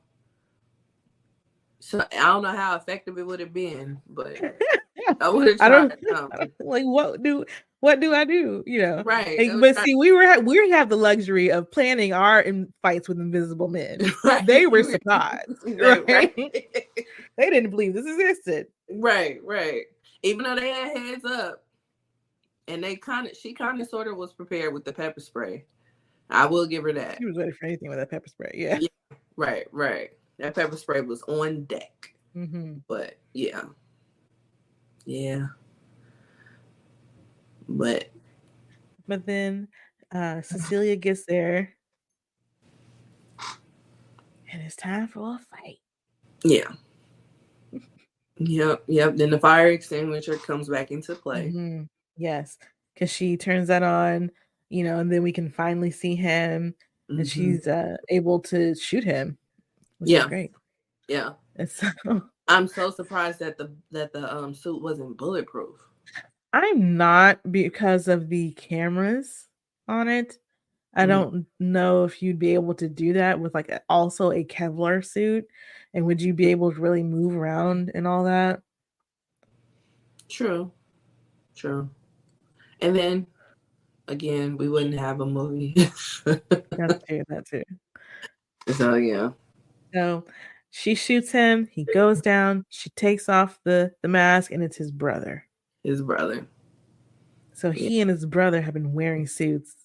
So 1.79 1.99
I 2.11 2.17
don't 2.17 2.43
know 2.43 2.55
how 2.55 2.75
effective 2.75 3.17
it 3.17 3.25
would 3.25 3.39
have 3.39 3.53
been, 3.53 3.99
but 4.07 4.39
I 5.19 5.29
would 5.29 5.47
have 5.47 5.57
tried. 5.57 5.65
I 5.65 5.69
don't, 5.69 6.51
like 6.59 6.83
what 6.83 7.23
do 7.23 7.43
what 7.81 7.99
do 7.99 8.13
I 8.13 8.23
do? 8.23 8.63
You 8.67 8.81
know, 8.83 9.03
right? 9.03 9.37
Like, 9.39 9.59
but 9.59 9.83
see, 9.83 9.95
we 9.95 10.11
were 10.11 10.39
we 10.41 10.69
have 10.69 10.89
the 10.89 10.95
luxury 10.95 11.51
of 11.51 11.71
planning 11.71 12.13
our 12.13 12.39
in 12.39 12.71
fights 12.83 13.09
with 13.09 13.19
invisible 13.19 13.67
men. 13.67 13.99
Right. 14.23 14.45
They 14.45 14.67
were 14.67 14.83
surprised, 14.83 15.49
right? 15.65 16.07
right? 16.07 16.35
they 16.35 17.49
didn't 17.49 17.71
believe 17.71 17.95
this 17.95 18.05
existed. 18.05 18.67
Right, 18.89 19.39
right. 19.43 19.81
Even 20.21 20.43
though 20.43 20.55
they 20.55 20.69
had 20.69 20.95
heads 20.95 21.25
up, 21.25 21.63
and 22.72 22.81
they 22.81 22.95
kind 22.95 23.27
of, 23.27 23.35
she 23.35 23.53
kind 23.53 23.81
of 23.81 23.88
sort 23.89 24.07
of 24.07 24.15
was 24.15 24.31
prepared 24.31 24.73
with 24.73 24.85
the 24.85 24.93
pepper 24.93 25.19
spray. 25.19 25.65
I 26.30 26.45
will 26.45 26.65
give 26.65 26.84
her 26.84 26.93
that. 26.93 27.18
She 27.18 27.26
was 27.26 27.38
ready 27.38 27.52
for 27.52 27.65
anything 27.65 27.89
with 27.89 27.99
that 27.99 28.10
pepper 28.10 28.30
spray. 28.30 28.52
Yeah. 28.56 28.77
yeah 28.80 29.18
right, 29.35 29.68
right. 29.73 30.11
That 30.39 30.56
pepper 30.56 30.77
spray 30.77 31.02
was 31.02 31.22
on 31.23 31.65
deck. 31.65 32.14
Mm-hmm. 32.35 32.76
But 32.88 33.19
yeah, 33.34 33.64
yeah. 35.06 35.48
But 37.68 38.10
but 39.07 39.26
then 39.26 39.68
uh 40.14 40.41
Cecilia 40.41 40.95
gets 40.95 41.26
there 41.26 41.76
and 44.52 44.61
it's 44.61 44.77
time 44.77 45.10
for 45.10 45.35
a 45.35 45.39
fight. 45.39 45.80
Yeah. 46.43 46.72
yep, 48.38 48.84
yep. 48.88 49.18
Then 49.18 49.30
the 49.30 49.39
fire 49.39 49.68
extinguisher 49.68 50.38
comes 50.38 50.69
back 50.69 50.91
into 50.91 51.15
play. 51.15 51.49
Mm-hmm. 51.49 51.84
Yes, 52.22 52.60
because 52.93 53.10
she 53.10 53.35
turns 53.35 53.68
that 53.69 53.81
on, 53.81 54.30
you 54.69 54.84
know, 54.84 54.99
and 54.99 55.11
then 55.11 55.23
we 55.23 55.31
can 55.31 55.49
finally 55.49 55.89
see 55.89 56.15
him, 56.15 56.76
mm-hmm. 57.10 57.19
and 57.19 57.27
she's 57.27 57.68
uh, 57.68 57.98
able 58.10 58.39
to 58.41 58.76
shoot 58.76 59.03
him. 59.03 59.39
yeah, 59.99 60.27
great. 60.27 60.52
Yeah, 61.07 61.31
and 61.56 61.68
so 61.68 61.88
I'm 62.48 62.68
so 62.68 62.91
surprised 62.91 63.39
that 63.39 63.57
the 63.57 63.73
that 63.89 64.14
the 64.14 64.31
um 64.31 64.53
suit 64.53 64.84
wasn't 64.84 65.18
bulletproof. 65.18 65.77
I'm 66.53 66.95
not 66.95 67.39
because 67.52 68.07
of 68.07 68.30
the 68.30 68.52
cameras 68.52 69.48
on 69.88 70.07
it. 70.07 70.38
I 70.93 71.06
mm. 71.06 71.07
don't 71.07 71.45
know 71.60 72.03
if 72.03 72.22
you'd 72.22 72.38
be 72.38 72.53
able 72.53 72.76
to 72.76 72.88
do 72.88 73.14
that 73.14 73.39
with 73.39 73.56
like 73.56 73.69
a, 73.69 73.81
also 73.89 74.31
a 74.31 74.43
Kevlar 74.43 75.03
suit, 75.03 75.48
and 75.95 76.06
would 76.06 76.22
you 76.22 76.35
be 76.35 76.52
able 76.52 76.72
to 76.72 76.80
really 76.80 77.02
move 77.02 77.35
around 77.35 77.91
and 77.95 78.06
all 78.06 78.26
that? 78.26 78.61
True, 80.30 80.72
true. 81.56 81.89
And 82.81 82.95
then 82.95 83.27
again, 84.07 84.57
we 84.57 84.69
wouldn't 84.69 84.99
have 84.99 85.21
a 85.21 85.25
movie. 85.25 85.73
that's 86.25 87.03
true. 87.07 87.23
That's 87.27 87.49
true. 87.49 87.63
So 88.75 88.95
yeah. 88.95 89.29
So 89.93 90.25
she 90.71 90.95
shoots 90.95 91.31
him. 91.31 91.67
He 91.71 91.85
goes 91.93 92.21
down. 92.21 92.65
She 92.69 92.89
takes 92.91 93.29
off 93.29 93.59
the 93.63 93.91
the 94.01 94.07
mask, 94.07 94.51
and 94.51 94.63
it's 94.63 94.77
his 94.77 94.91
brother. 94.91 95.45
His 95.83 96.01
brother. 96.01 96.47
So 97.53 97.69
yeah. 97.69 97.89
he 97.89 98.01
and 98.01 98.09
his 98.09 98.25
brother 98.25 98.61
have 98.61 98.73
been 98.73 98.93
wearing 98.93 99.27
suits 99.27 99.75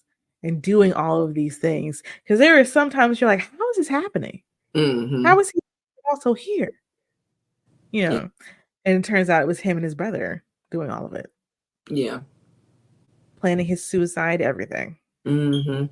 and 0.43 0.61
doing 0.61 0.93
all 0.93 1.21
of 1.21 1.33
these 1.33 1.57
things 1.57 2.03
because 2.23 2.39
there 2.39 2.59
are 2.59 2.65
sometimes 2.65 3.19
you're 3.19 3.29
like, 3.29 3.41
how 3.41 3.69
is 3.71 3.77
this 3.77 3.87
happening? 3.87 4.41
Mm-hmm. 4.75 5.25
How 5.25 5.39
is 5.39 5.49
he 5.49 5.59
also 6.09 6.33
here? 6.33 6.71
You 7.91 8.09
know, 8.09 8.13
yeah. 8.13 8.27
and 8.85 8.97
it 8.97 9.07
turns 9.07 9.29
out 9.29 9.41
it 9.41 9.47
was 9.47 9.59
him 9.59 9.77
and 9.77 9.83
his 9.83 9.95
brother 9.95 10.43
doing 10.71 10.89
all 10.89 11.05
of 11.05 11.13
it. 11.13 11.31
Yeah, 11.89 12.19
planning 13.39 13.65
his 13.65 13.83
suicide, 13.83 14.41
everything. 14.41 14.97
Mm-hmm. 15.25 15.85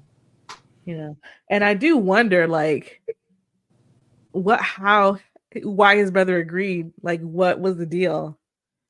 You 0.86 0.98
know, 0.98 1.18
and 1.50 1.64
I 1.64 1.74
do 1.74 1.98
wonder, 1.98 2.48
like, 2.48 3.02
what, 4.32 4.62
how, 4.62 5.18
why 5.64 5.96
his 5.96 6.12
brother 6.12 6.38
agreed. 6.38 6.92
Like, 7.02 7.22
what 7.22 7.60
was 7.60 7.78
the 7.78 7.86
deal? 7.86 8.38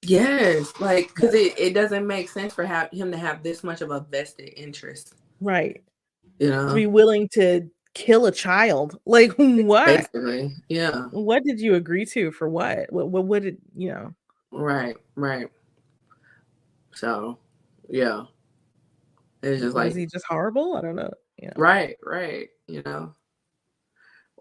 Yes, 0.08 0.72
like 0.80 1.08
because 1.08 1.34
it, 1.34 1.58
it 1.58 1.74
doesn't 1.74 2.06
make 2.06 2.30
sense 2.30 2.54
for 2.54 2.64
have, 2.66 2.92
him 2.92 3.12
to 3.12 3.18
have 3.18 3.44
this 3.44 3.64
much 3.64 3.82
of 3.82 3.92
a 3.92 4.02
vested 4.02 4.54
interest. 4.56 5.16
Right. 5.42 5.84
You 6.40 6.50
know, 6.50 6.70
to 6.70 6.76
be 6.76 6.86
willing 6.86 7.28
to 7.30 7.70
kill 7.94 8.26
a 8.26 8.32
child. 8.32 9.00
Like 9.06 9.34
what? 9.38 9.86
Basically, 9.86 10.54
yeah. 10.70 11.06
What 11.12 11.44
did 11.44 11.60
you 11.60 11.76
agree 11.76 12.06
to 12.08 12.32
for 12.32 12.50
what? 12.50 12.92
What 12.92 13.10
what 13.10 13.26
would 13.26 13.46
it, 13.46 13.58
you 13.76 13.90
know? 13.90 14.14
Right, 14.52 14.96
right. 15.16 15.48
So, 16.94 17.40
yeah. 17.90 18.24
It's 19.46 19.62
just 19.62 19.76
like 19.76 19.92
is 19.92 19.96
he 19.96 20.06
just 20.06 20.26
horrible? 20.26 20.76
I 20.76 20.82
don't 20.82 20.96
know. 20.96 21.12
Yeah. 21.38 21.54
Right, 21.56 21.98
right. 22.04 22.50
You 22.68 22.82
know. 22.84 23.14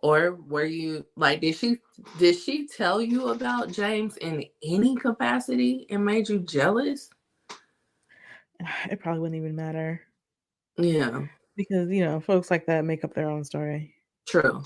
Or 0.02 0.34
were 0.34 0.64
you 0.64 1.04
like 1.16 1.40
did 1.40 1.56
she 1.56 1.78
did 2.18 2.36
she 2.36 2.66
tell 2.66 3.00
you 3.00 3.28
about 3.28 3.70
James 3.70 4.16
in 4.18 4.44
any 4.62 4.96
capacity 4.96 5.86
and 5.90 6.04
made 6.04 6.28
you 6.28 6.40
jealous? 6.40 7.10
It 8.90 9.00
probably 9.00 9.20
wouldn't 9.20 9.38
even 9.38 9.56
matter. 9.56 10.00
Yeah. 10.78 11.22
Because, 11.56 11.90
you 11.90 12.04
know, 12.04 12.20
folks 12.20 12.50
like 12.50 12.66
that 12.66 12.84
make 12.84 13.04
up 13.04 13.12
their 13.12 13.28
own 13.28 13.44
story. 13.44 13.94
True. 14.26 14.62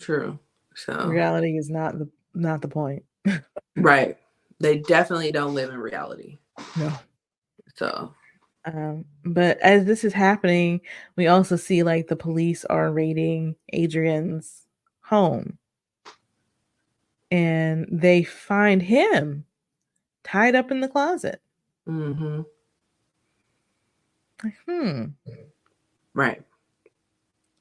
True. 0.00 0.38
So 0.74 1.06
reality 1.08 1.56
is 1.56 1.68
not 1.68 1.98
the 1.98 2.08
not 2.34 2.62
the 2.62 2.68
point. 2.68 3.04
right. 3.76 4.16
They 4.60 4.78
definitely 4.78 5.32
don't 5.32 5.54
live 5.54 5.70
in 5.70 5.78
reality. 5.78 6.38
No. 6.78 6.92
So 7.76 8.14
um, 8.64 9.04
but 9.24 9.58
as 9.60 9.84
this 9.84 10.04
is 10.04 10.12
happening, 10.12 10.80
we 11.16 11.26
also 11.26 11.56
see 11.56 11.82
like 11.82 12.08
the 12.08 12.16
police 12.16 12.64
are 12.66 12.92
raiding 12.92 13.56
Adrian's 13.72 14.66
home. 15.00 15.58
And 17.30 17.86
they 17.90 18.24
find 18.24 18.82
him 18.82 19.44
tied 20.24 20.54
up 20.54 20.70
in 20.70 20.80
the 20.80 20.88
closet. 20.88 21.40
Mm-hmm. 21.88 22.42
Like, 24.42 24.54
hmm. 24.66 25.04
Right. 26.12 26.42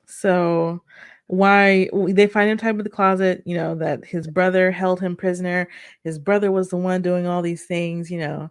So 0.06 0.82
why 1.28 1.88
they 1.94 2.26
find 2.26 2.50
him 2.50 2.58
tied 2.58 2.72
up 2.72 2.80
in 2.80 2.84
the 2.84 2.90
closet, 2.90 3.44
you 3.46 3.56
know, 3.56 3.76
that 3.76 4.04
his 4.04 4.28
brother 4.28 4.72
held 4.72 5.00
him 5.00 5.16
prisoner. 5.16 5.70
His 6.04 6.18
brother 6.18 6.52
was 6.52 6.70
the 6.70 6.78
one 6.78 7.04
doing 7.04 7.28
all 7.28 7.44
these 7.44 7.66
things, 7.66 8.10
you 8.10 8.20
know. 8.20 8.50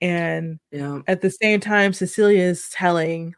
And 0.00 0.58
yeah. 0.72 1.00
at 1.06 1.20
the 1.20 1.30
same 1.30 1.60
time, 1.60 1.92
Cecilia 1.92 2.42
is 2.42 2.68
telling 2.70 3.34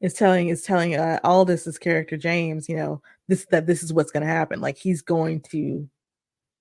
is 0.00 0.14
telling 0.14 0.48
is 0.48 0.62
telling 0.62 0.96
uh, 0.96 1.20
Aldis's 1.24 1.78
character 1.78 2.16
James, 2.16 2.68
you 2.68 2.76
know, 2.76 3.00
this 3.28 3.46
that 3.50 3.66
this 3.66 3.82
is 3.82 3.92
what's 3.92 4.10
going 4.10 4.22
to 4.22 4.32
happen. 4.32 4.60
Like 4.60 4.76
he's 4.76 5.02
going 5.02 5.40
to 5.52 5.88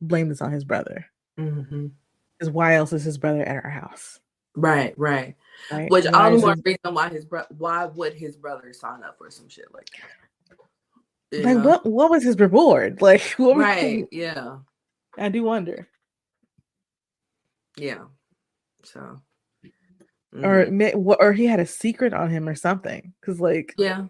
blame 0.02 0.30
this 0.30 0.42
on 0.42 0.52
his 0.52 0.64
brother. 0.64 1.06
Because 1.36 1.54
mm-hmm. 1.54 2.52
why 2.52 2.76
else 2.76 2.94
is 2.94 3.04
his 3.04 3.18
brother 3.18 3.42
at 3.42 3.64
our 3.64 3.70
house? 3.70 4.20
Right, 4.56 4.94
right. 4.98 5.36
right? 5.72 5.92
Which 5.92 6.06
all 6.06 6.32
the 6.32 6.38
more 6.38 6.56
reason 6.64 6.94
why 6.94 7.10
his 7.10 7.26
bro- 7.26 7.44
why 7.58 7.86
would 7.86 8.14
his 8.14 8.38
brother 8.38 8.72
sign 8.74 9.04
up 9.04 9.18
for 9.18 9.30
some 9.30 9.50
shit 9.50 9.74
like 9.74 9.90
that? 9.92 11.44
Like 11.44 11.58
know? 11.58 11.64
what? 11.64 11.86
What 11.86 12.10
was 12.12 12.24
his 12.24 12.38
reward? 12.40 13.02
Like 13.02 13.22
what 13.38 13.58
right? 13.58 14.08
yeah, 14.12 14.58
I 15.18 15.30
do 15.30 15.44
wonder. 15.44 15.88
Yeah. 17.78 18.06
So. 18.86 19.22
Mm-hmm. 20.34 21.00
Or 21.08 21.16
or 21.22 21.34
he 21.34 21.46
had 21.46 21.60
a 21.60 21.66
secret 21.66 22.14
on 22.14 22.30
him 22.30 22.48
or 22.48 22.56
something. 22.56 23.14
Because 23.20 23.40
like 23.40 23.74
yeah, 23.78 24.06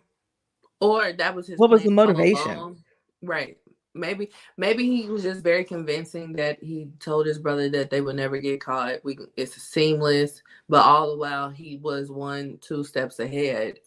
or 0.80 1.14
that 1.14 1.36
was 1.36 1.48
his. 1.48 1.60
What 1.60 1.70
was 1.70 1.84
the 1.84 1.92
motivation? 1.92 2.78
Right 3.22 3.58
maybe 3.96 4.30
maybe 4.58 4.86
he 4.86 5.10
was 5.10 5.24
just 5.24 5.42
very 5.42 5.64
convincing 5.64 6.34
that 6.34 6.62
he 6.62 6.90
told 7.00 7.26
his 7.26 7.40
brother 7.40 7.70
that 7.70 7.90
they 7.90 8.02
would 8.02 8.16
never 8.16 8.38
get 8.38 8.62
caught. 8.62 9.04
We 9.04 9.18
it's 9.38 9.56
seamless, 9.62 10.44
but 10.70 10.84
all 10.84 11.12
the 11.12 11.18
while 11.18 11.50
he 11.50 11.78
was 11.78 12.12
one 12.12 12.60
two 12.62 12.84
steps 12.84 13.20
ahead, 13.20 13.80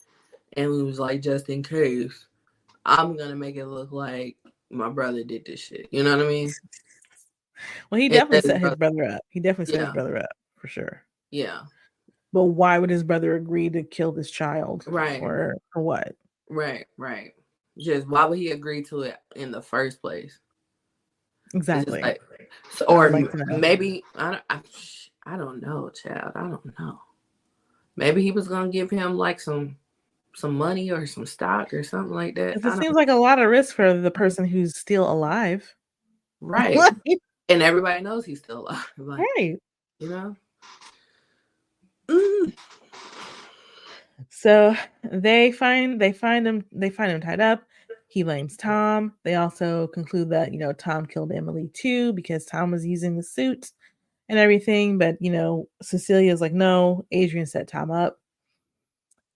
and 0.54 0.72
he 0.72 0.82
was 0.82 0.98
like, 0.98 1.22
just 1.22 1.48
in 1.48 1.62
case, 1.62 2.26
I'm 2.84 3.16
gonna 3.16 3.36
make 3.36 3.56
it 3.56 3.66
look 3.66 3.92
like 3.92 4.36
my 4.70 4.88
brother 4.88 5.22
did 5.22 5.44
this 5.44 5.60
shit. 5.60 5.88
You 5.92 6.02
know 6.02 6.16
what 6.16 6.26
I 6.26 6.28
mean? 6.28 6.50
Well, 7.90 8.00
he 8.00 8.08
definitely 8.08 8.48
set 8.48 8.60
his 8.60 8.74
brother, 8.76 9.04
up. 9.04 9.20
He 9.30 9.40
definitely 9.40 9.72
set 9.72 9.80
yeah. 9.80 9.86
his 9.86 9.94
brother 9.94 10.18
up 10.18 10.30
for 10.58 10.68
sure. 10.68 11.04
Yeah. 11.30 11.60
But 12.32 12.44
why 12.44 12.78
would 12.78 12.90
his 12.90 13.02
brother 13.02 13.36
agree 13.36 13.70
to 13.70 13.82
kill 13.82 14.12
this 14.12 14.30
child? 14.30 14.84
Right. 14.86 15.22
Or 15.22 15.56
for 15.72 15.82
what? 15.82 16.14
Right, 16.50 16.86
right. 16.96 17.32
Just 17.78 18.06
why 18.08 18.24
would 18.24 18.38
he 18.38 18.50
agree 18.50 18.82
to 18.84 19.02
it 19.02 19.16
in 19.36 19.50
the 19.50 19.62
first 19.62 20.00
place? 20.02 20.38
Exactly. 21.54 22.02
Like, 22.02 22.20
so, 22.72 22.84
or 22.86 23.10
like 23.10 23.32
maybe 23.34 24.02
I 24.14 24.32
don't, 24.32 24.42
I, 24.50 24.60
I 25.24 25.36
don't 25.36 25.62
know, 25.62 25.90
child. 25.90 26.32
I 26.34 26.40
don't 26.42 26.78
know. 26.78 27.00
Maybe 27.96 28.22
he 28.22 28.32
was 28.32 28.48
gonna 28.48 28.68
give 28.68 28.90
him 28.90 29.16
like 29.16 29.40
some 29.40 29.76
some 30.34 30.54
money 30.54 30.90
or 30.90 31.06
some 31.06 31.26
stock 31.26 31.72
or 31.72 31.82
something 31.82 32.14
like 32.14 32.34
that. 32.34 32.56
It 32.56 32.62
seems 32.62 32.94
like 32.94 33.08
a 33.08 33.14
lot 33.14 33.38
of 33.38 33.48
risk 33.48 33.74
for 33.74 33.94
the 33.94 34.10
person 34.10 34.44
who's 34.44 34.76
still 34.76 35.10
alive. 35.10 35.74
Right. 36.40 36.78
and 37.48 37.62
everybody 37.64 38.00
knows 38.00 38.24
he's 38.24 38.38
still 38.38 38.60
alive. 38.68 38.86
Like, 38.96 39.18
right. 39.36 39.56
You 39.98 40.08
know? 40.08 40.36
So 44.30 44.76
they 45.02 45.50
find 45.50 46.00
they 46.00 46.12
find 46.12 46.46
him 46.46 46.64
they 46.70 46.90
find 46.90 47.10
him 47.10 47.20
tied 47.20 47.40
up. 47.40 47.64
He 48.06 48.22
blames 48.22 48.56
Tom. 48.56 49.14
They 49.24 49.34
also 49.34 49.88
conclude 49.88 50.30
that, 50.30 50.52
you 50.52 50.60
know, 50.60 50.72
Tom 50.72 51.06
killed 51.06 51.32
Emily 51.32 51.70
too 51.74 52.12
because 52.12 52.44
Tom 52.44 52.70
was 52.70 52.86
using 52.86 53.16
the 53.16 53.22
suit 53.22 53.72
and 54.28 54.38
everything. 54.38 54.96
But, 54.96 55.16
you 55.20 55.30
know, 55.32 55.68
Cecilia's 55.82 56.40
like, 56.40 56.52
no, 56.52 57.04
Adrian 57.10 57.46
set 57.46 57.66
Tom 57.66 57.90
up. 57.90 58.20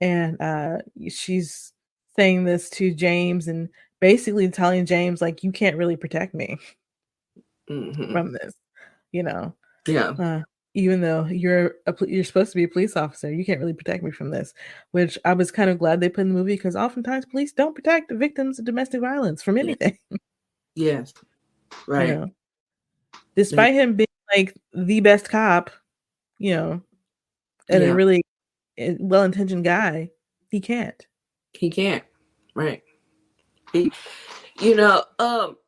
And 0.00 0.40
uh 0.40 0.78
she's 1.10 1.72
saying 2.16 2.44
this 2.44 2.70
to 2.70 2.94
James 2.94 3.48
and 3.48 3.68
basically 3.98 4.48
telling 4.50 4.86
James, 4.86 5.20
like, 5.20 5.42
you 5.42 5.50
can't 5.50 5.76
really 5.76 5.96
protect 5.96 6.32
me 6.32 6.58
mm-hmm. 7.68 8.12
from 8.12 8.32
this, 8.32 8.54
you 9.10 9.24
know. 9.24 9.54
Yeah. 9.86 10.10
Uh, 10.10 10.42
even 10.74 11.00
though 11.02 11.26
you're 11.26 11.74
a, 11.86 11.94
you're 12.06 12.24
supposed 12.24 12.52
to 12.52 12.56
be 12.56 12.64
a 12.64 12.68
police 12.68 12.96
officer, 12.96 13.32
you 13.32 13.44
can't 13.44 13.60
really 13.60 13.74
protect 13.74 14.02
me 14.02 14.10
from 14.10 14.30
this. 14.30 14.54
Which 14.92 15.18
I 15.24 15.34
was 15.34 15.50
kind 15.50 15.68
of 15.68 15.78
glad 15.78 16.00
they 16.00 16.08
put 16.08 16.22
in 16.22 16.28
the 16.28 16.34
movie 16.34 16.54
because 16.54 16.76
oftentimes 16.76 17.26
police 17.26 17.52
don't 17.52 17.74
protect 17.74 18.08
the 18.08 18.16
victims 18.16 18.58
of 18.58 18.64
domestic 18.64 19.00
violence 19.00 19.42
from 19.42 19.58
anything. 19.58 19.98
Yes, 20.74 21.12
right. 21.86 22.08
You 22.08 22.14
know? 22.14 22.30
Despite 23.36 23.74
yeah. 23.74 23.82
him 23.82 23.96
being 23.96 24.06
like 24.34 24.56
the 24.72 25.00
best 25.00 25.28
cop, 25.28 25.68
you 26.38 26.56
know, 26.56 26.82
and 27.68 27.82
yeah. 27.84 27.90
a 27.90 27.94
really 27.94 28.22
eh, 28.78 28.94
well-intentioned 28.98 29.64
guy, 29.64 30.08
he 30.50 30.60
can't. 30.60 31.06
He 31.52 31.68
can't. 31.68 32.04
Right. 32.54 32.82
He, 33.74 33.92
you 34.60 34.74
know, 34.74 35.04
um, 35.18 35.58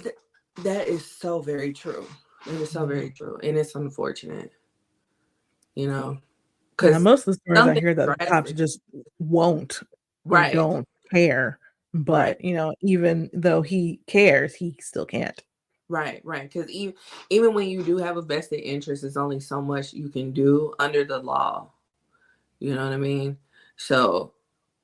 th- 0.00 0.14
that 0.62 0.86
is 0.86 1.04
so 1.04 1.40
very 1.40 1.72
true 1.72 2.06
it 2.48 2.60
is 2.60 2.70
so 2.70 2.86
very 2.86 3.10
true, 3.10 3.38
and 3.42 3.56
it's 3.56 3.74
unfortunate. 3.74 4.52
You 5.74 5.88
know, 5.88 6.18
because 6.70 7.00
most 7.02 7.26
of 7.26 7.34
the 7.34 7.40
stories 7.40 7.76
I 7.76 7.80
hear 7.80 7.94
that 7.94 8.18
the 8.18 8.26
cops 8.26 8.52
just 8.52 8.80
won't, 9.18 9.80
right? 10.24 10.52
Don't 10.52 10.88
care. 11.10 11.58
But 11.94 12.44
you 12.44 12.54
know, 12.54 12.74
even 12.80 13.30
though 13.32 13.62
he 13.62 14.00
cares, 14.06 14.54
he 14.54 14.76
still 14.80 15.06
can't. 15.06 15.40
Right, 15.88 16.20
right. 16.24 16.50
Because 16.50 16.70
even 16.70 16.94
even 17.30 17.54
when 17.54 17.68
you 17.68 17.82
do 17.82 17.96
have 17.96 18.16
a 18.16 18.22
vested 18.22 18.60
interest, 18.60 19.02
there's 19.02 19.16
only 19.16 19.40
so 19.40 19.62
much 19.62 19.92
you 19.92 20.08
can 20.08 20.32
do 20.32 20.74
under 20.78 21.04
the 21.04 21.18
law. 21.18 21.70
You 22.58 22.74
know 22.74 22.84
what 22.84 22.92
I 22.92 22.98
mean? 22.98 23.38
So, 23.76 24.32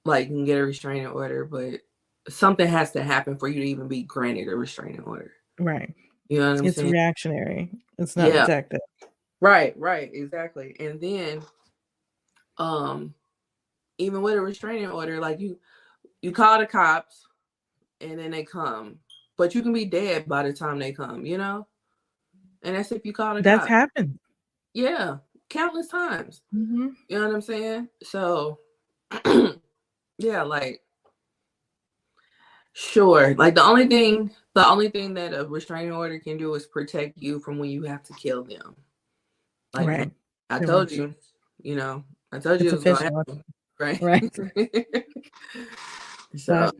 like, 0.04 0.28
you 0.28 0.34
can 0.34 0.44
get 0.44 0.58
a 0.58 0.64
restraining 0.64 1.08
order, 1.08 1.44
but 1.44 1.80
something 2.28 2.66
has 2.66 2.92
to 2.92 3.02
happen 3.02 3.36
for 3.36 3.48
you 3.48 3.60
to 3.60 3.66
even 3.66 3.88
be 3.88 4.02
granted 4.02 4.48
a 4.48 4.56
restraining 4.56 5.02
order. 5.02 5.32
Right. 5.58 5.94
You 6.28 6.40
know 6.40 6.50
what 6.52 6.60
I'm 6.60 6.66
it's 6.66 6.76
saying? 6.76 6.90
reactionary. 6.90 7.70
It's 7.98 8.16
not 8.16 8.32
yeah. 8.32 8.44
protective. 8.44 8.80
Right, 9.40 9.78
right, 9.78 10.10
exactly. 10.12 10.74
And 10.80 11.00
then 11.00 11.42
um 12.58 13.14
even 13.98 14.22
with 14.22 14.34
a 14.34 14.40
restraining 14.40 14.90
order, 14.90 15.20
like 15.20 15.40
you 15.40 15.58
you 16.22 16.32
call 16.32 16.58
the 16.58 16.66
cops 16.66 17.26
and 18.00 18.18
then 18.18 18.30
they 18.30 18.44
come. 18.44 18.98
But 19.36 19.54
you 19.54 19.62
can 19.62 19.72
be 19.72 19.84
dead 19.84 20.28
by 20.28 20.44
the 20.44 20.52
time 20.52 20.78
they 20.78 20.92
come, 20.92 21.26
you 21.26 21.38
know? 21.38 21.66
And 22.62 22.76
that's 22.76 22.92
if 22.92 23.04
you 23.04 23.12
call 23.12 23.34
the 23.34 23.42
That's 23.42 23.60
cops. 23.60 23.68
happened. 23.68 24.18
Yeah, 24.72 25.18
countless 25.50 25.88
times. 25.88 26.40
Mm-hmm. 26.54 26.88
You 27.08 27.18
know 27.18 27.26
what 27.26 27.34
I'm 27.34 27.42
saying? 27.42 27.88
So 28.02 28.58
yeah, 30.18 30.42
like 30.42 30.80
sure. 32.74 33.34
Like 33.36 33.56
the 33.56 33.64
only 33.64 33.88
thing 33.88 34.30
the 34.54 34.66
only 34.68 34.90
thing 34.90 35.14
that 35.14 35.34
a 35.34 35.46
restraining 35.46 35.92
order 35.92 36.18
can 36.20 36.36
do 36.38 36.54
is 36.54 36.66
protect 36.66 37.18
you 37.22 37.40
from 37.40 37.58
when 37.58 37.70
you 37.70 37.84
have 37.84 38.02
to 38.04 38.14
kill 38.14 38.44
them. 38.44 38.76
Like 39.74 39.88
right. 39.88 40.12
I 40.50 40.58
Pretty 40.58 40.72
told 40.72 40.90
much. 40.90 40.92
you, 40.92 41.14
you 41.62 41.76
know, 41.76 42.04
I 42.32 42.40
told 42.40 42.60
you 42.62 42.70
It's 42.70 42.72
it 42.72 42.76
was 42.76 42.84
gonna 42.84 43.10
official. 43.10 43.16
happen. 43.18 43.44
Right. 43.80 44.00
Right. 44.00 44.38
so 46.36 46.70
But 46.70 46.74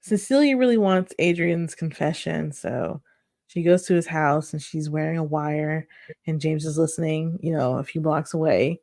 Cecilia 0.00 0.56
really 0.56 0.78
wants 0.78 1.14
Adrian's 1.18 1.74
confession, 1.74 2.52
so 2.52 3.02
she 3.48 3.62
goes 3.62 3.84
to 3.86 3.94
his 3.94 4.06
house 4.06 4.52
and 4.52 4.62
she's 4.62 4.90
wearing 4.90 5.18
a 5.18 5.24
wire, 5.24 5.88
and 6.26 6.40
James 6.40 6.64
is 6.66 6.78
listening, 6.78 7.38
you 7.42 7.52
know, 7.52 7.78
a 7.78 7.84
few 7.84 8.00
blocks 8.00 8.34
away. 8.34 8.80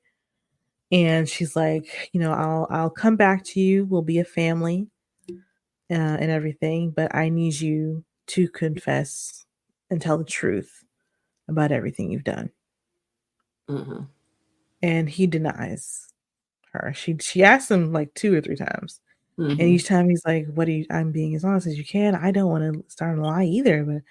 And 0.91 1.27
she's 1.29 1.55
like, 1.55 2.09
you 2.13 2.19
know, 2.21 2.33
I'll 2.33 2.67
I'll 2.69 2.89
come 2.89 3.17
back 3.17 3.43
to 3.45 3.61
you. 3.61 3.85
We'll 3.85 4.01
be 4.03 4.19
a 4.19 4.25
family, 4.25 4.87
uh, 5.91 5.93
and 5.95 6.31
everything. 6.31 6.91
But 6.91 7.15
I 7.15 7.29
need 7.29 7.59
you 7.59 8.03
to 8.27 8.47
confess 8.49 9.45
and 9.89 10.01
tell 10.01 10.17
the 10.17 10.23
truth 10.25 10.83
about 11.49 11.71
everything 11.71 12.11
you've 12.11 12.23
done. 12.25 12.51
mhm. 13.67 14.07
And 14.81 15.09
he 15.09 15.27
denies 15.27 16.07
her. 16.73 16.93
She 16.95 17.17
she 17.19 17.43
asked 17.43 17.71
him 17.71 17.93
like 17.93 18.13
two 18.15 18.35
or 18.35 18.41
three 18.41 18.57
times. 18.57 19.01
And 19.59 19.69
Mhm. 19.69 19.71
each 19.71 19.85
time 19.87 20.09
he's 20.09 20.25
like, 20.25 20.47
"What 20.47 20.65
do 20.67 20.73
you? 20.73 20.85
I'm 20.91 21.11
being 21.13 21.35
as 21.35 21.45
honest 21.45 21.67
as 21.67 21.77
you 21.77 21.85
can. 21.85 22.15
I 22.15 22.31
don't 22.31 22.51
want 22.51 22.63
to 22.85 22.91
start 22.91 23.19
a 23.19 23.23
lie 23.23 23.45
either, 23.45 23.85
but 23.85 24.03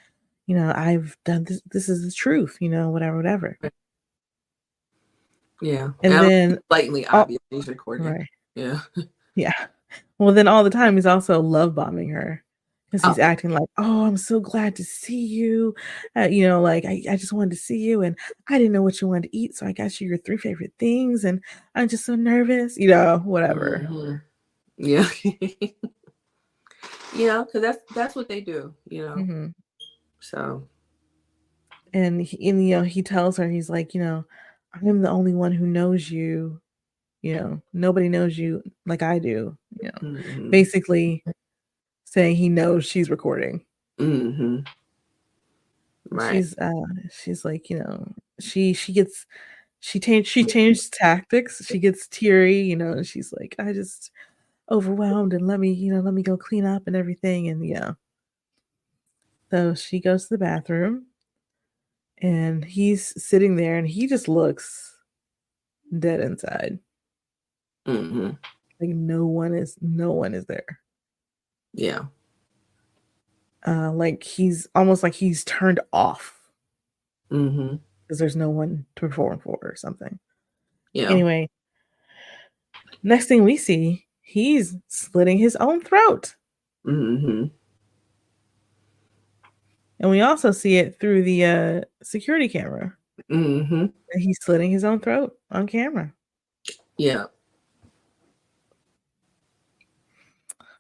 you 0.46 0.56
know, 0.56 0.72
I've 0.76 1.16
done 1.24 1.44
this. 1.44 1.62
This 1.66 1.88
is 1.90 2.04
the 2.06 2.12
truth. 2.12 2.58
You 2.60 2.70
know, 2.70 2.90
whatever, 2.90 3.16
whatever." 3.18 3.58
yeah. 5.62 5.90
And 6.02 6.12
And 6.12 6.22
then, 6.22 6.58
blatantly 6.68 7.06
oh, 7.06 7.20
obvious 7.20 7.40
he's 7.50 7.68
recording. 7.68 8.06
right, 8.06 8.26
Yeah. 8.54 8.80
yeah. 9.34 9.66
Well, 10.18 10.32
then 10.34 10.48
all 10.48 10.64
the 10.64 10.70
time 10.70 10.96
he's 10.96 11.06
also 11.06 11.40
love 11.40 11.74
bombing 11.74 12.08
her 12.10 12.42
because 12.90 13.04
he's 13.04 13.18
Oh. 13.18 13.22
acting 13.22 13.50
like, 13.50 13.68
"Oh, 13.78 14.06
I'm 14.06 14.16
so 14.16 14.40
glad 14.40 14.76
to 14.76 14.84
see 14.84 15.24
you. 15.26 15.74
Uh, 16.16 16.28
you 16.30 16.46
know, 16.46 16.60
like 16.62 16.84
I, 16.84 17.02
I 17.10 17.16
just 17.16 17.32
wanted 17.32 17.50
to 17.50 17.56
see 17.56 17.78
you, 17.78 18.02
and 18.02 18.16
I 18.48 18.58
didn't 18.58 18.72
know 18.72 18.82
what 18.82 19.00
you 19.00 19.08
wanted 19.08 19.24
to 19.30 19.36
eat, 19.36 19.54
so 19.56 19.66
I 19.66 19.72
got 19.72 20.00
you 20.00 20.08
your 20.08 20.18
three 20.18 20.38
favorite 20.38 20.72
things, 20.78 21.24
and 21.24 21.42
I'm 21.74 21.88
just 21.88 22.04
so 22.06 22.14
nervous. 22.14 22.76
You 22.78 22.88
know, 22.88 23.18
whatever." 23.24 23.86
Mhm. 23.90 24.22
Yeah. 24.78 25.08
you 27.16 27.26
know, 27.26 27.44
because 27.44 27.62
that's 27.62 27.78
that's 27.94 28.14
what 28.16 28.28
they 28.28 28.40
do, 28.40 28.74
you 28.88 29.02
know. 29.06 29.14
hmm 29.14 29.46
So 30.20 30.68
and 31.92 32.20
he, 32.22 32.48
and 32.48 32.66
you 32.68 32.76
know 32.76 32.82
he 32.82 33.02
tells 33.02 33.36
her 33.36 33.48
he's 33.48 33.70
like 33.70 33.94
you 33.94 34.00
know 34.00 34.24
i'm 34.74 35.00
the 35.02 35.08
only 35.10 35.34
one 35.34 35.52
who 35.52 35.66
knows 35.66 36.10
you 36.10 36.60
you 37.26 37.34
know 37.34 37.60
nobody 37.72 38.08
knows 38.08 38.38
you 38.38 38.62
like 38.86 39.02
i 39.02 39.18
do 39.18 39.56
you 39.80 39.88
know 39.88 40.08
mhm. 40.08 40.50
basically 40.50 41.24
saying 42.04 42.36
he 42.36 42.48
knows 42.48 42.84
she's 42.84 43.10
recording 43.10 43.64
Mhm. 43.98 44.66
Right. 46.10 46.34
she's 46.36 46.56
uh 46.58 46.70
she's 47.10 47.44
like 47.44 47.68
you 47.68 47.78
know 47.78 48.12
she 48.38 48.72
she 48.74 48.92
gets 48.92 49.26
she 49.80 49.98
changed 49.98 50.28
she 50.28 50.44
changed 50.44 50.92
tactics 50.92 51.64
she 51.66 51.78
gets 51.78 52.06
teary 52.06 52.60
you 52.60 52.76
know 52.76 52.92
and 52.92 53.06
she's 53.06 53.32
like 53.32 53.56
i 53.58 53.72
just 53.72 54.12
overwhelmed 54.70 55.32
and 55.32 55.46
let 55.46 55.58
me 55.58 55.72
you 55.72 55.92
know 55.92 56.00
let 56.00 56.14
me 56.14 56.22
go 56.22 56.36
clean 56.36 56.64
up 56.64 56.86
and 56.86 56.94
everything 56.94 57.48
and 57.48 57.66
yeah 57.66 57.92
so 59.50 59.74
she 59.74 59.98
goes 60.00 60.24
to 60.24 60.34
the 60.34 60.38
bathroom 60.38 61.06
and 62.18 62.64
he's 62.64 63.20
sitting 63.22 63.56
there 63.56 63.76
and 63.76 63.88
he 63.88 64.06
just 64.06 64.28
looks 64.28 64.96
dead 65.98 66.20
inside 66.20 66.78
hmm 67.86 68.30
like 68.80 68.90
no 68.90 69.24
one 69.24 69.54
is 69.54 69.76
no 69.80 70.12
one 70.12 70.34
is 70.34 70.44
there. 70.46 70.80
Yeah. 71.72 72.06
uh 73.66 73.92
like 73.92 74.22
he's 74.22 74.68
almost 74.74 75.02
like 75.02 75.14
he's 75.14 75.44
turned 75.44 75.80
off. 75.92 76.38
Hmm 77.30 77.76
because 78.02 78.18
there's 78.20 78.36
no 78.36 78.50
one 78.50 78.86
to 78.96 79.00
perform 79.08 79.40
for 79.40 79.58
or 79.62 79.74
something. 79.76 80.18
Yeah. 80.92 81.10
anyway 81.10 81.48
next 83.02 83.26
thing 83.26 83.44
we 83.44 83.56
see 83.56 84.06
he's 84.22 84.76
slitting 84.88 85.38
his 85.38 85.56
own 85.56 85.80
throat. 85.80 86.34
Hmm 86.84 87.44
and 89.98 90.10
we 90.10 90.20
also 90.20 90.50
see 90.50 90.76
it 90.76 91.00
through 91.00 91.22
the 91.22 91.44
uh 91.44 91.80
security 92.02 92.48
camera. 92.48 92.96
Hmm 93.28 93.86
he's 94.14 94.38
slitting 94.42 94.70
his 94.70 94.84
own 94.84 95.00
throat 95.00 95.36
on 95.50 95.66
camera. 95.66 96.12
Yeah. 96.98 97.26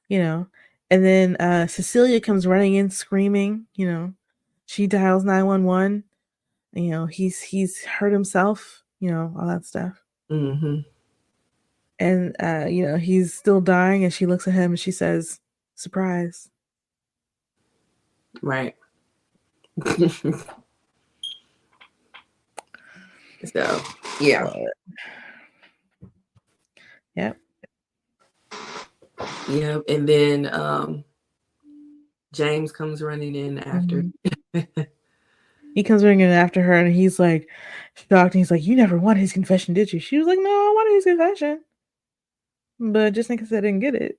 You 0.08 0.18
know? 0.18 0.46
And 0.90 1.04
then 1.04 1.36
uh 1.36 1.66
cecilia 1.66 2.20
comes 2.20 2.46
running 2.46 2.74
in 2.74 2.90
screaming 2.90 3.66
you 3.74 3.90
know? 3.90 4.12
She 4.66 4.86
dials 4.86 5.24
911 5.24 6.04
you 6.72 6.90
know 6.90 7.06
he's 7.06 7.40
he's 7.40 7.82
hurt 7.84 8.12
himself 8.12 8.82
you 9.00 9.10
know 9.10 9.34
all 9.38 9.46
that 9.46 9.64
stuff. 9.64 10.02
Hmm 10.28 10.80
and 11.98 12.36
uh 12.42 12.66
you 12.66 12.86
know 12.86 12.96
he's 12.98 13.32
still 13.32 13.60
dying 13.60 14.04
and 14.04 14.12
she 14.12 14.26
looks 14.26 14.46
at 14.46 14.54
him 14.54 14.72
and 14.72 14.80
she 14.80 14.90
says 14.90 15.40
surprise. 15.76 16.50
Right. 18.42 18.74
so 19.86 20.34
yeah. 24.20 24.50
But- 27.14 27.36
yep 29.48 29.82
Yeah. 29.88 29.94
And 29.94 30.08
then 30.08 30.54
um 30.54 31.04
James 32.32 32.72
comes 32.72 33.02
running 33.02 33.34
in 33.34 33.58
after. 33.60 34.04
Mhm. 34.54 34.66
he 35.74 35.82
comes 35.82 36.02
running 36.02 36.20
in 36.20 36.30
after 36.30 36.62
her 36.62 36.72
and 36.74 36.94
he's 36.94 37.18
like 37.18 37.48
shocked 37.94 38.34
and 38.34 38.40
he's 38.40 38.50
like 38.50 38.64
you 38.64 38.74
never 38.76 38.96
wanted 38.98 39.20
his 39.20 39.32
confession 39.32 39.74
did 39.74 39.92
you 39.92 40.00
she 40.00 40.16
was 40.16 40.26
like 40.26 40.38
no 40.40 40.48
i 40.50 40.72
wanted 40.74 40.94
his 40.94 41.04
confession 41.04 41.60
but 42.80 43.12
just 43.12 43.28
in 43.28 43.36
case 43.36 43.52
i 43.52 43.56
didn't 43.56 43.80
get 43.80 43.94
it 43.94 44.18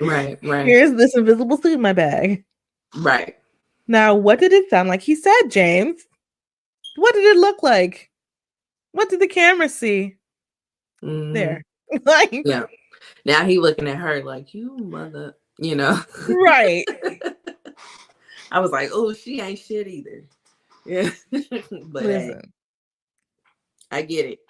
Right, 0.00 0.38
right, 0.44 0.66
here's 0.66 0.92
this 0.94 1.16
invisible 1.16 1.56
suit 1.56 1.72
in 1.72 1.80
my 1.80 1.92
bag 1.92 2.44
right. 2.96 3.36
Now, 3.88 4.14
what 4.14 4.38
did 4.38 4.52
it 4.52 4.70
sound 4.70 4.88
like? 4.88 5.02
He 5.02 5.16
said, 5.16 5.48
James. 5.48 6.02
What 6.94 7.12
did 7.14 7.24
it 7.24 7.40
look 7.40 7.60
like? 7.64 8.08
What 8.92 9.10
did 9.10 9.20
the 9.20 9.26
camera 9.26 9.68
see 9.68 10.14
Mhm. 11.02 11.34
there? 11.34 11.62
like, 12.04 12.30
Yeah. 12.44 12.66
Now 13.24 13.44
he 13.44 13.58
looking 13.58 13.88
at 13.88 13.98
her 13.98 14.22
like 14.24 14.54
you 14.54 14.76
mother, 14.78 15.36
you 15.58 15.76
know. 15.76 16.00
right. 16.28 16.86
I 18.52 18.60
was 18.60 18.72
like, 18.72 18.90
oh, 18.92 19.12
she 19.14 19.40
ain't 19.40 19.58
shit 19.60 19.88
either. 19.88 20.24
Yeah. 20.84 21.10
but 21.72 22.06
hey, 22.06 22.40
I 23.90 24.02
get 24.02 24.26
it. 24.26 24.40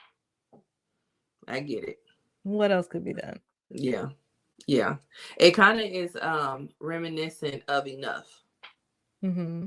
I 1.48 1.60
get 1.60 1.84
it. 1.84 1.98
what 2.44 2.72
else 2.72 2.88
could 2.88 3.04
be 3.04 3.14
done? 3.14 3.40
Yeah. 3.70 4.08
Yeah. 4.66 4.96
It 5.38 5.52
kind 5.52 5.80
of 5.80 5.86
is 5.86 6.16
um 6.20 6.70
reminiscent 6.80 7.62
of 7.68 7.86
enough, 7.88 8.26
Mm-hmm. 9.24 9.66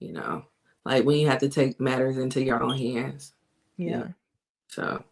you 0.00 0.12
know, 0.12 0.46
like 0.84 1.04
when 1.04 1.18
you 1.18 1.28
have 1.28 1.40
to 1.40 1.48
take 1.50 1.80
matters 1.80 2.18
into 2.18 2.42
your 2.42 2.62
own 2.62 2.76
hands. 2.78 3.34
Yeah. 3.78 4.08
So 4.68 5.04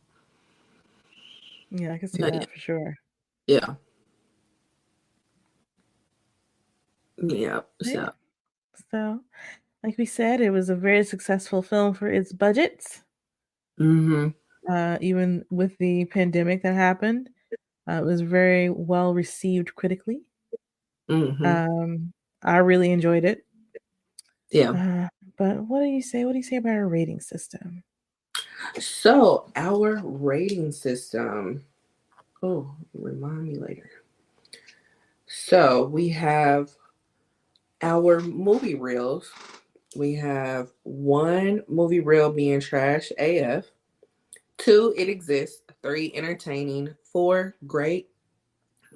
Yeah, 1.70 1.94
I 1.94 1.98
can 1.98 2.08
see 2.08 2.22
But 2.22 2.32
that 2.32 2.50
for 2.52 2.58
sure. 2.58 2.96
Yeah. 3.52 3.74
Yeah. 7.18 7.60
So 7.82 7.90
Yeah. 7.90 8.10
So, 8.90 9.20
like 9.82 9.98
we 9.98 10.06
said, 10.06 10.40
it 10.40 10.50
was 10.50 10.70
a 10.70 10.76
very 10.76 11.04
successful 11.04 11.62
film 11.62 11.94
for 11.94 12.08
its 12.08 12.32
budget. 12.32 12.84
hmm 13.78 14.28
Uh, 14.68 14.96
even 15.00 15.44
with 15.50 15.76
the 15.78 16.04
pandemic 16.06 16.62
that 16.62 16.74
happened, 16.74 17.28
uh, 17.88 17.94
it 17.94 18.04
was 18.04 18.20
very 18.20 18.70
well 18.70 19.12
received 19.12 19.74
critically. 19.74 20.22
hmm 21.08 21.44
Um, 21.44 22.12
I 22.42 22.58
really 22.58 22.90
enjoyed 22.92 23.24
it. 23.24 23.44
yeah. 24.50 24.70
Uh, 24.70 25.08
but 25.36 25.66
what 25.66 25.80
do 25.80 25.86
you 25.86 26.02
say? 26.02 26.24
What 26.24 26.32
do 26.32 26.38
you 26.38 26.44
say 26.44 26.56
about 26.56 26.74
our 26.76 26.88
rating 26.88 27.20
system? 27.20 27.82
So 28.78 29.50
our 29.56 30.00
rating 30.04 30.72
system. 30.72 31.64
Oh, 32.42 32.74
remind 32.94 33.44
me 33.44 33.54
later. 33.56 33.90
So 35.26 35.84
we 35.86 36.08
have 36.10 36.70
our 37.82 38.20
movie 38.20 38.74
reels, 38.74 39.30
we 39.96 40.14
have 40.14 40.70
one 40.82 41.62
movie 41.68 42.00
reel 42.00 42.30
being 42.30 42.60
trash 42.60 43.12
AF, 43.18 43.66
two 44.58 44.94
it 44.96 45.08
exists, 45.08 45.62
three 45.82 46.12
entertaining, 46.14 46.94
four 47.04 47.54
great, 47.66 48.08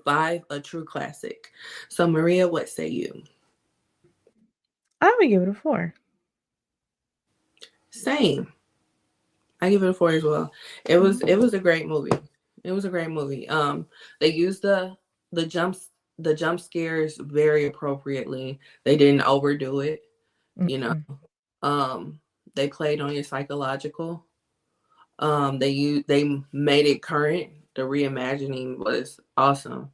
five 0.05 0.43
a 0.51 0.61
true 0.61 0.85
classic. 0.85 1.53
So 1.89 2.07
Maria, 2.09 2.49
what 2.49 2.69
say 2.69 2.89
you? 2.89 3.23
I 5.01 5.15
would 5.19 5.29
give 5.29 5.43
it 5.43 5.49
a 5.49 5.55
four. 5.55 5.95
Same. 7.91 8.53
I 9.61 9.71
give 9.71 9.83
it 9.83 9.89
a 9.89 9.95
four 9.95 10.11
as 10.11 10.23
well. 10.23 10.53
It 10.85 10.99
was 10.99 11.21
it 11.23 11.37
was 11.37 11.55
a 11.55 11.59
great 11.59 11.87
movie. 11.87 12.11
It 12.67 12.73
was 12.73 12.85
a 12.85 12.91
great 12.91 13.11
movie. 13.11 13.49
Um, 13.49 13.87
they 14.21 14.33
used 14.33 14.63
the 14.63 14.97
the 15.33 15.47
jumps 15.47 15.91
the 16.19 16.35
jump 16.35 16.61
scares 16.61 17.17
very 17.19 17.67
appropriately. 17.67 18.59
They 18.85 18.97
didn't 18.97 19.23
overdo 19.23 19.81
it. 19.81 20.03
Mm-hmm. 20.59 20.69
You 20.69 20.79
know, 20.79 21.03
um, 21.63 22.21
they 22.55 22.69
played 22.69 23.01
on 23.01 23.13
your 23.13 23.23
psychological. 23.23 24.25
Um, 25.19 25.59
they 25.59 25.71
used 25.71 26.09
they 26.09 26.25
made 26.53 26.87
it 26.87 27.03
current. 27.03 27.51
The 27.75 27.83
reimagining 27.83 28.79
was 28.79 29.21
awesome. 29.37 29.91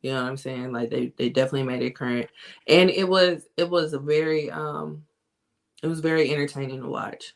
You 0.00 0.12
know 0.12 0.22
what 0.22 0.28
I'm 0.30 0.36
saying? 0.36 0.72
Like 0.72 0.90
they 0.90 1.12
they 1.18 1.28
definitely 1.28 1.64
made 1.64 1.82
it 1.82 1.96
current, 1.96 2.28
and 2.66 2.88
it 2.90 3.08
was 3.08 3.46
it 3.56 3.68
was 3.68 3.92
a 3.92 3.98
very 3.98 4.50
um, 4.50 5.04
it 5.82 5.86
was 5.86 6.00
very 6.00 6.32
entertaining 6.32 6.80
to 6.80 6.88
watch. 6.88 7.34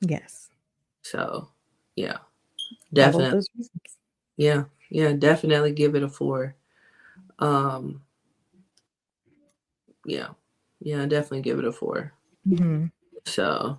Yes. 0.00 0.48
So, 1.02 1.48
yeah, 1.96 2.18
definitely. 2.92 3.44
Yeah, 4.36 4.64
yeah, 4.90 5.12
definitely 5.12 5.72
give 5.72 5.94
it 5.94 6.02
a 6.02 6.08
four. 6.08 6.54
Um, 7.38 8.02
yeah, 10.04 10.28
yeah, 10.80 11.06
definitely 11.06 11.42
give 11.42 11.58
it 11.58 11.64
a 11.64 11.72
4 11.72 12.12
mm-hmm. 12.48 12.86
So, 13.24 13.78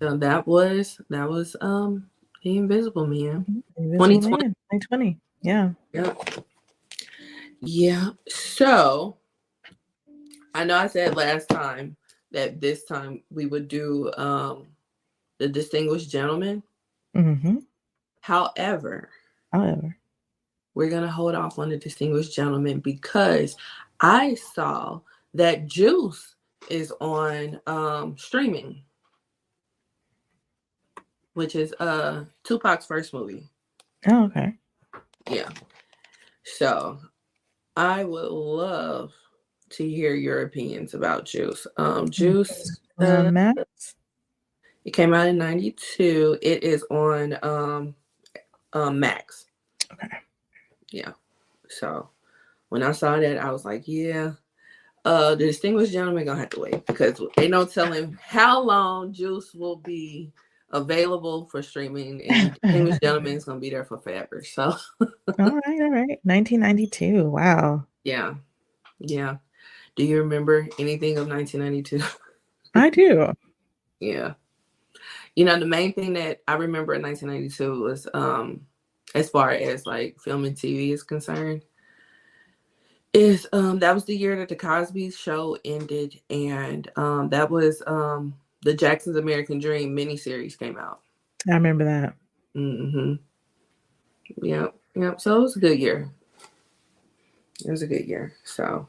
so 0.00 0.16
that 0.16 0.46
was 0.46 1.00
that 1.08 1.28
was 1.28 1.56
um 1.60 2.08
the 2.42 2.56
Invisible 2.58 3.06
Man, 3.06 3.62
Invisible 3.76 4.06
2020. 4.06 4.44
Man, 4.44 4.54
2020. 4.80 5.18
Yeah. 5.42 5.70
Yeah. 5.92 6.14
Yeah. 7.60 8.10
So 8.28 9.16
I 10.54 10.64
know 10.64 10.76
I 10.76 10.86
said 10.88 11.16
last 11.16 11.48
time 11.48 11.96
that 12.32 12.60
this 12.60 12.84
time 12.84 13.22
we 13.30 13.46
would 13.46 13.68
do 13.68 14.12
um 14.16 14.66
the 15.38 15.48
distinguished 15.48 16.10
gentleman. 16.10 16.62
Mm-hmm. 17.16 17.58
However, 18.20 19.10
however, 19.52 19.96
we're 20.74 20.90
gonna 20.90 21.10
hold 21.10 21.34
off 21.34 21.58
on 21.58 21.70
the 21.70 21.76
distinguished 21.76 22.34
gentleman 22.34 22.80
because 22.80 23.56
I 24.00 24.34
saw 24.34 25.00
that 25.34 25.66
Juice 25.66 26.36
is 26.70 26.92
on 27.00 27.60
um 27.66 28.16
streaming, 28.18 28.82
which 31.34 31.54
is 31.54 31.74
uh 31.80 32.24
Tupac's 32.44 32.86
first 32.86 33.12
movie. 33.12 33.48
Oh, 34.08 34.24
okay. 34.24 34.54
Yeah. 35.30 35.50
So 36.44 36.98
I 37.76 38.04
would 38.04 38.30
love 38.30 39.12
to 39.70 39.88
hear 39.88 40.14
your 40.14 40.42
opinions 40.42 40.94
about 40.94 41.24
Juice. 41.24 41.66
Um 41.76 42.08
Juice 42.08 42.78
uh. 42.98 43.30
It 44.84 44.92
came 44.92 45.12
out 45.12 45.28
in 45.28 45.36
92. 45.36 46.38
It 46.40 46.64
is 46.64 46.82
on 46.90 47.36
um, 47.42 47.94
um 48.72 49.00
Max. 49.00 49.46
Okay. 49.92 50.18
Yeah. 50.90 51.12
So 51.68 52.10
when 52.68 52.82
I 52.82 52.92
saw 52.92 53.18
that, 53.18 53.38
I 53.38 53.50
was 53.50 53.64
like, 53.64 53.84
yeah. 53.86 54.32
Uh, 55.04 55.30
the 55.34 55.46
distinguished 55.46 55.92
gentleman 55.92 56.26
gonna 56.26 56.40
have 56.40 56.50
to 56.50 56.60
wait 56.60 56.84
because 56.86 57.22
they 57.36 57.48
don't 57.48 57.72
tell 57.72 57.90
him 57.90 58.18
how 58.20 58.60
long 58.60 59.12
Juice 59.12 59.54
will 59.54 59.76
be 59.76 60.32
available 60.70 61.46
for 61.46 61.62
streaming, 61.62 62.22
and 62.24 62.58
distinguished 62.62 63.00
gentleman 63.00 63.36
is 63.36 63.44
gonna 63.44 63.60
be 63.60 63.70
there 63.70 63.84
for 63.84 63.98
forever. 63.98 64.42
So, 64.44 64.64
all 65.00 65.06
right, 65.38 65.80
all 65.80 65.90
right, 65.90 66.18
1992. 66.24 67.24
Wow. 67.24 67.86
Yeah, 68.04 68.34
yeah. 68.98 69.36
Do 69.96 70.04
you 70.04 70.18
remember 70.18 70.68
anything 70.78 71.16
of 71.16 71.28
1992? 71.28 72.04
I 72.74 72.90
do. 72.90 73.32
Yeah 74.00 74.34
you 75.38 75.44
know, 75.44 75.56
the 75.56 75.66
main 75.66 75.92
thing 75.92 76.14
that 76.14 76.42
I 76.48 76.54
remember 76.54 76.94
in 76.94 77.02
1992 77.02 77.80
was, 77.80 78.08
um, 78.12 78.62
as 79.14 79.30
far 79.30 79.50
as 79.52 79.86
like 79.86 80.18
film 80.18 80.44
and 80.44 80.56
TV 80.56 80.90
is 80.92 81.04
concerned, 81.04 81.64
is 83.12 83.46
um, 83.52 83.78
that 83.78 83.94
was 83.94 84.04
the 84.04 84.16
year 84.16 84.34
that 84.34 84.48
the 84.48 84.56
Cosby 84.56 85.12
Show 85.12 85.56
ended, 85.64 86.20
and 86.28 86.90
um, 86.96 87.28
that 87.28 87.48
was 87.48 87.84
um, 87.86 88.34
the 88.62 88.74
Jackson's 88.74 89.14
American 89.14 89.60
Dream 89.60 89.94
miniseries 89.94 90.58
came 90.58 90.76
out. 90.76 91.02
I 91.48 91.54
remember 91.54 91.84
that. 91.84 92.14
Mm-hmm. 92.56 93.12
Yep, 94.44 94.74
yep. 94.96 95.20
So 95.20 95.36
it 95.36 95.42
was 95.42 95.56
a 95.56 95.60
good 95.60 95.78
year. 95.78 96.10
It 97.64 97.70
was 97.70 97.82
a 97.82 97.86
good 97.86 98.06
year. 98.06 98.32
So, 98.42 98.88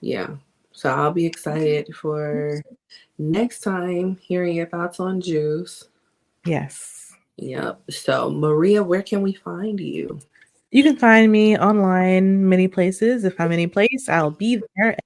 yeah. 0.00 0.36
So 0.72 0.88
I'll 0.88 1.12
be 1.12 1.26
excited 1.26 1.94
for 1.94 2.62
next 3.18 3.60
time 3.60 4.16
hearing 4.20 4.56
your 4.56 4.66
thoughts 4.66 5.00
on 5.00 5.20
Juice. 5.20 5.88
Yes. 6.44 7.12
Yep. 7.36 7.82
So 7.90 8.30
Maria, 8.30 8.82
where 8.82 9.02
can 9.02 9.22
we 9.22 9.32
find 9.32 9.80
you? 9.80 10.20
You 10.70 10.82
can 10.82 10.96
find 10.96 11.32
me 11.32 11.58
online 11.58 12.48
many 12.48 12.68
places. 12.68 13.24
If 13.24 13.40
I'm 13.40 13.50
any 13.52 13.66
place, 13.66 14.08
I'll 14.08 14.30
be 14.30 14.62
there 14.76 14.92
at 14.92 15.04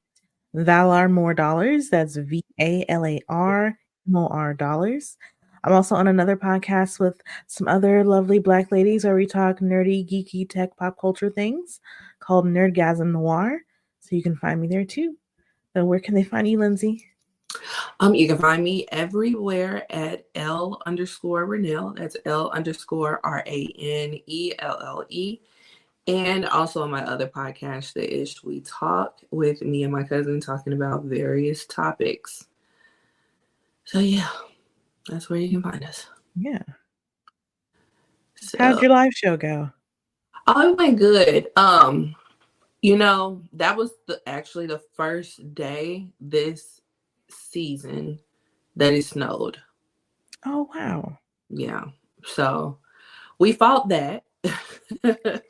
Valar 0.55 1.11
Mor 1.11 1.33
Dollars. 1.33 1.89
That's 1.89 2.17
V 2.17 2.45
A 2.61 2.85
L 2.89 3.07
A 3.07 3.21
R 3.29 3.79
M 4.07 4.17
O 4.17 4.27
R 4.27 4.53
dollars. 4.53 5.17
I'm 5.65 5.73
also 5.73 5.95
on 5.95 6.09
another 6.09 6.37
podcast 6.37 7.01
with 7.01 7.23
some 7.47 7.67
other 7.69 8.05
lovely 8.05 8.39
black 8.39 8.71
ladies 8.71 9.05
where 9.05 9.15
we 9.15 9.27
talk 9.27 9.61
nerdy, 9.61 10.07
geeky, 10.07 10.47
tech, 10.49 10.77
pop 10.77 11.01
culture 11.01 11.31
things 11.31 11.81
called 12.21 12.45
Nerdgasm 12.45 13.11
Noir. 13.13 13.61
So 14.01 14.15
you 14.15 14.23
can 14.23 14.37
find 14.37 14.61
me 14.61 14.69
there 14.69 14.85
too. 14.85 15.17
And 15.75 15.89
where 15.89 16.01
can 16.01 16.15
they 16.15 16.23
find 16.23 16.49
you, 16.49 16.59
Lindsay? 16.59 17.07
Um, 18.01 18.15
you 18.15 18.27
can 18.27 18.39
find 18.39 18.63
me 18.63 18.87
everywhere 18.91 19.87
at 19.91 20.27
L 20.35 20.81
underscore 20.87 21.47
Ranelle. 21.47 21.95
That's 21.97 22.17
L 22.25 22.51
underscore 22.51 23.21
R 23.25 23.43
A 23.47 23.75
N 23.79 24.19
E 24.27 24.53
L 24.59 24.81
L 24.83 25.05
E. 25.09 25.41
And 26.07 26.47
also 26.47 26.83
on 26.83 26.91
my 26.91 27.05
other 27.05 27.27
podcast, 27.27 27.95
The 27.95 28.21
Ish 28.23 28.45
We 28.45 28.61
Talk, 28.61 29.21
with 29.31 29.63
me 29.63 29.85
and 29.85 29.93
my 29.93 30.03
cousin 30.03 30.41
talking 30.41 30.75
about 30.75 31.05
various 31.05 31.65
topics. 31.65 32.47
So 33.85 34.01
yeah, 34.01 34.29
that's 35.09 35.31
where 35.31 35.39
you 35.39 35.49
can 35.49 35.63
find 35.63 35.83
us. 35.83 36.07
Yeah. 36.37 36.63
So, 38.37 38.59
How'd 38.59 38.83
your 38.83 38.91
live 38.91 39.13
show 39.15 39.37
go? 39.37 39.71
Oh, 40.47 40.73
it 40.73 40.77
went 40.77 40.99
good. 40.99 41.49
Um, 41.57 42.15
you 42.85 42.99
know, 42.99 43.41
that 43.55 43.79
was 43.79 43.93
the 44.07 44.21
actually 44.27 44.67
the 44.67 44.83
first 44.93 45.55
day 45.55 46.07
this 46.21 46.83
season 47.31 48.19
that 48.77 48.93
it 48.93 49.07
snowed. 49.07 49.57
Oh 50.45 50.69
wow. 50.75 51.17
Yeah. 51.49 51.85
So 52.27 52.77
we 53.39 53.55
fought 53.55 53.89
that. 53.89 54.25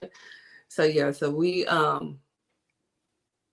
so 0.68 0.84
yeah, 0.84 1.10
so 1.10 1.28
we 1.28 1.66
um 1.66 2.20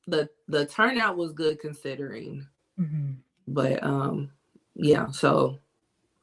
the 0.05 0.29
the 0.47 0.67
turnout 0.67 1.17
was 1.17 1.33
good 1.33 1.59
considering. 1.59 2.45
Mm-hmm. 2.79 3.13
But 3.47 3.83
um 3.83 4.29
yeah, 4.75 5.09
so 5.09 5.57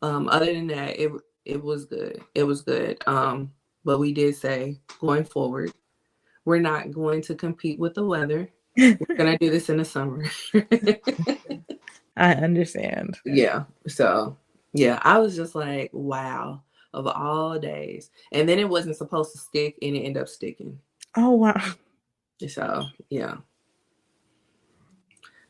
um 0.00 0.28
other 0.28 0.52
than 0.52 0.68
that 0.68 0.96
it 0.96 1.10
it 1.44 1.60
was 1.60 1.86
good. 1.86 2.22
It 2.36 2.44
was 2.44 2.62
good. 2.62 3.02
Um 3.08 3.50
but 3.84 3.98
we 3.98 4.12
did 4.12 4.36
say 4.36 4.78
going 5.00 5.24
forward 5.24 5.72
we're 6.48 6.58
not 6.58 6.90
going 6.90 7.20
to 7.20 7.34
compete 7.34 7.78
with 7.78 7.92
the 7.92 8.02
weather. 8.02 8.48
We're 8.74 8.96
going 8.96 9.30
to 9.30 9.36
do 9.36 9.50
this 9.50 9.68
in 9.68 9.76
the 9.76 9.84
summer. 9.84 10.24
I 12.16 12.32
understand. 12.32 13.18
Yeah. 13.26 13.64
So, 13.86 14.38
yeah, 14.72 14.98
I 15.02 15.18
was 15.18 15.36
just 15.36 15.54
like, 15.54 15.90
wow, 15.92 16.62
of 16.94 17.06
all 17.06 17.58
days. 17.58 18.10
And 18.32 18.48
then 18.48 18.58
it 18.58 18.68
wasn't 18.68 18.96
supposed 18.96 19.32
to 19.32 19.38
stick 19.38 19.76
and 19.82 19.94
it 19.94 20.00
ended 20.00 20.22
up 20.22 20.28
sticking. 20.28 20.78
Oh, 21.18 21.32
wow. 21.32 21.74
So, 22.48 22.86
yeah. 23.10 23.36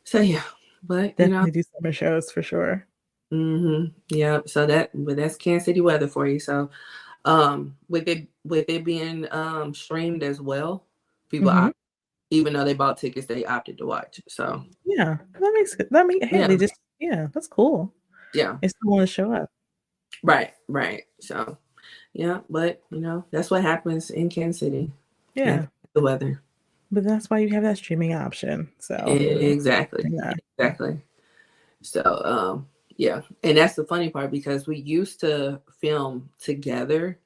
So, 0.03 0.19
yeah. 0.19 0.43
But, 0.83 1.17
Definitely 1.17 1.37
you 1.37 1.47
know, 1.47 1.51
do 1.51 1.63
summer 1.63 1.93
shows 1.93 2.33
for 2.33 2.43
sure. 2.43 2.89
Mm-hmm. 3.33 3.93
Yeah. 4.09 4.41
So 4.47 4.67
that, 4.67 4.91
but 4.95 5.17
that's 5.17 5.37
Kansas 5.37 5.67
City 5.67 5.81
weather 5.81 6.09
for 6.09 6.27
you. 6.27 6.41
So, 6.41 6.71
um, 7.25 7.77
with 7.89 8.09
it, 8.09 8.27
with 8.45 8.69
it 8.69 8.85
being 8.85 9.29
um 9.31 9.75
streamed 9.75 10.25
as 10.25 10.41
well, 10.41 10.88
People, 11.29 11.51
mm-hmm. 11.51 11.67
opt, 11.67 11.77
even 12.31 12.53
though 12.53 12.65
they 12.65 12.75
bought 12.75 12.99
tickets, 12.99 13.27
they 13.27 13.45
opted 13.45 13.79
to 13.79 13.87
watch. 13.87 14.21
So 14.29 14.65
yeah, 14.85 15.19
that 15.33 15.53
makes 15.55 15.77
that 15.77 16.07
mean 16.07 16.27
hey, 16.27 16.41
yeah. 16.41 16.47
they 16.47 16.57
just 16.57 16.75
yeah, 16.99 17.29
that's 17.33 17.49
cool. 17.49 17.93
Yeah, 18.35 18.59
they 18.61 18.69
still 18.69 18.91
want 18.91 19.03
to 19.03 19.07
show 19.07 19.33
up. 19.33 19.51
Right, 20.23 20.53
right. 20.69 21.05
So 21.21 21.57
yeah, 22.13 22.41
but 22.51 22.83
you 22.91 23.01
know 23.01 23.25
that's 23.31 23.51
what 23.51 23.63
happens 23.63 24.11
in 24.11 24.29
Kansas 24.29 24.61
City. 24.61 24.93
Yeah, 25.35 25.67
the 25.95 26.03
weather. 26.03 26.43
But 26.91 27.05
that's 27.05 27.29
why 27.29 27.39
you 27.39 27.51
have 27.51 27.63
that 27.65 27.77
streaming 27.77 28.15
option. 28.15 28.71
So 28.79 28.95
exactly, 28.95 30.05
yeah. 30.11 30.33
exactly. 30.59 31.01
So 31.83 32.03
um 32.25 32.67
yeah, 32.97 33.21
and 33.45 33.57
that's 33.57 33.75
the 33.75 33.85
funny 33.85 34.11
part 34.11 34.31
because 34.31 34.67
we 34.67 34.79
used 34.79 35.21
to 35.21 35.61
film 35.81 36.31
together. 36.39 37.19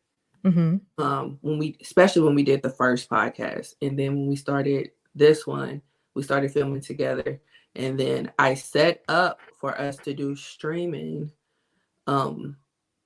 Mm-hmm. 0.44 1.02
Um, 1.02 1.38
when 1.40 1.58
we, 1.58 1.76
especially 1.80 2.22
when 2.22 2.34
we 2.34 2.42
did 2.42 2.62
the 2.62 2.70
first 2.70 3.08
podcast, 3.08 3.74
and 3.82 3.98
then 3.98 4.16
when 4.16 4.26
we 4.28 4.36
started 4.36 4.90
this 5.14 5.46
one, 5.46 5.82
we 6.14 6.22
started 6.22 6.52
filming 6.52 6.80
together. 6.80 7.40
And 7.74 7.98
then 7.98 8.30
I 8.38 8.54
set 8.54 9.02
up 9.08 9.40
for 9.58 9.78
us 9.80 9.96
to 9.98 10.12
do 10.12 10.36
streaming, 10.36 11.30
um, 12.06 12.56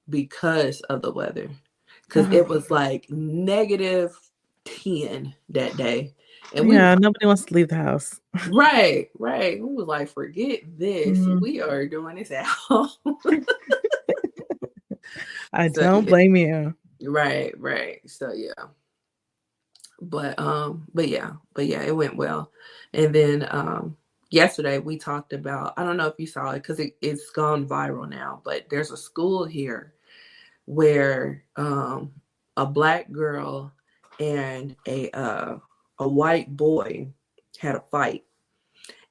because 0.09 0.81
of 0.83 1.03
the 1.03 1.13
weather, 1.13 1.49
because 2.07 2.27
uh-huh. 2.27 2.37
it 2.37 2.49
was 2.49 2.71
like 2.71 3.11
negative 3.11 4.19
ten 4.65 5.35
that 5.51 5.77
day, 5.77 6.15
and 6.55 6.73
yeah, 6.73 6.95
nobody 6.95 7.27
wants 7.27 7.45
to 7.47 7.55
leave 7.55 7.69
the 7.69 7.77
house. 7.77 8.21
Right, 8.53 9.11
right. 9.19 9.61
We 9.61 9.75
was 9.75 9.87
like, 9.87 10.09
forget 10.09 10.61
this. 10.79 11.19
Mm-hmm. 11.19 11.41
We 11.41 11.61
are 11.61 11.87
doing 11.87 12.17
this 12.17 12.31
at 12.31 12.47
home. 12.47 12.91
I 15.53 15.69
so, 15.69 15.83
don't 15.83 16.07
blame 16.07 16.37
you. 16.37 16.75
Right, 17.03 17.53
right. 17.59 18.01
So 18.09 18.33
yeah. 18.33 18.69
But 20.01 20.39
um, 20.39 20.87
but 20.95 21.09
yeah, 21.09 21.33
but 21.55 21.67
yeah, 21.67 21.83
it 21.83 21.97
went 21.97 22.17
well. 22.17 22.51
And 22.93 23.15
then 23.15 23.47
um 23.51 23.97
yesterday 24.31 24.79
we 24.79 24.99
talked 24.99 25.33
about 25.33 25.73
I 25.77 25.85
don't 25.85 25.97
know 25.97 26.07
if 26.09 26.15
you 26.19 26.27
saw 26.27 26.51
it 26.51 26.57
because 26.63 26.81
it, 26.81 26.97
it's 27.01 27.31
gone 27.31 27.67
viral 27.67 28.09
now, 28.09 28.43
but 28.45 28.67
there's 28.71 28.91
a 28.91 28.97
school 28.97 29.45
here 29.45 29.95
where 30.67 31.45
um 31.57 32.13
a 32.59 32.67
black 32.67 33.13
girl 33.13 33.73
and 34.21 34.77
a 34.89 35.11
uh 35.13 35.59
a 36.01 36.09
white 36.09 36.57
boy 36.57 37.09
had 37.61 37.77
a 37.77 37.85
fight 37.93 38.26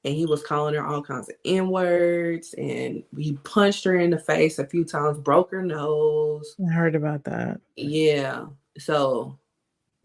and 0.06 0.14
he 0.14 0.24
was 0.24 0.40
calling 0.40 0.74
her 0.74 0.86
all 0.86 1.02
kinds 1.02 1.28
of 1.28 1.34
N 1.44 1.68
words 1.68 2.54
and 2.56 3.02
he 3.16 3.32
punched 3.42 3.82
her 3.82 3.96
in 3.96 4.10
the 4.10 4.18
face 4.18 4.60
a 4.60 4.66
few 4.66 4.84
times, 4.84 5.18
broke 5.18 5.50
her 5.50 5.62
nose. 5.62 6.54
I 6.64 6.72
heard 6.72 6.94
about 6.94 7.24
that. 7.24 7.60
Yeah. 7.74 8.46
So 8.78 9.36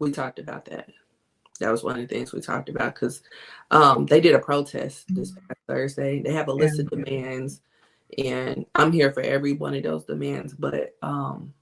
we 0.00 0.10
talked 0.10 0.40
about 0.40 0.64
that. 0.64 0.90
That 1.60 1.70
was 1.70 1.84
one 1.84 2.00
of 2.00 2.08
the 2.08 2.12
things 2.12 2.32
we 2.32 2.40
talked 2.40 2.68
about 2.68 2.94
because 2.94 3.22
um, 3.70 4.06
they 4.06 4.20
did 4.20 4.34
a 4.34 4.40
protest 4.40 5.04
this 5.14 5.30
mm-hmm. 5.30 5.46
past 5.46 5.60
Thursday. 5.68 6.20
They 6.20 6.32
have 6.32 6.48
a 6.48 6.52
list 6.52 6.78
yeah. 6.78 6.82
of 6.82 6.90
demands, 6.90 7.60
and 8.18 8.66
I'm 8.74 8.90
here 8.90 9.12
for 9.12 9.20
every 9.20 9.52
one 9.52 9.76
of 9.76 9.84
those 9.84 10.04
demands. 10.04 10.54
But 10.54 10.96
um, 11.02 11.54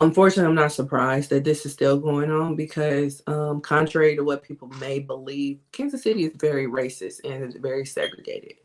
Unfortunately, 0.00 0.48
I'm 0.48 0.54
not 0.54 0.72
surprised 0.72 1.30
that 1.30 1.44
this 1.44 1.64
is 1.64 1.72
still 1.72 1.98
going 1.98 2.30
on 2.30 2.54
because, 2.54 3.22
um, 3.26 3.62
contrary 3.62 4.14
to 4.14 4.22
what 4.22 4.42
people 4.42 4.68
may 4.80 4.98
believe, 4.98 5.60
Kansas 5.72 6.02
City 6.02 6.24
is 6.24 6.32
very 6.36 6.66
racist 6.66 7.20
and 7.24 7.42
it's 7.42 7.56
very 7.56 7.86
segregated. 7.86 8.56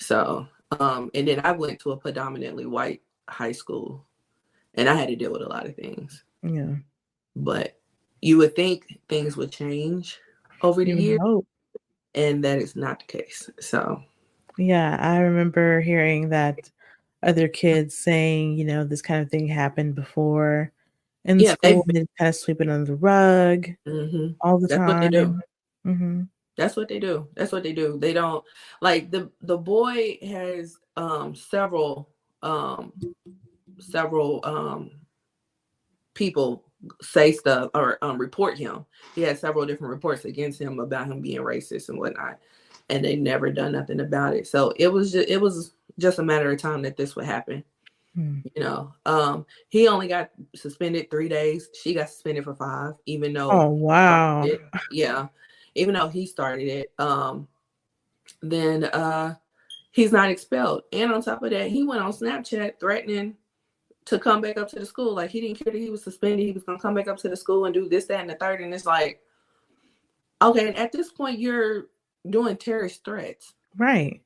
So, 0.00 0.48
um, 0.80 1.10
and 1.14 1.28
then 1.28 1.40
I 1.44 1.52
went 1.52 1.78
to 1.80 1.92
a 1.92 1.96
predominantly 1.96 2.66
white 2.66 3.02
high 3.28 3.52
school 3.52 4.04
and 4.74 4.88
I 4.88 4.94
had 4.94 5.08
to 5.08 5.16
deal 5.16 5.30
with 5.30 5.42
a 5.42 5.48
lot 5.48 5.66
of 5.66 5.76
things. 5.76 6.24
Yeah. 6.42 6.74
But 7.36 7.78
you 8.20 8.38
would 8.38 8.56
think 8.56 8.98
things 9.08 9.36
would 9.36 9.52
change 9.52 10.18
over 10.62 10.84
the 10.84 10.92
years, 10.92 11.20
and 12.14 12.42
that 12.44 12.58
is 12.58 12.74
not 12.74 13.00
the 13.00 13.18
case. 13.18 13.50
So, 13.60 14.02
yeah, 14.58 14.96
I 15.00 15.18
remember 15.18 15.80
hearing 15.80 16.30
that 16.30 16.70
other 17.22 17.48
kids 17.48 17.96
saying, 17.96 18.58
you 18.58 18.64
know, 18.64 18.84
this 18.84 19.02
kind 19.02 19.22
of 19.22 19.30
thing 19.30 19.46
happened 19.46 19.94
before 19.94 20.72
in 21.24 21.38
yeah, 21.38 21.52
school, 21.52 21.84
and 21.88 22.08
kind 22.18 22.28
of 22.28 22.34
sweep 22.34 22.60
it 22.60 22.68
under 22.68 22.84
the 22.84 22.96
rug 22.96 23.66
mm-hmm. 23.86 24.32
all 24.40 24.58
the 24.58 24.66
That's 24.66 24.78
time. 24.78 24.88
What 24.88 25.00
they 25.00 25.08
do. 25.08 25.40
Mm-hmm. 25.86 26.22
That's 26.56 26.76
what 26.76 26.88
they 26.88 26.98
do. 26.98 27.28
That's 27.34 27.52
what 27.52 27.62
they 27.62 27.72
do. 27.72 27.98
They 27.98 28.12
don't 28.12 28.44
like 28.80 29.10
the 29.10 29.30
the 29.40 29.56
boy 29.56 30.18
has 30.22 30.76
um 30.96 31.34
several 31.34 32.10
um 32.42 32.92
several 33.78 34.40
um 34.44 34.90
people 36.14 36.64
say 37.00 37.32
stuff 37.32 37.70
or 37.74 37.98
um 38.02 38.18
report 38.18 38.58
him. 38.58 38.84
He 39.14 39.22
had 39.22 39.38
several 39.38 39.64
different 39.64 39.92
reports 39.92 40.24
against 40.24 40.60
him 40.60 40.78
about 40.78 41.06
him 41.06 41.20
being 41.20 41.40
racist 41.40 41.88
and 41.88 41.98
whatnot, 41.98 42.38
and 42.90 43.04
they 43.04 43.16
never 43.16 43.50
done 43.50 43.72
nothing 43.72 44.00
about 44.00 44.34
it. 44.34 44.46
So 44.46 44.72
it 44.76 44.88
was 44.88 45.12
just 45.12 45.28
it 45.28 45.40
was 45.40 45.72
just 45.98 46.18
a 46.18 46.22
matter 46.22 46.50
of 46.50 46.60
time 46.60 46.82
that 46.82 46.96
this 46.96 47.16
would 47.16 47.24
happen. 47.24 47.64
Hmm. 48.14 48.40
You 48.54 48.62
know, 48.62 48.92
um, 49.06 49.46
he 49.68 49.88
only 49.88 50.06
got 50.06 50.30
suspended 50.54 51.10
three 51.10 51.28
days. 51.28 51.70
She 51.80 51.94
got 51.94 52.10
suspended 52.10 52.44
for 52.44 52.54
five, 52.54 52.94
even 53.06 53.32
though 53.32 53.50
oh 53.50 53.68
wow, 53.68 54.46
yeah, 54.90 55.28
even 55.74 55.94
though 55.94 56.08
he 56.08 56.26
started 56.26 56.68
it. 56.68 56.92
Um, 56.98 57.48
then 58.42 58.84
uh, 58.84 59.36
he's 59.92 60.12
not 60.12 60.28
expelled, 60.28 60.82
and 60.92 61.10
on 61.10 61.22
top 61.22 61.42
of 61.42 61.50
that, 61.50 61.70
he 61.70 61.84
went 61.84 62.02
on 62.02 62.12
Snapchat 62.12 62.78
threatening 62.78 63.36
to 64.04 64.18
come 64.18 64.40
back 64.40 64.58
up 64.58 64.68
to 64.68 64.78
the 64.78 64.86
school. 64.86 65.14
Like 65.14 65.30
he 65.30 65.40
didn't 65.40 65.64
care 65.64 65.72
that 65.72 65.78
he 65.78 65.90
was 65.90 66.02
suspended. 66.02 66.46
He 66.46 66.52
was 66.52 66.64
gonna 66.64 66.78
come 66.78 66.94
back 66.94 67.08
up 67.08 67.16
to 67.18 67.30
the 67.30 67.36
school 67.36 67.64
and 67.64 67.72
do 67.72 67.88
this, 67.88 68.06
that, 68.06 68.20
and 68.20 68.28
the 68.28 68.34
third. 68.34 68.60
And 68.60 68.74
it's 68.74 68.84
like, 68.86 69.20
okay, 70.42 70.74
at 70.74 70.92
this 70.92 71.10
point, 71.10 71.38
you're 71.38 71.86
doing 72.28 72.56
terrorist 72.56 73.04
threats, 73.04 73.54
right? 73.76 74.20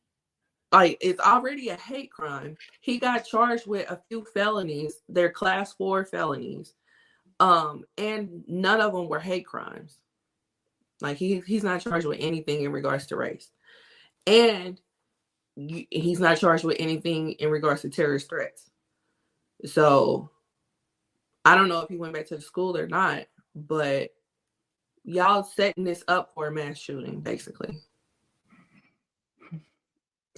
Like 0.73 0.99
it's 1.01 1.21
already 1.21 1.69
a 1.69 1.77
hate 1.77 2.11
crime. 2.11 2.57
He 2.81 2.99
got 2.99 3.27
charged 3.27 3.67
with 3.67 3.91
a 3.91 4.01
few 4.09 4.25
felonies. 4.25 4.95
They're 5.09 5.31
class 5.31 5.73
four 5.73 6.05
felonies. 6.05 6.75
Um, 7.39 7.85
and 7.99 8.45
none 8.49 8.81
of 8.81 8.93
them 8.93 9.09
were 9.09 9.21
hate 9.21 9.47
crimes. 9.47 9.99
Like 11.01 11.19
he 11.19 11.43
he's 11.47 11.65
not 11.65 11.83
charged 11.83 12.07
with 12.07 12.19
anything 12.21 12.63
in 12.63 12.73
regards 12.73 13.07
to 13.07 13.17
race. 13.17 13.51
And 14.27 14.81
he's 15.55 16.21
not 16.21 16.39
charged 16.39 16.65
with 16.65 16.77
anything 16.79 17.33
in 17.33 17.51
regards 17.51 17.83
to 17.83 17.91
terrorist 17.91 18.29
threats. 18.29 18.71
So 19.65 20.31
I 21.45 21.55
don't 21.55 21.69
know 21.69 21.81
if 21.81 21.89
he 21.89 21.97
went 21.97 22.15
back 22.15 22.27
to 22.29 22.37
the 22.37 22.43
school 22.43 22.77
or 22.77 22.89
not, 22.89 23.27
but 23.55 24.11
y'all 25.05 25.45
setting 25.45 25.85
this 25.85 26.03
up 26.09 26.33
for 26.35 26.49
a 26.49 26.53
mass 26.53 26.77
shooting, 26.77 27.21
basically. 27.21 27.79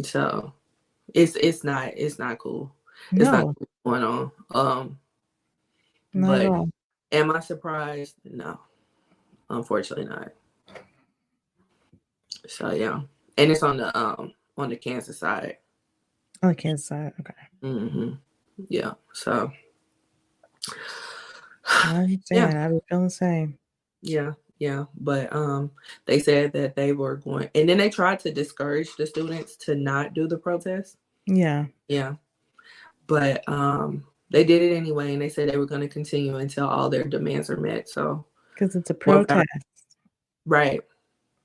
So 0.03 0.53
it's 1.15 1.37
it's 1.37 1.65
not 1.65 1.93
it's 1.97 2.19
not 2.19 2.39
cool. 2.39 2.73
It's 3.13 3.25
no. 3.25 3.31
not 3.31 3.57
cool 3.57 3.69
going 3.85 4.05
on. 4.05 4.33
Um 4.55 4.99
but 6.15 6.67
am 7.13 7.31
I 7.31 7.41
surprised? 7.41 8.17
No. 8.25 8.61
Unfortunately 9.51 10.07
not. 10.07 10.33
So 12.47 12.73
yeah. 12.73 13.01
And 13.37 13.51
it's 13.51 13.63
on 13.63 13.77
the 13.77 13.97
um 13.97 14.33
on 14.57 14.71
the 14.71 14.77
Kansas 14.77 15.19
side. 15.19 15.59
On 16.43 16.51
the 16.51 16.55
Kansas 16.55 16.87
side, 16.87 17.13
okay. 17.21 17.35
Mm-hmm. 17.63 18.15
Yeah. 18.69 18.93
So 19.13 19.51
I 21.65 21.97
understand. 21.97 22.53
Yeah. 22.53 22.65
I 22.65 22.69
would 22.69 22.83
feeling 22.89 23.05
the 23.05 23.11
same. 23.11 23.59
Yeah 24.03 24.33
yeah 24.59 24.85
but 24.99 25.33
um 25.35 25.71
they 26.07 26.19
said 26.19 26.53
that 26.53 26.75
they 26.75 26.93
were 26.93 27.17
going 27.17 27.49
and 27.55 27.69
then 27.69 27.79
they 27.79 27.89
tried 27.91 28.19
to 28.21 28.33
discourage 28.33 28.95
the 28.97 29.07
students 29.07 29.57
to 29.57 29.75
not 29.75 30.15
do 30.15 30.27
the 30.27 30.39
protest. 30.39 30.97
Yeah. 31.27 31.67
Yeah. 31.89 32.15
But 33.07 33.47
um 33.49 34.05
they 34.31 34.45
did 34.45 34.63
it 34.63 34.75
anyway 34.75 35.13
and 35.13 35.23
they 35.23 35.29
said 35.29 35.49
they 35.49 35.57
were 35.57 35.67
going 35.67 35.81
to 35.81 35.89
continue 35.89 36.37
until 36.37 36.67
all 36.67 36.91
their 36.91 37.05
demands 37.05 37.51
are 37.51 37.57
met 37.57 37.89
so. 37.89 38.25
Because 38.55 38.75
it's 38.75 38.91
a 38.91 38.95
protest. 38.95 39.47
Right 40.47 40.81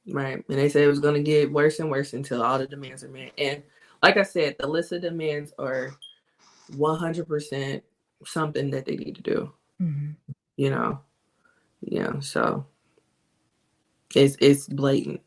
right 0.07 0.44
and 0.49 0.57
they 0.57 0.68
said 0.68 0.84
it 0.84 0.88
was 0.88 0.99
going 0.99 1.15
to 1.15 1.23
get 1.23 1.52
worse 1.52 1.80
and 1.80 1.90
worse 1.90 2.11
until 2.11 2.44
all 2.44 2.60
the 2.60 2.68
demands 2.68 3.06
are 3.06 3.10
met 3.10 3.31
and 3.38 3.64
like 4.02 4.18
i 4.18 4.23
said 4.23 4.53
the 4.60 4.68
list 4.68 4.91
of 4.91 5.02
demands 5.02 5.53
are 5.57 5.95
100% 6.72 7.81
something 8.26 8.69
that 8.72 8.85
they 8.85 8.95
need 8.95 9.15
to 9.15 9.22
do. 9.22 9.53
Mm-hmm. 9.81 10.11
you 10.57 10.69
know? 10.69 10.99
Yeah 11.81 12.19
so 12.19 12.65
it's 14.15 14.35
it's 14.40 14.68
blatant. 14.68 15.22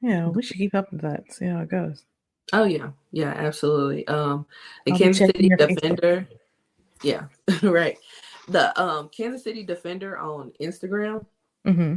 Yeah, 0.00 0.28
we 0.28 0.42
should 0.42 0.56
keep 0.56 0.74
up 0.74 0.92
with 0.92 1.00
that. 1.02 1.32
See 1.32 1.46
how 1.46 1.60
it 1.60 1.68
goes. 1.68 2.04
Oh 2.52 2.64
yeah, 2.64 2.90
yeah, 3.12 3.32
absolutely. 3.36 4.06
Um, 4.08 4.46
the 4.86 4.92
I'll 4.92 4.98
Kansas 4.98 5.26
City 5.26 5.50
Defender. 5.56 6.26
Yeah, 7.02 7.24
right. 7.62 7.98
The 8.48 8.80
um 8.80 9.08
Kansas 9.10 9.44
City 9.44 9.62
Defender 9.64 10.18
on 10.18 10.52
Instagram. 10.60 11.26
Mm-hmm. 11.66 11.96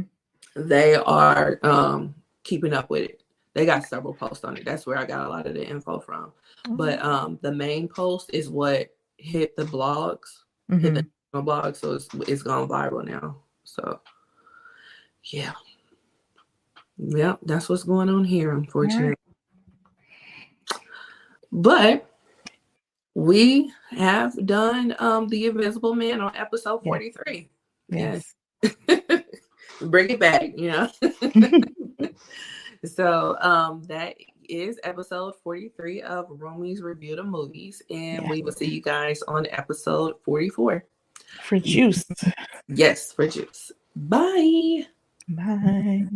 They 0.68 0.94
are 0.96 1.58
um 1.62 2.14
keeping 2.42 2.74
up 2.74 2.90
with 2.90 3.02
it. 3.02 3.22
They 3.54 3.66
got 3.66 3.84
several 3.86 4.14
posts 4.14 4.44
on 4.44 4.56
it. 4.56 4.64
That's 4.64 4.86
where 4.86 4.98
I 4.98 5.04
got 5.04 5.26
a 5.26 5.28
lot 5.28 5.46
of 5.46 5.54
the 5.54 5.66
info 5.66 6.00
from. 6.00 6.32
Mm-hmm. 6.66 6.76
But 6.76 7.02
um 7.02 7.38
the 7.42 7.52
main 7.52 7.88
post 7.88 8.30
is 8.32 8.50
what 8.50 8.88
hit 9.16 9.56
the 9.56 9.64
blogs, 9.64 10.42
mm-hmm. 10.70 10.80
hit 10.80 10.94
the 10.94 11.00
mm-hmm. 11.02 11.44
blog, 11.44 11.76
so 11.76 11.94
it's 11.94 12.08
it's 12.28 12.42
gone 12.42 12.68
viral 12.68 13.04
now. 13.04 13.38
So 13.64 14.00
yeah. 15.24 15.52
Yep, 16.98 17.40
that's 17.42 17.68
what's 17.68 17.82
going 17.82 18.08
on 18.08 18.24
here, 18.24 18.52
unfortunately. 18.52 19.08
Right. 19.08 19.18
But 21.50 22.08
we 23.14 23.72
have 23.90 24.46
done 24.46 24.94
um 24.98 25.28
the 25.28 25.46
Invisible 25.46 25.94
Man 25.94 26.20
on 26.20 26.34
episode 26.34 26.82
43. 26.82 27.48
Yes. 27.88 28.34
Bring 29.80 30.10
it 30.10 30.20
back, 30.20 30.52
you 30.56 30.70
know. 30.70 30.90
so 32.84 33.36
um 33.40 33.82
that 33.84 34.14
is 34.48 34.78
episode 34.84 35.34
43 35.42 36.02
of 36.02 36.28
Roomies 36.28 36.82
Review 36.82 37.16
the 37.16 37.24
Movies. 37.24 37.82
And 37.90 38.22
yeah. 38.22 38.30
we 38.30 38.42
will 38.42 38.52
see 38.52 38.66
you 38.66 38.80
guys 38.80 39.22
on 39.22 39.46
episode 39.50 40.14
44. 40.24 40.84
For 41.42 41.58
juice. 41.58 42.04
Yes, 42.68 43.12
for 43.12 43.26
juice. 43.26 43.72
Bye. 43.94 44.86
Bye. 45.28 46.08